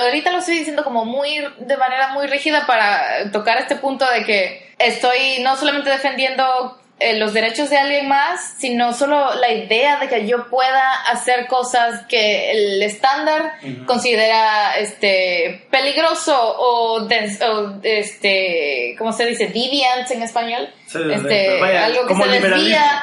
ahorita 0.04 0.30
lo 0.32 0.38
estoy 0.38 0.51
diciendo 0.58 0.84
como 0.84 1.04
muy 1.04 1.44
de 1.58 1.76
manera 1.76 2.08
muy 2.08 2.26
rígida 2.26 2.66
para 2.66 3.30
tocar 3.32 3.58
este 3.58 3.76
punto 3.76 4.08
de 4.10 4.24
que 4.24 4.72
estoy 4.78 5.38
no 5.40 5.56
solamente 5.56 5.90
defendiendo 5.90 6.78
eh, 6.98 7.16
los 7.18 7.32
derechos 7.32 7.68
de 7.68 7.78
alguien 7.78 8.06
más, 8.08 8.54
sino 8.58 8.92
solo 8.92 9.34
la 9.34 9.50
idea 9.50 9.96
de 9.98 10.08
que 10.08 10.24
yo 10.26 10.48
pueda 10.48 10.92
hacer 11.08 11.48
cosas 11.48 12.06
que 12.06 12.52
el 12.52 12.80
estándar 12.82 13.54
considera 13.86 14.76
este 14.76 15.66
peligroso 15.70 16.36
o, 16.58 17.00
des- 17.06 17.40
o, 17.42 17.74
este 17.82 18.94
¿cómo 18.98 19.12
se 19.12 19.26
dice? 19.26 19.46
deviant 19.48 20.08
en 20.10 20.22
español. 20.22 20.68
Sí, 20.86 20.98
este, 21.12 21.60
vaya, 21.60 21.86
algo 21.86 22.06
que 22.06 22.14
se 22.14 22.20
desvía, 22.40 23.02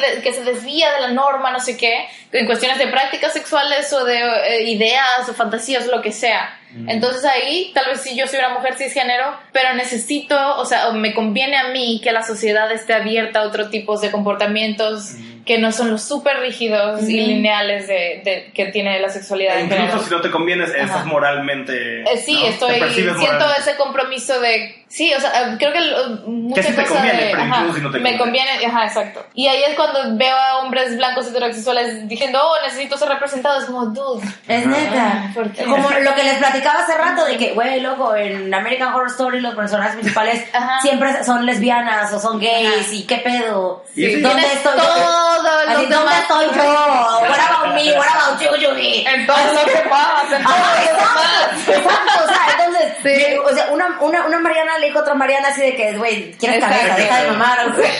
de- 0.00 0.22
que 0.22 0.32
se 0.32 0.44
desvía 0.44 0.92
de 0.92 1.00
la 1.00 1.08
norma, 1.08 1.50
no 1.50 1.58
sé 1.60 1.76
qué, 1.76 2.06
en 2.32 2.46
cuestiones 2.46 2.78
de 2.78 2.86
prácticas 2.88 3.32
sexuales 3.32 3.92
o 3.92 4.04
de 4.04 4.18
eh, 4.20 4.62
ideas 4.70 5.28
o 5.28 5.34
fantasías, 5.34 5.86
lo 5.86 6.00
que 6.02 6.12
sea. 6.12 6.58
Entonces 6.86 7.24
ahí, 7.24 7.70
tal 7.74 7.86
vez 7.86 8.00
si 8.00 8.16
yo 8.16 8.26
soy 8.26 8.38
una 8.38 8.50
mujer 8.50 8.74
cisgénero, 8.74 9.36
pero 9.52 9.74
necesito, 9.74 10.56
o 10.56 10.64
sea, 10.64 10.88
o 10.88 10.94
me 10.94 11.12
conviene 11.12 11.56
a 11.56 11.68
mí 11.68 12.00
que 12.02 12.12
la 12.12 12.22
sociedad 12.22 12.70
esté 12.72 12.94
abierta 12.94 13.40
a 13.40 13.46
otro 13.46 13.68
tipo 13.68 13.98
de 13.98 14.10
comportamientos 14.10 15.16
que 15.44 15.58
no 15.58 15.72
son 15.72 15.90
los 15.90 16.02
súper 16.04 16.38
rígidos 16.38 17.02
y 17.08 17.20
lineales 17.20 17.88
de, 17.88 18.20
de- 18.24 18.52
que 18.54 18.66
tiene 18.66 19.00
la 19.00 19.08
sexualidad 19.08 19.58
E 19.58 19.62
incluso 19.64 20.04
si 20.04 20.10
no 20.10 20.20
te 20.20 20.30
convienes, 20.30 20.70
Ajá. 20.70 20.84
estás 20.84 21.06
moralmente. 21.06 22.02
Eh, 22.02 22.16
sí, 22.16 22.34
¿no? 22.34 22.46
Estoy 22.48 22.74
siento 22.92 23.14
moral. 23.18 23.52
ese 23.58 23.76
compromiso 23.76 24.40
de 24.40 24.84
sí, 24.88 25.10
o 25.16 25.20
sea, 25.20 25.56
creo 25.58 25.72
que 25.72 25.78
uh, 25.80 26.30
mucha 26.30 26.62
sí 26.62 26.72
te 26.74 26.82
cosa 26.82 26.94
conviene, 26.96 27.22
de 27.24 27.30
pero 27.30 27.42
ajá, 27.42 27.64
si 27.74 27.80
no 27.80 27.90
te 27.90 27.98
me 27.98 28.18
conviene. 28.18 28.48
conviene, 28.50 28.66
ajá, 28.66 28.84
exacto. 28.86 29.24
Y 29.34 29.46
ahí 29.48 29.62
es 29.66 29.74
cuando 29.74 30.16
veo 30.16 30.36
a 30.36 30.58
hombres 30.60 30.96
blancos 30.96 31.26
heterosexuales 31.28 32.06
diciendo, 32.08 32.38
"Oh, 32.42 32.64
necesito 32.64 32.96
ser 32.98 33.08
representados", 33.08 33.64
como, 33.64 33.86
"Dude, 33.86 34.26
Es 34.48 34.66
neta. 34.66 35.32
Como 35.64 35.90
lo 35.90 36.14
que 36.14 36.22
les 36.24 36.36
platicaba 36.36 36.80
hace 36.80 36.94
rato 36.96 37.24
de 37.24 37.36
que, 37.38 37.52
güey, 37.54 37.80
loco, 37.80 38.14
en 38.14 38.52
American 38.52 38.92
Horror 38.94 39.08
Story 39.08 39.40
los 39.40 39.54
personajes 39.54 39.94
principales 39.94 40.44
Ajá. 40.52 40.80
siempre 40.82 41.24
son 41.24 41.46
lesbianas 41.46 42.12
o 42.12 42.20
son 42.20 42.38
gays 42.38 42.68
Ajá. 42.86 42.92
y 42.94 43.02
qué 43.04 43.16
pedo. 43.16 43.84
Sí. 43.94 44.20
¿Dónde 44.20 44.42
estoy 44.46 44.76
yo? 44.76 45.31
Todos 45.36 45.64
los 45.66 45.74
Así, 45.76 45.86
¿Dónde 45.86 45.96
demás 45.96 46.20
estoy 46.22 46.46
yo? 46.46 47.18
What 47.20 47.40
about 47.40 47.74
me? 47.74 47.92
What 47.92 48.06
about 48.08 48.40
you, 48.40 48.48
Judy? 48.68 49.04
en 49.06 49.26
todo 49.26 49.36
lo 49.54 49.64
que 49.64 49.78
pasa, 49.88 50.36
en 50.36 50.42
todo 50.42 50.54
Ajá, 50.54 50.74
lo 50.74 50.80
que 50.80 50.90
exacto, 50.90 51.14
pasa. 51.14 51.72
exacto, 51.78 52.24
o 52.24 52.28
sea, 52.28 52.46
entonces, 52.50 52.92
Sí. 53.02 53.08
eh, 53.08 53.38
o 53.38 53.48
sea, 53.54 53.66
una, 53.70 53.96
una, 54.00 54.26
una 54.26 54.38
Mariana 54.38 54.78
le 54.78 54.86
dijo 54.86 54.98
a 54.98 55.02
otra 55.02 55.14
Mariana 55.14 55.48
así 55.48 55.60
de 55.60 55.74
que, 55.76 55.92
güey, 55.96 56.32
¿quieres 56.38 56.60
cabeza? 56.64 56.94
Deja 56.96 57.22
de 57.22 57.28
mamar, 57.30 57.68
o 57.68 57.74
sea. 57.74 57.90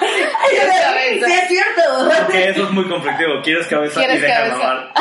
Ay, 0.00 0.56
yo 0.56 0.62
de, 0.62 0.80
cabeza. 0.80 1.26
Sí, 1.26 1.32
es 1.32 1.48
cierto. 1.48 1.82
Porque 2.24 2.48
eso 2.50 2.62
es 2.64 2.70
muy 2.70 2.88
conflictivo. 2.88 3.40
Quieres 3.42 3.66
cabeza 3.66 3.98
¿Quieres 4.00 4.18
y 4.18 4.20
deja 4.20 4.42
de 4.42 4.50
cabeza? 4.50 4.58
mamar. 4.66 4.92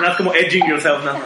No 0.00 0.08
es 0.10 0.16
como 0.16 0.34
edging 0.34 0.66
yourself, 0.68 1.02
no. 1.04 1.18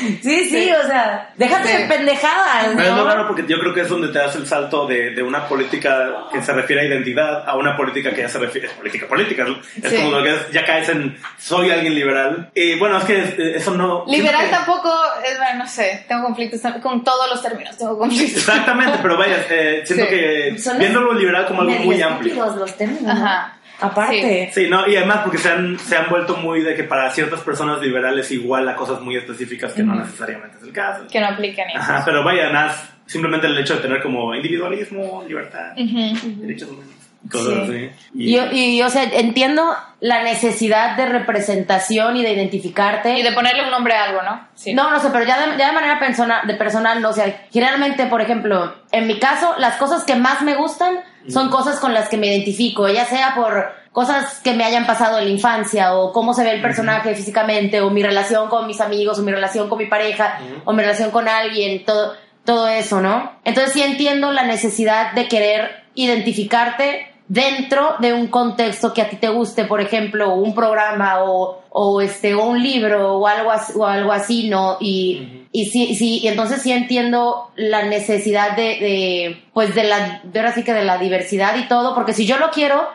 Sí, 0.22 0.44
sí, 0.50 0.70
o 0.72 0.86
sea, 0.86 1.30
déjate 1.36 1.68
Sí. 1.68 1.76
de 1.82 1.88
pendejadas, 1.88 2.66
Pero 2.74 2.80
es 2.82 2.90
¿no? 2.90 2.96
lo 2.96 3.04
raro 3.04 3.26
porque 3.26 3.44
yo 3.48 3.58
creo 3.58 3.72
que 3.74 3.82
es 3.82 3.88
donde 3.88 4.08
te 4.08 4.18
das 4.18 4.34
el 4.36 4.46
salto 4.46 4.86
de, 4.86 5.10
de 5.10 5.22
una 5.22 5.46
política 5.48 6.26
que 6.32 6.42
se 6.42 6.52
refiere 6.52 6.82
a 6.82 6.84
identidad 6.86 7.48
a 7.48 7.56
una 7.56 7.76
política 7.76 8.10
que 8.12 8.22
ya 8.22 8.28
se 8.28 8.38
refiere 8.38 8.68
a 8.68 8.72
política 8.72 9.06
política. 9.06 9.46
Es 9.82 9.90
Sí. 9.90 9.96
como 9.96 10.10
lo 10.18 10.22
que 10.22 10.30
es- 10.34 10.50
ya 10.50 10.64
caes 10.64 10.88
en 10.88 11.16
soy 11.38 11.70
alguien 11.70 11.94
liberal. 11.94 12.50
Y 12.54 12.78
bueno, 12.78 12.98
es 12.98 13.04
que 13.04 13.18
eh, 13.18 13.52
eso 13.56 13.72
no. 13.72 14.04
Liberal 14.06 14.44
que- 14.44 14.50
tampoco, 14.50 14.92
es, 15.24 15.36
bueno, 15.38 15.58
no 15.64 15.66
sé, 15.66 16.04
tengo 16.08 16.24
conflictos 16.24 16.60
con 16.82 17.02
todos 17.04 17.28
los 17.30 17.42
términos, 17.42 17.76
tengo 17.76 17.98
conflictos. 17.98 18.38
Exactamente, 18.38 18.98
pero 19.02 19.16
vaya, 19.16 19.44
eh, 19.50 19.82
siento 19.84 20.04
Sí. 20.06 20.10
que 20.10 20.56
viéndolo 20.78 21.12
liberal 21.14 21.46
como 21.46 21.62
algo 21.62 21.74
muy 21.84 22.00
amplio. 22.02 22.34
los 22.56 22.76
términos, 22.76 23.02
¿no? 23.02 23.12
Ajá. 23.12 23.55
Aparte. 23.80 24.50
Sí, 24.54 24.68
no, 24.68 24.86
y 24.88 24.96
además 24.96 25.18
porque 25.22 25.38
se 25.38 25.50
han, 25.50 25.78
se 25.78 25.96
han 25.96 26.08
vuelto 26.08 26.36
muy 26.36 26.60
de 26.62 26.74
que 26.74 26.84
para 26.84 27.10
ciertas 27.10 27.40
personas 27.40 27.80
liberales 27.80 28.30
igual 28.30 28.68
a 28.68 28.74
cosas 28.76 29.00
muy 29.00 29.16
específicas 29.16 29.72
que 29.72 29.82
no 29.82 29.94
necesariamente 29.94 30.56
es 30.58 30.62
el 30.64 30.72
caso. 30.72 31.06
Que 31.10 31.20
no 31.20 31.26
aplican 31.26 31.68
eso. 31.70 31.78
Ajá, 31.78 32.02
pero 32.04 32.24
vaya, 32.24 32.50
nada, 32.50 32.74
simplemente 33.06 33.46
el 33.46 33.58
hecho 33.58 33.76
de 33.76 33.80
tener 33.82 34.02
como 34.02 34.34
individualismo, 34.34 35.24
libertad, 35.28 35.72
derechos 35.76 36.70
humanos, 36.70 36.92
cosas 37.30 37.66
Sí. 37.66 37.72
así. 37.72 37.90
Y, 38.14 38.36
yo- 38.36 38.50
y, 38.52 38.82
o 38.82 38.88
sea, 38.88 39.02
entiendo 39.04 39.74
la 40.00 40.22
necesidad 40.22 40.96
de 40.96 41.06
representación 41.06 42.16
y 42.16 42.22
de 42.22 42.32
identificarte. 42.32 43.18
Y 43.18 43.22
de 43.22 43.32
ponerle 43.32 43.64
un 43.64 43.70
nombre 43.70 43.94
a 43.94 44.04
algo, 44.04 44.22
¿no? 44.22 44.46
Sí. 44.54 44.74
No, 44.74 44.90
no 44.90 45.00
sé, 45.00 45.08
pero 45.12 45.24
ya 45.24 45.38
de, 45.46 45.58
ya 45.58 45.66
de 45.68 45.72
manera 45.72 45.98
persona, 45.98 46.42
de 46.46 46.54
personal, 46.54 47.00
no, 47.02 47.10
o 47.10 47.12
sea, 47.12 47.46
generalmente, 47.52 48.06
por 48.06 48.20
ejemplo, 48.20 48.74
en 48.92 49.06
mi 49.06 49.18
caso, 49.18 49.54
las 49.58 49.76
cosas 49.76 50.04
que 50.04 50.14
más 50.14 50.42
me 50.42 50.54
gustan 50.54 51.00
son 51.28 51.48
cosas 51.48 51.80
con 51.80 51.94
las 51.94 52.08
que 52.08 52.16
me 52.16 52.28
identifico, 52.28 52.88
ya 52.88 53.04
sea 53.04 53.34
por 53.34 53.72
cosas 53.92 54.40
que 54.40 54.52
me 54.52 54.64
hayan 54.64 54.86
pasado 54.86 55.18
en 55.18 55.24
la 55.24 55.30
infancia, 55.30 55.94
o 55.94 56.12
cómo 56.12 56.34
se 56.34 56.44
ve 56.44 56.52
el 56.52 56.62
personaje 56.62 57.14
físicamente, 57.14 57.80
o 57.80 57.90
mi 57.90 58.02
relación 58.02 58.48
con 58.48 58.66
mis 58.66 58.80
amigos, 58.80 59.18
o 59.18 59.22
mi 59.22 59.32
relación 59.32 59.68
con 59.68 59.78
mi 59.78 59.86
pareja, 59.86 60.38
o 60.64 60.72
mi 60.72 60.82
relación 60.82 61.10
con 61.10 61.28
alguien, 61.28 61.84
todo, 61.84 62.14
todo 62.44 62.68
eso, 62.68 63.00
¿no? 63.00 63.32
Entonces 63.44 63.72
sí 63.72 63.82
entiendo 63.82 64.32
la 64.32 64.44
necesidad 64.44 65.12
de 65.12 65.28
querer 65.28 65.84
identificarte 65.94 67.15
dentro 67.28 67.96
de 67.98 68.12
un 68.12 68.28
contexto 68.28 68.92
que 68.94 69.02
a 69.02 69.08
ti 69.08 69.16
te 69.16 69.28
guste, 69.28 69.64
por 69.64 69.80
ejemplo, 69.80 70.34
un 70.34 70.54
programa 70.54 71.24
o, 71.24 71.62
o 71.70 72.00
este 72.00 72.34
o 72.34 72.44
un 72.44 72.62
libro 72.62 73.16
o 73.18 73.26
algo 73.26 73.50
así, 73.50 73.72
o 73.76 73.84
algo 73.84 74.12
así 74.12 74.48
¿no? 74.48 74.76
Y, 74.80 75.46
y 75.52 75.66
sí, 75.66 75.94
sí, 75.96 76.20
y 76.22 76.28
entonces 76.28 76.62
sí 76.62 76.70
entiendo 76.72 77.50
la 77.56 77.82
necesidad 77.84 78.56
de, 78.56 78.62
de 78.62 79.44
pues 79.52 79.74
de 79.74 79.84
la, 79.84 80.20
de 80.22 80.38
ahora 80.38 80.52
sí 80.52 80.62
que 80.62 80.72
de 80.72 80.84
la 80.84 80.98
diversidad 80.98 81.56
y 81.56 81.66
todo, 81.68 81.94
porque 81.94 82.12
si 82.12 82.26
yo 82.26 82.38
lo 82.38 82.50
quiero, 82.50 82.88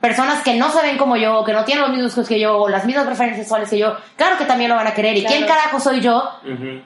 personas 0.00 0.42
que 0.42 0.54
no 0.54 0.70
se 0.70 0.80
ven 0.82 0.96
como 0.96 1.16
yo, 1.16 1.44
que 1.44 1.52
no 1.52 1.64
tienen 1.64 1.82
los 1.82 1.90
mismos 1.90 2.06
gustos 2.14 2.28
que 2.28 2.40
yo, 2.40 2.56
o 2.58 2.68
las 2.68 2.86
mismas 2.86 3.04
preferencias 3.06 3.44
sexuales 3.44 3.68
que 3.68 3.78
yo, 3.78 3.94
claro 4.16 4.38
que 4.38 4.46
también 4.46 4.70
lo 4.70 4.76
van 4.76 4.86
a 4.86 4.94
querer. 4.94 5.16
¿Y 5.16 5.20
Claro. 5.20 5.36
quién 5.36 5.46
carajo 5.48 5.78
soy 5.78 6.00
yo 6.00 6.24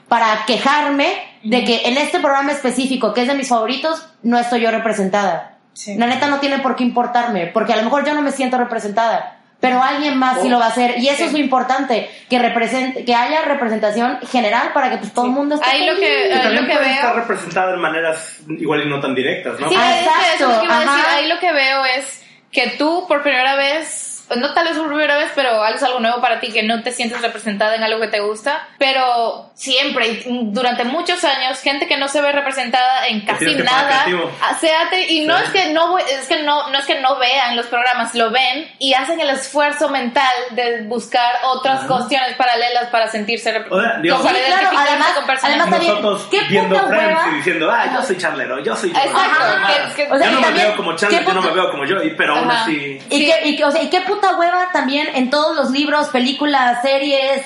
para 0.08 0.44
quejarme 0.46 1.06
de 1.44 1.64
que 1.64 1.82
en 1.88 1.96
este 1.96 2.18
programa 2.18 2.52
específico, 2.52 3.14
que 3.14 3.22
es 3.22 3.28
de 3.28 3.34
mis 3.34 3.48
favoritos, 3.48 4.04
no 4.22 4.38
estoy 4.38 4.60
yo 4.62 4.70
representada? 4.72 5.53
Sí. 5.74 5.96
La 5.96 6.06
neta 6.06 6.26
no 6.28 6.38
tiene 6.40 6.58
por 6.60 6.76
qué 6.76 6.84
importarme, 6.84 7.48
porque 7.48 7.72
a 7.72 7.76
lo 7.76 7.82
mejor 7.82 8.04
yo 8.06 8.14
no 8.14 8.22
me 8.22 8.30
siento 8.32 8.56
representada, 8.56 9.38
pero 9.60 9.82
alguien 9.82 10.16
más 10.16 10.40
sí 10.40 10.46
Oh. 10.46 10.50
lo 10.50 10.58
va 10.60 10.66
a 10.66 10.68
hacer. 10.68 10.98
Y 10.98 11.08
eso 11.08 11.18
Sí. 11.18 11.24
es 11.24 11.32
lo 11.32 11.38
importante, 11.38 12.08
que 12.30 12.38
represente, 12.38 13.04
que 13.04 13.14
haya 13.14 13.42
representación 13.42 14.18
general 14.30 14.70
para 14.72 14.90
que 14.90 14.98
pues, 14.98 15.12
todo 15.12 15.26
el 15.26 15.32
mundo 15.32 15.56
esté 15.56 15.68
Ahí 15.68 15.86
lo 15.86 15.96
que- 15.96 16.26
Eh, 16.26 16.30
también 16.38 16.62
lo 16.62 16.68
que 16.68 16.74
puede 16.74 16.84
veo- 16.86 16.94
estar 16.94 17.16
representada 17.16 17.74
en 17.74 17.80
maneras 17.80 18.38
igual 18.48 18.82
y 18.84 18.88
no 18.88 19.00
tan 19.00 19.14
directas, 19.14 19.58
¿no? 19.58 19.68
Sí, 19.68 19.74
Ah, 19.78 19.98
es 19.98 20.02
que 20.04 20.34
eso 20.36 20.48
es 20.50 20.54
lo 20.54 20.60
que 20.60 20.66
iba 20.66 20.78
a 20.78 20.82
exacto, 20.82 21.02
decir. 21.08 21.18
Ahí 21.18 21.28
lo 21.28 21.38
que 21.40 21.52
veo 21.52 21.84
es 21.86 22.22
que 22.52 22.68
tú 22.78 23.04
por 23.08 23.22
primera 23.22 23.56
vez, 23.56 24.13
no 24.36 24.52
tal 24.54 24.68
vez 24.68 24.76
por 24.76 24.88
primera 24.88 25.16
vez, 25.16 25.30
pero 25.34 25.62
algo 25.62 25.76
es 25.76 25.82
algo 25.82 26.00
nuevo 26.00 26.20
para 26.20 26.40
ti, 26.40 26.52
que 26.52 26.62
no 26.62 26.82
te 26.82 26.92
sientes 26.92 27.20
representada 27.22 27.74
en 27.74 27.82
algo 27.82 28.00
que 28.00 28.08
te 28.08 28.20
gusta, 28.20 28.68
pero 28.78 29.50
siempre, 29.54 30.08
y 30.08 30.24
durante 30.52 30.84
muchos 30.84 31.22
años, 31.24 31.60
gente 31.60 31.86
que 31.86 31.96
no 31.96 32.08
se 32.08 32.20
ve 32.20 32.32
representada 32.32 33.06
en 33.08 33.20
casi 33.22 33.46
que 33.46 33.62
nada, 33.62 33.86
creativo. 33.88 34.30
hacéate, 34.42 35.12
y 35.12 35.26
no 35.26 35.36
Sí. 35.38 35.44
es 35.46 35.50
que 35.50 35.72
no, 35.72 35.98
es 35.98 36.26
que 36.28 36.42
no, 36.42 36.68
no 36.70 36.78
es 36.78 36.86
que 36.86 37.00
no 37.00 37.16
vean 37.18 37.56
los 37.56 37.66
programas, 37.66 38.14
lo 38.14 38.30
ven 38.30 38.68
y 38.78 38.94
hacen 38.94 39.20
el 39.20 39.30
esfuerzo 39.30 39.88
mental 39.88 40.32
de 40.50 40.82
buscar 40.82 41.32
otras 41.44 41.80
Ajá. 41.80 41.88
cuestiones 41.88 42.34
paralelas 42.36 42.86
para 42.90 43.08
sentirse 43.08 43.50
O 43.70 43.80
sea, 43.80 44.00
Sí, 44.02 44.08
claro, 44.46 44.68
además- 44.76 45.08
además 45.42 45.70
también, 45.70 45.92
Nosotros 45.94 46.28
¿qué 46.30 46.40
viendo 46.48 46.74
puta 46.76 46.88
Friends 46.88 47.08
hueva? 47.08 47.28
y 47.30 47.34
diciendo, 47.36 47.70
ah, 47.70 47.90
yo 47.94 48.02
soy 48.02 48.16
charlero, 48.18 48.58
yo 48.62 48.76
soy 48.76 48.92
yo. 48.92 48.98
Exacto, 48.98 49.20
Ajá. 49.44 49.66
que- 49.94 49.94
que- 50.04 50.12
O 50.12 50.18
sea, 50.18 50.26
yo 50.26 50.32
no 50.32 50.38
y 50.38 50.40
me 50.40 50.46
también, 50.46 50.66
veo 50.68 50.76
como 50.76 50.90
¿qué 50.90 50.96
Chandler, 50.96 51.24
yo 51.24 51.34
no 51.34 51.42
me 51.42 51.50
veo 51.50 51.70
como 51.70 51.84
yo, 51.84 51.96
pero 52.16 52.36
aún 52.36 52.50
así... 52.50 52.98
Y, 53.10 53.16
Sí. 53.18 53.26
qué, 53.26 53.48
y, 53.48 53.62
o 53.62 53.70
sea, 53.70 53.82
y 53.82 53.88
qué 53.90 54.00
puta 54.02 54.23
hueva 54.32 54.70
también 54.72 55.08
en 55.14 55.30
todos 55.30 55.54
los 55.56 55.70
libros, 55.70 56.08
películas, 56.08 56.82
series, 56.82 57.42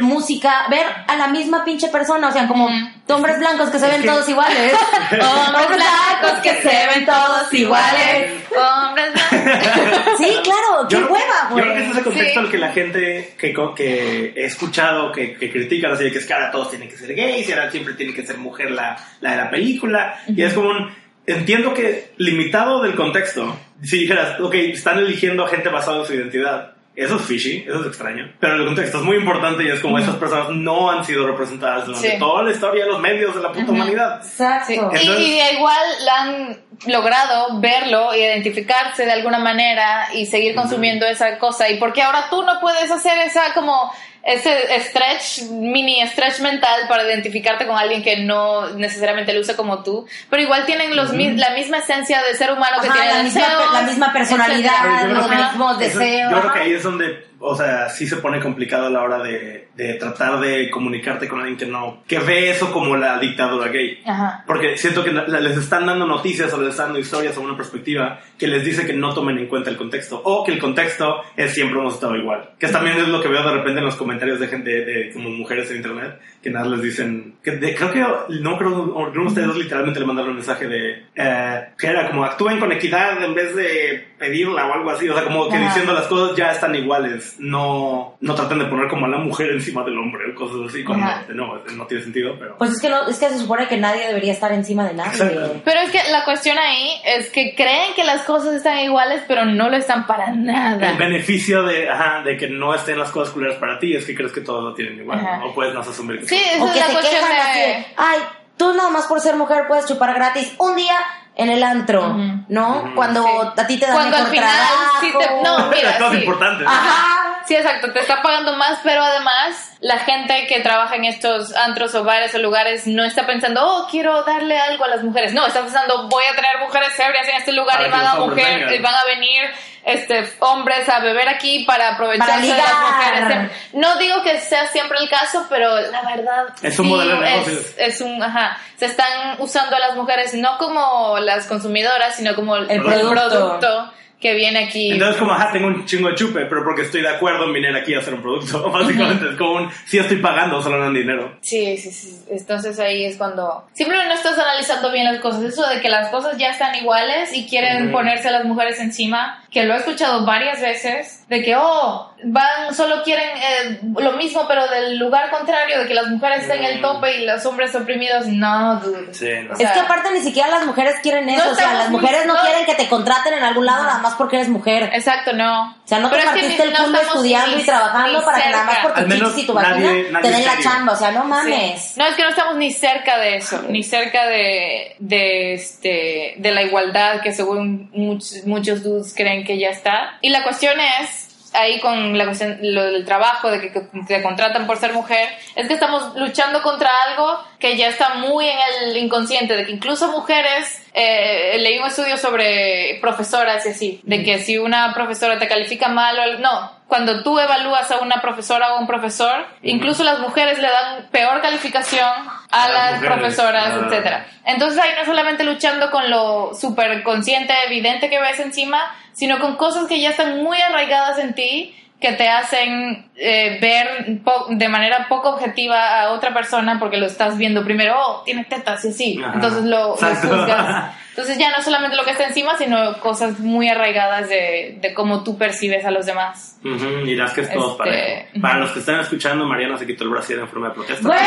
música, 0.00 0.66
ver 0.70 0.84
a 1.06 1.16
la 1.16 1.28
misma 1.28 1.64
pinche 1.64 1.88
persona, 1.88 2.28
o 2.28 2.32
sea, 2.32 2.48
como 2.48 2.68
hombres 3.08 3.38
blancos 3.38 3.70
que 3.70 3.78
se 3.78 3.86
ven 3.88 4.04
todos 4.04 4.28
iguales. 4.28 4.72
Hombres 5.12 5.68
blancos 5.68 6.38
que 6.42 6.54
se 6.62 6.86
ven 6.88 7.06
todos 7.06 7.54
iguales. 7.54 8.32
Hombres 8.50 9.12
blancos. 9.12 10.18
Sí, 10.18 10.36
claro, 10.42 10.88
qué 10.88 10.96
Yo 10.96 11.06
hueva, 11.06 11.48
Yo 11.50 11.56
creo 11.56 11.74
que 11.74 11.80
ese 11.80 11.88
güey. 11.88 11.90
es 11.90 11.96
el 11.98 12.04
contexto 12.04 12.32
Sí. 12.32 12.38
al 12.46 12.50
que 12.50 12.58
la 12.58 12.72
gente 12.72 13.34
que, 13.38 13.54
co- 13.54 13.74
que 13.74 14.32
he 14.36 14.44
escuchado, 14.46 15.12
que, 15.12 15.34
que 15.34 15.50
critican 15.50 15.92
así 15.92 16.10
que 16.10 16.18
es 16.18 16.26
que 16.26 16.34
ahora 16.34 16.50
todos 16.50 16.70
tienen 16.70 16.88
que 16.88 16.96
ser 16.96 17.14
gays 17.14 17.48
y 17.48 17.52
ahora 17.52 17.70
siempre 17.70 17.94
tiene 17.94 18.12
que 18.12 18.26
ser 18.26 18.36
mujer 18.38 18.72
la, 18.72 18.96
la 19.20 19.30
de 19.30 19.36
la 19.36 19.50
película. 19.50 20.18
Y 20.26 20.42
es 20.42 20.54
como 20.54 20.70
un... 20.70 20.92
Entiendo 21.26 21.72
que 21.74 22.14
limitado 22.16 22.82
del 22.82 22.94
contexto, 22.96 23.54
si 23.82 24.00
dijeras, 24.00 24.40
ok, 24.40 24.54
están 24.54 24.98
eligiendo 24.98 25.44
a 25.44 25.48
gente 25.48 25.68
basada 25.68 26.00
en 26.00 26.06
su 26.06 26.14
identidad. 26.14 26.72
Eso 26.96 27.14
es 27.14 27.22
fishy, 27.22 27.64
eso 27.68 27.80
es 27.82 27.86
extraño. 27.86 28.28
Pero 28.40 28.56
el 28.56 28.64
contexto 28.66 28.98
es 28.98 29.04
muy 29.04 29.16
importante 29.18 29.62
y 29.62 29.68
es 29.68 29.78
como 29.78 29.98
esas 30.00 30.16
personas 30.16 30.48
no 30.50 30.90
han 30.90 31.04
sido 31.04 31.28
representadas 31.28 31.86
durante 31.86 32.10
Sí. 32.10 32.18
toda 32.18 32.42
la 32.42 32.50
historia 32.50 32.84
de 32.86 32.90
los 32.90 33.00
medios 33.00 33.36
de 33.36 33.40
la 33.40 33.52
puta 33.52 33.70
humanidad. 33.70 34.16
Exacto. 34.16 34.90
Sí, 34.96 35.06
y, 35.06 35.08
y 35.08 35.40
igual 35.56 35.76
la 36.04 36.22
han 36.22 36.60
logrado 36.88 37.60
verlo, 37.60 38.12
identificarse 38.16 39.04
de 39.04 39.12
alguna 39.12 39.38
manera 39.38 40.08
y 40.12 40.26
seguir 40.26 40.56
consumiendo 40.56 41.06
esa 41.06 41.38
cosa. 41.38 41.68
¿Y 41.70 41.78
porque 41.78 42.02
ahora 42.02 42.26
tú 42.30 42.42
no 42.42 42.58
puedes 42.60 42.90
hacer 42.90 43.16
esa 43.18 43.54
como 43.54 43.92
ese 44.22 44.80
stretch, 44.80 45.48
mini 45.50 46.06
stretch 46.08 46.40
mental 46.40 46.82
para 46.88 47.04
identificarte 47.04 47.66
con 47.66 47.78
alguien 47.78 48.02
que 48.02 48.16
no 48.18 48.68
necesariamente 48.70 49.32
luce 49.32 49.56
como 49.56 49.82
tú, 49.82 50.06
pero 50.28 50.42
igual 50.42 50.66
tienen 50.66 50.94
los 50.96 51.12
mi- 51.12 51.36
la 51.36 51.50
misma 51.50 51.78
esencia 51.78 52.22
de 52.22 52.34
ser 52.34 52.50
humano 52.52 52.78
que 52.82 52.88
Ajá, 52.88 52.94
tiene 53.00 53.14
la, 53.14 53.22
misma, 53.22 53.42
la 53.72 53.82
misma 53.82 54.12
personalidad, 54.12 55.08
los 55.08 55.28
mismos 55.30 55.78
deseos. 55.78 56.30
Yo 56.32 56.40
creo 56.40 56.52
que 56.52 56.58
ahí 56.58 56.72
es 56.74 56.82
donde, 56.82 57.26
o 57.40 57.54
sea, 57.54 57.88
sí 57.88 58.06
se 58.06 58.16
pone 58.16 58.40
complicado 58.40 58.86
a 58.86 58.90
la 58.90 59.02
hora 59.02 59.18
de, 59.22 59.68
de 59.76 59.94
tratar 59.94 60.40
de 60.40 60.70
comunicarte 60.70 61.28
con 61.28 61.38
alguien 61.40 61.56
que 61.56 61.66
no, 61.66 62.02
que 62.06 62.18
ve 62.18 62.50
eso 62.50 62.72
como 62.72 62.96
la 62.96 63.18
dictadura 63.18 63.68
gay. 63.68 64.00
Ajá. 64.04 64.44
Porque 64.46 64.76
siento 64.76 65.04
que 65.04 65.12
les 65.12 65.56
están 65.56 65.86
dando 65.86 66.06
noticias 66.06 66.52
o 66.52 66.58
les 66.60 66.70
están 66.70 66.86
dando 66.86 66.98
historias 67.00 67.36
o 67.36 67.40
una 67.42 67.56
perspectiva 67.56 68.20
que 68.38 68.48
les 68.48 68.64
dice 68.64 68.86
que 68.86 68.92
no 68.92 69.14
tomen 69.14 69.38
en 69.38 69.46
cuenta 69.46 69.70
el 69.70 69.76
contexto 69.76 70.20
o 70.24 70.44
que 70.44 70.52
el 70.52 70.58
contexto 70.58 71.22
es 71.36 71.52
siempre 71.54 71.78
hemos 71.78 71.94
estado 71.94 72.16
igual. 72.16 72.50
Que 72.58 72.68
también 72.68 72.96
es 72.98 73.08
lo 73.08 73.20
que 73.22 73.28
veo 73.28 73.42
de 73.42 73.52
repente 73.54 73.78
en 73.80 73.84
los 73.86 73.96
comentarios 73.96 74.40
de 74.40 74.48
gente, 74.48 74.70
de, 74.84 75.12
como 75.12 75.30
mujeres 75.30 75.70
en 75.70 75.76
internet, 75.78 76.18
que 76.42 76.50
nada 76.50 76.66
les 76.68 76.82
dicen, 76.82 77.36
que 77.42 77.52
de- 77.52 77.74
creo 77.74 77.92
que, 77.92 78.04
no 78.40 78.58
creo, 78.58 78.82
uno 78.82 79.10
de 79.12 79.18
ustedes 79.20 79.54
literalmente 79.56 80.00
le 80.00 80.06
mandaron 80.06 80.30
un 80.30 80.36
mensaje 80.36 80.66
de, 80.66 81.04
eh, 81.14 81.68
que 81.78 81.86
era 81.86 82.08
como 82.08 82.24
actúen 82.24 82.58
con 82.58 82.72
equidad 82.72 83.22
en 83.22 83.34
vez 83.34 83.54
de 83.54 84.08
pedirla 84.18 84.66
o 84.66 84.72
algo 84.74 84.90
así, 84.90 85.08
o 85.08 85.14
sea, 85.14 85.24
como 85.24 85.48
que 85.48 85.56
Ajá. 85.56 85.66
diciendo 85.66 85.92
las 85.92 86.06
cosas 86.06 86.36
ya 86.36 86.52
están 86.52 86.74
iguales 86.74 87.27
no, 87.38 88.16
no 88.20 88.34
traten 88.34 88.58
de 88.58 88.64
poner 88.66 88.88
como 88.88 89.06
a 89.06 89.08
la 89.08 89.18
mujer 89.18 89.50
encima 89.50 89.84
del 89.84 89.98
hombre 89.98 90.30
o 90.30 90.34
cosas 90.34 90.68
así, 90.68 90.84
como 90.84 91.04
Ajá. 91.04 91.24
no, 91.34 91.58
no 91.76 91.86
tiene 91.86 92.02
sentido, 92.02 92.36
pero... 92.38 92.56
Pues 92.58 92.72
es 92.72 92.80
que, 92.80 92.88
no, 92.88 93.06
es 93.06 93.18
que 93.18 93.28
se 93.28 93.38
supone 93.38 93.66
que 93.68 93.76
nadie 93.76 94.06
debería 94.06 94.32
estar 94.32 94.52
encima 94.52 94.84
de 94.86 94.94
nadie. 94.94 95.10
Exacto. 95.12 95.60
Pero 95.64 95.80
es 95.80 95.90
que 95.90 96.00
la 96.10 96.24
cuestión 96.24 96.58
ahí 96.58 96.90
es 97.04 97.30
que 97.30 97.54
creen 97.54 97.94
que 97.94 98.04
las 98.04 98.22
cosas 98.24 98.54
están 98.54 98.78
iguales, 98.80 99.22
pero 99.28 99.44
no 99.44 99.68
lo 99.68 99.76
están 99.76 100.06
para 100.06 100.32
nada. 100.32 100.90
El 100.90 100.96
beneficio 100.98 101.62
de, 101.62 101.88
ajá, 101.88 102.22
de 102.22 102.36
que 102.36 102.48
no 102.48 102.74
estén 102.74 102.98
las 102.98 103.10
cosas 103.10 103.32
culeras 103.32 103.56
para 103.56 103.78
ti 103.78 103.94
es 103.94 104.04
que 104.04 104.14
crees 104.14 104.32
que 104.32 104.40
todos 104.40 104.62
lo 104.62 104.74
tienen 104.74 104.98
igual, 104.98 105.18
Ajá. 105.18 105.38
¿no? 105.38 105.46
O 105.46 105.54
puedes 105.54 105.74
no 105.74 105.80
asumir 105.80 106.20
que 106.20 106.26
Sí, 106.26 106.36
esa 106.36 106.64
O 106.64 106.66
es 106.68 106.72
que 106.74 106.80
la 106.80 106.86
cuestión 106.86 107.22
de... 107.54 107.86
ay, 107.96 108.18
tú 108.56 108.74
nada 108.74 108.90
más 108.90 109.06
por 109.06 109.20
ser 109.20 109.36
mujer 109.36 109.64
puedes 109.68 109.86
chupar 109.86 110.14
gratis 110.14 110.54
un 110.58 110.76
día 110.76 110.96
en 111.38 111.48
el 111.50 111.62
antro. 111.62 112.14
¿no? 112.48 112.92
Cuando 112.94 113.22
Sí. 113.22 113.30
a 113.60 113.66
ti 113.66 113.78
te 113.78 113.86
dan 113.86 113.94
Cuando 113.94 114.16
al 114.16 114.22
mejor 114.24 114.36
final 114.36 114.50
trabajo. 114.56 114.98
sí 115.00 115.14
te... 115.18 115.42
No, 115.42 115.66
mira, 115.68 115.82
Las 115.90 115.98
cosas 115.98 116.12
sí. 116.12 116.18
importantes. 116.18 116.66
Ajá. 116.66 117.27
Sí, 117.48 117.56
exacto, 117.56 117.90
te 117.92 118.00
está 118.00 118.20
pagando 118.20 118.52
más, 118.56 118.78
pero 118.84 119.02
además 119.02 119.70
la 119.80 119.98
gente 120.00 120.46
que 120.48 120.60
trabaja 120.60 120.96
en 120.96 121.06
estos 121.06 121.56
antros 121.56 121.94
o 121.94 122.04
bares 122.04 122.34
o 122.34 122.38
lugares 122.38 122.86
no 122.86 123.02
está 123.06 123.24
pensando, 123.26 123.64
oh, 123.66 123.88
quiero 123.90 124.22
darle 124.24 124.58
algo 124.58 124.84
a 124.84 124.88
las 124.88 125.02
mujeres. 125.02 125.32
No, 125.32 125.46
está 125.46 125.62
pensando, 125.62 126.08
voy 126.08 126.24
a 126.30 126.36
tener 126.36 126.58
mujeres 126.58 126.88
ebrias 127.00 127.26
en 127.26 127.36
este 127.36 127.52
lugar 127.52 127.80
y 127.86 127.90
van 127.90 128.06
a, 128.06 128.14
mujer, 128.16 128.70
y 128.70 128.78
van 128.80 128.94
a 128.94 129.04
venir 129.04 129.44
este, 129.82 130.30
hombres 130.40 130.86
a 130.90 130.98
beber 131.00 131.26
aquí 131.26 131.64
para 131.64 131.94
aprovecharse 131.94 132.50
Para 132.50 132.54
de 132.54 132.62
las 132.62 133.26
mujeres. 133.30 133.52
No 133.72 133.96
digo 133.96 134.22
que 134.22 134.40
sea 134.40 134.66
siempre 134.66 134.98
el 135.00 135.08
caso, 135.08 135.46
pero 135.48 135.74
la 135.80 136.02
verdad 136.02 136.48
Es 136.60 136.78
un 136.78 136.84
sí, 136.84 136.90
modelo 136.90 137.18
de 137.18 137.26
es, 137.28 137.46
negocios. 137.46 137.74
es 137.78 138.00
un, 138.02 138.22
ajá, 138.22 138.58
se 138.76 138.84
están 138.84 139.36
usando 139.38 139.74
a 139.74 139.78
las 139.78 139.96
mujeres 139.96 140.34
no 140.34 140.58
como 140.58 141.18
las 141.20 141.46
consumidoras, 141.46 142.14
sino 142.16 142.34
como 142.34 142.56
el, 142.56 142.70
El 142.70 142.76
el 142.76 142.82
producto. 142.82 143.10
producto 143.10 143.92
que 144.20 144.34
viene 144.34 144.64
aquí. 144.64 144.90
Entonces, 144.92 145.16
como, 145.16 145.32
ajá, 145.32 145.52
tengo 145.52 145.68
un 145.68 145.84
chingo 145.84 146.08
de 146.08 146.14
chupe, 146.14 146.46
pero 146.46 146.64
porque 146.64 146.82
estoy 146.82 147.02
de 147.02 147.08
acuerdo 147.08 147.44
en 147.44 147.52
venir 147.52 147.74
aquí 147.74 147.94
a 147.94 147.98
hacer 147.98 148.14
un 148.14 148.22
producto. 148.22 148.70
Básicamente, 148.72 149.30
es 149.30 149.36
como 149.36 149.52
un, 149.52 149.70
sí 149.86 149.98
estoy 149.98 150.16
pagando, 150.18 150.60
solo 150.60 150.78
no 150.78 150.92
dinero. 150.92 151.36
Sí, 151.40 151.76
sí, 151.76 151.90
sí. 151.92 152.18
Entonces 152.28 152.78
ahí 152.80 153.04
es 153.04 153.16
cuando 153.16 153.66
simplemente 153.74 154.08
no 154.08 154.14
estás 154.14 154.38
analizando 154.38 154.90
bien 154.90 155.04
las 155.04 155.20
cosas. 155.20 155.42
Eso 155.42 155.68
de 155.68 155.80
que 155.80 155.88
las 155.88 156.08
cosas 156.10 156.36
ya 156.36 156.50
están 156.50 156.74
iguales 156.74 157.32
y 157.32 157.46
quieren 157.46 157.92
ponerse 157.92 158.28
a 158.28 158.32
las 158.32 158.44
mujeres 158.44 158.80
encima, 158.80 159.44
que 159.50 159.64
lo 159.64 159.72
he 159.74 159.78
escuchado 159.78 160.26
varias 160.26 160.60
veces, 160.60 161.26
de 161.28 161.42
que, 161.42 161.56
oh, 161.56 162.12
van, 162.24 162.74
solo 162.74 163.02
quieren 163.02 163.30
eh, 163.36 163.80
lo 163.98 164.12
mismo, 164.12 164.46
pero 164.46 164.68
del 164.68 164.98
lugar 164.98 165.30
contrario, 165.30 165.78
de 165.80 165.86
que 165.88 165.94
las 165.94 166.06
mujeres 166.08 166.42
estén 166.42 166.58
en 166.58 166.64
el 166.72 166.78
Mm. 166.78 166.82
tope 166.82 167.16
y 167.16 167.24
los 167.24 167.46
hombres 167.46 167.74
oprimidos. 167.74 168.26
No, 168.26 168.76
dude. 168.80 169.14
Sí, 169.14 169.26
no. 169.46 169.54
O 169.54 169.56
sea, 169.56 169.68
Es 169.68 169.72
que 169.72 169.80
aparte 169.80 170.10
ni 170.12 170.20
siquiera 170.20 170.48
las 170.48 170.66
mujeres 170.66 170.96
quieren 171.02 171.28
eso, 171.30 171.46
No 171.46 171.52
o 171.52 171.54
sea, 171.54 171.72
las 171.74 171.88
mujeres 171.88 172.26
no 172.26 172.34
no- 172.34 172.40
quieren 172.42 172.66
que 172.66 172.74
te 172.74 172.88
contraten 172.88 173.32
en 173.34 173.42
algún 173.42 173.64
lado 173.64 173.84
nada 173.84 174.00
más 174.00 174.14
porque 174.16 174.36
eres 174.36 174.48
mujer. 174.50 174.90
Exacto, 174.92 175.32
no. 175.32 175.77
O 175.88 175.90
sea, 175.90 176.00
no 176.00 176.10
te 176.10 176.16
Pero 176.16 176.28
es 176.28 176.34
que 176.34 176.40
partiste 176.42 176.62
el 176.64 176.70
no 176.72 176.76
culo 176.84 176.86
estamos 176.98 177.14
estudiando 177.16 177.56
ni- 177.56 177.62
y 177.62 177.64
trabajando 177.64 178.22
para 178.26 178.42
que 178.42 178.50
nada 178.50 178.64
más 178.64 178.74
cerca. 178.74 178.88
por 178.90 178.98
Al 178.98 179.04
tus 179.06 179.14
menos 179.14 179.38
y 179.38 179.46
tu 179.46 179.54
nadie- 179.54 179.70
vagina 179.86 180.10
nadie 180.20 180.30
te 180.30 180.36
den 180.36 180.44
la 180.46 180.58
chamba, 180.62 180.92
o 180.92 180.96
sea, 180.96 181.10
no 181.12 181.24
mames. 181.24 181.82
Sí. 181.82 181.92
No, 181.98 182.04
es 182.06 182.14
que 182.14 182.22
no 182.24 182.28
estamos 182.28 182.56
ni 182.56 182.72
cerca 182.72 183.16
de 183.18 183.36
eso, 183.36 183.62
ni 183.70 183.82
cerca 183.82 184.26
de, 184.26 184.96
de, 184.98 185.54
este, 185.54 186.34
de 186.36 186.50
la 186.52 186.62
igualdad 186.62 187.22
que 187.22 187.32
según 187.32 187.88
muchos, 187.94 188.44
muchos 188.44 188.82
dudes 188.82 189.14
creen 189.16 189.44
que 189.44 189.58
ya 189.58 189.70
está. 189.70 190.18
Y 190.20 190.28
la 190.28 190.42
cuestión 190.42 190.74
es, 191.00 191.50
ahí 191.54 191.80
con 191.80 192.18
la 192.18 192.26
cuestión 192.26 192.58
lo 192.60 192.84
del 192.84 193.06
trabajo, 193.06 193.50
de 193.50 193.58
que, 193.62 193.72
que 193.72 193.80
te 194.06 194.22
contratan 194.22 194.66
por 194.66 194.76
ser 194.76 194.92
mujer, 194.92 195.26
es 195.56 195.68
que 195.68 195.72
estamos 195.72 196.14
luchando 196.16 196.62
contra 196.62 196.90
algo 197.08 197.42
que 197.58 197.76
ya 197.76 197.88
está 197.88 198.14
muy 198.14 198.46
en 198.48 198.56
el 198.84 198.96
inconsciente, 198.96 199.56
de 199.56 199.66
que 199.66 199.72
incluso 199.72 200.10
mujeres, 200.12 200.80
eh, 200.94 201.56
leí 201.58 201.78
un 201.78 201.86
estudio 201.86 202.16
sobre 202.16 202.98
profesoras 203.00 203.66
y 203.66 203.70
así, 203.70 204.00
de 204.04 204.22
que 204.22 204.38
si 204.38 204.58
una 204.58 204.94
profesora 204.94 205.38
te 205.38 205.48
califica 205.48 205.88
mal 205.88 206.18
o 206.18 206.38
no, 206.38 206.78
cuando 206.86 207.22
tú 207.22 207.38
evalúas 207.38 207.90
a 207.90 207.98
una 207.98 208.22
profesora 208.22 208.74
o 208.74 208.78
un 208.80 208.86
profesor, 208.86 209.44
incluso 209.62 210.04
las 210.04 210.20
mujeres 210.20 210.58
le 210.58 210.68
dan 210.68 211.08
peor 211.10 211.42
calificación 211.42 212.08
a 212.50 212.64
A 212.64 212.68
las 212.68 212.92
mujeres. 212.94 213.18
profesoras, 213.18 213.72
Ah. 213.74 213.82
etcétera. 213.86 214.26
Entonces 214.44 214.78
ahí 214.78 214.90
no 214.98 215.04
solamente 215.04 215.44
luchando 215.44 215.90
con 215.90 216.08
lo 216.10 216.54
súper 216.54 217.02
consciente, 217.02 217.52
evidente 217.66 218.08
que 218.08 218.20
ves 218.20 218.38
encima, 218.40 218.80
sino 219.12 219.38
con 219.40 219.56
cosas 219.56 219.86
que 219.88 220.00
ya 220.00 220.10
están 220.10 220.42
muy 220.42 220.58
arraigadas 220.60 221.18
en 221.18 221.34
ti 221.34 221.74
que 222.00 222.12
te 222.12 222.28
hacen 222.28 223.10
eh, 223.16 223.58
ver 223.60 224.20
de 224.50 224.68
manera 224.68 225.06
poco 225.08 225.30
objetiva 225.30 226.00
a 226.02 226.10
otra 226.12 226.32
persona 226.32 226.78
porque 226.78 226.96
lo 226.96 227.06
estás 227.06 227.36
viendo 227.38 227.64
primero, 227.64 227.96
oh, 227.98 228.22
tiene 228.24 228.44
tetas 228.44 228.84
y 228.84 228.88
así, 228.88 229.20
Ajá. 229.22 229.32
entonces 229.34 229.64
lo, 229.64 229.88
lo 229.88 229.96
juzgas. 229.96 230.94
Entonces 231.18 231.36
ya 231.36 231.50
no 231.50 231.60
solamente 231.64 231.96
lo 231.96 232.04
que 232.04 232.12
está 232.12 232.26
encima, 232.28 232.56
sino 232.56 233.00
cosas 233.00 233.40
muy 233.40 233.68
arraigadas 233.68 234.28
de, 234.28 234.78
de 234.80 234.94
cómo 234.94 235.24
tú 235.24 235.36
percibes 235.36 235.84
a 235.84 235.90
los 235.90 236.06
demás. 236.06 236.56
Ujú, 236.64 236.86
y 237.06 237.16
las 237.16 237.32
que 237.32 237.40
es 237.40 237.52
todo 237.52 237.72
Este, 237.72 237.76
parejo. 237.78 238.40
Para 238.40 238.58
los 238.60 238.70
que 238.70 238.78
están 238.78 239.00
escuchando, 239.00 239.44
Mariana 239.44 239.76
se 239.76 239.84
quitó 239.84 240.04
el 240.04 240.10
brasier 240.10 240.38
en 240.38 240.48
forma 240.48 240.68
de 240.68 240.74
protesta. 240.74 241.08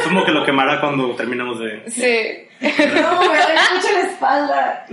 Asumo 0.00 0.24
que 0.24 0.32
lo 0.32 0.44
quemará 0.44 0.80
cuando 0.80 1.14
terminemos 1.14 1.58
de... 1.60 1.82
Sí. 1.90 2.48
No, 2.60 3.20
me 3.20 3.28
mucho 3.28 3.92
la 3.92 4.00
espalda. 4.08 4.86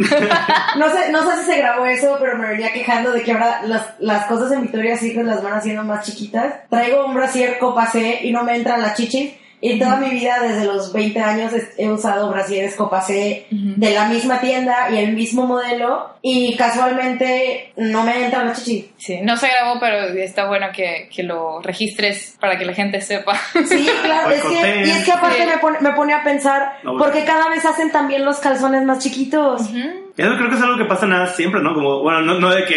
No 0.77 0.89
sé, 0.89 1.11
no 1.11 1.29
sé 1.29 1.37
si 1.39 1.51
se 1.51 1.57
grabó 1.57 1.85
eso, 1.85 2.17
pero 2.19 2.37
me 2.37 2.47
venía 2.47 2.73
quejando 2.73 3.11
de 3.11 3.21
que 3.21 3.31
ahora 3.31 3.61
las, 3.63 3.93
las 3.99 4.25
cosas 4.25 4.51
en 4.51 4.63
Victoria's 4.63 4.99
Secret 4.99 5.25
las 5.25 5.43
van 5.43 5.53
haciendo 5.53 5.83
más 5.83 6.05
chiquitas. 6.05 6.67
Traigo 6.69 7.05
un 7.05 7.13
brasier 7.13 7.59
copa 7.59 7.85
C 7.85 8.19
y 8.23 8.31
no 8.31 8.43
me 8.43 8.55
entran 8.55 8.81
las 8.81 8.95
chichis. 8.95 9.33
Y 9.61 9.77
toda 9.77 9.97
mi 9.97 10.09
vida, 10.11 10.37
desde 10.41 10.65
los 10.65 10.93
20 10.93 11.19
años, 11.19 11.51
he 11.77 11.89
usado 11.89 12.29
brasieres 12.31 12.75
copa 12.75 13.01
C 13.01 13.45
de 13.51 13.91
la 13.93 14.07
misma 14.07 14.39
tienda 14.39 14.89
y 14.89 14.97
el 14.99 15.13
mismo 15.13 15.45
modelo. 15.45 16.15
Y 16.21 16.55
casualmente 16.55 17.73
no 17.77 18.03
me 18.03 18.25
entran 18.25 18.47
las 18.47 18.63
chichis. 18.63 18.91
Sí, 18.97 19.19
no 19.21 19.35
se 19.37 19.47
grabó, 19.49 19.79
pero 19.79 19.97
está 20.21 20.47
bueno 20.47 20.67
que, 20.73 21.09
que 21.13 21.23
lo 21.23 21.61
registres 21.61 22.37
para 22.39 22.57
que 22.57 22.65
la 22.65 22.73
gente 22.73 23.01
sepa. 23.01 23.35
Sí, 23.67 23.87
claro, 24.03 24.29
es 24.31 24.41
que, 24.43 24.83
y 24.85 24.89
es 24.91 25.03
que 25.05 25.11
aparte 25.11 25.39
Sí. 25.39 25.45
me, 25.45 25.57
pone, 25.57 25.79
me 25.81 25.91
pone 25.91 26.13
a 26.13 26.23
pensar, 26.23 26.79
No, 26.83 26.91
bueno. 26.93 27.05
porque 27.05 27.23
cada 27.25 27.49
vez 27.49 27.65
hacen 27.65 27.91
también 27.91 28.25
los 28.25 28.39
calzones 28.39 28.83
más 28.83 28.99
chiquitos. 28.99 29.61
Eso 29.61 30.35
creo 30.37 30.49
que 30.49 30.55
es 30.55 30.61
algo 30.61 30.77
que 30.77 30.85
pasa 30.85 31.05
nada 31.05 31.27
siempre, 31.27 31.61
¿no? 31.61 31.73
Como, 31.73 32.01
bueno, 32.01 32.21
no, 32.21 32.39
no 32.39 32.49
de 32.49 32.65
que... 32.65 32.75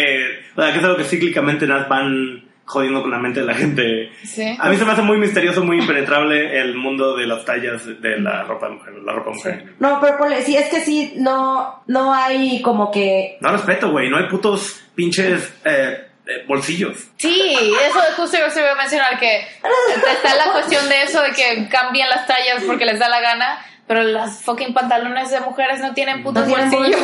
O 0.55 0.61
sea, 0.61 0.71
que 0.71 0.79
es 0.79 0.83
algo 0.83 0.97
que 0.97 1.03
cíclicamente 1.03 1.65
nada 1.67 1.87
van 1.89 2.43
jodiendo 2.65 3.01
con 3.01 3.11
la 3.11 3.19
mente 3.19 3.41
de 3.41 3.45
la 3.45 3.53
gente. 3.53 4.11
Sí. 4.23 4.55
A 4.59 4.69
mí 4.69 4.77
se 4.77 4.85
me 4.85 4.91
hace 4.91 5.01
muy 5.01 5.17
misterioso, 5.17 5.63
muy 5.63 5.79
impenetrable 5.79 6.59
el 6.59 6.75
mundo 6.75 7.15
de 7.15 7.27
las 7.27 7.43
tallas 7.45 7.85
de 7.85 8.19
la 8.19 8.43
ropa 8.43 8.67
de 8.67 8.75
mujer, 8.75 8.93
la 9.03 9.13
ropa 9.13 9.31
de 9.31 9.35
mujer. 9.35 9.73
No, 9.79 9.99
pero 10.01 10.17
ponle, 10.17 10.41
sí, 10.41 10.55
es 10.55 10.69
que 10.69 10.81
sí, 10.81 11.13
no, 11.17 11.83
no 11.87 12.13
hay 12.13 12.61
como 12.61 12.91
que... 12.91 13.37
No 13.41 13.51
respeto, 13.51 13.91
güey, 13.91 14.09
no 14.09 14.17
hay 14.17 14.27
putos 14.27 14.81
pinches 14.95 15.53
eh, 15.65 16.07
eh, 16.25 16.45
bolsillos. 16.47 17.09
Sí, 17.17 17.53
eso 17.85 17.99
justo 18.15 18.37
yo 18.37 18.49
se 18.49 18.61
iba 18.61 18.71
a 18.71 18.75
mencionar 18.75 19.19
que 19.19 19.39
está 19.39 20.35
la 20.35 20.53
cuestión 20.53 20.87
de 20.87 21.03
eso 21.03 21.21
de 21.21 21.31
que 21.31 21.67
cambian 21.69 22.09
las 22.09 22.25
tallas 22.27 22.63
porque 22.65 22.85
les 22.85 22.97
da 22.97 23.09
la 23.09 23.19
gana, 23.19 23.57
pero 23.85 24.01
las 24.03 24.41
fucking 24.43 24.73
pantalones 24.73 25.29
de 25.29 25.41
mujeres 25.41 25.79
no 25.81 25.93
tienen 25.93 26.23
putos 26.23 26.47
No 26.47 26.55
bolsillos. 26.55 26.99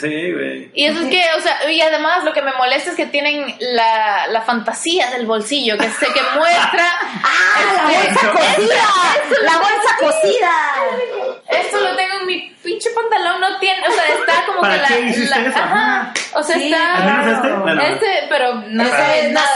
Sí, 0.00 0.32
güey. 0.32 0.70
Y 0.74 0.86
eso 0.86 1.02
es 1.02 1.08
que, 1.08 1.22
o 1.36 1.40
sea, 1.40 1.70
y 1.70 1.80
además 1.82 2.24
lo 2.24 2.32
que 2.32 2.40
me 2.42 2.52
molesta 2.54 2.90
es 2.90 2.96
que 2.96 3.06
tienen 3.06 3.54
la, 3.60 4.26
la 4.28 4.40
fantasía 4.40 5.10
del 5.10 5.26
bolsillo, 5.26 5.76
que 5.76 5.88
sé 5.90 6.06
que 6.06 6.22
muestra. 6.36 6.86
¡Ah, 7.22 7.82
la 7.86 7.92
este, 7.92 8.26
bolsa 8.26 8.32
cosida! 8.32 9.42
¡La 9.42 9.56
bolsa 9.58 9.96
cosida! 10.00 10.50
Esto 11.48 11.80
lo 11.80 11.96
tengo 11.96 12.12
en 12.20 12.26
mi 12.26 12.56
pinche 12.62 12.88
pantalón, 12.94 13.40
no 13.40 13.58
tiene, 13.58 13.86
o 13.86 13.90
sea, 13.90 14.06
está 14.08 14.46
como 14.46 14.60
¿Para 14.62 14.74
que 14.76 14.80
la. 14.80 14.88
qué 14.88 15.00
hiciste 15.00 15.28
la- 15.38 15.46
eso? 15.48 15.58
Ajá. 15.58 16.12
O 16.34 16.42
sea, 16.42 16.56
Sí, 16.56 16.72
está. 16.72 16.96
¿Al 16.96 17.04
menos 17.04 17.26
este? 17.26 17.48
Claro. 17.48 17.62
Bueno, 17.62 17.82
Este, 17.82 18.26
pero 18.30 18.54
no 18.54 18.84
sé, 18.84 19.28
no 19.28 19.32
nada 19.34 19.54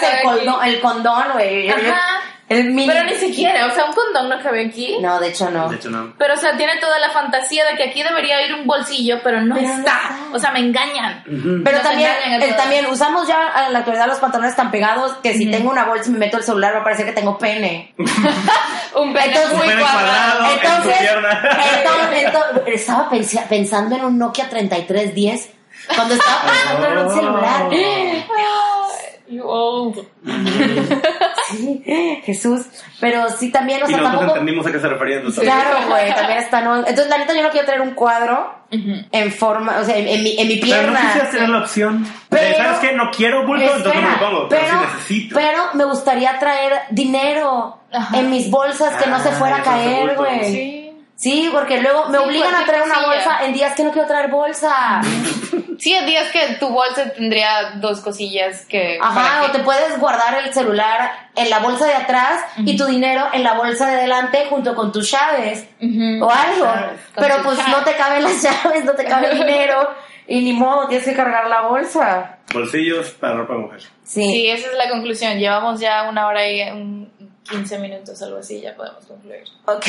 sé, 0.00 0.68
el 0.70 0.80
condón, 0.80 1.32
güey. 1.32 1.68
Ajá. 1.68 2.20
El 2.50 2.72
mini... 2.72 2.88
Pero 2.92 3.04
ni 3.04 3.14
siquiera, 3.14 3.66
o 3.66 3.70
sea, 3.70 3.84
un 3.84 3.92
condón 3.94 4.28
no 4.28 4.42
cabe 4.42 4.66
aquí. 4.66 4.98
No, 5.00 5.20
de 5.20 5.28
hecho 5.28 5.48
no. 5.50 5.68
de 5.68 5.76
hecho 5.76 5.88
no. 5.88 6.12
Pero, 6.18 6.34
o 6.34 6.36
sea, 6.36 6.56
tiene 6.56 6.78
toda 6.80 6.98
la 6.98 7.10
fantasía 7.10 7.64
de 7.64 7.76
que 7.76 7.84
aquí 7.84 8.02
debería 8.02 8.44
ir 8.44 8.52
un 8.54 8.66
bolsillo, 8.66 9.20
pero 9.22 9.40
no 9.40 9.54
Pero 9.54 9.68
no 9.68 9.74
está. 9.78 10.00
O 10.32 10.38
sea, 10.40 10.50
me 10.50 10.58
engañan. 10.58 11.22
Pero 11.24 11.76
Nos 11.78 11.82
también, 11.82 12.10
engañan 12.26 12.40
todos. 12.40 12.56
también 12.56 12.86
usamos 12.86 13.28
ya 13.28 13.52
en 13.68 13.72
la 13.72 13.78
actualidad 13.78 14.08
los 14.08 14.18
pantalones 14.18 14.56
tan 14.56 14.72
pegados 14.72 15.12
que 15.22 15.32
si 15.34 15.48
tengo 15.48 15.70
una 15.70 15.84
bolsa 15.84 16.08
y 16.08 16.12
me 16.12 16.18
meto 16.18 16.38
el 16.38 16.42
celular 16.42 16.74
va 16.74 16.80
a 16.80 16.84
parecer 16.84 17.06
que 17.06 17.12
tengo 17.12 17.38
pene. 17.38 17.94
Un 18.96 19.12
pene 19.12 19.26
Entonces- 19.26 19.52
muy 19.56 19.66
Un 19.66 19.70
pene 19.72 19.82
cuadrado. 19.82 20.44
Entonces, 20.52 20.96
entonces, 21.00 22.22
entonces, 22.24 22.74
estaba 22.74 23.08
pensa- 23.10 23.46
pensando 23.48 23.94
en 23.94 24.04
un 24.04 24.18
Nokia 24.18 24.48
3310 24.48 25.50
cuando 25.94 26.14
estaba 26.14 26.42
pensando 26.42 26.86
en 26.88 26.98
un 26.98 27.14
celular. 27.14 27.68
You 29.30 29.42
old. 29.46 29.98
Sí, 31.50 31.82
Jesús. 32.24 32.62
Pero 33.00 33.28
sí 33.30 33.50
también, 33.50 33.82
o 33.82 33.86
Y 33.86 33.88
sea, 33.88 33.96
nosotros 33.98 34.20
tampoco... 34.20 34.38
entendimos 34.38 34.66
a 34.66 34.72
qué 34.72 34.80
se 34.80 34.88
refería. 34.88 35.16
entonces. 35.16 35.42
Claro, 35.44 35.78
güey, 35.88 36.14
también 36.14 36.38
está 36.38 36.60
no. 36.60 36.76
Entonces, 36.78 37.08
la 37.08 37.18
neta, 37.18 37.34
yo 37.34 37.42
no 37.42 37.50
quiero 37.50 37.66
tener 37.66 37.80
un 37.80 37.94
cuadro 37.94 38.54
en 38.70 39.32
forma, 39.32 39.78
o 39.80 39.84
sea, 39.84 39.96
en, 39.96 40.06
en 40.06 40.22
mi, 40.22 40.38
en 40.38 40.46
mi 40.48 40.56
Pero 40.56 40.66
no 40.76 40.80
pierna. 40.92 41.00
quisieras 41.06 41.30
tener 41.32 41.48
la 41.48 41.58
opción. 41.58 42.06
Pero- 42.28 42.56
¿Sabes 42.56 42.78
qué? 42.78 42.92
No 42.92 43.10
quiero 43.10 43.46
bulto, 43.46 43.64
entonces 43.64 43.94
no 43.94 44.00
me 44.00 44.06
lo 44.08 44.12
Espera, 44.14 44.30
pongo. 44.30 44.48
Pero, 44.48 44.62
pero, 44.62 44.78
sí 44.80 44.86
necesito. 44.86 45.34
pero 45.36 45.62
me 45.74 45.84
gustaría 45.84 46.38
traer 46.38 46.72
dinero 46.90 47.78
Ajá. 47.92 48.18
en 48.18 48.30
mis 48.30 48.50
bolsas 48.50 49.02
que 49.02 49.10
no 49.10 49.18
se 49.20 49.30
Ah, 49.30 49.32
fuera 49.32 49.56
a 49.56 49.62
caer, 49.62 50.16
güey. 50.16 50.44
Sí. 50.44 50.86
Sí, 51.16 51.50
porque 51.52 51.82
luego 51.82 52.08
me 52.08 52.16
Sí, 52.18 52.24
obligan 52.24 52.54
a 52.54 52.64
traer 52.64 52.82
una 52.84 53.00
bolsa 53.06 53.44
en 53.44 53.52
días 53.52 53.74
que 53.74 53.82
no 53.84 53.90
quiero 53.90 54.06
traer 54.08 54.30
bolsa. 54.30 55.00
Sí, 55.80 55.94
hay 55.94 56.04
días 56.04 56.30
que 56.30 56.56
tu 56.56 56.68
bolsa 56.68 57.10
tendría 57.12 57.72
dos 57.76 58.00
cosillas 58.00 58.66
que... 58.66 58.98
Ajá, 59.00 59.42
o 59.42 59.46
que- 59.52 59.58
te 59.58 59.64
puedes 59.64 59.98
guardar 59.98 60.34
el 60.44 60.52
celular 60.52 61.10
en 61.34 61.48
la 61.48 61.58
bolsa 61.60 61.86
de 61.86 61.94
atrás 61.94 62.44
y 62.58 62.76
tu 62.76 62.84
dinero 62.84 63.24
en 63.32 63.42
la 63.42 63.54
bolsa 63.54 63.88
de 63.90 63.96
delante 64.02 64.44
junto 64.50 64.74
con 64.74 64.92
tus 64.92 65.10
llaves 65.10 65.66
o 66.20 66.30
algo. 66.30 66.66
Pero 67.16 67.36
pues 67.42 67.56
llaves. 67.56 67.72
no 67.72 67.82
te 67.84 67.94
caben 67.96 68.22
las 68.24 68.42
llaves, 68.64 68.84
no 68.84 68.92
te 68.92 69.04
cabe 69.06 69.30
el 69.30 69.38
dinero 69.38 69.88
y 70.28 70.40
ni 70.42 70.52
modo, 70.52 70.86
tienes 70.86 71.06
que 71.08 71.14
cargar 71.14 71.46
la 71.48 71.62
bolsa. 71.62 72.36
Bolsillos 72.52 73.10
para 73.12 73.34
ropa 73.38 73.54
de 73.54 73.58
mujer. 73.60 73.80
Sí. 74.04 74.22
Sí, 74.22 74.50
esa 74.50 74.66
es 74.68 74.74
la 74.76 74.88
conclusión. 74.90 75.38
Llevamos 75.38 75.80
ya 75.80 76.08
una 76.10 76.26
hora 76.26 76.46
y 76.48 76.60
un 76.70 76.99
15 77.50 77.78
minutos, 77.78 78.22
algo 78.22 78.38
así, 78.38 78.60
ya 78.60 78.74
podemos 78.74 79.04
concluir. 79.06 79.42
Ok. 79.66 79.86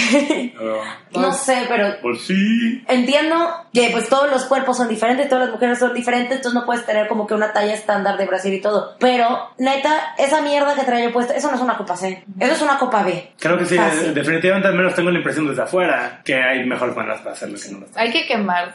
No 1.17 1.31
sé, 1.33 1.65
pero 1.67 1.95
Bolsillo. 2.01 2.81
entiendo 2.87 3.35
que 3.73 3.89
pues 3.91 4.09
todos 4.09 4.29
los 4.29 4.45
cuerpos 4.45 4.77
son 4.77 4.87
diferentes, 4.87 5.29
todas 5.29 5.45
las 5.45 5.53
mujeres 5.53 5.79
son 5.79 5.93
diferentes, 5.93 6.37
entonces 6.37 6.59
no 6.59 6.65
puedes 6.65 6.85
tener 6.85 7.07
como 7.07 7.27
que 7.27 7.33
una 7.33 7.53
talla 7.53 7.73
estándar 7.73 8.17
de 8.17 8.25
Brasil 8.25 8.53
y 8.53 8.61
todo. 8.61 8.95
Pero, 8.99 9.49
neta, 9.57 10.15
esa 10.17 10.41
mierda 10.41 10.75
que 10.75 10.83
trae 10.83 11.03
yo 11.03 11.11
puesta, 11.13 11.35
eso 11.35 11.49
no 11.49 11.55
es 11.55 11.61
una 11.61 11.77
copa 11.77 11.95
C, 11.95 12.23
eso 12.39 12.53
es 12.53 12.61
una 12.61 12.77
copa 12.77 13.03
B. 13.03 13.33
Creo 13.39 13.57
que 13.57 13.65
sí, 13.65 13.75
Fácil. 13.77 14.13
definitivamente 14.13 14.67
al 14.67 14.75
menos 14.75 14.95
tengo 14.95 15.11
la 15.11 15.17
impresión 15.17 15.47
desde 15.47 15.61
afuera 15.61 16.21
que 16.23 16.35
hay 16.35 16.65
mejores 16.65 16.95
maneras 16.95 17.19
para 17.21 17.33
hacerlo 17.33 17.57
que 17.61 17.69
no 17.71 17.79
las 17.81 17.97
Hay 17.97 18.11
que 18.11 18.25
quemar 18.25 18.73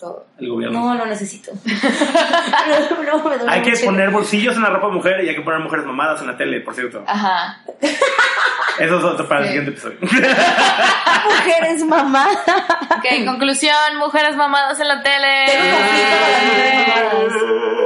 todo. 0.00 0.26
el 0.38 0.48
gobierno. 0.48 0.80
No, 0.80 0.94
lo 0.94 1.06
necesito. 1.06 1.52
no, 1.64 3.02
no, 3.02 3.28
me 3.28 3.36
duele 3.36 3.52
hay 3.52 3.62
que 3.62 3.70
mucho. 3.72 3.84
poner 3.84 4.10
bolsillos 4.10 4.56
en 4.56 4.62
la 4.62 4.70
ropa 4.70 4.86
de 4.88 4.92
mujer 4.94 5.24
y 5.24 5.28
hay 5.28 5.36
que 5.36 5.42
poner 5.42 5.60
mujeres 5.60 5.84
mamadas 5.84 6.20
en 6.22 6.28
la 6.28 6.36
tele, 6.36 6.60
por 6.62 6.74
cierto. 6.74 7.04
Ajá. 7.06 7.60
Eso 8.78 8.98
es 8.98 9.04
otro 9.04 9.28
para 9.28 9.42
el 9.42 9.46
siguiente 9.48 9.70
episodio. 9.72 9.98
mujeres 10.00 11.84
mamá. 11.84 12.26
Ok, 12.96 13.26
conclusión, 13.26 13.96
mujeres 13.98 14.36
mamadas 14.36 14.80
en 14.80 14.88
la 14.88 15.02
tele. 15.02 15.44
Tengo 15.46 15.76
conflicto 15.76 16.16
con 16.16 16.30
las 16.32 16.44
mujeres 16.44 16.74
mamadas. 16.88 17.79